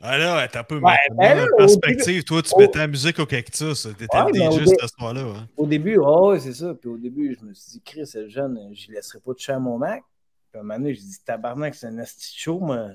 Ah 0.01 0.19
là, 0.19 0.47
t'as 0.49 0.61
un 0.61 0.65
peu 0.65 0.79
Ouais, 0.81 0.93
mais 1.17 1.35
ben 1.35 1.47
perspective. 1.57 2.23
Toi, 2.25 2.43
tu 2.43 2.53
au- 2.55 2.59
mettais 2.59 2.79
la 2.81 2.87
musique 2.89 3.19
au 3.19 3.27
cactus. 3.27 3.89
T'étais 3.99 4.19
Ouais, 4.19 4.33
DJ 4.33 4.59
dé- 4.65 4.67
cette 4.67 4.91
soir-là. 4.99 5.23
hein. 5.23 5.49
Au 5.57 5.67
début, 5.67 5.97
oh, 5.99 6.31
ouais, 6.31 6.41
c'est 6.41 6.53
ça. 6.53 6.75
Puis 6.75 6.89
au 6.91 6.99
début, 6.99 7.37
je 7.41 7.45
me 7.47 7.55
suis 7.55 7.73
dit, 7.73 7.83
Chris, 7.83 8.11
le 8.15 8.29
jeune, 8.29 8.59
je 8.75 8.91
ne 8.91 8.95
laisserai 8.97 9.21
pas 9.21 9.33
toucher 9.33 9.53
à 9.53 9.59
mon 9.59 9.79
Mac. 9.79 10.03
Puis 10.55 10.59
à 10.61 10.61
un 10.61 10.63
moment 10.67 10.79
donné, 10.79 10.95
j'ai 10.95 11.01
dit, 11.01 11.19
tabarnak, 11.25 11.75
c'est 11.75 11.89
un 11.89 11.99
asti 11.99 12.33
show, 12.39 12.61
moi. 12.61 12.91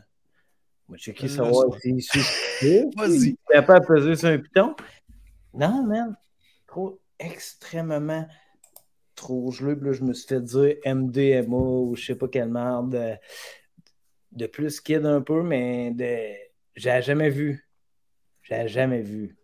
Moi, 0.87 0.97
j'ai 0.97 1.11
checké 1.11 1.27
Là, 1.27 1.33
savoir 1.35 1.73
ça. 1.73 1.79
s'il 1.81 2.01
suffit. 2.01 2.85
Vas-y. 2.95 3.35
Capable 3.51 3.81
de 3.81 3.85
peser 3.93 4.15
sur 4.15 4.29
un 4.29 4.37
piton. 4.37 4.75
Non, 5.53 5.83
man. 5.83 6.15
Trop 6.65 7.01
extrêmement 7.19 8.25
trop 9.13 9.51
gelé. 9.51 9.75
Puis 9.75 9.87
là, 9.87 9.91
je 9.91 10.03
me 10.05 10.13
suis 10.13 10.25
fait 10.29 10.39
dire 10.41 10.77
MDMA 10.85 11.53
ou 11.57 11.95
je 11.97 12.05
sais 12.05 12.15
pas 12.15 12.29
quelle 12.29 12.47
merde. 12.47 12.91
De, 12.91 13.15
de 14.31 14.47
plus 14.47 14.79
kid 14.79 15.05
un 15.05 15.19
peu, 15.21 15.43
mais 15.43 15.91
de. 15.91 16.17
J'ai 16.75 17.01
jamais 17.01 17.29
vu. 17.29 17.67
J'ai 18.43 18.69
jamais 18.69 19.01
vu. 19.01 19.35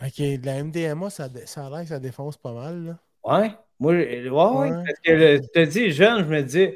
Ok, 0.00 0.18
de 0.20 0.46
la 0.46 0.62
MDMA, 0.62 1.10
ça, 1.10 1.28
ça 1.46 1.66
a 1.66 1.70
l'air 1.70 1.80
que 1.80 1.88
ça 1.88 1.98
défonce 1.98 2.36
pas 2.36 2.52
mal. 2.52 2.84
Là. 2.84 2.98
Ouais. 3.24 3.50
Moi, 3.80 3.92
je- 3.98 4.28
ouais. 4.28 4.70
Parce 4.70 5.00
que 5.02 5.18
je 5.18 5.48
te 5.52 5.64
dis, 5.64 5.90
jeune, 5.90 6.20
je 6.24 6.28
me 6.30 6.42
dis, 6.42 6.68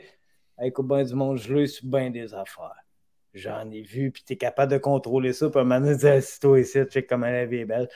écoute 0.62 0.86
bien 0.88 1.02
du 1.04 1.14
monde 1.14 1.38
gelé 1.38 1.66
sur 1.66 1.86
bien 1.86 2.10
des 2.10 2.34
affaires. 2.34 2.84
J'en 3.32 3.70
ai 3.70 3.82
vu, 3.82 4.10
puis 4.10 4.24
t'es 4.24 4.36
capable 4.36 4.72
de 4.72 4.78
contrôler 4.78 5.32
ça. 5.32 5.48
Puis 5.48 5.58
à 5.58 5.62
un 5.62 5.64
moment 5.64 5.80
donné, 5.80 5.96
dis, 5.96 6.06
assis-toi 6.08 6.60
ici, 6.60 6.78
check 6.90 7.06
comment 7.08 7.26
la 7.26 7.46
vie 7.46 7.58
est 7.58 7.64
belle. 7.64 7.88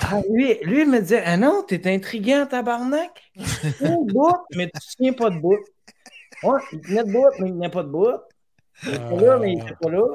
Ah, 0.00 0.20
lui, 0.30 0.58
lui, 0.62 0.82
il 0.82 0.90
me 0.90 1.00
disait, 1.00 1.22
ah 1.24 1.36
non, 1.36 1.64
t'es 1.66 1.92
intriguant, 1.92 2.46
tabarnak? 2.46 3.22
Tu 3.34 3.84
de 3.84 4.12
bout, 4.12 4.36
mais 4.54 4.66
tu 4.66 4.96
tiens 4.96 5.12
pas 5.12 5.30
de 5.30 5.38
bout. 5.38 5.58
Ouais, 6.42 6.60
il 6.72 6.80
tenait 6.80 7.04
de 7.04 7.12
bout, 7.12 7.26
mais 7.38 7.48
il 7.48 7.54
tenait 7.54 7.68
pas 7.70 7.82
de 7.82 7.88
bout. 7.88 8.20
Il 8.84 8.94
était 8.94 9.16
là, 9.16 9.38
mais 9.38 9.52
il 9.52 9.60
était 9.60 9.74
pas 9.80 9.90
là. 9.90 10.06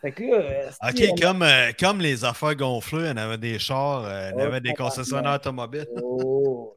Fait 0.00 0.12
que 0.12 0.22
là, 0.24 0.36
euh, 0.36 0.70
Ok, 0.88 0.96
si, 0.96 1.14
comme, 1.14 1.42
euh, 1.42 1.70
comme 1.78 2.00
les 2.00 2.24
affaires 2.24 2.56
gonflées, 2.56 3.10
on 3.14 3.16
avait 3.16 3.38
des 3.38 3.58
chars, 3.58 4.04
euh, 4.04 4.30
on 4.34 4.38
Oh, 4.38 4.42
avait 4.42 4.60
des 4.60 4.74
concessionnaires 4.74 5.34
automobiles. 5.34 5.86
Oh. 6.02 6.76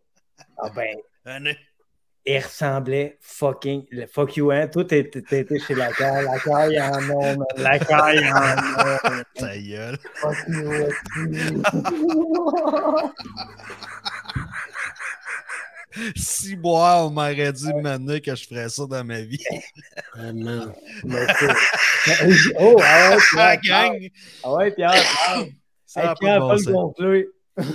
Ah 0.58 0.70
ben. 0.76 1.56
Il 2.26 2.40
ressemblait 2.40 3.18
fucking. 3.22 3.86
Le 3.92 4.08
fuck 4.08 4.36
you, 4.38 4.52
hein? 4.52 4.68
Toi, 4.68 4.84
t'étais 4.86 5.46
chez 5.60 5.76
la 5.76 5.92
caille. 5.92 6.26
La 6.26 6.40
caille 6.40 6.82
en 6.82 6.94
a, 6.94 7.00
man. 7.02 7.38
La 7.58 7.78
caille 7.80 8.28
en 8.30 8.36
a. 8.36 9.24
Ta 9.36 9.58
gueule. 9.58 9.98
Fuck 10.16 10.38
you, 10.48 10.72
esti. 10.74 11.62
Si 16.16 16.56
boire, 16.58 17.08
on 17.08 17.10
m'aurait 17.10 17.54
dit 17.54 17.74
maintenant 17.82 18.20
que 18.20 18.36
je 18.36 18.46
ferais 18.48 18.68
ça 18.68 18.86
dans 18.86 19.04
ma 19.06 19.22
vie. 19.22 19.42
Ah. 20.14 20.34
Mais 20.34 21.28
c'est- 21.40 22.54
Oh, 22.60 22.76
ah 22.84 23.12
ouais, 23.16 23.18
Ah, 23.38 23.56
Pierre. 23.62 23.92
Ah 24.44 24.54
ouais, 24.54 24.72
Pierre. 24.72 24.94
Ça 25.86 26.02
Hey, 26.02 26.08
pas 26.08 26.16
Pierre, 26.16 26.40
bon 26.42 26.48
pas 26.50 26.56
le 26.56 26.60
sens. 26.60 26.94
Elle 27.58 27.66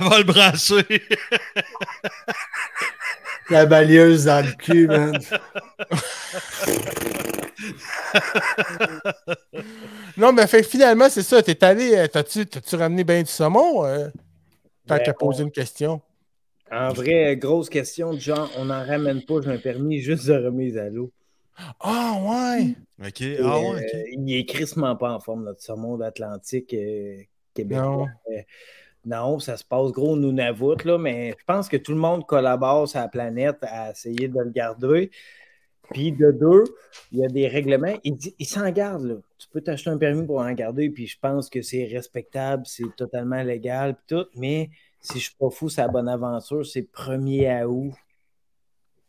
va 0.00 0.18
le 0.18 0.24
brancher. 0.24 1.02
La 3.50 3.66
balieuse 3.66 4.24
dans 4.24 4.44
le 4.44 4.52
cul, 4.52 4.88
man. 4.88 5.18
Non, 10.16 10.32
mais 10.32 10.46
fait 10.46 10.62
finalement, 10.62 11.08
c'est 11.08 11.22
ça. 11.22 11.42
T'es 11.42 11.62
allé. 11.64 11.94
euh, 11.96 12.06
T'as-tu 12.08 12.46
t'as-tu 12.46 12.76
ramené 12.76 13.04
bien 13.04 13.22
du 13.22 13.30
saumon? 13.30 13.84
euh, 13.84 14.08
tant 14.86 14.98
Ben, 14.98 15.00
qu'à 15.00 15.14
poser 15.14 15.44
une 15.44 15.52
question? 15.52 16.02
En 16.70 16.92
vrai, 16.92 17.36
grosse 17.38 17.70
question 17.70 18.18
genre, 18.18 18.50
on 18.56 18.66
n'en 18.66 18.84
ramène 18.84 19.24
pas, 19.24 19.40
je 19.40 19.48
me 19.48 19.58
permis 19.58 20.00
juste 20.00 20.26
de 20.26 20.34
remise 20.34 20.76
à 20.76 20.90
l'eau. 20.90 21.10
Ah, 21.80 22.18
ouais! 22.20 22.74
Ok, 23.00 23.22
ah 23.42 23.58
ouais, 23.58 23.68
ok. 23.68 23.94
Euh, 23.94 24.02
il 24.12 24.36
est 24.36 24.44
crissement 24.44 24.96
pas 24.96 25.12
en 25.12 25.20
forme, 25.20 25.44
notre 25.44 25.62
saumon 25.62 25.96
d'Atlantique 25.96 26.74
euh, 26.74 27.22
québécois. 27.54 27.84
Non. 27.84 28.06
Euh, 28.30 28.42
non, 29.06 29.38
ça 29.38 29.56
se 29.56 29.64
passe 29.64 29.92
gros 29.92 30.16
Nunavut, 30.16 30.82
là, 30.84 30.98
mais 30.98 31.34
je 31.38 31.44
pense 31.46 31.68
que 31.68 31.76
tout 31.76 31.92
le 31.92 31.98
monde 31.98 32.26
collabore 32.26 32.88
sur 32.88 33.00
la 33.00 33.08
planète 33.08 33.58
à 33.62 33.90
essayer 33.90 34.28
de 34.28 34.40
le 34.40 34.50
garder. 34.50 35.10
Puis 35.92 36.12
de 36.12 36.30
deux, 36.30 36.64
il 37.12 37.18
y 37.18 37.24
a 37.24 37.28
des 37.28 37.46
règlements. 37.46 37.94
Il 38.04 38.46
s'en 38.46 38.70
garde, 38.70 39.04
là. 39.04 39.14
Tu 39.38 39.48
peux 39.50 39.60
t'acheter 39.60 39.90
un 39.90 39.98
permis 39.98 40.26
pour 40.26 40.38
en 40.38 40.52
garder, 40.52 40.88
puis 40.88 41.06
je 41.06 41.18
pense 41.20 41.50
que 41.50 41.60
c'est 41.60 41.84
respectable, 41.84 42.62
c'est 42.66 42.96
totalement 42.96 43.42
légal, 43.42 43.94
puis 43.94 44.16
tout. 44.16 44.26
Mais 44.34 44.70
si 45.00 45.18
je 45.18 45.24
suis 45.24 45.36
pas 45.38 45.50
fou, 45.50 45.68
c'est 45.68 45.82
la 45.82 45.88
bonne 45.88 46.08
aventure, 46.08 46.64
c'est 46.64 46.90
1er 46.90 47.64
août. 47.64 47.92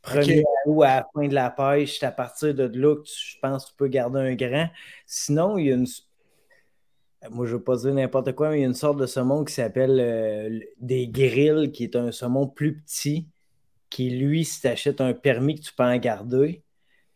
1er 0.05 0.43
août 0.65 0.83
à 0.83 0.95
la 0.97 1.07
fin 1.13 1.27
de 1.27 1.33
la 1.33 1.49
pêche, 1.49 1.99
c'est 1.99 2.05
à 2.05 2.11
partir 2.11 2.53
de 2.53 2.63
là 2.63 2.95
que 2.95 3.01
tu- 3.03 3.33
je 3.33 3.39
pense 3.41 3.65
que 3.65 3.71
tu 3.71 3.75
peux 3.77 3.87
garder 3.87 4.19
un 4.19 4.35
grand. 4.35 4.69
Sinon, 5.05 5.57
il 5.57 5.67
y 5.67 5.71
a 5.71 5.75
une. 5.75 5.87
Moi, 7.31 7.45
je 7.47 7.53
ne 7.53 7.57
veux 7.57 7.63
pas 7.63 7.75
dire 7.77 7.93
n'importe 7.93 8.33
quoi, 8.33 8.49
mais 8.49 8.59
il 8.59 8.61
y 8.61 8.65
a 8.65 8.67
une 8.67 8.75
sorte 8.75 8.99
de 8.99 9.07
saumon 9.07 9.43
qui 9.43 9.53
s'appelle 9.53 9.97
euh, 9.99 10.59
des 10.79 11.07
grilles, 11.07 11.71
qui 11.71 11.83
est 11.85 11.95
un 11.95 12.11
saumon 12.11 12.47
plus 12.47 12.77
petit, 12.81 13.27
qui, 13.89 14.11
lui, 14.11 14.45
si 14.45 14.61
tu 14.61 14.67
achètes 14.67 15.01
un 15.01 15.13
permis 15.13 15.55
que 15.55 15.61
tu 15.65 15.73
peux 15.73 15.83
en 15.83 15.97
garder, 15.97 16.61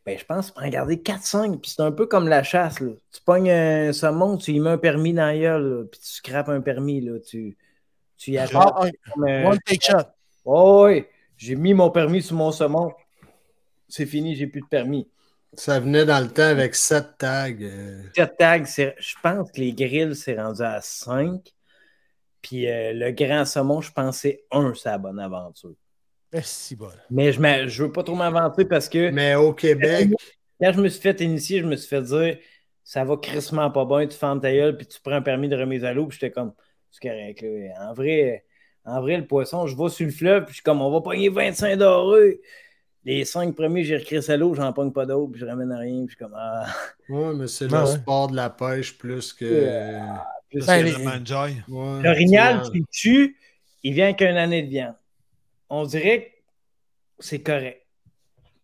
ben, 0.05 0.17
je 0.17 0.25
pense 0.25 0.49
que 0.49 0.55
tu 0.55 0.59
peux 0.61 0.65
en 0.65 0.69
garder 0.71 0.97
4-5. 0.99 1.61
Puis 1.61 1.73
c'est 1.75 1.83
un 1.83 1.91
peu 1.91 2.07
comme 2.07 2.27
la 2.27 2.41
chasse. 2.41 2.79
Là. 2.79 2.91
Tu 3.11 3.21
pognes 3.23 3.51
un 3.51 3.93
saumon, 3.93 4.37
tu 4.37 4.51
y 4.53 4.59
mets 4.59 4.71
un 4.71 4.77
permis 4.79 5.13
dans 5.13 5.27
la 5.27 5.37
gueule, 5.37 5.87
puis 5.91 5.99
tu 5.99 6.07
scrapes 6.07 6.49
un 6.49 6.61
permis. 6.61 7.01
Là. 7.01 7.19
Tu, 7.19 7.55
tu 8.17 8.31
y 8.31 8.39
comme 8.51 9.27
un- 9.27 9.45
one 9.45 9.59
take 9.63 9.85
shot. 9.85 10.07
Oh, 10.43 10.85
oui, 10.87 11.05
j'ai 11.39 11.55
mis 11.55 11.73
mon 11.73 11.89
permis 11.89 12.21
sur 12.21 12.35
mon 12.35 12.51
saumon. 12.51 12.91
C'est 13.87 14.05
fini, 14.05 14.35
j'ai 14.35 14.45
plus 14.47 14.61
de 14.61 14.67
permis. 14.67 15.09
Ça 15.53 15.79
venait 15.79 16.05
dans 16.05 16.19
le 16.23 16.29
temps 16.31 16.43
avec 16.43 16.75
7 16.75 17.17
tags. 17.17 17.49
euh, 17.61 18.03
4 18.13 18.37
tags, 18.37 18.65
c'est- 18.65 18.95
je 18.99 19.15
pense 19.23 19.51
que 19.51 19.59
les 19.59 19.73
grilles, 19.73 20.15
c'est 20.15 20.39
rendu 20.39 20.61
à 20.61 20.79
5. 20.81 21.41
Puis 22.41 22.67
euh, 22.69 22.93
le 22.93 23.11
grand 23.11 23.45
saumon, 23.45 23.81
je 23.81 23.91
pense 23.91 24.17
que 24.17 24.21
c'est 24.21 24.43
1, 24.51 24.73
c'est 24.75 24.89
la 24.89 24.97
bonne 24.97 25.19
aventure. 25.19 25.73
Merci, 26.31 26.75
bol. 26.75 26.91
Mais 27.09 27.31
je 27.31 27.39
ne 27.41 27.87
veux 27.87 27.91
pas 27.91 28.03
trop 28.03 28.15
m'avancer 28.15 28.65
parce 28.65 28.87
que 28.87 29.09
Mais 29.09 29.35
au 29.35 29.53
Québec, 29.53 30.09
quand 30.61 30.71
je 30.73 30.81
me 30.81 30.89
suis 30.89 31.01
fait 31.01 31.19
initier, 31.21 31.61
je 31.61 31.65
me 31.65 31.75
suis 31.75 31.87
fait 31.87 32.01
dire 32.03 32.37
ça 32.83 33.03
va 33.03 33.17
crissement 33.17 33.71
pas 33.71 33.85
bien, 33.85 34.07
tu 34.07 34.17
fermes 34.17 34.41
ta 34.41 34.51
gueule, 34.51 34.77
puis 34.77 34.87
tu 34.87 34.99
prends 35.01 35.13
un 35.13 35.21
permis 35.21 35.47
de 35.49 35.55
remise 35.55 35.83
à 35.85 35.93
l'eau, 35.93 36.05
puis 36.07 36.17
j'étais 36.19 36.31
comme 36.31 36.53
c'est 36.91 37.07
correct. 37.07 37.41
là. 37.41 37.89
En 37.89 37.93
vrai, 37.93 38.45
en 38.89 39.01
vrai, 39.01 39.17
le 39.17 39.27
poisson, 39.27 39.67
je 39.67 39.75
vais 39.77 39.89
sur 39.89 40.05
le 40.05 40.11
fleuve, 40.11 40.43
puis 40.45 40.51
je 40.51 40.55
suis 40.55 40.63
comme 40.63 40.81
on 40.81 40.91
va 40.91 41.01
pogner 41.01 41.29
25 41.29 41.75
dorés. 41.77 42.41
Les 43.05 43.23
cinq 43.25 43.55
premiers, 43.55 43.83
j'ai 43.85 43.97
recrissé 43.97 44.33
à 44.33 44.37
l'eau, 44.37 44.53
j'en 44.53 44.73
pogne 44.73 44.91
pas 44.91 45.05
d'eau, 45.05 45.27
puis 45.29 45.39
je 45.39 45.45
ramène 45.45 45.71
à 45.71 45.77
rien, 45.79 46.05
puis 46.05 46.09
je 46.09 46.15
suis 46.15 46.17
comme 46.17 46.35
ah. 46.37 46.65
ouais, 47.09 47.33
mais 47.33 47.47
c'est 47.47 47.65
Ah 47.73 47.83
le 47.83 47.87
ouais. 47.87 47.95
sport 47.95 48.27
de 48.27 48.35
la 48.35 48.49
pêche 48.49 48.97
plus 48.97 49.33
que. 49.33 49.45
Euh, 49.45 49.99
Parce 50.53 50.65
Ben, 50.67 50.83
que 50.83 50.89
le. 50.89 51.73
Ouais, 51.73 52.01
L'orignal, 52.03 52.61
tu 52.65 52.71
tu 52.71 52.79
le 52.79 52.85
tues, 52.91 53.37
il 53.83 53.93
vient 53.93 54.13
qu'une 54.13 54.37
année 54.37 54.63
de 54.63 54.67
viande. 54.69 54.95
On 55.69 55.85
dirait 55.85 56.21
que 56.23 56.29
c'est 57.19 57.41
correct. 57.41 57.85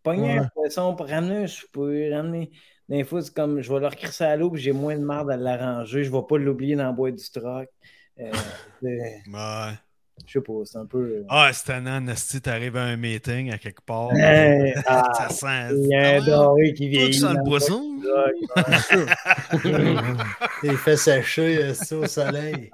Pogner 0.02 0.34
Ouais. 0.34 0.38
un 0.38 0.48
poisson 0.54 0.94
pour 0.94 1.08
ramener 1.08 1.44
un 1.44 1.46
souper, 1.46 2.14
ramener. 2.14 2.50
Des 2.88 3.02
fois, 3.04 3.22
c'est 3.22 3.34
comme 3.34 3.60
je 3.62 3.72
vais 3.72 3.80
leur 3.80 3.96
crisser 3.96 4.24
à 4.24 4.36
l'eau, 4.36 4.50
puis 4.50 4.62
j'ai 4.62 4.72
moins 4.72 4.94
de 4.96 5.02
marde 5.02 5.30
à 5.30 5.36
l'arranger. 5.36 6.04
Je 6.04 6.10
ne 6.12 6.16
vais 6.16 6.22
pas 6.28 6.38
l'oublier 6.38 6.76
dans 6.76 6.84
la 6.84 6.92
boîte 6.92 7.16
du 7.16 7.30
troc. 7.30 7.68
Euh, 8.20 8.30
Ouais. 8.82 9.22
Je 10.24 10.32
sais 10.32 10.40
pas, 10.40 10.52
c'est 10.64 10.78
un 10.78 10.86
peu. 10.86 10.98
euh, 10.98 11.24
Ah, 11.28 11.50
c'est 11.52 11.72
un 11.72 11.86
an, 11.86 12.00
Nasty, 12.00 12.40
t'arrives 12.40 12.76
à 12.76 12.84
un 12.84 12.96
meeting 12.96 13.50
à 13.52 13.58
quelque 13.58 13.82
part. 13.82 14.12
Hey, 14.16 14.74
ah, 14.86 15.12
ça 15.14 15.28
sent. 15.28 15.74
il 15.76 15.88
y 15.88 15.94
a 15.94 16.16
un 16.16 16.24
doré 16.24 16.72
qui 16.74 16.88
vieillit. 16.88 17.10
tu 17.12 17.18
sens 17.20 17.34
le 17.36 17.44
poisson? 17.44 17.82
Il 20.62 20.76
fait 20.76 20.96
sécher 20.96 21.58
euh, 21.64 21.74
ça 21.74 21.96
au 21.96 22.06
soleil. 22.06 22.70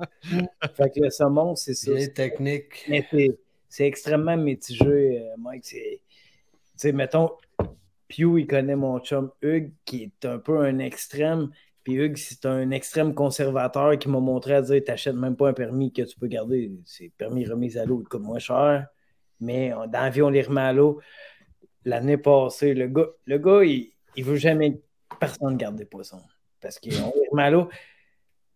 Fait 0.74 0.90
que 0.90 1.00
le 1.00 1.10
saumon, 1.10 1.54
c'est 1.56 1.74
ça. 1.74 1.92
Bien 1.92 2.08
technique. 2.08 2.84
Mais 2.88 3.06
c'est- 3.10 3.38
c'est 3.68 3.86
extrêmement 3.86 4.36
mitigé, 4.36 4.84
euh, 5.20 5.34
Mike. 5.38 5.64
C'est, 5.64 6.00
tu 6.02 6.58
sais, 6.76 6.92
mettons, 6.92 7.30
Pew, 8.08 8.38
il 8.38 8.46
connaît 8.46 8.76
mon 8.76 9.00
chum 9.00 9.30
Hugues, 9.40 9.72
qui 9.84 10.02
est 10.04 10.26
un 10.26 10.38
peu 10.38 10.60
un 10.60 10.78
extrême. 10.78 11.50
Puis 11.84 11.94
Hugues, 11.94 12.16
c'est 12.16 12.46
un 12.46 12.70
extrême 12.70 13.14
conservateur 13.14 13.98
qui 13.98 14.08
m'a 14.08 14.20
montré 14.20 14.54
à 14.54 14.62
dire 14.62 14.82
T'achètes 14.84 15.14
même 15.16 15.36
pas 15.36 15.48
un 15.48 15.52
permis 15.52 15.92
que 15.92 16.02
tu 16.02 16.18
peux 16.18 16.28
garder. 16.28 16.70
C'est 16.84 17.10
permis 17.18 17.46
remise 17.46 17.76
à 17.76 17.84
l'eau, 17.84 18.00
il 18.02 18.08
coûte 18.08 18.22
moins 18.22 18.38
cher. 18.38 18.86
Mais 19.40 19.72
on- 19.74 19.86
dans 19.86 20.00
la 20.02 20.10
vie, 20.10 20.22
on 20.22 20.30
les 20.30 20.42
remet 20.42 20.60
à 20.60 20.72
l'eau. 20.72 21.00
L'année 21.84 22.16
passée, 22.16 22.74
le 22.74 22.86
gars, 22.86 23.08
le 23.26 23.64
il, 23.64 23.92
il 24.16 24.24
veut 24.24 24.36
jamais 24.36 24.80
personne 25.18 25.56
garde 25.56 25.76
des 25.76 25.84
poissons. 25.84 26.22
Parce 26.60 26.78
qu'on 26.78 26.90
les 26.90 27.28
remet 27.30 27.42
à 27.42 27.50
l'eau. 27.50 27.68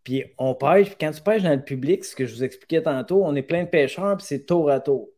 Puis 0.05 0.22
on 0.39 0.55
pêche, 0.55 0.87
puis 0.87 0.97
quand 1.01 1.11
tu 1.11 1.20
pêches 1.20 1.43
dans 1.43 1.55
le 1.55 1.64
public, 1.64 2.05
ce 2.05 2.14
que 2.14 2.27
je 2.27 2.33
vous 2.33 2.45
expliquais 2.45 2.81
tantôt, 2.81 3.24
on 3.24 3.35
est 3.35 3.43
plein 3.43 3.64
de 3.64 3.68
pêcheurs, 3.68 4.16
puis 4.16 4.24
c'est 4.24 4.47
tour 4.47 4.70
à 4.70 4.79
tour. 4.79 5.09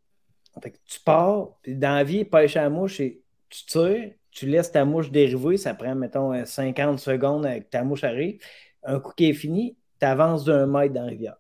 Fait 0.63 0.71
que 0.71 0.79
tu 0.87 0.99
pars, 1.01 1.51
puis 1.63 1.77
dans 1.77 1.95
la 1.95 2.05
vie, 2.05 2.25
pêche 2.25 2.57
à 2.57 2.63
la 2.63 2.71
mouche, 2.71 2.97
c'est 2.97 3.21
tu 3.51 3.67
tires, 3.67 4.13
tu 4.39 4.47
laisses 4.47 4.70
ta 4.70 4.84
mouche 4.84 5.11
dériver, 5.11 5.57
ça 5.57 5.74
prend, 5.74 5.97
mettons, 5.97 6.32
euh, 6.32 6.45
50 6.45 7.01
secondes 7.01 7.45
avec 7.45 7.64
que 7.64 7.70
ta 7.70 7.82
mouche 7.82 8.05
arrive. 8.05 8.41
Un 8.84 9.01
coup 9.01 9.12
qui 9.16 9.30
est 9.30 9.32
fini, 9.32 9.76
tu 9.99 10.07
avances 10.07 10.45
d'un 10.45 10.66
mètre 10.66 10.95
dans 10.95 11.03
la 11.03 11.09
rivière. 11.09 11.36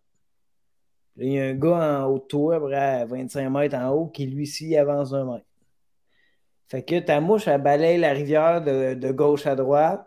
Il 1.16 1.32
y 1.32 1.40
a 1.40 1.44
un 1.46 1.54
gars 1.54 2.02
en 2.02 2.06
haut 2.06 2.18
de 2.18 2.24
toi, 2.24 2.56
à 2.56 2.60
peu 2.60 2.66
près 2.66 2.76
à 2.76 3.06
25 3.06 3.50
mètres 3.50 3.76
en 3.76 3.90
haut, 3.90 4.06
qui 4.08 4.26
lui 4.26 4.42
aussi 4.42 4.76
avance 4.76 5.10
d'un 5.10 5.24
mètre. 5.32 5.46
Fait 6.68 6.82
que 6.82 6.98
ta 6.98 7.20
mouche, 7.20 7.46
elle 7.46 7.62
balaye 7.62 7.98
la 7.98 8.10
rivière 8.10 8.62
de, 8.62 9.12
gauche 9.12 9.46
à 9.46 9.54
droite. 9.54 10.04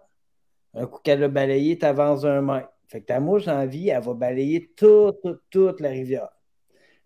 Un 0.74 0.86
coup 0.86 1.00
qu'elle 1.02 1.24
a 1.24 1.30
balayé, 1.30 1.78
tu 1.78 1.86
avances 1.86 2.22
d'un 2.22 2.42
mètre. 2.42 2.70
Fait 2.88 3.00
que 3.00 3.06
ta 3.06 3.22
mouche, 3.22 3.46
la 3.46 3.66
vie, 3.66 3.88
elle 3.88 4.04
va 4.04 4.14
balayer 4.14 4.70
toute, 4.76 5.22
toute, 5.22 5.42
toute 5.50 5.80
la 5.80 5.90
rivière. 5.90 6.30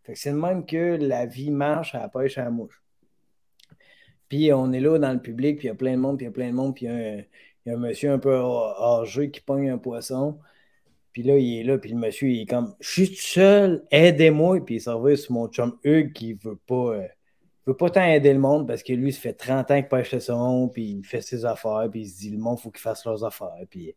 Fait 0.03 0.13
que 0.13 0.19
c'est 0.19 0.31
de 0.31 0.36
même 0.36 0.65
que 0.65 0.97
la 0.99 1.27
vie 1.27 1.51
marche 1.51 1.93
à 1.93 1.99
la 1.99 2.09
pêche 2.09 2.39
à 2.39 2.45
la 2.45 2.49
mouche. 2.49 2.84
Puis 4.30 4.51
on 4.53 4.71
est 4.73 4.80
là 4.80 4.97
dans 4.99 5.13
le 5.13 5.21
public, 5.21 5.57
puis 5.59 5.67
il 5.67 5.69
y 5.69 5.71
a 5.71 5.76
plein 5.76 5.93
de 5.93 6.01
monde, 6.01 6.17
puis 6.17 6.26
il 6.26 6.30
y 6.30 6.32
a 6.32 6.34
plein 6.34 6.49
de 6.49 6.55
monde, 6.55 6.76
puis 6.76 6.86
il 6.86 6.89
y 6.89 6.91
a 6.91 6.95
un, 6.95 7.17
il 7.65 7.71
y 7.71 7.71
a 7.71 7.73
un 7.76 7.80
monsieur 7.80 8.11
un 8.11 8.19
peu 8.19 8.36
âgé 8.36 9.32
qui 9.32 9.41
pogne 9.41 9.69
un 9.69 9.78
poisson. 9.78 10.39
Puis 11.13 11.23
là, 11.23 11.38
il 11.38 11.59
est 11.61 11.63
là, 11.63 11.78
puis 11.78 11.91
le 11.91 11.97
monsieur, 11.97 12.30
il 12.30 12.41
est 12.41 12.45
comme 12.45 12.76
Je 12.80 12.89
suis 12.89 13.09
tout 13.09 13.15
seul, 13.21 13.86
aidez-moi. 13.91 14.59
Puis 14.65 14.76
il 14.76 14.82
s'en 14.82 14.99
va 14.99 15.15
sur 15.15 15.34
mon 15.34 15.47
chum 15.47 15.78
Hugues 15.84 16.13
qui 16.13 16.34
veut 16.34 16.57
pas. 16.67 16.95
euh, 16.95 17.07
veut 17.65 17.76
pas 17.78 17.89
tant 17.89 18.03
aider 18.05 18.34
le 18.34 18.39
monde 18.39 18.67
parce 18.67 18.84
que 18.84 18.93
lui, 18.93 19.11
ça 19.13 19.21
fait 19.21 19.34
30 19.34 19.71
ans 19.71 19.76
qu'il 19.82 19.88
pêche 19.88 20.11
le 20.13 20.19
saumon, 20.19 20.67
puis 20.69 20.97
il 20.99 21.03
fait 21.03 21.21
ses 21.21 21.45
affaires, 21.45 21.88
puis 21.91 22.01
il 22.01 22.09
se 22.09 22.19
dit 22.19 22.30
le 22.32 22.38
monde, 22.38 22.57
il 22.59 22.63
faut 22.63 22.71
qu'il 22.71 22.82
fasse 22.82 23.05
leurs 23.05 23.23
affaires. 23.23 23.63
Puis 23.69 23.95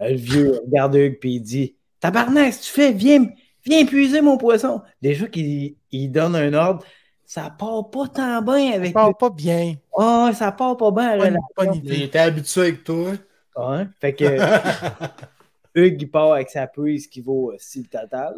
euh, 0.00 0.10
le 0.10 0.16
vieux 0.16 0.60
regarde 0.66 0.94
Hugues, 0.94 1.18
puis 1.20 1.34
il 1.34 1.40
dit 1.40 1.76
Tabarnak, 2.00 2.52
si 2.54 2.62
tu 2.62 2.70
fais, 2.70 2.92
viens, 2.92 3.26
viens 3.64 3.80
épuiser 3.80 4.20
mon 4.20 4.38
poisson. 4.38 4.82
Déjà 5.02 5.26
qu'il 5.26 5.76
il 5.90 6.08
donne 6.10 6.36
un 6.36 6.52
ordre, 6.54 6.84
ça 7.30 7.50
part 7.50 7.90
pas 7.90 8.08
tant 8.08 8.40
bien 8.40 8.72
avec 8.72 8.74
Ça 8.74 8.86
lui. 8.86 8.92
part 8.92 9.16
pas 9.18 9.28
bien. 9.30 9.74
Ah, 9.98 10.30
ça 10.34 10.50
part 10.50 10.78
pas 10.78 10.90
bien 10.90 11.14
la 11.16 11.36
Pas 11.54 11.66
une 11.66 11.74
Il 11.74 11.84
idée. 11.84 12.04
était 12.04 12.18
habitué 12.20 12.60
avec 12.62 12.84
toi. 12.84 13.12
Ouais. 13.54 13.86
Fait 14.00 14.14
que 14.14 14.24
Hugues, 15.74 16.00
il 16.02 16.10
part 16.10 16.32
avec 16.32 16.48
sa 16.48 16.66
prise 16.66 17.06
qui 17.06 17.20
vaut 17.20 17.52
6 17.58 17.84
total. 17.88 18.34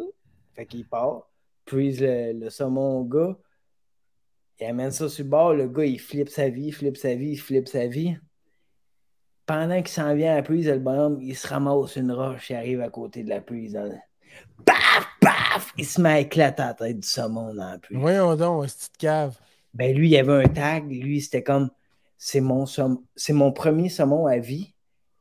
Fait 0.53 0.65
qu'il 0.65 0.85
part, 0.85 1.29
prise 1.63 2.01
le, 2.01 2.33
le 2.33 2.49
saumon 2.49 2.99
au 2.99 3.05
gars. 3.05 3.37
Il 4.59 4.65
amène 4.67 4.91
ça 4.91 5.07
sur 5.07 5.23
le 5.23 5.29
bord. 5.29 5.53
Le 5.53 5.67
gars, 5.69 5.85
il 5.85 5.99
flippe 5.99 6.27
sa 6.29 6.49
vie, 6.49 6.67
il 6.67 6.73
flippe 6.73 6.97
sa 6.97 7.15
vie, 7.15 7.31
il 7.31 7.37
flippe 7.39 7.69
sa 7.69 7.87
vie. 7.87 8.17
Pendant 9.45 9.77
qu'il 9.77 9.87
s'en 9.87 10.13
vient 10.15 10.33
à 10.33 10.35
la 10.35 10.43
prise, 10.43 10.67
le 10.67 10.79
bonhomme, 10.79 11.19
il 11.21 11.35
se 11.35 11.47
ramasse 11.47 11.95
une 11.95 12.11
roche, 12.11 12.49
il 12.49 12.55
arrive 12.57 12.81
à 12.81 12.89
côté 12.89 13.23
de 13.23 13.29
la 13.29 13.39
prise. 13.41 13.73
dans 13.73 13.83
le- 13.85 13.95
Paf, 14.65 15.07
se 15.79 16.01
met 16.01 16.09
à 16.09 16.19
éclater 16.19 16.61
la 16.63 16.73
tête 16.73 16.99
du 16.99 17.07
saumon 17.07 17.53
la 17.53 17.77
prise. 17.79 17.97
Voyons 17.97 18.35
donc, 18.35 18.65
petite 18.65 18.97
cave. 18.97 19.37
Ben 19.73 19.95
lui, 19.95 20.09
il 20.09 20.17
avait 20.17 20.43
un 20.43 20.47
tag. 20.49 20.91
Lui, 20.91 21.21
c'était 21.21 21.43
comme 21.43 21.69
c'est 22.17 22.41
mon, 22.41 22.65
c'est 23.15 23.33
mon 23.33 23.51
premier 23.51 23.89
saumon 23.89 24.27
à 24.27 24.37
vie. 24.37 24.73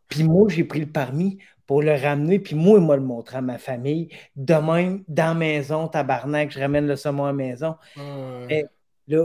Puis 0.09 0.25
moi, 0.25 0.49
j'ai 0.49 0.65
pris 0.65 0.81
le 0.81 0.91
permis 0.91 1.39
pour 1.67 1.83
le 1.83 1.93
ramener. 1.95 2.41
Puis 2.41 2.57
moi, 2.57 2.79
il 2.81 2.85
m'a 2.85 2.97
le 2.97 3.03
montré 3.03 3.37
à 3.37 3.41
ma 3.43 3.59
famille. 3.59 4.09
De 4.35 4.55
même, 4.55 5.05
dans 5.07 5.29
la 5.29 5.35
maison, 5.35 5.87
tabarnak, 5.87 6.51
je 6.51 6.59
ramène 6.59 6.87
le 6.87 6.97
saumon 6.97 7.25
à 7.25 7.29
la 7.29 7.33
maison. 7.33 7.77
Ouais. 7.97 8.47
Eh, 8.51 8.65
Là, 9.07 9.25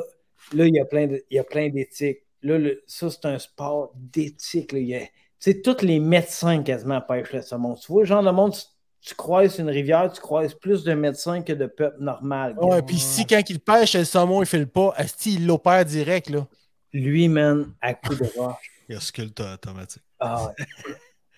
là, 0.53 0.65
il 0.65 0.73
y 0.75 0.79
a 0.79 0.85
plein 0.85 1.07
de- 1.07 1.23
il 1.29 1.35
y 1.35 1.39
a 1.39 1.43
plein 1.43 1.69
d'éthiques. 1.69 2.19
Là, 2.41 2.57
le- 2.57 2.83
ça, 2.87 3.09
c'est 3.09 3.25
un 3.25 3.37
sport 3.39 3.91
d'éthique. 3.95 4.69
Tu 4.69 5.09
sais, 5.39 5.61
tous 5.61 5.81
les 5.81 5.99
médecins 5.99 6.61
quasiment 6.63 7.01
pêchent 7.01 7.33
le 7.33 7.41
saumon. 7.41 7.75
Tu 7.75 7.91
vois, 7.91 8.01
le 8.03 8.07
genre 8.07 8.23
de 8.23 8.31
monde, 8.31 8.53
tu, 8.53 8.61
tu 9.05 9.13
croises 9.13 9.59
une 9.59 9.69
rivière, 9.69 10.11
tu 10.11 10.19
croises 10.19 10.53
plus 10.55 10.83
de 10.83 10.93
médecins 10.93 11.41
que 11.43 11.53
de 11.53 11.67
peuple 11.67 11.97
normal. 11.99 12.55
Ouais, 12.59 12.81
puis 12.81 12.97
si 12.97 13.25
quand 13.25 13.41
il 13.49 13.59
pêche, 13.59 13.95
le 13.95 14.03
saumon, 14.03 14.41
il 14.41 14.47
fait 14.47 14.57
le 14.59 14.65
pas, 14.65 14.93
Asti, 14.97 15.35
il 15.35 15.45
l'opère 15.45 15.85
direct, 15.85 16.29
là. 16.29 16.47
Lui, 16.91 17.27
man, 17.27 17.73
à 17.81 17.93
coup 17.93 18.15
de 18.15 18.25
roche. 18.35 18.55
Il 18.89 18.93
y 18.93 18.97
a 18.97 19.01
sculpte 19.01 19.39
automatique. 19.41 20.01
Ah, 20.19 20.51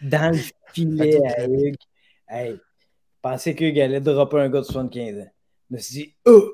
dans 0.01 0.34
le 0.34 0.39
filet 0.74 1.20
à 1.38 1.45
Hugues. 1.45 1.76
Hey, 2.30 2.51
je 2.53 2.59
pensais 3.22 3.55
qu'Hugues 3.55 3.80
allait 3.80 3.99
dropper 4.01 4.39
un 4.39 4.49
gars 4.49 4.59
de 4.59 4.65
75 4.65 5.18
ans. 5.20 5.32
Je 5.70 5.76
me 5.76 5.80
suis 5.82 5.93
dit, 5.93 6.15
oh, 6.26 6.49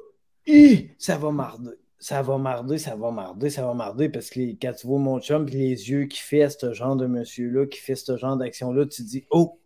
hi, 0.48 0.92
ça 0.98 1.18
va 1.18 1.32
marder. 1.32 1.72
Ça 2.00 2.22
va 2.22 2.38
marder, 2.38 2.78
ça 2.78 2.96
va 2.96 3.12
marder, 3.12 3.50
ça 3.50 3.66
va 3.66 3.74
marder. 3.74 4.10
Parce 4.10 4.30
que 4.30 4.40
les- 4.40 4.58
quand 4.60 4.74
tu 4.74 4.88
vois 4.88 5.00
mon 5.00 5.20
chum, 5.20 5.46
puis 5.46 5.56
les 5.56 5.90
yeux 5.90 6.06
qui 6.06 6.20
fait 6.20 6.50
ce 6.50 6.74
genre 6.74 6.96
de 6.96 7.06
monsieur-là, 7.06 7.66
qui 7.68 7.80
fait 7.80 7.96
ce 7.96 8.18
genre 8.18 8.36
d'action-là, 8.38 8.86
tu 8.86 9.04
te 9.04 9.08
dis, 9.08 9.26
oh, 9.32 9.60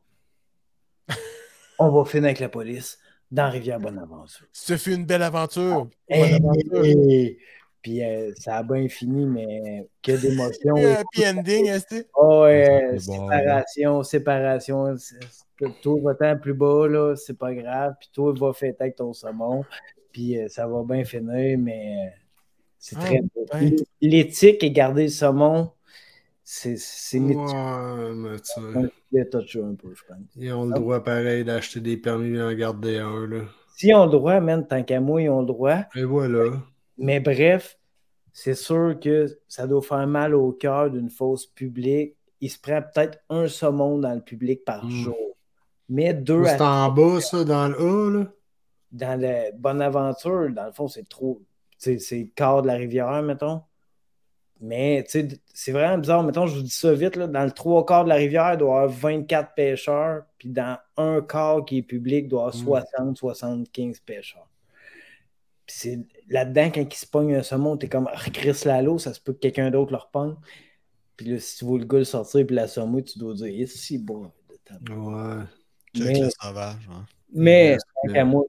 on 1.80 1.90
va 1.90 2.06
finir 2.06 2.26
avec 2.26 2.40
la 2.40 2.50
police 2.50 2.98
dans 3.32 3.50
Rivière 3.50 3.80
Bonaventure. 3.80 4.48
Ce 4.52 4.78
fut 4.78 4.94
une 4.94 5.06
belle 5.06 5.24
aventure. 5.24 5.88
Bonne 6.10 6.34
aventure. 6.34 6.86
hey. 6.86 7.38
Puis 7.82 8.04
euh, 8.04 8.32
ça 8.36 8.58
a 8.58 8.64
bien 8.64 8.88
fini, 8.90 9.26
mais 9.26 9.88
que 10.02 10.12
d'émotions. 10.14 10.76
Un 10.76 10.94
happy 10.96 11.28
ending, 11.28 11.68
est-ce 11.68 11.86
que- 11.86 12.08
Oh, 12.16 12.42
ouais, 12.44 12.92
bon, 12.94 13.00
séparation, 13.30 14.04
séparation. 14.04 14.98
c'est- 14.98 15.16
Toi, 15.82 16.00
va-t'en 16.04 16.38
plus 16.38 16.54
bas, 16.54 16.88
là, 16.88 17.16
c'est 17.16 17.38
pas 17.38 17.54
grave. 17.54 17.94
Puis 18.00 18.10
toi, 18.14 18.34
va 18.38 18.52
fêter 18.54 18.78
avec 18.82 18.96
ton 18.96 19.14
saumon. 19.14 19.64
Puis 20.12 20.38
euh, 20.38 20.48
ça 20.50 20.68
va 20.68 20.84
bien 20.84 21.04
finir, 21.06 21.58
mais 21.60 22.08
euh, 22.08 22.10
c'est 22.80 22.96
Ah, 23.00 23.06
très 23.06 23.22
beau. 23.22 23.46
ouais. 23.54 23.76
L'éthique 24.02 24.64
et 24.64 24.72
garder 24.72 25.04
le 25.04 25.10
saumon, 25.10 25.72
c'est 26.50 27.20
Ouais, 27.20 28.14
mais 28.16 28.40
tu 28.40 29.60
un 29.62 29.76
peu, 29.76 29.94
je 29.94 30.04
pense. 30.08 30.18
ils 30.38 30.54
ont 30.54 30.64
le 30.66 30.74
droit 30.76 31.04
pareil 31.04 31.44
d'acheter 31.44 31.82
des 31.82 31.98
permis 31.98 32.38
et 32.38 32.42
en 32.42 32.54
garder 32.54 33.00
un. 33.00 33.28
Là. 33.28 33.42
S'ils 33.76 33.94
ont 33.94 34.06
le 34.06 34.12
droit, 34.12 34.40
man, 34.40 34.66
tant 34.66 34.82
qu'à 34.82 35.02
moi, 35.02 35.22
ils 35.22 35.30
ont 35.30 35.42
le 35.42 35.46
droit. 35.46 35.80
Et 35.94 36.06
voilà. 36.06 36.52
Mais 36.98 37.20
bref, 37.20 37.78
c'est 38.32 38.56
sûr 38.56 38.98
que 38.98 39.26
ça 39.50 39.68
doit 39.68 39.82
faire 39.82 40.08
mal 40.08 40.34
au 40.36 40.54
cœur 40.54 40.90
d'une 40.90 41.10
fosse 41.10 41.46
publique. 41.48 42.16
Il 42.40 42.50
se 42.50 42.58
prend 42.58 42.82
peut-être 42.82 43.20
un 43.30 43.50
saumon 43.50 43.98
dans 43.98 44.14
le 44.14 44.22
public 44.22 44.64
par 44.64 44.86
Mm. 44.86 44.90
jour. 44.92 45.18
Mais 45.90 46.14
deux 46.14 46.46
C'est 46.46 46.62
en 46.62 46.90
bas, 46.94 47.20
ça, 47.20 47.44
dans 47.44 47.68
le 47.68 47.76
A, 47.76 48.10
là. 48.20 48.32
dans 48.94 49.20
la 49.20 49.52
bonne 49.52 49.82
aventure, 49.82 50.50
dans 50.52 50.66
le 50.68 50.72
fond, 50.72 50.88
c'est 50.88 51.10
trop. 51.10 51.42
C'est 51.78 51.98
le 52.12 52.34
quart 52.34 52.62
de 52.62 52.68
la 52.68 52.76
rivière, 52.76 53.22
mettons. 53.22 53.64
Mais 54.60 55.04
tu 55.04 55.12
sais, 55.12 55.28
c'est 55.54 55.72
vraiment 55.72 55.98
bizarre. 56.00 56.24
Mettons, 56.24 56.48
je 56.48 56.56
vous 56.56 56.62
dis 56.64 56.70
ça 56.72 56.94
vite. 56.94 57.16
Là, 57.16 57.28
dans 57.28 57.44
le 57.44 57.52
trois 57.52 57.86
quarts 57.86 58.04
de 58.06 58.10
la 58.10 58.16
rivière, 58.16 58.54
il 58.54 58.58
doit 58.58 58.68
y 58.70 58.84
avoir 58.84 58.90
24 58.90 59.54
pêcheurs. 59.54 60.24
Puis 60.38 60.50
dans 60.50 60.78
un 60.98 61.22
quart 61.22 61.64
qui 61.66 61.78
est 61.80 61.82
public, 61.84 62.26
il 62.26 62.30
doit 62.30 62.52
y 62.54 62.60
avoir 62.60 62.84
Mm. 63.00 63.14
60-75 63.16 64.00
pêcheurs. 64.04 64.48
Puis 65.66 66.08
là-dedans, 66.30 66.72
quand 66.74 66.82
il 66.82 66.94
se 66.98 67.06
pogne 67.06 67.36
un 67.36 67.44
saumon, 67.44 67.78
t'es 67.78 67.90
comme 67.90 68.10
ah, 68.12 68.18
Chris 68.32 68.62
Lalo, 68.66 68.98
ça 68.98 69.14
se 69.14 69.20
peut 69.20 69.34
que 69.34 69.40
quelqu'un 69.40 69.70
d'autre 69.70 69.92
le 69.92 69.98
repogne. 69.98 70.36
Puis 71.18 71.28
là, 71.28 71.40
si 71.40 71.58
tu 71.58 71.66
vois 71.66 71.80
le 71.80 71.86
gars 71.86 71.98
le 71.98 72.04
sortir 72.04 72.46
puis 72.46 72.56
la 72.56 72.68
sommer, 72.68 73.04
tu 73.04 73.20
dois 73.20 73.34
dire 73.34 73.48
ici, 73.48 73.98
bon. 73.98 74.32
Ouais. 74.90 75.44
Check 75.96 76.06
Mais, 76.06 76.30
sauvage. 76.42 76.90
hein. 76.92 77.06
mais 77.34 77.78
que- 78.06 78.14
qu'à 78.14 78.26
moi, 78.26 78.44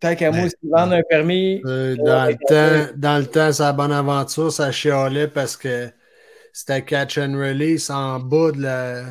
tant 0.00 0.14
qu'à 0.14 0.30
moi, 0.30 0.48
s'ils 0.48 0.70
vendent 0.70 0.92
un 0.92 1.02
permis, 1.02 1.60
Euh, 1.64 1.96
dans, 1.96 2.26
le 2.26 2.34
temps, 2.34 2.92
dans 2.96 3.18
le 3.18 3.26
temps, 3.26 3.52
sa 3.52 3.72
bonne 3.72 3.92
aventure, 3.92 4.52
ça 4.52 4.70
chialait 4.72 5.28
parce 5.28 5.56
que 5.56 5.90
c'était 6.52 6.82
catch 6.82 7.18
and 7.18 7.34
release 7.36 7.90
en 7.90 8.20
bas 8.20 8.52
de 8.52 8.62
la. 8.62 9.02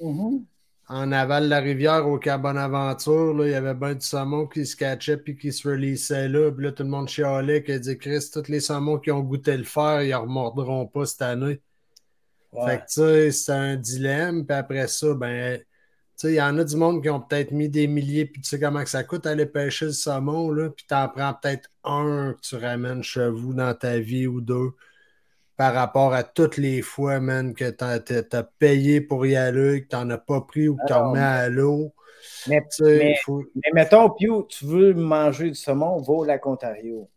Mhm. 0.00 0.44
En 0.88 1.10
aval 1.10 1.44
de 1.44 1.48
la 1.48 1.58
rivière 1.58 2.06
au 2.06 2.16
Cap 2.16 2.42
Bonaventure, 2.42 3.34
là, 3.34 3.46
il 3.46 3.50
y 3.50 3.54
avait 3.54 3.74
bien 3.74 3.94
du 3.94 4.06
saumon 4.06 4.46
qui 4.46 4.64
se 4.64 4.76
catchait 4.76 5.16
puis 5.16 5.36
qui 5.36 5.52
se 5.52 5.68
releasait 5.68 6.28
là. 6.28 6.52
Puis 6.52 6.64
là, 6.64 6.70
tout 6.70 6.84
le 6.84 6.88
monde 6.88 7.08
chialait 7.08 7.64
qui 7.64 7.78
dit 7.80 7.98
Chris, 7.98 8.30
tous 8.32 8.46
les 8.46 8.60
saumons 8.60 8.98
qui 8.98 9.10
ont 9.10 9.20
goûté 9.20 9.56
le 9.56 9.64
fer, 9.64 10.02
ils 10.02 10.10
ne 10.10 10.14
remordront 10.14 10.86
pas 10.86 11.04
cette 11.04 11.22
année. 11.22 11.60
Ouais. 12.52 12.66
Fait 12.66 12.76
que 12.78 12.82
tu 12.82 12.92
sais, 12.92 13.30
c'est 13.32 13.52
un 13.52 13.74
dilemme. 13.74 14.46
Puis 14.46 14.56
après 14.56 14.86
ça, 14.86 15.12
ben, 15.14 15.60
il 16.24 16.34
y 16.34 16.42
en 16.42 16.56
a 16.58 16.64
du 16.64 16.76
monde 16.76 17.02
qui 17.02 17.10
ont 17.10 17.20
peut-être 17.20 17.50
mis 17.50 17.68
des 17.68 17.86
milliers, 17.86 18.26
puis 18.26 18.40
tu 18.40 18.48
sais 18.48 18.60
comment 18.60 18.82
que 18.82 18.90
ça 18.90 19.04
coûte 19.04 19.26
aller 19.26 19.46
pêcher 19.46 19.86
le 19.86 19.92
saumon, 19.92 20.50
là, 20.50 20.70
puis 20.70 20.84
t'en 20.88 21.08
prends 21.08 21.34
peut-être 21.34 21.70
un 21.84 22.34
que 22.34 22.40
tu 22.40 22.56
ramènes 22.56 23.02
chez 23.02 23.28
vous 23.28 23.54
dans 23.54 23.74
ta 23.74 23.98
vie 23.98 24.26
ou 24.26 24.40
deux 24.40 24.70
par 25.56 25.72
rapport 25.72 26.12
à 26.12 26.22
toutes 26.22 26.58
les 26.58 26.82
fois, 26.82 27.18
man, 27.18 27.54
que 27.54 27.70
t'as 27.70 27.98
as, 27.98 28.42
payé 28.58 29.00
pour 29.00 29.24
y 29.26 29.36
aller, 29.36 29.84
que 29.84 29.88
t'en 29.88 30.08
as 30.10 30.18
pas 30.18 30.42
pris 30.42 30.68
ou 30.68 30.76
que 30.76 30.86
t'en 30.86 31.06
Ah, 31.06 31.08
remets 31.08 31.20
à 31.20 31.48
l'eau. 31.48 31.94
Mais, 32.46 32.60
Tu 32.60 32.84
sais, 32.84 32.98
mais- 32.98 33.16
faut- 33.24 33.44
mais 33.54 33.70
mettons, 33.72 34.10
Pew, 34.10 34.46
tu 34.48 34.66
veux 34.66 34.92
manger 34.94 35.48
du 35.48 35.54
saumon, 35.54 36.00
va 36.02 36.12
au 36.12 36.24
lac 36.24 36.46
Ontario. 36.46 37.08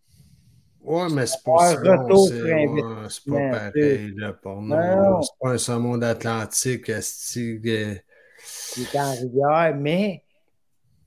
Ouais, 0.82 1.08
mais 1.12 1.26
c'est 1.26 1.44
pas 1.44 1.76
retour 1.76 2.30
c'est 2.30 3.30
ouais, 3.30 3.50
pas 3.52 3.60
pareil, 3.72 4.14
là, 4.16 4.34
pour 4.34 4.62
nous. 4.62 5.22
C'est 5.22 5.40
pas 5.42 5.52
un 5.52 5.58
saumon 5.58 5.98
d'Atlantique, 5.98 6.90
qui 8.74 8.84
est 8.84 9.00
en 9.00 9.12
rivière, 9.12 9.74
mais 9.78 10.24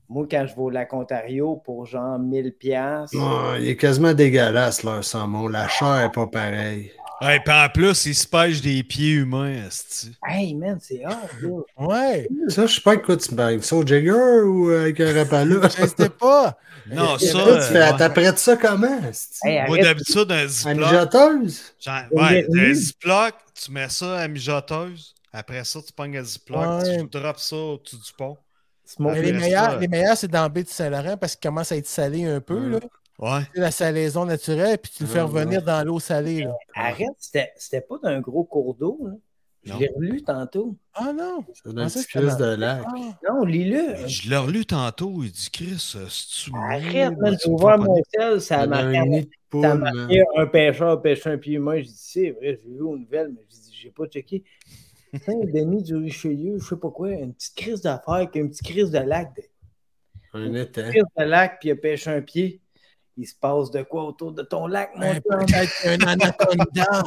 moi, 0.08 0.26
quand 0.30 0.44
je 0.46 0.54
vais 0.54 0.60
au 0.60 0.70
lac 0.70 0.92
Ontario 0.92 1.56
pour 1.64 1.86
genre 1.86 2.18
1000 2.18 2.52
piastres, 2.52 3.16
Ouais, 3.16 3.62
il 3.62 3.68
est 3.68 3.76
quasiment 3.76 4.12
dégueulasse, 4.12 4.82
leur 4.82 5.02
saumon. 5.02 5.48
La 5.48 5.68
chair 5.68 6.00
est 6.04 6.12
pas 6.12 6.26
pareille. 6.26 6.92
Ouais, 7.22 7.38
puis 7.44 7.54
en 7.54 7.68
plus, 7.68 8.04
il 8.06 8.14
se 8.16 8.26
pêche 8.26 8.60
des 8.60 8.82
pieds 8.82 9.12
humains, 9.12 9.66
esti. 9.68 10.10
hey 10.28 10.54
man, 10.56 10.76
c'est 10.80 10.98
là. 11.02 11.20
Ouais. 11.78 12.28
Ça, 12.48 12.66
je 12.66 12.74
sais 12.74 12.80
pas 12.80 12.96
quoi 12.96 13.16
tu 13.16 13.32
parles. 13.34 13.62
Ça 13.62 13.76
au 13.76 13.86
Jagger 13.86 14.10
ou 14.44 14.70
euh, 14.70 14.82
avec 14.82 14.98
un 15.00 15.14
rapala? 15.14 15.68
Je 15.68 15.86
sais 15.86 16.08
pas. 16.18 16.58
Non, 16.90 17.16
ça. 17.18 17.38
Tu 17.44 17.72
fais, 17.72 17.82
euh, 17.82 17.96
t'apprêtes 17.96 18.38
ça 18.40 18.56
comment? 18.56 19.00
Hey, 19.44 19.62
Moi, 19.68 19.78
d'habitude, 19.78 20.32
un 20.32 20.46
ziploc. 20.48 20.76
mijoteuse? 20.78 21.62
Ouais, 22.10 22.42
vernis. 22.50 22.70
un 22.70 22.74
ziploc, 22.74 23.34
tu 23.54 23.70
mets 23.70 23.88
ça 23.88 24.18
à 24.18 24.26
mijoteuse. 24.26 25.14
Après 25.32 25.64
ça, 25.64 25.80
tu 25.80 25.92
pognes 25.92 26.18
un 26.18 26.22
ziploc, 26.24 26.82
Ouais. 26.82 26.98
tu 26.98 27.06
drops 27.08 27.42
ça 27.42 27.56
au-dessus 27.56 27.96
du 27.96 28.12
pont. 28.16 28.36
Les, 28.98 29.32
meilleurs, 29.32 29.78
les 29.78 29.88
meilleurs, 29.88 30.16
c'est 30.16 30.28
dans 30.28 30.48
baie 30.50 30.64
du 30.64 30.70
Saint-Laurent 30.70 31.16
parce 31.16 31.36
qu'il 31.36 31.48
commence 31.48 31.72
à 31.72 31.76
être 31.76 31.86
salé 31.86 32.24
un 32.24 32.40
peu. 32.40 32.68
Là. 32.68 32.80
Ouais. 33.18 33.40
La 33.54 33.70
salaison 33.70 34.24
naturelle, 34.26 34.76
puis 34.78 34.92
tu 34.94 35.04
le 35.04 35.08
fais 35.08 35.20
Ouais, 35.20 35.24
revenir 35.24 35.62
dans 35.62 35.82
l'eau 35.86 36.00
salée. 36.00 36.44
Là. 36.44 36.52
Arrête, 36.74 37.06
c'était 37.18 37.52
c'était 37.56 37.80
pas 37.80 37.96
d'un 38.02 38.20
gros 38.20 38.44
cours 38.44 38.74
d'eau. 38.74 38.98
Je 39.64 39.72
l'ai 39.74 39.88
relu 39.94 40.22
tantôt. 40.22 40.74
Ah 40.92 41.12
non! 41.12 41.44
C'est 41.54 41.68
un 41.78 42.02
crise 42.02 42.36
de 42.36 42.56
lac. 42.56 42.82
Ah, 42.84 42.94
Non, 43.30 43.44
lis-le. 43.44 44.08
Je 44.08 44.28
l'ai 44.28 44.36
relu 44.36 44.66
tantôt, 44.66 45.22
il 45.22 45.30
dit 45.30 45.48
Chris, 45.52 45.78
c'est-tu 45.78 46.50
Arrête, 46.56 47.16
man, 47.16 47.36
tu 47.36 47.44
j'ai 47.44 47.50
me 47.50 47.54
ouvert 47.54 47.78
mon 47.78 47.96
sel, 48.12 48.40
ça 48.40 48.56
a 48.56 48.62
C'est 48.62 48.66
marqué, 48.66 48.98
un 48.98 50.44
de 50.44 50.44
pêcheur 50.50 51.00
pêché 51.00 51.30
un 51.30 51.38
pied 51.38 51.54
humain. 51.54 51.76
J'ai 51.76 51.82
dit, 51.84 51.94
c'est 51.96 52.30
vrai, 52.32 52.58
j'ai 52.60 52.68
vu 52.70 52.82
aux 52.82 52.96
nouvelles, 52.98 53.28
mais 53.32 53.42
j'ai 53.48 53.56
dit, 53.58 53.78
j'ai 53.80 53.90
pas 53.90 54.06
checké. 54.06 54.42
Putain, 55.12 55.34
Denis 55.44 55.82
du 55.82 55.96
Richelieu, 55.96 56.58
je 56.58 56.64
sais 56.64 56.76
pas 56.76 56.90
quoi, 56.90 57.10
une 57.10 57.34
petite 57.34 57.54
crise 57.54 57.82
d'affaires 57.82 58.14
avec 58.14 58.34
une 58.34 58.48
petite 58.48 58.64
crise 58.66 58.90
de 58.90 58.98
lac. 58.98 59.28
Un 60.32 60.54
étang. 60.54 60.88
crise 60.88 61.04
de 61.18 61.24
lac, 61.24 61.58
puis 61.60 61.68
il 61.68 61.72
a 61.72 61.76
pêché 61.76 62.10
un 62.10 62.22
pied. 62.22 62.60
Il 63.18 63.26
se 63.26 63.34
passe 63.34 63.70
de 63.70 63.82
quoi 63.82 64.04
autour 64.04 64.32
de 64.32 64.42
ton 64.42 64.66
lac, 64.66 64.90
mon 64.96 65.12
ben, 65.12 65.20
un 65.84 66.06
anaconda. 66.06 67.02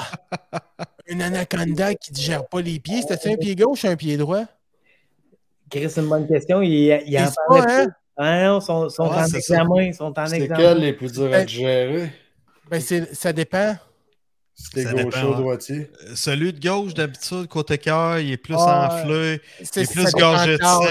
un 1.09 1.19
anaconda 1.19 1.95
qui 1.95 2.11
ne 2.11 2.15
digère 2.15 2.47
pas 2.47 2.61
les 2.61 2.79
pieds. 2.79 3.01
C'était-tu 3.01 3.29
un 3.29 3.37
pied 3.37 3.55
gauche 3.55 3.83
ou 3.85 3.87
un 3.87 3.95
pied 3.95 4.15
droit? 4.17 4.43
Chris, 5.67 5.89
c'est 5.89 6.01
une 6.01 6.09
bonne 6.09 6.27
question. 6.27 6.61
Il, 6.61 6.71
il 7.07 7.17
en 7.17 7.31
parlait 7.47 7.65
pas, 7.65 7.81
hein? 7.81 7.87
Ah 8.17 8.43
non, 8.45 8.59
ils 8.59 8.61
sont, 8.61 8.89
sont 8.89 9.09
Ah, 9.11 9.23
en 9.25 9.35
examen. 9.35 9.91
Sont 9.93 10.13
en 10.17 10.25
C'est 10.27 10.47
quel 10.47 10.77
les 10.77 10.93
plus 10.93 11.11
durs 11.11 11.33
à 11.33 11.45
gérer? 11.45 12.11
Ben, 12.69 12.79
c'est- 12.79 13.13
ça 13.15 13.33
dépend. 13.33 13.75
Gauchers 14.73 15.23
ou 15.23 15.29
ouais. 15.29 15.35
droitiers? 15.35 15.91
Euh, 16.03 16.15
Celui 16.15 16.53
de 16.53 16.59
gauche, 16.65 16.93
d'habitude, 16.93 17.47
côté 17.47 17.77
cœur, 17.77 18.19
il 18.19 18.31
est 18.31 18.37
plus 18.37 18.55
Ah, 18.57 18.89
enflé, 19.01 19.41
il 19.59 19.67
C'est- 19.67 19.81
est 19.81 19.85
ça 19.85 19.93
plus 19.93 20.05
dépend 20.05 20.19
gorgé 20.19 20.57
de 20.57 20.63
sang. 20.63 20.81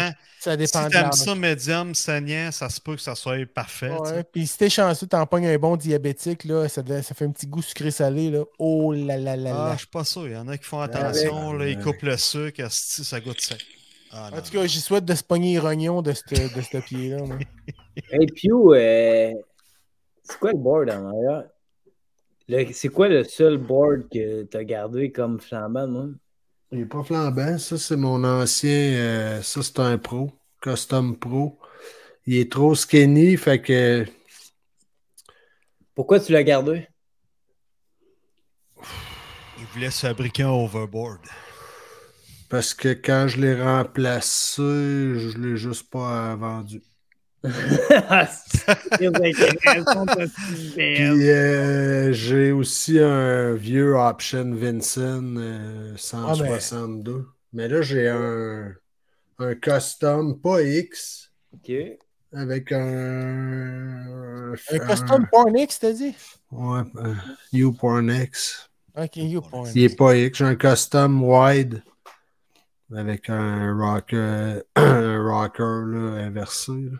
Ça 0.41 0.51
Si 0.53 0.57
dépend 0.59 0.85
de 0.85 0.89
t'aimes 0.91 1.12
ça 1.12 1.35
médium, 1.35 1.95
saignant, 1.95 2.53
ça 2.53 2.69
se 2.69 2.78
peut 2.78 2.97
que 2.97 3.01
ça 3.01 3.15
soit 3.15 3.47
parfait. 3.47 3.89
Ouais, 3.91 4.23
Puis 4.31 4.47
si 4.47 4.59
t'es 4.59 4.69
chanceux, 4.69 5.07
t'en 5.07 5.24
pognes 5.24 5.47
un 5.47 5.57
bon 5.57 5.74
diabétique, 5.77 6.45
là, 6.45 6.69
ça, 6.69 6.82
fait 6.85 7.24
un 7.24 7.31
petit 7.31 7.47
goût 7.47 7.62
sucré-salé. 7.62 8.31
Là. 8.31 8.43
Oh 8.59 8.93
là 8.93 9.16
là 9.16 9.36
là 9.36 9.51
Ah, 9.55 9.69
là. 9.69 9.73
je 9.73 9.78
suis 9.78 9.86
pas 9.86 10.05
sûr. 10.05 10.27
Il 10.27 10.35
y 10.35 10.36
en 10.36 10.47
a 10.49 10.59
qui 10.59 10.65
font 10.65 10.81
Avec- 10.81 10.97
attention, 10.97 11.55
là, 11.55 11.66
ils 11.66 11.78
coupent 11.78 12.03
le 12.03 12.19
sucre, 12.19 12.62
asti, 12.62 13.05
ça 13.05 13.20
goûte 13.20 13.41
sec. 13.41 13.65
Ah, 14.12 14.28
non, 14.31 14.39
En 14.39 14.43
tout 14.43 14.51
cas, 14.53 14.66
j'y 14.66 14.81
souhaite 14.81 15.07
de 15.07 15.15
se 15.15 15.23
pogner 15.24 15.55
les 15.55 15.59
rognons 15.61 16.03
de 16.03 16.12
ce 16.12 16.23
de 16.31 16.61
ce 16.61 16.77
pied-là. 16.78 17.24
Hey, 18.12 18.27
Pew, 18.27 18.74
euh, 18.74 19.32
c'est 20.24 20.39
quoi 20.39 20.51
le 20.53 20.59
board 20.59 20.91
en 20.91 21.07
arrière? 21.09 21.45
C'est 22.49 22.89
quoi 22.89 23.09
le 23.09 23.25
seul 23.25 23.57
board 23.57 24.09
que 24.12 24.43
tu 24.43 24.57
as 24.57 24.65
gardé 24.65 25.11
comme 25.11 25.41
flambant, 25.41 25.89
moi? 25.89 26.07
Il 26.71 26.81
est 26.81 26.87
pas 26.87 27.03
flambant. 27.03 27.57
Ça, 27.59 27.79
c'est 27.79 27.97
mon 27.97 28.23
ancien. 28.25 28.71
euh, 28.71 29.43
ça, 29.43 29.62
c'est 29.62 29.79
un 29.81 29.97
pro. 29.97 30.31
Custom 30.61 31.16
Pro. 31.19 31.59
Il 32.27 32.37
est 32.37 32.51
trop 32.51 32.75
skinny, 32.75 33.37
fait 33.37 33.61
que. 33.61 34.07
Pourquoi 35.95 36.21
tu 36.21 36.33
l'as 36.33 36.43
gardé? 36.43 36.89
Je 39.59 39.65
voulais 39.73 39.91
se 39.91 40.07
fabriquer 40.07 40.43
un 40.43 40.51
overboard. 40.51 41.21
Parce 42.51 42.75
que 42.75 42.89
quand 42.89 43.27
je 43.29 43.41
l'ai 43.41 43.61
remplacé, 43.61 44.62
je 44.62 45.39
l'ai 45.39 45.57
juste 45.57 45.91
pas 45.91 46.35
vendu. 46.37 46.83
Puis 50.75 51.31
euh, 51.31 52.12
j'ai 52.12 52.53
aussi 52.53 52.99
un 52.99 53.53
vieux 53.55 53.97
Option 53.97 54.55
Vincent 54.55 55.37
euh, 55.37 55.95
162. 55.97 57.27
Mais 57.53 57.69
là, 57.69 57.83
j'ai 57.83 58.09
un, 58.09 58.73
un 59.39 59.55
custom, 59.57 60.41
pas 60.41 60.62
X, 60.62 61.31
OK. 61.53 61.73
avec 62.33 62.73
un. 62.73 64.55
Un 64.71 64.79
custom 64.79 65.27
Porn 65.31 65.57
X, 65.59 65.81
t'as 65.81 65.93
dit? 65.93 66.15
Ouais, 66.51 66.83
U-Porn 67.53 68.11
X. 68.11 68.71
Ok, 68.97 69.16
you 69.16 69.43
Porn. 69.43 69.71
Il 69.75 69.83
est 69.85 69.97
pas 69.97 70.16
X. 70.16 70.39
J'ai 70.39 70.45
un 70.45 70.57
custom 70.57 71.23
wide 71.23 71.83
avec 72.95 73.29
un 73.29 73.77
rocker, 73.77 74.62
un 74.77 75.23
rocker 75.23 75.83
là, 75.87 76.25
inversé. 76.25 76.73
là. 76.73 76.99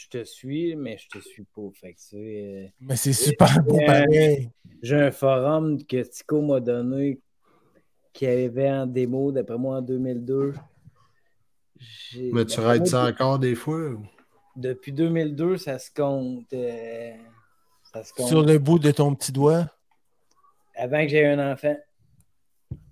Je 0.00 0.06
te 0.08 0.22
suis, 0.22 0.76
mais 0.76 0.96
je 0.96 1.08
te 1.08 1.18
suis 1.18 1.42
pas. 1.42 1.62
Fait 1.74 1.92
que 1.92 1.98
c'est. 2.00 2.16
euh, 2.16 2.68
Mais 2.80 2.94
c'est 2.94 3.12
super 3.12 3.60
beau 3.64 3.80
Euh, 3.80 3.86
pareil. 3.86 4.48
J'ai 4.80 4.94
un 4.94 5.10
forum 5.10 5.84
que 5.84 6.02
Tico 6.02 6.40
m'a 6.40 6.60
donné 6.60 7.18
qui 8.12 8.24
avait 8.24 8.70
en 8.70 8.86
démo, 8.86 9.32
d'après 9.32 9.58
moi, 9.58 9.78
en 9.78 9.82
2002. 9.82 10.54
J'ai- 11.80 12.30
Mais 12.32 12.44
tu 12.44 12.60
raides 12.60 12.86
ça 12.86 13.06
encore 13.06 13.40
des 13.40 13.56
fois? 13.56 13.88
ou? 13.90 14.06
Depuis 14.54 14.92
2002, 14.92 15.56
ça 15.56 15.80
se 15.80 15.90
compte. 15.90 16.52
euh, 16.52 17.12
ça 17.92 18.04
se 18.04 18.12
compte. 18.12 18.28
Sur 18.28 18.42
le 18.42 18.56
bout 18.58 18.78
de 18.78 18.92
ton 18.92 19.14
petit 19.16 19.32
doigt? 19.32 19.66
Avant 20.76 21.02
que 21.02 21.08
j'aie 21.08 21.26
un 21.26 21.52
enfant. 21.52 21.76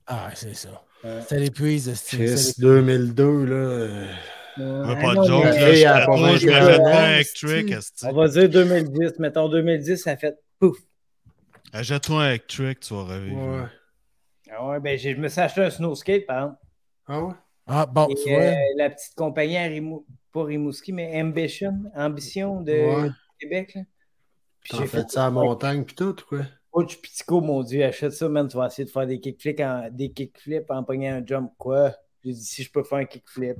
Ah, 0.08 0.30
c'est 0.34 0.54
ça. 0.54 0.84
Ouais. 1.04 1.20
Ça 1.22 1.36
l'épuise, 1.36 1.92
c'est 1.94 2.16
Chris, 2.16 2.54
2002, 2.58 3.44
là. 3.44 4.08
Ouais, 4.58 5.00
pas 5.02 5.14
de 5.14 5.22
joke, 5.26 5.44
là. 5.44 5.52
Je 5.52 6.06
pas 6.06 6.16
je 6.36 6.48
un. 8.06 8.10
On 8.10 8.12
va 8.14 8.28
dire 8.28 8.48
2010. 8.48 9.18
Mettons 9.18 9.48
2010, 9.48 9.96
ça 9.96 10.16
fait 10.16 10.38
pouf. 10.58 10.78
Jette-toi 11.74 12.22
un 12.22 12.28
Electric, 12.28 12.80
tu 12.80 12.94
vas 12.94 13.02
revivre. 13.04 13.36
Ouais. 13.36 13.64
Ah 14.50 14.68
ouais, 14.68 14.80
ben, 14.80 14.96
j'ai- 14.98 15.14
je 15.14 15.20
me 15.20 15.28
suis 15.28 15.40
acheté 15.40 15.62
un 15.62 15.70
snow 15.70 15.94
skate, 15.94 16.26
par 16.26 16.36
exemple. 16.38 16.58
Ah 17.06 17.20
ouais? 17.22 17.34
Ah, 17.66 17.86
bon, 17.86 18.06
Et, 18.08 18.14
tu 18.14 18.30
vois. 18.30 18.38
euh, 18.42 18.54
la 18.76 18.90
petite 18.90 19.14
compagnie 19.16 19.56
à 19.56 19.64
Rimou... 19.64 20.06
pas 20.32 20.44
Rimouski, 20.44 20.92
mais 20.92 21.20
Ambition, 21.20 21.74
Ambition 21.94 22.60
de 22.62 22.72
Ouais. 22.72 23.10
Québec. 23.40 23.72
Là. 23.74 23.82
Puis 24.62 24.76
j'ai 24.78 24.86
fait 24.86 24.98
fait 25.02 25.10
ça 25.10 25.26
à 25.26 25.30
montagne 25.30 25.84
pis 25.84 25.94
tout, 25.94 26.14
quoi? 26.28 26.40
Coach 26.70 27.00
Pitico, 27.00 27.40
mon 27.40 27.62
Dieu, 27.62 27.84
achète 27.84 28.12
ça, 28.12 28.28
man. 28.28 28.46
Tu 28.48 28.56
vas 28.56 28.66
essayer 28.66 28.84
de 28.84 28.90
faire 28.90 29.06
des 29.06 29.18
kickflips 29.18 29.60
en, 29.60 29.88
des 29.90 30.12
kickflips 30.12 30.70
en 30.70 30.84
pognant 30.84 31.14
un 31.16 31.26
jump. 31.26 31.50
Quoi? 31.58 31.92
J'ai 32.24 32.32
dit, 32.32 32.44
si 32.44 32.62
je 32.62 32.70
peux 32.70 32.82
faire 32.84 32.98
un 32.98 33.04
kickflip 33.04 33.56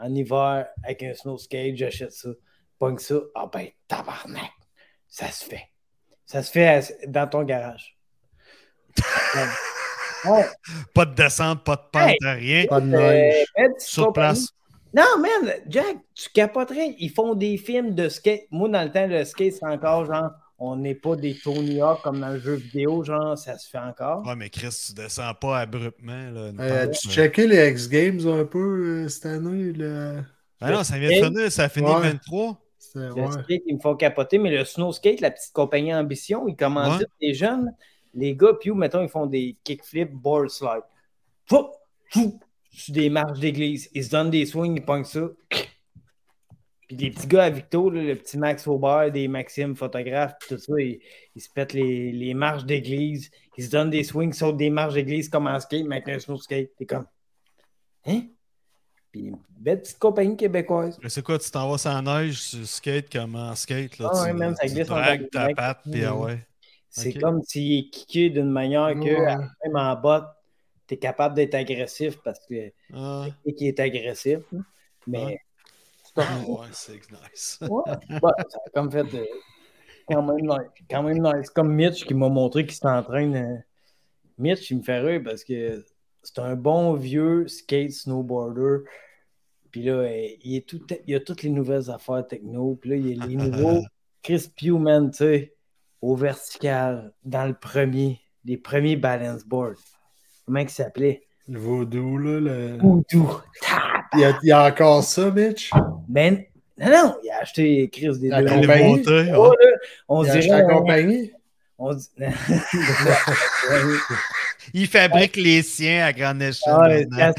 en 0.00 0.14
hiver 0.14 0.66
avec 0.82 1.02
un 1.02 1.14
snow 1.14 1.38
skate, 1.38 1.76
j'achète 1.76 2.12
ça. 2.12 2.30
Pogne 2.78 2.98
ça. 2.98 3.16
Ah 3.34 3.48
ben, 3.52 3.68
tabarnak. 3.86 4.50
Ça 5.08 5.30
se 5.30 5.44
fait. 5.44 5.68
Ça 6.24 6.42
se 6.42 6.50
fait 6.50 6.96
dans 7.08 7.28
ton 7.28 7.42
garage. 7.42 7.98
ouais. 10.24 10.46
Pas 10.94 11.04
de 11.04 11.14
descente, 11.14 11.64
pas 11.64 11.76
de 11.76 11.82
pente, 11.92 12.16
Hey! 12.22 12.34
rien. 12.34 12.66
Pas 12.66 12.80
de 12.80 12.86
neige. 12.86 13.46
Sur 13.78 14.12
place. 14.12 14.46
Non, 14.92 15.18
man, 15.18 15.52
Jack, 15.68 15.98
tu 16.14 16.30
capoterais. 16.30 16.96
Ils 16.98 17.10
font 17.10 17.34
des 17.34 17.56
films 17.56 17.94
de 17.94 18.08
skate. 18.08 18.42
Moi, 18.50 18.68
dans 18.68 18.82
le 18.82 18.90
temps, 18.90 19.06
le 19.06 19.24
skate, 19.24 19.54
c'est 19.54 19.66
encore 19.66 20.04
genre, 20.04 20.30
on 20.62 20.76
n'est 20.76 20.94
pas 20.94 21.16
des 21.16 21.34
Tony 21.36 21.80
Hawk 21.80 22.02
comme 22.02 22.20
dans 22.20 22.28
le 22.28 22.38
jeu 22.38 22.54
vidéo, 22.54 23.02
genre, 23.02 23.36
ça 23.36 23.56
se 23.58 23.68
fait 23.68 23.78
encore. 23.78 24.24
Ouais, 24.26 24.36
mais 24.36 24.50
Chris, 24.50 24.68
tu 24.86 24.92
descends 24.92 25.32
pas 25.34 25.58
abruptement. 25.60 26.30
Là, 26.30 26.52
Euh, 26.60 26.86
tu 26.88 27.08
là. 27.08 27.14
checké 27.14 27.46
les 27.46 27.70
X-Games 27.70 28.20
un 28.28 28.44
peu 28.44 29.04
euh, 29.04 29.08
cette 29.08 29.26
année? 29.26 29.72
Là? 29.72 30.20
Ah 30.60 30.70
non, 30.70 30.84
ça 30.84 30.98
vient 30.98 31.08
de 31.08 31.26
finir, 31.26 31.50
ça 31.50 31.64
a 31.64 31.68
fini 31.70 31.86
Ouais. 31.88 32.00
23. 32.00 32.60
C'était- 32.78 32.98
Le 33.08 33.12
ouais. 33.14 33.32
skate, 33.32 33.62
ils 33.66 33.74
me 33.76 33.80
font 33.80 33.94
capoter, 33.96 34.38
mais 34.38 34.50
le 34.50 34.64
snow 34.64 34.92
skate, 34.92 35.20
la 35.20 35.30
petite 35.30 35.52
compagnie 35.52 35.94
Ambition, 35.94 36.46
ils 36.48 36.56
commandent 36.56 37.00
Ouais. 37.00 37.06
les 37.20 37.34
jeunes. 37.34 37.72
Les 38.14 38.34
gars, 38.36 38.52
puis 38.58 38.70
où, 38.70 38.74
mettons, 38.74 39.02
ils 39.02 39.08
font 39.08 39.26
des 39.26 39.56
kickflips, 39.64 40.12
board 40.12 40.50
slide. 40.50 40.82
Fou, 41.46 41.68
fou, 42.10 42.38
sur 42.72 42.92
des 42.94 43.08
marches 43.08 43.38
d'église. 43.38 43.88
Ils 43.94 44.04
se 44.04 44.10
donnent 44.10 44.30
des 44.30 44.44
swings, 44.46 44.76
ils 44.76 44.84
pognent 44.84 45.04
ça. 45.04 45.20
Puis 46.90 46.96
les 46.96 47.10
petits 47.12 47.28
gars 47.28 47.44
à 47.44 47.50
Victo, 47.50 47.88
là, 47.88 48.02
le 48.02 48.16
petit 48.16 48.36
Max 48.36 48.66
Aubert, 48.66 49.12
des 49.12 49.28
Maxime 49.28 49.76
photographes, 49.76 50.34
tout 50.48 50.58
ça, 50.58 50.72
ils, 50.76 50.98
ils 51.36 51.40
se 51.40 51.48
pètent 51.48 51.72
les, 51.72 52.10
les 52.10 52.34
marches 52.34 52.64
d'église. 52.64 53.30
Ils 53.56 53.64
se 53.64 53.70
donnent 53.70 53.90
des 53.90 54.02
swings, 54.02 54.32
sautent 54.32 54.56
des 54.56 54.70
marches 54.70 54.94
d'église 54.94 55.28
comme 55.28 55.46
en 55.46 55.60
skate, 55.60 55.84
mais 55.86 55.98
avec 56.02 56.08
un 56.08 56.18
snow 56.18 56.36
skate. 56.36 56.70
T'es 56.76 56.86
comme. 56.86 57.06
Hein? 58.06 58.22
Puis 59.12 59.20
une 59.26 59.38
belle 59.50 59.82
petite 59.82 60.00
compagnie 60.00 60.36
québécoise. 60.36 60.98
Mais 61.00 61.08
C'est 61.10 61.22
quoi, 61.22 61.38
tu 61.38 61.48
t'en 61.52 61.70
vas 61.70 61.78
sans 61.78 62.02
neige, 62.02 62.50
tu 62.50 62.66
skate 62.66 63.12
comme 63.12 63.36
en 63.36 63.54
skate, 63.54 63.98
là, 63.98 64.10
Ah 64.12 64.16
tu, 64.16 64.22
ouais, 64.24 64.32
man, 64.32 64.56
ça 64.56 64.66
glisse 64.66 64.90
en 64.90 64.94
dragues 64.96 65.30
ta 65.30 65.48
patte, 65.54 65.82
puis 65.88 66.04
ah 66.04 66.16
ouais. 66.16 66.44
C'est 66.88 67.12
comme 67.12 67.40
s'il 67.44 67.78
est 67.78 67.90
kické 67.90 68.30
d'une 68.30 68.50
manière 68.50 68.94
que, 68.94 69.00
Ouais. 69.04 69.36
même 69.64 69.76
en 69.76 69.94
botte, 69.94 70.26
tu 70.88 70.94
es 70.94 70.96
capable 70.96 71.36
d'être 71.36 71.54
agressif 71.54 72.18
parce 72.24 72.40
que 72.48 72.72
Ah, 72.92 73.26
qui 73.56 73.68
est 73.68 73.78
agressif. 73.78 74.40
là. 74.50 74.58
Mais 75.06 75.24
Ouais. 75.24 75.40
C'est 76.20 76.26
pas- 76.26 76.34
ah 76.46 76.50
ouais, 76.50 76.66
c'est 76.72 76.92
nice. 77.10 77.58
Ouais. 77.62 77.92
Ouais, 78.22 78.32
ça 78.48 78.58
a 78.66 78.70
comme 78.74 78.90
fait 78.90 79.14
euh, 79.14 79.24
quand 80.08 80.22
même 80.22 80.46
nice. 80.46 80.84
Quand 80.90 81.02
même 81.02 81.22
nice. 81.22 81.50
Comme 81.50 81.72
Mitch 81.74 82.04
qui 82.06 82.14
m'a 82.14 82.28
montré 82.28 82.64
qu'il 82.66 82.74
s'entraîne. 82.76 83.34
euh, 83.36 83.56
Mitch, 84.38 84.70
il 84.70 84.78
me 84.78 84.82
fait 84.82 85.00
rire 85.00 85.20
parce 85.24 85.44
que 85.44 85.84
c'est 86.22 86.38
un 86.38 86.54
bon 86.56 86.94
vieux 86.94 87.46
skate 87.48 87.90
snowboarder. 87.92 88.84
Puis 89.70 89.82
là, 89.84 89.92
euh, 89.92 90.26
il, 90.42 90.56
est 90.56 90.66
tout, 90.68 90.80
il 91.06 91.14
a 91.14 91.20
toutes 91.20 91.42
les 91.42 91.50
nouvelles 91.50 91.90
affaires 91.90 92.26
techno. 92.26 92.76
Puis 92.80 92.90
là, 92.90 92.96
il 92.96 93.06
y 93.16 93.22
a 93.22 93.26
les 93.26 93.36
nouveaux 93.36 93.82
Chris 94.22 94.50
Pugh, 94.56 94.78
man, 94.78 95.10
tu 95.10 95.18
sais, 95.18 95.54
au 96.02 96.16
vertical, 96.16 97.12
dans 97.24 97.46
le 97.46 97.54
premier, 97.54 98.20
les 98.44 98.56
premiers 98.56 98.96
balance 98.96 99.44
boards. 99.44 99.76
Comment 100.46 100.60
il 100.60 100.68
s'appelait? 100.70 101.22
Le 101.48 101.58
vaudou, 101.58 102.18
là. 102.18 102.40
Le... 102.40 102.78
Voodoo. 102.78 103.40
Il, 104.14 104.20
y 104.20 104.24
a, 104.24 104.38
il 104.42 104.48
y 104.48 104.52
a 104.52 104.64
encore 104.66 105.02
ça, 105.04 105.30
Mitch? 105.30 105.70
Ben, 106.08 106.42
non, 106.78 106.88
non, 106.90 107.16
il 107.22 107.30
a 107.30 107.38
acheté 107.42 107.88
Chris 107.92 108.18
des 108.18 108.28
La 108.28 108.42
deux. 108.42 108.48
Compagnie? 108.60 108.84
montée, 108.96 109.32
Oh, 109.36 109.52
là, 109.52 109.68
on 110.08 110.24
Il 110.24 110.30
a 110.30 110.32
acheté 110.32 110.46
dirait. 110.48 110.62
la 110.62 110.66
un- 110.66 110.68
compagnie? 110.78 111.32
On 111.78 111.94
dit... 111.94 112.08
Il 114.74 114.86
fabrique 114.86 115.36
les 115.36 115.62
siens 115.62 116.04
à 116.06 116.12
grande 116.12 116.42
échelle. 116.42 117.08
Ah, 117.18 117.32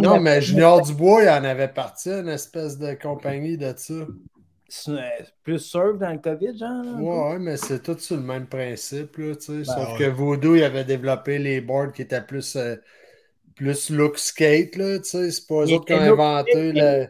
Non, 0.00 0.18
mais 0.20 0.40
Junior 0.40 0.80
Dubois, 0.82 1.22
il 1.24 1.28
en 1.28 1.44
avait 1.44 1.68
parti 1.68 2.08
une 2.10 2.28
espèce 2.28 2.78
de 2.78 2.94
compagnie 2.94 3.56
de 3.56 3.72
ça. 3.76 3.94
C'est 4.68 4.90
euh, 4.92 4.98
plus 5.44 5.58
surf 5.58 5.98
dans 5.98 6.10
le 6.10 6.18
COVID, 6.18 6.56
genre. 6.58 6.98
Ouais, 6.98 7.32
ouais, 7.34 7.38
mais 7.38 7.56
c'est 7.58 7.82
tout 7.82 7.98
sur 7.98 8.16
le 8.16 8.22
même 8.22 8.46
principe, 8.46 9.18
là, 9.18 9.34
tu 9.36 9.42
sais. 9.42 9.64
Sauf 9.64 9.92
ouais. 9.92 9.98
que 9.98 10.04
Voodoo, 10.10 10.56
il 10.56 10.64
avait 10.64 10.84
développé 10.84 11.38
les 11.38 11.60
boards 11.60 11.92
qui 11.92 12.00
étaient 12.02 12.22
plus, 12.22 12.56
euh, 12.56 12.76
plus 13.54 13.90
look 13.90 14.18
skate, 14.18 14.76
là, 14.76 14.98
tu 14.98 15.04
sais. 15.04 15.30
C'est 15.30 15.46
pas 15.46 15.64
eux 15.64 15.74
autres 15.74 15.84
qui 15.86 15.92
ont 15.94 16.00
inventé 16.00 16.72
le, 16.72 17.06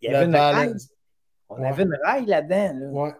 Il 0.00 0.10
y 0.10 0.14
avait 0.14 0.26
une. 0.26 0.76
On 1.48 1.62
avait 1.62 1.82
une 1.84 1.96
raille 2.04 2.26
là-dedans. 2.26 2.72
Là. 2.78 2.86
Ouais. 2.88 3.12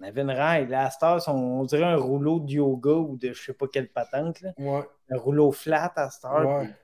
On 0.00 0.04
avait 0.04 0.20
une 0.22 0.30
à 0.74 0.90
cette 0.90 1.02
heure, 1.02 1.20
on, 1.26 1.60
on 1.60 1.64
dirait 1.64 1.82
un 1.84 1.96
rouleau 1.96 2.38
de 2.38 2.52
yoga 2.52 2.92
ou 2.92 3.16
de 3.16 3.32
je 3.32 3.42
sais 3.46 3.52
pas 3.52 3.66
quelle 3.66 3.88
patente. 3.88 4.40
Là. 4.42 4.52
Ouais. 4.58 4.82
Un 5.10 5.16
rouleau 5.18 5.50
flat 5.50 5.92
à. 5.96 6.08
Ouais. 6.44 6.66
puis- 6.66 6.74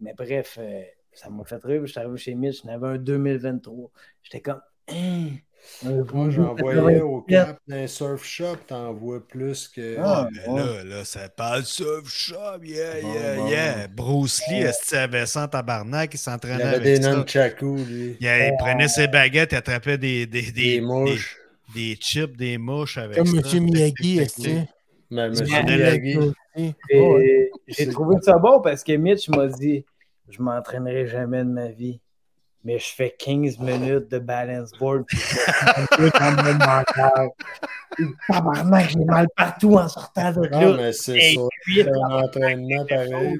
Mais 0.00 0.12
bref, 0.14 0.58
euh, 0.60 0.82
ça 1.12 1.30
m'a 1.30 1.44
fait 1.44 1.62
rire. 1.64 1.80
Je 1.86 1.90
suis 1.92 2.00
arrivé 2.00 2.16
chez 2.18 2.34
Mitch, 2.34 2.62
j'en 2.64 2.72
avais 2.72 2.86
un 2.88 2.98
2023. 2.98 3.90
J'étais 4.22 4.42
comme. 4.42 4.60
Hein, 4.90 5.28
Moi, 5.84 6.30
j'en 6.30 6.54
Voodoo 6.54 6.80
voyais 6.80 7.00
au 7.00 7.20
97. 7.22 7.28
cap 7.46 7.58
d'un 7.66 7.86
surf 7.86 8.24
shop, 8.24 8.56
t'en 8.66 8.92
vois 8.92 9.26
plus 9.26 9.68
que. 9.68 9.96
Ah, 9.98 10.28
Mais 10.32 10.54
là, 10.60 10.84
là, 10.84 11.04
ça 11.04 11.28
parle 11.28 11.64
surf 11.64 12.08
shop, 12.08 12.62
yeah, 12.64 13.00
Bon, 13.02 13.12
yeah, 13.14 13.36
bon. 13.36 13.48
yeah. 13.48 13.88
Bruce 13.88 14.40
Lee, 14.48 14.56
est-ce 14.62 14.88
qu'il 14.88 14.98
avait 14.98 15.26
ça 15.26 15.44
en 15.44 15.48
tabarnak, 15.48 16.14
il 16.14 16.18
s'entraînait 16.18 16.62
avec 16.64 16.82
des 16.82 17.02
ça? 17.02 17.14
nunchakus, 17.14 17.86
lui. 17.86 18.16
Il, 18.20 18.26
il 18.26 18.54
prenait 18.58 18.88
ses 18.88 19.08
baguettes, 19.08 19.52
il 19.52 19.56
attrapait 19.56 19.98
des, 19.98 20.26
des, 20.26 20.42
des, 20.42 20.52
Des 20.52 20.80
mouches. 20.80 21.36
Des, 21.74 21.90
des 21.90 21.96
chips, 22.00 22.36
des 22.36 22.56
mouches 22.58 22.96
avec 22.98 23.16
Comme 23.18 23.26
ça. 23.42 23.56
M. 23.56 23.64
Miyagi, 23.64 24.18
est-ce 24.20 24.42
que 24.42 24.48
Mais- 25.10 25.28
Monsieur 25.28 25.62
Miyagi. 25.62 26.18
J'ai 27.68 27.86
trouvé 27.88 28.16
ça 28.22 28.38
bon 28.38 28.60
parce 28.60 28.82
que 28.82 28.92
Mitch 28.92 29.28
m'a 29.28 29.46
dit 29.46 29.84
Je 30.30 30.42
m'entraînerai 30.42 31.06
jamais 31.06 31.38
de 31.44 31.50
ma 31.50 31.68
vie, 31.68 32.00
mais 32.64 32.78
je 32.78 32.86
fais 32.94 33.14
15 33.18 33.58
minutes 33.58 34.10
de 34.10 34.18
balance 34.18 34.72
board. 34.78 35.04
Tabarnak, 38.28 38.90
j'ai 38.90 39.04
mal 39.04 39.26
partout 39.36 39.74
en 39.74 39.88
sortant 39.88 40.32
de 40.32 40.46
là. 40.46 40.74
mais 40.76 40.92
c'est 40.92 41.34
ça. 41.34 41.40
puis, 41.62 41.82
C'est 41.82 41.88
un 41.88 42.10
entraînement 42.10 42.84
pareil. 42.88 43.38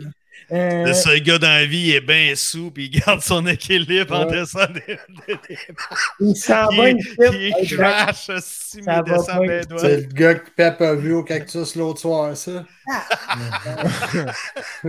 Euh, 0.53 0.85
Le 0.87 0.93
seul 0.95 1.21
gars 1.21 1.39
dans 1.39 1.49
la 1.49 1.67
vie, 1.67 1.89
il 1.89 1.95
est 1.97 2.01
bien 2.01 2.35
sous, 2.35 2.71
puis 2.71 2.87
il 2.87 3.01
garde 3.01 3.21
son 3.21 3.47
équilibre 3.47 4.15
en 4.15 4.25
descendant. 4.27 4.73
des- 4.75 4.99
des- 5.27 5.59
il 6.21 6.37
s'en 6.37 6.71
Il, 6.71 6.77
va 6.79 6.89
une 6.91 6.99
il, 6.99 7.17
petite. 7.17 7.77
crash, 7.77 8.31
si, 8.41 8.79
il 8.79 8.85
va 8.85 9.03
descend 9.03 9.27
pas. 9.27 9.41
bien 9.41 9.61
droit. 9.63 9.79
C'est 9.81 9.97
le 9.97 10.03
gars 10.13 10.35
que 10.37 10.51
Pep 10.51 10.81
a 10.81 10.95
vu 10.95 11.13
au 11.15 11.23
cactus 11.23 11.77
l'autre 11.77 12.01
soir, 12.01 12.37
ça. 12.37 12.65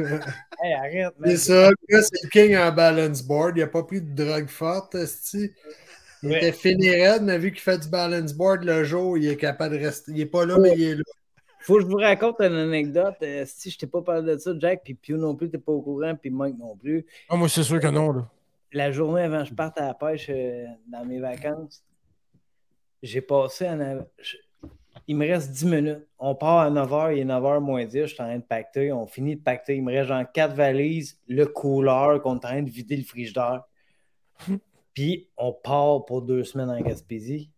Hey, 0.62 0.74
arrête. 0.74 1.14
C'est 1.26 1.38
ça, 1.38 1.70
le 1.70 1.76
gars, 1.90 2.02
c'est 2.02 2.24
le 2.24 2.30
king 2.30 2.58
en 2.58 2.72
balance 2.72 3.22
board. 3.24 3.58
Il 3.58 3.64
a 3.64 3.68
pas 3.68 3.84
pris 3.84 4.02
de 4.02 4.14
drogue 4.14 4.50
forte, 4.50 4.96
esti. 4.96 5.52
Il 6.22 6.30
Ouais. 6.32 6.38
était 6.38 6.52
fini 6.52 6.90
raide, 6.90 7.22
mais 7.24 7.38
vu 7.38 7.52
qu'il 7.52 7.62
fait 7.62 7.78
du 7.78 7.88
balance 7.88 8.34
board 8.34 8.66
le 8.66 8.84
jour, 8.84 9.18
il 9.18 9.28
est 9.30 9.38
capable 9.38 9.78
de 9.80 9.86
rester. 9.86 10.12
Il 10.14 10.20
est 10.20 10.26
pas 10.26 10.46
là, 10.46 10.58
mais 10.60 10.74
il 10.76 10.84
est 10.84 10.96
là. 10.96 11.04
Faut 11.62 11.76
que 11.76 11.82
je 11.82 11.86
vous 11.88 11.98
raconte 11.98 12.40
une 12.42 12.56
anecdote. 12.56 13.16
Euh, 13.22 13.44
si 13.46 13.70
je 13.70 13.78
t'ai 13.78 13.88
pas 13.88 14.02
parlé 14.02 14.34
de 14.34 14.38
ça, 14.38 14.52
Jack, 14.58 14.82
puis 14.84 14.94
Pew 14.94 15.12
non 15.18 15.36
plus, 15.36 15.50
t'es 15.50 15.58
pas 15.58 15.72
au 15.72 15.82
courant, 15.82 16.16
puis 16.16 16.30
Mike 16.30 16.58
non 16.58 16.76
plus. 16.76 17.06
Ah, 17.30 17.36
moi, 17.36 17.50
c'est 17.50 17.64
sûr 17.64 17.80
que 17.80 17.88
non, 17.88 18.12
là. 18.12 18.30
la 18.72 18.92
journée 18.92 19.22
avant 19.24 19.44
que 19.44 19.50
je 19.50 19.54
parte 19.54 19.78
à 19.80 19.88
la 19.88 19.94
pêche 19.94 20.28
euh, 20.30 20.66
dans 20.88 21.04
mes 21.06 21.20
vacances, 21.20 21.84
j'ai 23.04 23.22
passé 23.22 23.68
en 23.68 23.80
av- 23.80 24.08
je- 24.20 24.38
Il 25.08 25.16
me 25.16 25.26
reste 25.28 25.52
10 25.52 25.66
minutes. 25.66 26.08
On 26.20 26.36
part 26.36 26.60
à 26.60 26.70
9h, 26.70 27.14
il 27.14 27.20
est 27.20 27.26
9h 27.26 27.60
moins 27.62 27.86
10, 27.86 28.02
je 28.02 28.06
suis 28.14 28.22
en 28.22 28.26
train 28.26 28.38
de 28.38 28.44
pacter. 28.44 28.92
On 28.92 29.08
finit 29.08 29.36
de 29.36 29.42
pacter. 29.42 29.76
Il 29.76 29.84
me 29.84 29.92
reste 29.92 30.08
genre 30.10 30.24
4 30.32 30.54
valises, 30.54 31.20
le 31.28 31.46
couleur 31.46 32.22
qu'on 32.22 32.34
est 32.34 32.38
en 32.38 32.40
train 32.40 32.62
de 32.64 32.70
vider 32.70 32.96
le 32.98 33.04
frigidaire. 33.04 33.64
Puis 34.94 35.30
on 35.38 35.54
part 35.54 36.06
pour 36.06 36.22
deux 36.22 36.44
semaines 36.44 36.70
en 36.70 36.80
Gaspésie. 36.82 37.50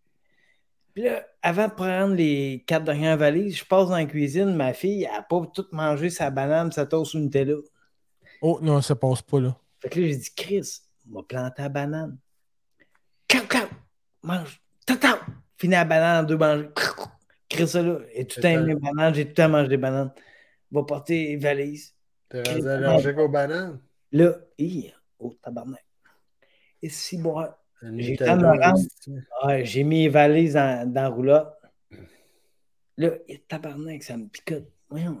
Puis 0.94 1.04
là, 1.04 1.26
avant 1.40 1.68
de 1.68 1.72
prendre 1.72 2.14
les 2.14 2.64
quatre 2.66 2.84
dernières 2.84 3.16
valises, 3.16 3.56
je 3.58 3.64
passe 3.64 3.88
dans 3.88 3.96
la 3.96 4.04
cuisine. 4.04 4.54
Ma 4.54 4.74
fille, 4.74 5.04
elle 5.04 5.12
n'a 5.12 5.22
pas 5.22 5.40
tout 5.54 5.66
mangé 5.72 6.10
sa 6.10 6.30
banane, 6.30 6.70
sa 6.70 6.84
toast 6.84 7.14
au 7.14 7.18
Nutella. 7.18 7.56
Oh, 8.42 8.58
non, 8.60 8.80
ça 8.82 8.94
passe 8.94 9.22
pas, 9.22 9.40
là. 9.40 9.56
Fait 9.80 9.88
que 9.88 10.00
là, 10.00 10.08
j'ai 10.08 10.16
dit, 10.16 10.34
Chris, 10.36 10.80
on 11.10 11.16
va 11.16 11.22
planter 11.22 11.62
la 11.62 11.68
banane. 11.68 12.18
Cam, 13.26 13.46
cam, 13.46 13.68
mange. 14.22 14.60
Tata! 14.84 15.20
Fini 15.56 15.72
la 15.72 15.84
banane 15.84 16.24
en 16.24 16.26
deux 16.26 16.36
manches. 16.36 16.66
Chris, 17.48 17.68
ça 17.68 17.82
là. 17.82 17.98
Et 18.12 18.26
tout 18.26 18.40
le 18.40 18.42
temps 18.42 18.60
les 18.60 18.74
bananes, 18.74 19.14
j'ai 19.14 19.24
tout 19.24 19.30
le 19.30 19.34
temps 19.34 19.48
mangé 19.48 19.68
des 19.68 19.76
bananes. 19.76 20.12
Va 20.70 20.82
porter 20.82 21.28
les 21.28 21.36
valises. 21.36 21.94
T'es 22.28 22.42
rendu 22.42 22.68
allergique 22.68 23.18
aux 23.18 23.28
bananes? 23.28 23.80
Là, 24.10 24.34
hi, 24.58 24.92
oh, 25.18 25.34
tabarnak. 25.42 25.84
Et 26.82 26.88
si 26.88 27.16
boire. 27.16 27.61
J'ai. 27.96 28.16
Ouais, 29.44 29.84
mis 29.84 30.02
les 30.04 30.08
valises 30.08 30.54
dans, 30.54 30.92
dans 30.92 31.02
la 31.02 31.08
roulotte. 31.08 31.52
Là, 32.96 33.10
tabarnak, 33.48 34.02
ça 34.02 34.16
me 34.16 34.26
picote. 34.26 34.68
Voyons, 34.88 35.20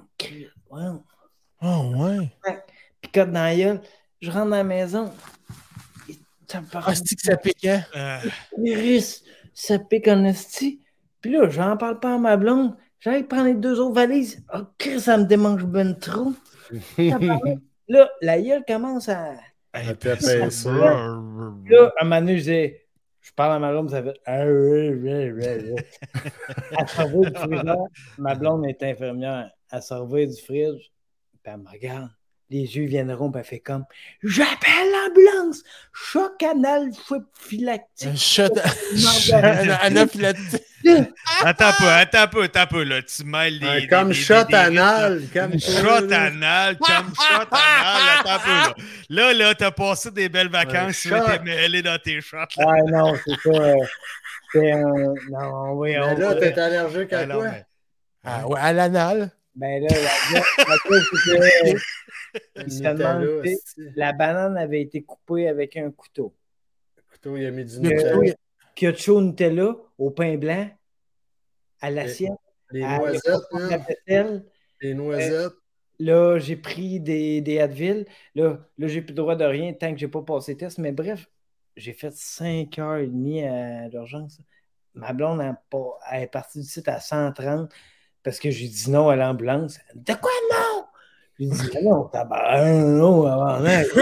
voyons. 0.70 1.02
Oh, 1.62 1.92
ouais. 1.96 2.30
Picote 3.00 3.30
dans 3.32 3.42
la 3.42 3.56
gueule. 3.56 3.80
Je 4.20 4.30
rentre 4.30 4.50
dans 4.50 4.56
la 4.56 4.64
maison. 4.64 5.12
Ah, 6.74 6.94
c'est 6.94 7.16
que 7.16 7.22
ça 7.22 7.36
pique, 7.36 7.64
hein? 7.64 7.82
Euh, 7.96 8.18
Iris, 8.62 9.24
ça 9.54 9.78
pique 9.78 10.08
en 10.08 10.24
esti. 10.24 10.82
Puis 11.20 11.30
là, 11.30 11.48
j'en 11.48 11.76
parle 11.76 11.98
pas 11.98 12.14
à 12.14 12.18
ma 12.18 12.36
blonde. 12.36 12.76
J'allais 13.00 13.24
prendre 13.24 13.46
les 13.46 13.54
deux 13.54 13.80
autres 13.80 13.94
valises. 13.94 14.44
Oh, 14.54 14.60
ça 14.98 15.16
me 15.16 15.24
démange 15.24 15.64
ben 15.64 15.98
trop. 15.98 16.32
Là, 17.88 18.10
la 18.20 18.40
gueule 18.40 18.64
commence 18.66 19.08
à. 19.08 19.34
Hey, 19.74 20.50
ça-. 20.50 20.72
Là, 20.72 21.92
à 21.96 22.02
un 22.02 22.04
moment 22.04 22.20
donné, 22.20 22.38
je 22.38 22.50
dis, 22.50 22.74
je 23.20 23.32
parle 23.32 23.52
à 23.52 23.58
ma 23.58 23.70
blonde, 23.70 23.90
ça 23.90 24.02
fait. 24.02 24.18
Ah, 24.26 24.44
oui, 24.46 24.88
oui, 24.90 25.30
oui, 25.30 25.44
oui. 25.74 25.82
Elle 26.78 26.88
servait 26.88 27.30
du 27.30 27.38
frigidaire. 27.38 27.76
Ma 28.18 28.34
blonde 28.34 28.66
est 28.66 28.82
infirmière. 28.82 29.50
Elle 29.70 29.82
servait 29.82 30.26
du 30.26 30.40
fridge. 30.42 30.90
Puis 31.42 31.52
elle 31.52 31.58
me 31.58 31.68
regarde. 31.68 32.10
Les 32.50 32.76
yeux 32.76 32.84
viennent 32.84 33.12
ronds, 33.12 33.30
puis 33.30 33.40
elle 33.40 33.46
fait 33.46 33.60
comme 33.60 33.84
J'appelle 34.22 34.91
l'ambulance! 35.16 35.62
Choc 35.92 36.42
shot. 38.16 38.54
Là, 38.54 39.52
Un 39.60 39.68
anaphylactique. 39.86 40.62
Attends 41.44 41.66
un 41.66 41.72
peu, 41.72 41.88
attends 41.88 42.18
un 42.22 42.26
peu, 42.26 42.42
attends 42.42 42.60
un 42.60 42.66
peu, 42.66 42.82
là. 42.82 43.02
Tu 43.02 43.24
mêles 43.24 43.58
les. 43.60 43.80
Les- 43.82 43.86
comme 43.86 44.08
les- 44.08 44.14
shot 44.14 44.44
les- 44.48 44.54
anal. 44.56 45.22
Comme 45.32 45.58
Shot 45.60 46.12
anal, 46.12 46.76
comme 46.78 47.14
shot 47.14 47.48
anal, 47.52 48.18
attends 48.18 48.32
un 48.34 48.38
peu, 48.38 48.50
là. 48.50 48.74
Là, 49.08 49.32
là, 49.32 49.54
t'as 49.54 49.70
passé 49.70 50.10
des 50.10 50.28
belles 50.28 50.48
vacances, 50.50 51.06
Un 51.06 51.20
tu 51.20 51.24
t'es 51.30 51.38
mêlé 51.44 51.82
dans 51.82 51.98
tes 52.02 52.20
shots, 52.20 52.36
là. 52.36 52.46
Ah 52.66 52.82
non, 52.90 53.14
c'est 53.24 53.40
ça. 53.52 53.62
euh, 53.62 53.74
C'est 54.52 54.72
un. 54.72 54.82
Non, 55.30 55.72
oui, 55.74 55.96
on 55.98 56.14
Mais 56.14 56.16
là, 56.16 56.28
va- 56.28 56.34
t'es 56.34 56.58
allergique 56.58 57.12
à 57.12 57.18
Alors, 57.20 57.38
quoi? 57.38 57.48
mais- 57.50 57.64
Ah, 58.24 58.46
ouais, 58.48 58.60
à 58.60 58.72
l'anal? 58.72 59.30
Ben 59.54 59.82
là, 59.82 59.88
la, 59.88 60.76
chose, 60.86 61.10
que 61.10 61.16
banane 64.16 64.56
avait 64.56 64.80
été 64.80 65.02
coupée 65.02 65.46
avec 65.46 65.76
un 65.76 65.90
couteau. 65.90 66.34
Le 66.96 67.02
couteau, 67.10 67.36
il 67.36 67.44
a 67.44 67.50
mis 67.50 67.66
du 67.66 67.80
Nutella. 67.80 68.32
Kyocho 68.74 69.20
Nutella 69.20 69.76
au 69.98 70.10
pain 70.10 70.38
blanc, 70.38 70.70
à 71.82 71.90
l'assiette, 71.90 72.32
Les 72.70 72.82
à 72.82 72.96
noisettes, 72.98 73.42
la 73.52 73.84
hein? 74.08 74.42
Les 74.80 74.94
noisettes. 74.94 75.52
Là, 75.98 76.38
j'ai 76.38 76.56
pris 76.56 76.98
des, 76.98 77.42
des 77.42 77.60
Advil. 77.60 78.06
Là, 78.34 78.58
là 78.78 78.88
j'ai 78.88 79.02
plus 79.02 79.12
le 79.12 79.16
droit 79.16 79.36
de 79.36 79.44
rien 79.44 79.74
tant 79.74 79.92
que 79.92 79.98
j'ai 79.98 80.08
pas 80.08 80.22
passé 80.22 80.56
test. 80.56 80.78
Mais 80.78 80.92
bref, 80.92 81.28
j'ai 81.76 81.92
fait 81.92 82.08
5h30 82.08 83.48
à 83.48 83.88
l'urgence. 83.88 84.40
Ma 84.94 85.12
blonde 85.12 85.42
elle 86.10 86.22
est 86.22 86.26
partie 86.26 86.60
du 86.60 86.66
site 86.66 86.88
à 86.88 87.00
130 87.00 87.70
parce 88.22 88.38
que 88.38 88.50
j'ai 88.50 88.68
dit 88.68 88.90
non 88.90 89.08
à 89.08 89.16
l'ambulance. 89.16 89.78
Elle 89.88 90.00
dit, 90.00 90.12
De 90.12 90.18
quoi 90.18 90.30
non? 90.50 90.84
J'ai 91.38 91.46
dit 91.46 91.70
Ah 91.74 91.78
non, 91.82 92.04
tabac, 92.04 92.84
non, 92.84 93.26
avant 93.26 93.60
non. 93.60 93.66
As-tu 93.66 93.94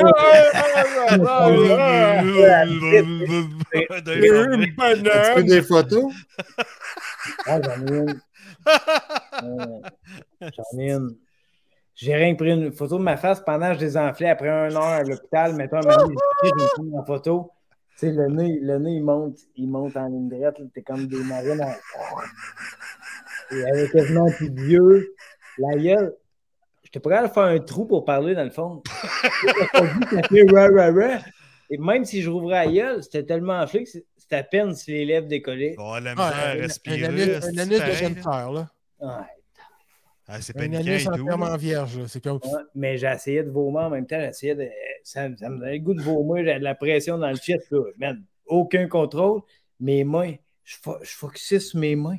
pris 5.35 5.45
des 5.45 5.63
photos? 5.63 6.13
Ah, 7.47 7.61
j'en 7.63 7.87
ai 7.87 7.99
une. 7.99 8.21
J'en 10.41 10.79
ai 10.79 10.93
une. 10.93 11.17
J'ai 11.95 12.15
rien 12.15 12.35
pris 12.35 12.51
une 12.51 12.73
photo 12.73 12.99
de 12.99 13.03
ma 13.03 13.17
face 13.17 13.41
pendant 13.41 13.69
que 13.69 13.75
je 13.75 13.81
désenflais 13.81 14.31
après 14.31 14.49
une 14.49 14.75
heure 14.75 14.83
à 14.83 15.03
l'hôpital. 15.03 15.55
Mettons, 15.55 15.79
un 15.79 15.83
moment 15.83 16.15
j'ai 16.43 16.51
pris 16.51 16.63
une 16.83 16.99
en 16.99 17.05
photo. 17.05 17.53
Tu 17.99 18.07
sais, 18.07 18.13
le 18.13 18.29
nez, 18.29 18.59
le 18.63 18.79
nez, 18.79 18.93
il 18.93 19.05
monte, 19.05 19.39
il 19.57 19.69
monte 19.69 19.97
en 19.97 20.07
ligne 20.07 20.29
droite. 20.29 20.57
T'es 20.75 20.83
comme 20.83 21.07
des 21.07 21.23
marines. 21.23 21.63
En... 21.63 21.75
Et 23.53 23.65
avec 23.65 23.91
quasiment 23.93 24.31
plus 24.31 24.51
vieux. 24.53 25.15
La 25.59 25.77
gueule. 25.77 26.15
J'étais 26.85 27.01
prêt 27.01 27.17
à 27.17 27.29
faire 27.29 27.45
un 27.45 27.59
trou 27.59 27.85
pour 27.87 28.05
parler 28.05 28.35
dans 28.35 28.45
le 28.45 28.51
fond. 28.51 28.83
ça 28.85 30.23
fait 30.29 30.45
ra, 30.53 30.69
ra, 30.69 30.93
ra. 30.93 31.19
Et 31.71 31.79
même 31.79 32.05
si 32.05 32.21
je 32.23 32.31
rouvrais 32.31 32.67
la 32.67 32.73
gueule, 32.73 33.03
c'était 33.03 33.23
tellement 33.25 33.61
enflé 33.61 33.85
que 33.85 33.91
c'était 33.91 34.37
à 34.37 34.43
peine 34.43 34.75
si 34.75 34.91
les 34.91 35.05
lèvres 35.05 35.29
décollaient. 35.29 35.75
Bon, 35.77 35.93
la 35.95 36.15
Ah, 36.17 36.31
misère 36.31 36.45
à 36.45 36.49
un 36.51 36.53
respirer. 36.55 37.05
anus- 37.05 37.45
un 37.45 37.59
anus 37.59 37.79
de 37.81 37.93
jeune 37.93 38.15
là. 38.25 38.71
Ouais. 39.01 39.09
Ah, 40.33 40.41
c'est 40.41 40.57
Un 40.57 40.61
paniquant 40.61 40.93
et 40.93 41.03
tout. 41.03 41.09
entièrement 41.11 41.57
vierge, 41.57 41.99
là. 41.99 42.05
C'est 42.09 42.23
comme. 42.23 42.37
Ouais, 42.45 42.63
mais 42.75 42.97
j'essayais 42.99 43.43
de 43.43 43.51
vomir 43.51 43.81
en 43.83 43.91
même 43.91 44.07
temps. 44.07 44.21
J'essayais 44.21 44.55
de. 44.55 44.69
Ça, 45.03 45.29
ça 45.37 45.49
me 45.49 45.59
donnait 45.59 45.73
le 45.73 45.79
goût 45.81 45.95
de 45.95 46.03
vomir. 46.03 46.45
J'avais 46.45 46.59
de 46.61 46.65
la 46.65 46.75
pression 46.77 47.19
dans 47.19 47.31
le 47.31 47.37
chest. 47.37 47.67
Là. 47.71 47.81
Man, 47.99 48.25
aucun 48.47 48.87
contrôle. 48.89 49.41
Mes 49.81 50.05
mains, 50.05 50.35
je, 50.65 50.77
fo 50.81 50.97
je 51.03 51.11
focusais 51.11 51.59
sur 51.61 51.79
mes 51.81 51.97
mains. 51.97 52.19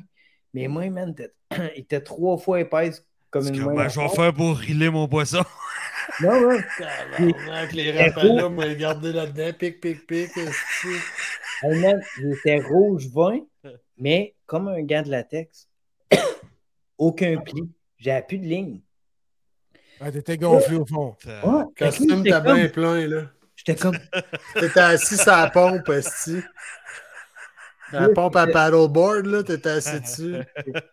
Mes 0.54 0.68
mains, 0.68 0.90
man, 0.90 1.14
étaient, 1.74 2.00
trois 2.00 2.36
fois 2.36 2.60
épaisses 2.60 3.04
comme 3.30 3.48
une 3.48 3.64
main. 3.64 3.74
ben, 3.74 3.88
je 3.88 4.00
vais 4.00 4.08
faire 4.08 4.34
pour 4.34 4.56
riler 4.56 4.90
mon 4.90 5.08
poisson? 5.08 5.44
Non, 6.20 6.40
non. 6.40 6.58
Avec 7.52 7.72
les 7.74 7.92
rappels 7.92 8.34
là, 8.34 8.48
moi, 8.48 8.74
garder 8.74 9.12
là-dedans. 9.12 9.52
Pic, 9.56 9.80
pic, 9.80 10.04
pic. 10.06 10.36
esti. 10.36 10.88
Hey, 11.62 11.78
man, 11.78 12.02
j'étais 12.20 12.60
rouge 12.60 13.06
vin, 13.06 13.38
mais 13.96 14.34
comme 14.46 14.66
un 14.66 14.82
gant 14.82 15.02
de 15.02 15.10
latex. 15.10 15.68
aucun 16.98 17.36
pli. 17.38 17.70
J'avais 17.98 18.22
plus 18.22 18.38
de 18.38 18.46
ligne. 18.46 18.80
Ah, 20.00 20.10
t'étais 20.10 20.36
gonflé 20.36 20.76
au 20.76 20.84
fond. 20.84 21.14
Ouais, 21.24 21.64
Costume, 21.78 22.24
t'as 22.24 22.40
bien 22.40 22.68
plein, 22.68 23.06
là. 23.06 23.22
J'étais 23.54 23.76
comme. 23.76 23.96
T'étais 24.54 24.80
assis 24.80 25.16
sur 25.16 25.30
la 25.30 25.50
pompe, 25.50 25.88
esti. 25.88 26.42
La 27.92 28.08
pompe 28.08 28.36
à 28.36 28.46
paddleboard, 28.46 29.26
là, 29.26 29.42
t'étais 29.42 29.68
assis 29.70 30.00
dessus. 30.00 30.36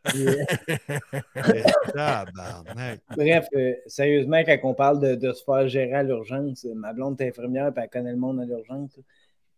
Tabarnak. 1.94 3.02
Bref, 3.16 3.48
euh, 3.56 3.74
sérieusement, 3.88 4.40
quand 4.46 4.58
on 4.64 4.74
parle 4.74 5.00
de, 5.00 5.16
de 5.16 5.32
se 5.34 5.44
faire 5.44 5.68
gérer 5.68 5.94
à 5.94 6.04
l'urgence, 6.04 6.66
euh, 6.66 6.74
ma 6.76 6.94
blonde 6.94 7.20
est 7.22 7.30
infirmière 7.30 7.74
puis 7.74 7.84
elle 7.84 7.90
connaît 7.90 8.12
le 8.12 8.18
monde 8.18 8.40
à 8.42 8.46
l'urgence. 8.46 9.00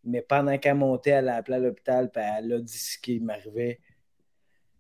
Mais 0.04 0.22
pendant 0.22 0.58
qu'elle 0.58 0.76
montait, 0.76 1.12
elle 1.12 1.30
a 1.30 1.36
appelé 1.36 1.58
à 1.58 1.60
l'hôpital 1.60 2.10
puis 2.12 2.24
elle 2.38 2.54
a 2.54 2.60
dit 2.60 2.78
ce 2.78 2.98
qui 2.98 3.20
m'arrivait. 3.20 3.80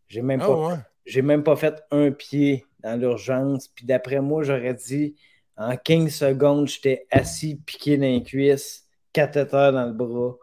J'ai 0.07 0.21
même, 0.21 0.41
Ah, 0.41 0.47
pas, 0.47 0.67
ouais. 0.67 0.75
j'ai 1.05 1.21
même 1.21 1.43
pas 1.43 1.55
fait 1.55 1.81
un 1.91 2.11
pied 2.11 2.65
dans 2.79 2.99
l'urgence. 2.99 3.67
Puis 3.67 3.85
d'après 3.85 4.19
moi, 4.19 4.43
j'aurais 4.43 4.73
dit 4.73 5.15
en 5.57 5.75
15 5.77 6.13
secondes, 6.13 6.67
j'étais 6.67 7.05
assis, 7.11 7.55
piqué 7.55 7.97
dans 7.97 8.03
les 8.03 8.23
cuisses, 8.23 8.87
cathéter 9.13 9.71
dans 9.71 9.85
le 9.85 9.93
bras. 9.93 10.35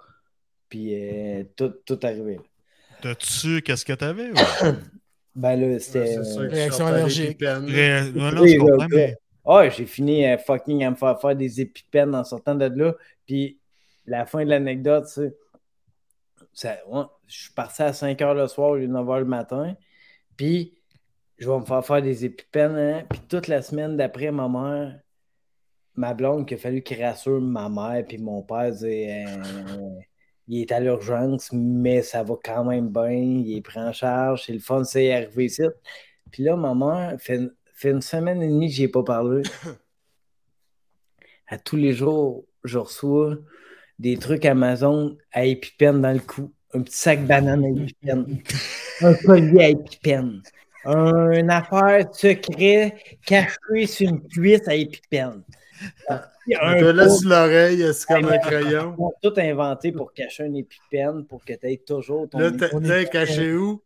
Puis 0.68 0.94
euh, 0.94 1.44
tout, 1.56 1.72
tout 1.86 1.98
arrivé. 2.02 2.34
là. 2.36 2.42
T'as-tu, 3.00 3.62
qu'est-ce 3.62 3.84
que 3.84 3.92
t'avais? 3.92 4.30
ou? 4.30 4.34
Ben 5.34 5.54
là, 5.54 5.78
c'était. 5.78 6.06
C'est 6.24 6.38
euh, 6.38 6.48
Réaction 6.48 6.86
allergique. 6.86 7.38
Ré- 7.40 8.10
Non, 8.12 8.32
non, 8.32 8.42
Oui, 8.42 8.54
je 8.54 8.58
comprends, 8.58 8.76
là, 8.76 8.86
mais. 8.90 9.16
Ah, 9.46 9.68
j'ai 9.68 9.86
fini 9.86 10.26
euh, 10.26 10.36
fucking 10.36 10.82
à 10.84 10.90
me 10.90 10.96
faire 10.96 11.20
faire 11.20 11.36
des 11.36 11.60
épipènes 11.60 12.12
en 12.14 12.24
sortant 12.24 12.56
de 12.56 12.64
là. 12.64 12.94
Puis 13.24 13.58
la 14.04 14.26
fin 14.26 14.44
de 14.44 14.50
l'anecdote, 14.50 15.04
tu 15.06 15.12
sais, 15.22 15.36
ça- 16.52 16.78
ouais, 16.88 17.04
je 17.28 17.42
suis 17.42 17.52
parti 17.52 17.82
à 17.82 17.92
5 17.92 18.18
h 18.18 18.34
le 18.34 18.46
soir 18.48 18.70
au 18.70 18.76
lieu 18.76 18.88
de 18.88 18.92
9 18.92 19.06
h 19.06 19.18
le 19.20 19.24
matin. 19.26 19.76
Puis 20.36 20.74
je 21.38 21.48
vais 21.48 21.58
me 21.58 21.64
faire 21.64 21.86
faire 21.86 22.02
des 22.02 22.24
épipènes. 22.24 22.76
hein. 22.76 23.04
Puis 23.08 23.20
toute 23.28 23.46
la 23.46 23.62
semaine 23.62 23.96
d'après, 23.96 24.32
ma 24.32 24.48
mère, 24.48 24.98
ma 25.94 26.14
blonde, 26.14 26.46
qu'il 26.48 26.56
a 26.56 26.60
fallu 26.60 26.82
qu'il 26.82 27.02
rassure 27.02 27.40
ma 27.40 27.68
mère 27.68 28.04
puis 28.08 28.18
mon 28.18 28.42
père, 28.42 28.70
disait, 28.72 29.24
euh, 29.26 30.00
il 30.48 30.62
est 30.62 30.72
à 30.72 30.80
l'urgence, 30.80 31.50
mais 31.52 32.02
ça 32.02 32.22
va 32.22 32.34
quand 32.42 32.64
même 32.64 32.88
bien. 32.88 33.10
Il 33.10 33.56
est 33.56 33.60
pris 33.60 33.78
en 33.80 33.92
charge. 33.92 34.44
C'est 34.46 34.54
le 34.54 34.58
fun, 34.60 34.82
c'est 34.84 35.12
arrivé 35.12 35.44
ici. 35.44 35.62
Puis 36.30 36.42
là, 36.42 36.56
ma 36.56 36.74
mère 36.74 37.20
fait, 37.20 37.40
fait 37.74 37.90
une 37.90 38.00
semaine 38.02 38.42
et 38.42 38.48
demie 38.48 38.68
que 38.68 38.74
je 38.74 38.82
ai 38.84 38.88
pas 38.88 39.02
parlé. 39.02 39.42
À 41.50 41.56
tous 41.58 41.76
les 41.76 41.94
jours, 41.94 42.44
je 42.62 42.76
reçois 42.76 43.38
des 43.98 44.18
trucs 44.18 44.44
Amazon 44.44 45.16
à 45.32 45.46
épipène 45.46 46.02
dans 46.02 46.12
le 46.12 46.18
cou. 46.18 46.52
Un 46.74 46.82
petit 46.82 46.96
sac 46.98 47.26
banane 47.26 47.64
à 47.64 47.68
épipène. 47.68 48.42
un 49.00 49.14
collier 49.14 49.64
à 49.64 49.68
épipène. 49.70 50.42
Un- 50.84 51.30
une 51.32 51.50
affaire 51.50 52.06
secret 52.14 52.96
cachée 53.24 53.86
sur 53.86 54.10
une 54.10 54.28
cuisse 54.28 54.68
à 54.68 54.74
épipène. 54.74 55.42
Il 56.46 56.52
y 56.52 56.54
a 56.54 56.64
On 56.64 56.68
un 56.68 56.80
te 56.80 56.84
laisse 56.84 57.24
l'oreille, 57.24 57.94
c'est 57.94 58.06
comme 58.06 58.28
un 58.28 58.38
crayon. 58.38 58.94
Ils 58.98 59.02
ont 59.02 59.12
tout 59.22 59.34
inventé 59.38 59.92
pour 59.92 60.12
cacher 60.12 60.44
un 60.44 60.54
épipène 60.54 61.24
pour 61.26 61.44
que 61.44 61.52
tu 61.52 61.66
aies 61.66 61.76
toujours 61.76 62.28
ton. 62.28 62.38
Là, 62.38 62.48
épipène. 62.48 63.08
caché 63.08 63.52
où? 63.54 63.82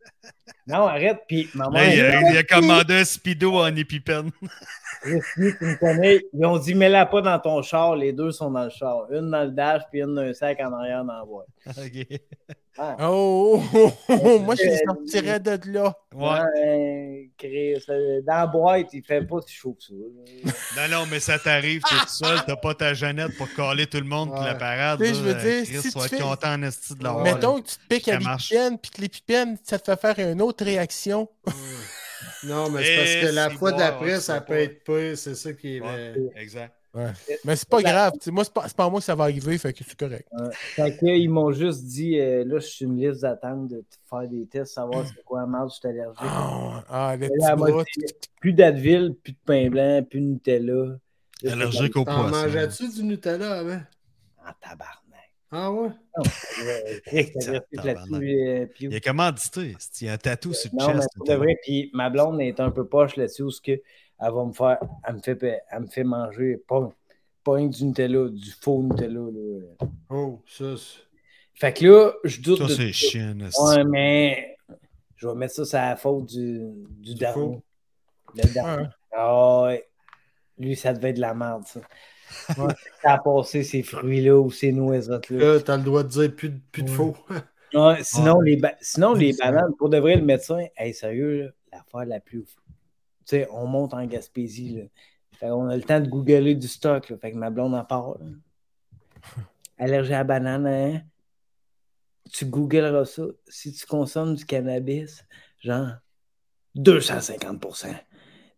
Non, 0.66 0.86
arrête. 0.86 1.22
Puis 1.26 1.48
maman, 1.54 1.72
Là, 1.72 1.94
il 1.94 2.00
a, 2.00 2.30
il 2.30 2.36
a 2.36 2.42
commandé 2.44 2.94
un 2.94 3.04
speedo 3.04 3.58
en 3.58 3.74
épipène. 3.74 4.30
Christy, 5.02 5.58
tu 5.58 5.64
me 5.64 5.78
connais. 5.78 6.20
Ils 6.32 6.46
ont 6.46 6.58
dit, 6.58 6.74
mets-la 6.74 7.06
pas 7.06 7.20
dans 7.20 7.38
ton 7.38 7.60
char. 7.62 7.96
Les 7.96 8.12
deux 8.12 8.30
sont 8.30 8.50
dans 8.50 8.64
le 8.64 8.70
char. 8.70 9.06
Une 9.10 9.30
dans 9.30 9.44
le 9.44 9.50
dash, 9.50 9.82
puis 9.90 10.00
une 10.00 10.14
dans 10.14 10.22
un 10.22 10.32
sac 10.32 10.60
en 10.60 10.72
arrière 10.72 11.04
dans 11.04 11.18
la 11.18 11.24
boîte. 11.24 11.48
Ok. 11.66 12.20
Ah. 12.78 12.96
Oh, 13.00 13.62
oh, 13.74 13.92
oh, 14.08 14.18
oh, 14.24 14.38
moi, 14.38 14.54
je 14.54 14.62
les 14.62 14.78
sortirais 14.86 15.38
de 15.40 15.58
là. 15.72 15.94
Ouais. 16.14 16.22
Ouais, 16.24 17.30
euh, 17.88 18.20
dans 18.26 18.34
la 18.34 18.46
boîte, 18.46 18.86
il 18.94 19.02
fait 19.04 19.20
pas 19.26 19.40
si 19.46 19.54
chaud 19.54 19.76
que 19.78 19.84
ça. 19.84 20.88
Non, 20.88 21.00
non, 21.00 21.06
mais 21.10 21.20
ça 21.20 21.38
t'arrive, 21.38 21.82
t'es 21.82 21.96
tout 21.96 22.08
seul, 22.08 22.38
t'as 22.46 22.56
pas 22.56 22.74
ta 22.74 22.94
Jeannette 22.94 23.36
pour 23.36 23.52
coller 23.54 23.86
tout 23.86 23.98
le 23.98 24.04
monde 24.06 24.30
pour 24.30 24.40
la 24.42 24.52
Ouais. 24.52 24.58
parade. 24.58 25.00
Tu 25.00 25.06
sais, 25.06 25.14
je 25.14 25.20
veux 25.20 25.34
dire, 25.34 25.64
Chris, 25.64 25.82
si 25.82 25.92
tu 25.92 26.08
fais- 26.08 26.18
content 26.18 26.52
en 26.54 26.62
esti 26.62 26.94
de 26.94 27.04
l'avoir. 27.04 27.24
Mettons 27.24 27.60
que 27.60 27.68
tu 27.68 27.76
te 27.76 27.86
piques 27.88 28.08
à 28.08 28.18
l'épipène, 28.18 28.78
puis 28.78 28.90
que 28.90 29.00
l'épipène, 29.02 29.58
ça 29.62 29.78
te 29.78 29.90
fait 29.94 30.00
faire 30.14 30.30
une 30.30 30.40
autre 30.40 30.64
réaction. 30.64 31.28
Non, 32.44 32.70
mais 32.70 32.84
c'est 32.84 32.96
parce 32.96 33.30
que 33.30 33.34
la 33.34 33.50
fois 33.50 33.72
d'après, 33.72 34.20
ça 34.20 34.40
peut 34.40 34.54
être 34.58 34.82
pire. 34.84 35.16
C'est 35.18 35.34
ça 35.34 35.52
qui 35.52 35.76
est. 35.76 35.80
Ouais, 35.80 36.14
exact. 36.36 36.74
Mais 36.94 37.56
c'est 37.56 37.68
pas 37.68 37.82
grave. 37.82 38.12
Moi, 38.26 38.44
c'est 38.44 38.52
pas, 38.52 38.68
c'est 38.68 38.76
pas 38.76 38.84
à 38.84 38.90
moi 38.90 39.00
que 39.00 39.04
ça 39.04 39.14
va 39.14 39.24
arriver, 39.24 39.56
fait 39.56 39.72
que 39.72 39.82
c'est 39.82 39.98
correct. 39.98 40.28
Fait 40.52 40.96
que, 40.96 41.06
ils 41.06 41.28
m'ont 41.28 41.52
juste 41.52 41.84
dit, 41.84 42.18
euh, 42.18 42.44
là, 42.44 42.58
je 42.58 42.66
suis 42.66 42.84
une 42.84 42.98
liste 42.98 43.22
d'attente 43.22 43.68
de 43.68 43.78
te 43.78 43.96
faire 44.08 44.28
des 44.28 44.46
tests, 44.46 44.74
savoir 44.74 45.06
c'est 45.06 45.24
quoi 45.24 45.40
la 45.40 45.46
marge, 45.46 45.72
je 45.72 45.76
suis 45.78 45.88
allergique. 45.88 46.18
Ah, 46.20 46.84
ah, 46.88 47.16
là, 47.16 47.84
plus 48.40 48.52
d'Advil, 48.52 49.14
plus 49.22 49.32
de 49.32 49.38
pain 49.44 49.70
blanc, 49.70 50.02
plus 50.08 50.20
de 50.20 50.26
Nutella. 50.26 50.98
Allergique 51.50 51.96
au 51.96 52.04
poisson. 52.04 52.28
mangeais-tu 52.28 52.88
du 52.90 53.04
Nutella 53.04 53.58
avant? 53.60 53.80
En 54.46 54.52
tabarnak. 54.60 55.02
Ah 55.50 55.70
ouais? 55.70 55.90
Euh, 57.12 58.66
Il 58.80 58.94
a 58.94 59.00
commandité. 59.00 59.76
Il 60.00 60.06
y 60.06 60.10
a 60.10 60.14
un 60.14 60.18
tatou 60.18 60.54
sur 60.54 60.70
le 60.72 60.78
Non, 60.78 60.88
mais 61.38 61.46
chest. 61.46 61.60
puis 61.62 61.90
ma 61.92 62.10
blonde 62.10 62.40
est 62.40 62.58
un 62.58 62.70
peu 62.70 62.86
poche 62.86 63.16
là-dessus, 63.16 63.42
où 63.42 63.50
ce 63.50 63.60
que 63.60 63.80
elle 64.24 64.32
va 64.32 64.44
me 64.44 64.52
faire, 64.52 64.78
elle 65.06 65.14
me 65.16 65.20
fait, 65.20 65.62
elle 65.70 65.80
me 65.80 65.86
fait 65.86 66.04
manger 66.04 66.56
pas, 66.68 66.90
pas 67.44 67.52
rien 67.54 67.66
du 67.66 67.84
Nutella, 67.84 68.28
du 68.28 68.50
faux 68.60 68.82
Nutella. 68.82 69.20
Là. 69.20 69.86
Oh, 70.10 70.40
ça. 70.46 70.76
c'est- 70.76 71.00
Fait 71.54 71.72
que 71.72 71.86
là, 71.86 72.12
je 72.24 72.40
doute 72.40 72.58
Ça, 72.58 72.64
de 72.64 72.68
c'est 72.70 72.92
chiant. 72.92 73.34
Ouais, 73.60 73.84
mais 73.84 74.56
je 75.16 75.28
vais 75.28 75.34
mettre 75.34 75.54
ça 75.54 75.64
sur 75.64 75.78
la 75.78 75.96
faute 75.96 76.26
du, 76.26 76.60
du 77.00 77.14
daron. 77.14 77.62
Le 78.34 78.54
daron. 78.54 78.88
Ah 79.12 79.62
ouais. 79.64 79.86
Lui, 80.58 80.76
ça 80.76 80.92
devait 80.92 81.10
être 81.10 81.16
de 81.16 81.20
la 81.20 81.34
merde, 81.34 81.64
ça. 81.66 81.80
Ouais. 82.56 82.72
Ça 83.02 83.12
a 83.14 83.18
passé 83.18 83.62
ces 83.62 83.82
fruits-là 83.82 84.38
ou 84.38 84.50
ces 84.50 84.72
noisettes-là. 84.72 85.54
Là, 85.54 85.60
t'as 85.60 85.76
le 85.76 85.82
droit 85.82 86.02
de 86.02 86.08
dire 86.08 86.34
plus 86.34 86.48
de, 86.50 86.58
plus 86.70 86.82
de 86.82 86.88
faux. 86.90 87.14
Ouais, 87.74 88.02
sinon, 88.02 88.36
Ouais. 88.38 88.50
les, 88.50 88.56
ba- 88.56 88.74
sinon, 88.80 89.12
les 89.12 89.32
C'est 89.34 89.42
bananes, 89.44 89.74
pour 89.76 89.88
de 89.90 89.98
vrai, 89.98 90.16
le 90.16 90.22
médecin, 90.22 90.64
hey, 90.76 90.94
sérieux, 90.94 91.52
l'affaire 91.72 92.06
la 92.06 92.20
plus. 92.20 92.44
Tu 93.26 93.36
sais, 93.36 93.48
on 93.50 93.66
monte 93.66 93.94
en 93.94 94.04
Gaspésie. 94.04 94.76
Là. 94.76 94.82
Fait 95.38 95.50
on 95.50 95.68
a 95.68 95.76
le 95.76 95.82
temps 95.82 96.00
de 96.00 96.08
googler 96.08 96.54
du 96.54 96.68
stock. 96.68 97.08
Là. 97.08 97.16
Fait 97.18 97.32
que 97.32 97.36
ma 97.36 97.50
blonde 97.50 97.74
en 97.74 97.84
parle. 97.84 98.18
Allergie 99.78 100.14
à 100.14 100.18
la 100.18 100.24
banane, 100.24 100.66
hein? 100.66 101.02
Tu 102.32 102.46
googleras 102.46 103.04
ça. 103.04 103.24
Si 103.48 103.72
tu 103.72 103.86
consommes 103.86 104.34
du 104.34 104.44
cannabis, 104.44 105.24
genre 105.58 105.90
250% 106.76 107.94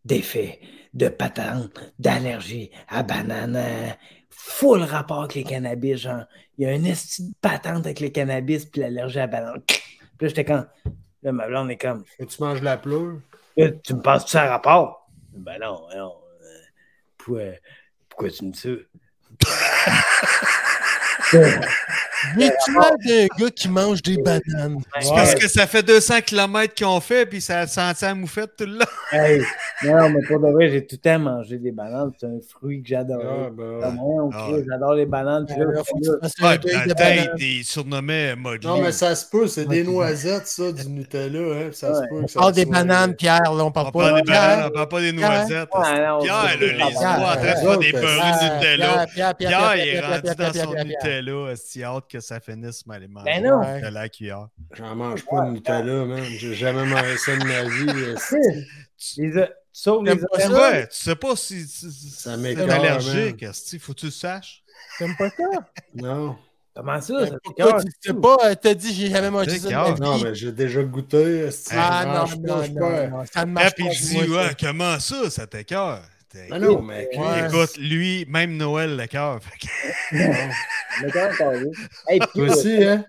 d'effet 0.05 0.61
de 0.93 1.09
patente 1.09 1.71
d'allergie 1.99 2.71
à 2.89 3.03
banane. 3.03 3.57
hein? 3.57 3.95
Full 4.31 4.83
rapport 4.83 5.21
avec 5.21 5.35
les 5.35 5.45
cannabis, 5.45 5.97
genre. 5.97 6.25
Il 6.59 6.65
y 6.65 6.67
a 6.67 6.71
un 6.71 6.85
esti 6.85 7.31
de 7.31 7.35
patente 7.41 7.87
avec 7.87 8.01
les 8.01 8.13
cannabis 8.13 8.67
puis 8.67 8.81
l'allergie 8.81 9.19
à 9.19 9.23
la 9.23 9.27
banane. 9.29 9.63
Puis 9.67 9.81
là, 10.21 10.29
j'étais 10.29 10.45
quand. 10.45 10.67
Là, 11.23 11.33
ma 11.33 11.47
blonde 11.47 11.71
est 11.71 11.79
comme. 11.79 12.05
Et 12.19 12.27
tu 12.27 12.43
manges 12.43 12.63
la 12.63 12.77
pleure? 12.77 13.19
Tu 13.57 13.95
me 13.95 14.03
penses-tu 14.03 14.33
ça 14.33 14.49
rapport? 14.49 15.09
Ben 15.33 15.59
non, 15.61 15.87
non. 15.95 16.15
euh, 16.43 16.61
pourquoi, 17.17 17.43
pourquoi 18.09 18.31
tu 18.31 18.45
me 18.47 18.51
dis 18.53 18.87
ça? 22.25 22.37
Viens-tu 22.37 22.71
mal 22.73 22.93
d'un 23.07 23.27
gars 23.45 23.51
qui 23.51 23.69
mange 23.69 24.03
des 24.03 24.17
bananes? 24.17 24.79
C'est 25.01 25.09
parce 25.15 25.35
que 25.35 25.49
ça 25.49 25.67
fait 25.67 25.83
200 25.83 26.21
km 26.27 26.75
qu'ils 26.75 26.87
ont 26.87 27.01
fait, 27.01 27.27
puis 27.27 27.41
ça 27.41 27.61
a 27.61 27.67
senti 27.67 28.05
la 28.05 28.15
moufette 28.15 28.57
tout 28.57 28.65
le 28.65 28.79
long. 28.79 28.85
Hey, 29.13 29.43
non, 29.85 30.09
mais 30.11 30.21
pour 30.27 30.41
de 30.41 30.51
vrai, 30.53 30.71
j'ai 30.71 30.87
tout 30.87 30.97
le 30.97 31.11
temps 31.11 31.19
mangé 31.19 31.59
des 31.59 31.71
bananes. 31.73 32.11
C'est 32.19 32.27
un 32.27 32.39
fruit 32.49 32.83
que 32.83 32.89
j'adore. 32.89 33.21
Ah, 33.23 33.51
ben, 33.51 33.65
ouais. 33.65 33.85
ouais, 33.87 34.31
Ah. 34.35 34.49
J'adore 34.71 34.95
les 34.95 35.07
bananes. 35.07 35.47
Puis 35.47 35.57
là, 35.59 35.65
Euh, 35.67 35.83
tu 36.37 36.45
Ouais, 36.45 37.29
il 37.39 37.65
surnommait 37.65 38.35
Mogli. 38.37 38.67
Non, 38.67 38.81
mais 38.81 38.93
ça 38.93 39.15
se 39.15 39.29
peut, 39.29 39.47
c'est 39.47 39.67
des 39.67 39.83
noisettes, 39.85 40.47
ça, 40.47 40.73
du 40.73 40.89
Nutella. 40.89 41.39
Hein, 41.39 41.71
ça 41.73 41.95
se 41.95 42.01
peut 42.09 42.23
que 42.25 42.33
On 42.37 42.41
parle 42.41 42.53
des 42.53 42.65
bananes, 42.67 43.15
Pierre, 43.15 43.41
là, 43.55 43.65
on 43.65 43.71
parle 43.71 43.93
pas 43.93 44.13
des 44.13 44.23
de 44.23 44.27
bananes, 44.27 44.57
Pierre. 44.57 44.67
on 44.67 44.71
parle 44.75 44.89
pas 44.89 45.01
des 45.01 45.13
Pierre. 45.13 45.31
noisettes. 45.31 45.69
Pierre, 45.71 46.17
c'est 46.21 46.27
là, 46.27 46.43
pas 46.43 46.57
les 46.57 46.73
doigts 46.73 46.85
en 46.95 47.35
train 47.35 47.35
de 47.35 47.45
faire 47.45 47.55
Pierre, 47.61 47.79
des 47.79 47.91
Pierre, 47.91 48.01
Pierre, 48.03 48.55
Nutella. 48.57 49.07
Pierre, 49.07 49.07
Pierre, 49.15 49.35
Pierre, 49.37 49.37
Pierre, 49.37 49.59
Pierre, 49.61 49.77
il 49.77 49.81
est 49.89 49.93
Pierre, 49.93 50.11
rendu 50.11 50.23
Pierre, 50.23 50.35
dans 50.37 50.51
Pierre, 50.53 50.65
son 50.65 50.71
Pierre, 50.73 50.85
Pierre. 50.85 51.23
Nutella. 51.23 51.55
C'est 51.57 51.85
hâte 51.85 52.05
que 52.15 52.21
ça 52.21 52.39
finisse, 52.41 52.87
mais 52.87 52.95
aller 52.97 53.09
manger 53.09 53.25
Ben 53.41 53.45
non. 53.45 53.61
de 53.61 53.87
la 53.93 54.09
cuillère. 54.09 54.47
J'en 54.73 54.95
mange 54.95 55.25
pas 55.27 55.47
de 55.47 55.51
Nutella, 55.51 56.05
man. 56.05 56.23
J'ai 56.23 56.55
jamais 56.55 56.85
mangé 56.85 57.17
ça 57.19 57.37
de 57.37 57.45
ma 57.45 57.63
vie. 57.65 57.87
euh, 58.33 58.61
Les 59.17 59.47
Sauf 59.73 60.05
pas 60.05 60.39
ça? 60.39 60.87
tu 60.87 60.89
sais 60.91 61.17
pas 61.17 61.35
si 61.37 61.67
si- 61.67 61.91
si 61.91 62.11
Ça 62.11 62.35
allergique. 62.35 63.43
esti, 63.43 63.79
Faut 63.81 63.93
que 63.93 63.99
tu 64.01 64.07
le 64.07 64.13
saches. 64.13 64.63
T'aimes 64.99 65.17
pas 65.17 65.29
ça? 65.31 65.45
Non. 65.95 66.37
Comment 66.77 67.01
ça? 67.01 67.21
Ça 67.21 67.27
fait 67.27 67.37
Pourquoi 67.43 67.83
tu 67.83 67.91
sais 68.01 68.15
pas? 68.15 68.57
T'as 68.57 68.75
dit, 68.75 68.95
j'ai 68.95 69.11
jamais 69.11 69.31
mangé 69.31 69.59
ça 69.59 69.69
de 69.69 70.01
Non, 70.01 70.19
mais 70.23 70.35
j'ai 70.35 70.53
déjà 70.53 70.83
goûté. 70.83 71.49
Ah 71.73 72.27
je 72.29 72.37
non, 72.37 72.47
mange 72.47 72.71
non, 72.71 73.09
non, 73.11 73.25
ça 73.27 73.41
ne 73.41 73.43
Ah, 73.43 73.47
marche 73.47 73.75
puis 73.75 73.85
pas. 73.85 73.91
il 73.93 74.01
dit, 74.01 74.31
ouais, 74.31 74.51
comment 74.59 74.99
ça, 75.01 75.31
ça 75.31 75.47
t'écœure? 75.47 76.03
T'es- 76.35 76.49
Ah 76.51 76.59
non, 76.59 76.83
mais 76.83 77.09
Ouais. 77.17 77.47
Écoute, 77.47 77.77
lui, 77.79 78.27
même 78.29 78.57
Noël 78.57 78.97
le 78.97 79.07
cœur. 79.07 79.41
Fait 79.41 79.57
que- 79.57 80.13
Mais 81.03 81.11
quand 81.13 81.21
même, 81.27 81.33
t'as 81.39 81.53
vu. 81.59 81.71
Hey, 82.09 82.19
Toi 82.19 82.29
Pew, 82.35 82.41
aussi, 82.51 82.85
hein? 82.85 83.05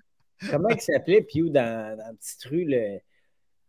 comment 0.51 0.69
il 0.69 0.79
s'appelait, 0.79 1.21
Pew, 1.21 1.49
dans, 1.49 1.97
dans 1.97 2.03
la 2.05 2.13
petite 2.13 2.43
rue? 2.45 2.65
Le... 2.65 2.99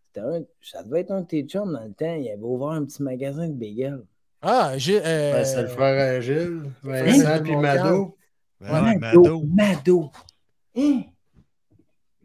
c'était 0.08 0.20
Un... 0.26 0.42
Ça 0.60 0.82
devait 0.82 1.00
être 1.00 1.10
un 1.10 1.22
de 1.22 1.26
tes 1.26 1.42
chums 1.44 1.72
dans 1.72 1.84
le 1.84 1.92
temps. 1.94 2.14
Il 2.14 2.28
avait 2.28 2.38
ouvert 2.42 2.68
un 2.68 2.84
petit 2.84 3.02
magasin 3.02 3.48
de 3.48 3.54
bagels. 3.54 4.02
Ah, 4.42 4.72
j'ai. 4.76 5.00
euh, 5.02 5.32
Ben, 5.32 5.44
c'est 5.46 5.62
le 5.62 5.68
frère 5.68 6.16
à 6.16 6.20
Gilles, 6.20 6.62
Frère 6.82 7.04
Vincent 7.06 7.34
Gilles, 7.34 7.42
puis 7.42 7.56
Mado. 7.56 8.16
Ben 8.60 8.84
ouais, 8.84 8.96
Mado. 8.98 9.22
Mado. 9.22 9.42
Mado. 9.46 10.10
Hein? 10.76 11.02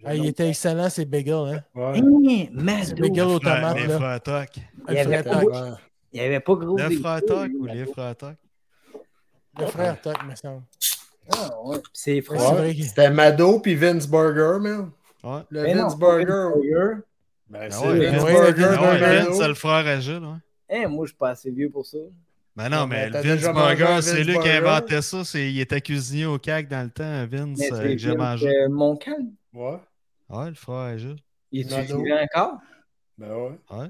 ah, 0.04 0.16
il 0.16 0.26
était 0.28 0.50
excellent, 0.50 0.90
ces 0.90 1.06
bagels. 1.06 1.34
Hein? 1.34 1.64
Ouais. 1.74 2.00
Hein? 2.00 2.48
Mado. 2.52 2.96
Bagels 3.02 3.24
aux 3.24 3.40
tomates. 3.40 3.78
Il 4.90 4.94
y 4.96 5.00
avait 5.00 5.18
Le 5.24 5.76
Ouais. 6.14 6.20
Il 6.20 6.20
n'y 6.22 6.26
avait 6.28 6.40
pas 6.40 6.56
gros. 6.56 6.78
Le 6.78 6.90
frère 6.90 7.22
Toc 7.26 7.52
ou 7.60 7.66
les 7.66 7.86
frères 7.86 8.16
Toc? 8.16 8.36
Le 9.60 9.66
frère 9.68 10.02
Toc, 10.02 10.16
me 10.26 10.36
semble. 10.36 10.64
Ah, 11.34 11.50
ouais. 11.64 11.78
C'est 11.94 12.28
Ouais, 12.30 12.74
C'était 12.82 13.10
Mado 13.10 13.60
puis 13.60 13.76
Vince 13.76 14.08
Burger, 14.08 14.60
man. 14.60 14.92
Ouais. 15.24 15.42
Le 15.50 15.64
Mais 15.64 15.74
non, 15.76 15.84
Vince 15.84 15.94
c'est 15.94 16.00
pas 16.00 16.16
Burger. 16.18 16.26
Vince 16.32 16.54
Burger. 16.56 17.02
Ben, 17.50 17.60
Ah 17.64 17.70
c'est 17.72 17.88
ouais, 17.88 18.10
Vince 18.10 18.24
ouais, 18.24 18.34
Burger 18.34 18.52
Vince- 18.62 18.72
ouais, 18.72 18.78
de 18.78 19.00
Burger. 19.00 19.26
Vince, 19.28 19.38
c'est 19.38 19.48
le 19.48 19.54
frère 19.54 19.88
à 19.88 20.00
Gilles. 20.00 20.24
Ouais. 20.26 20.78
Hein, 20.84 20.88
moi, 20.88 21.06
je 21.06 21.10
suis 21.10 21.18
pas 21.18 21.30
assez 21.30 21.52
vieux 21.52 21.70
pour 21.70 21.86
ça. 21.86 21.98
Ben 22.56 22.70
non, 22.70 22.82
Ouais, 22.82 22.88
mais 22.88 23.10
le 23.10 23.20
Vince 23.22 23.54
Burger, 23.54 24.02
c'est 24.02 24.24
lui 24.24 24.38
qui 24.40 24.50
inventé 24.50 25.02
ça. 25.02 25.24
c'est- 25.24 25.52
Il 25.52 25.60
était 25.60 25.80
cuisinier 25.82 26.26
au 26.26 26.38
CAC 26.38 26.68
dans 26.68 26.84
le 26.84 26.90
temps, 26.90 27.26
Vince, 27.28 27.58
Mais 27.60 27.72
euh, 27.74 27.82
que 27.84 27.98
j'ai 27.98 28.16
mangé. 28.16 28.50
euh, 28.50 28.70
mon 28.70 28.96
calme. 28.98 29.32
Ouais, 29.54 29.78
Ouais, 30.30 30.50
le 30.50 30.56
frère 30.56 30.76
à 30.76 30.98
Gilles. 30.98 31.18
Il 31.52 31.72
est 31.72 31.82
vivant 31.82 32.04
encore? 32.22 32.58
ben 33.18 33.34
ouais. 33.34 33.88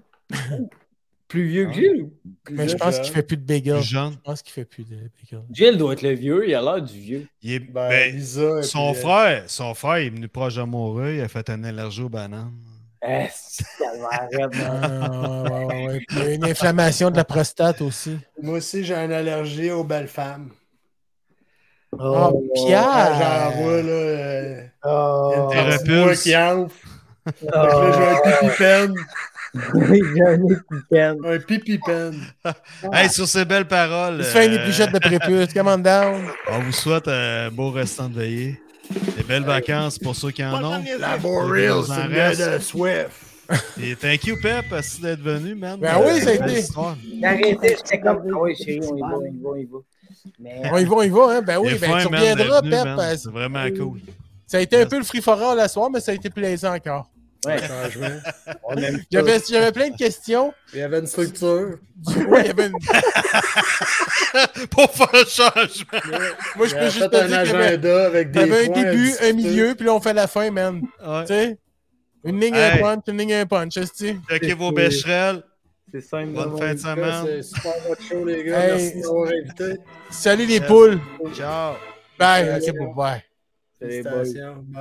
Plus 1.31 1.47
vieux 1.47 1.65
que 1.67 1.69
Ah. 1.69 1.73
Gilles? 1.73 2.01
ou? 2.03 2.13
plus 2.43 2.55
Mais 2.57 2.67
je 2.67 2.75
pense 2.75 2.99
qu'il 2.99 3.13
fait 3.13 3.23
plus 3.23 3.37
de 3.37 3.45
bagels. 3.45 3.81
Je 3.81 3.97
pense 4.25 4.41
qu'il 4.41 4.51
fait 4.51 4.65
plus 4.65 4.83
de 4.83 4.95
bagels. 4.97 5.45
Gilles 5.53 5.77
doit 5.77 5.93
être 5.93 6.01
le 6.01 6.11
vieux, 6.11 6.45
il 6.45 6.53
a 6.53 6.61
l'air 6.61 6.81
du 6.81 6.99
vieux. 6.99 7.27
Il 7.41 7.53
est- 7.53 7.59
Ben, 7.59 7.87
ben, 7.87 8.15
Lisa. 8.15 8.61
son 8.63 8.91
puis, 8.91 8.99
euh, 8.99 9.01
frère, 9.01 9.43
son 9.47 9.73
frère, 9.73 9.99
il 9.99 10.07
est 10.07 10.09
venu 10.09 10.27
proche 10.27 10.55
de 10.55 10.63
mourir, 10.63 11.09
il 11.15 11.21
a 11.21 11.29
fait 11.29 11.49
une 11.49 11.63
allergie 11.63 12.01
aux 12.01 12.09
bananes. 12.09 12.51
Eh, 13.07 13.27
c'est 13.33 13.63
tellement 13.77 14.09
arrête, 14.09 14.51
Ah, 14.61 15.43
ouais, 15.43 15.65
ouais, 15.65 15.87
ouais, 15.87 16.05
il 16.11 16.17
y 16.17 16.21
a 16.21 16.33
une 16.33 16.43
inflammation 16.43 17.09
de 17.09 17.15
la 17.15 17.23
prostate 17.23 17.81
aussi. 17.81 18.17
Moi 18.41 18.57
aussi, 18.57 18.83
j'ai 18.83 18.93
une 18.95 19.13
allergie 19.13 19.71
aux 19.71 19.85
belles 19.85 20.09
femmes. 20.09 20.49
Ah, 21.97 22.29
Oh, 22.33 22.43
Pierre! 22.53 22.83
Quand 22.83 23.19
j'en 23.19 23.61
vois, 23.61 23.81
là, 23.81 23.89
euh, 23.89 24.63
il 24.83 24.89
y 24.89 24.89
a 24.89 24.93
oh, 24.93 25.51
une 25.53 26.15
qui 26.15 26.35
oh. 26.35 26.67
J'ai 27.25 27.55
un 27.55 28.17
pipi-pen. 28.23 28.95
J'ai 29.53 30.21
un 30.21 30.37
peine. 30.89 31.17
Un 31.25 31.39
pipi-pen. 31.39 32.13
Hey, 32.93 33.09
sur 33.09 33.27
ces 33.27 33.45
belles 33.45 33.67
paroles, 33.67 34.17
Il 34.19 34.25
se 34.25 34.29
fait 34.29 34.47
une 34.47 34.53
euh, 34.53 34.61
épluchette 34.61 34.91
de 34.93 34.99
prépuce. 34.99 35.53
Come 35.53 35.67
on 35.67 35.77
down. 35.77 36.27
on 36.51 36.59
vous 36.59 36.71
souhaite 36.71 37.07
un 37.07 37.49
beau 37.51 37.71
restant 37.71 38.07
de 38.09 38.15
veillée. 38.15 38.61
Des 39.17 39.23
belles 39.23 39.43
vacances 39.43 39.97
pour 39.97 40.15
ceux 40.15 40.31
qui 40.31 40.43
en 40.43 40.63
ont. 40.63 40.83
La 40.99 41.17
Boreal, 41.17 41.81
c'est 41.85 42.57
de 42.57 42.59
Swift. 42.59 43.11
Et 43.81 43.95
thank 43.95 44.25
you, 44.25 44.37
Pep, 44.41 44.65
merci 44.71 45.01
d'être 45.01 45.21
venu, 45.21 45.55
man. 45.55 45.77
Ben 45.79 45.95
oui, 46.01 46.21
ça 46.21 46.29
a 46.29 46.33
été. 46.33 46.61
j'étais 47.75 47.99
comme, 47.99 48.21
ah 48.33 48.37
oui, 48.39 48.55
chérie, 48.55 48.79
on 48.89 48.95
y 48.95 49.01
va, 49.01 49.07
on 49.17 49.25
y 49.25 49.41
va, 49.41 49.49
on 49.49 49.55
y 49.57 49.65
va. 49.65 49.77
Mais 50.39 50.61
On 50.71 50.77
y 50.77 50.85
va, 50.85 50.95
on 50.95 51.01
y 51.01 51.09
va, 51.09 51.37
hein? 51.37 51.41
Ben 51.41 51.57
oui, 51.57 51.77
ben 51.79 51.99
tu 51.99 52.07
reviendras, 52.07 52.61
Pep. 52.61 52.85
euh, 52.85 53.15
C'est 53.17 53.29
vraiment 53.31 53.67
cool. 53.77 53.99
Ça 54.47 54.57
a 54.57 54.61
été 54.61 54.81
un 54.81 54.85
peu 54.85 54.97
le 54.97 55.03
free 55.03 55.21
for 55.21 55.41
all 55.41 55.57
la 55.57 55.67
soir, 55.67 55.89
mais 55.89 55.99
ça 55.99 56.11
a 56.11 56.15
été 56.15 56.29
plaisant 56.29 56.73
encore. 56.73 57.09
Ouais, 57.45 57.57
Changement. 57.68 58.19
on 58.63 58.76
aime 58.77 58.99
plein 59.09 59.89
de 59.89 59.97
questions. 59.97 60.53
Il 60.73 60.80
y 60.80 60.81
avait 60.84 60.99
une 60.99 61.07
structure. 61.07 61.77
Ouais, 62.27 62.41
il 62.41 62.47
y 62.47 62.49
avait 62.49 62.68
une- 62.68 62.73
Pour 64.69 64.89
faire 64.91 65.09
un 65.13 65.26
changement. 65.26 65.99
Moi, 66.55 66.68
je 66.68 66.76
Il 66.76 66.80
peux 66.80 66.89
juste 66.89 67.09
te 67.11 67.15
un 67.15 67.27
dire 67.27 67.41
qu'il 67.43 67.51
y 67.51 67.55
avait, 67.55 67.65
avec 68.05 68.27
il 68.27 68.31
des 68.31 68.39
y 68.39 68.43
avait 68.43 68.63
un 68.65 68.68
points 68.68 68.81
à 68.81 68.84
début, 68.84 69.03
un 69.07 69.09
discuter. 69.09 69.34
milieu, 69.34 69.76
puis 69.76 69.85
là, 69.85 69.93
on 69.93 70.01
fait 70.01 70.13
la 70.13 70.27
fin, 70.27 70.49
man. 70.51 70.81
Ouais. 71.05 71.22
Tu 71.22 71.27
sais? 71.27 71.57
Une 72.23 72.39
ligne, 72.39 72.55
Hey. 72.55 72.80
un 72.80 72.81
punch, 72.81 73.03
une 73.07 73.18
ligne, 73.18 73.34
un 73.34 73.45
punch. 73.45 73.73
Checkez 73.73 74.53
vos 74.53 74.72
bécherelles. 74.72 75.43
C'est 75.93 76.01
simple. 76.01 76.31
Bonne 76.34 76.57
fin 76.57 76.73
de 76.73 76.80
semaine. 76.80 77.23
C'est 77.26 77.41
super 77.41 77.73
votre 77.88 78.01
show, 78.03 78.23
les 78.26 78.43
gars. 78.45 78.59
Hey. 78.63 78.72
Merci 78.84 79.01
d'avoir 79.01 79.27
invité. 79.31 79.81
Salut 80.09 80.45
les 80.45 80.53
Yes. 80.59 80.68
poules. 80.68 80.99
Ciao. 81.35 81.73
Bye. 82.18 82.45
Salut. 82.45 82.69
Ok, 82.69 82.77
bon, 82.77 82.93
bye. 82.93 83.23
C'est 83.81 83.88
les 83.88 84.01
boys. 84.03 84.11
Félicitations. 84.11 84.55
Bye. 84.68 84.80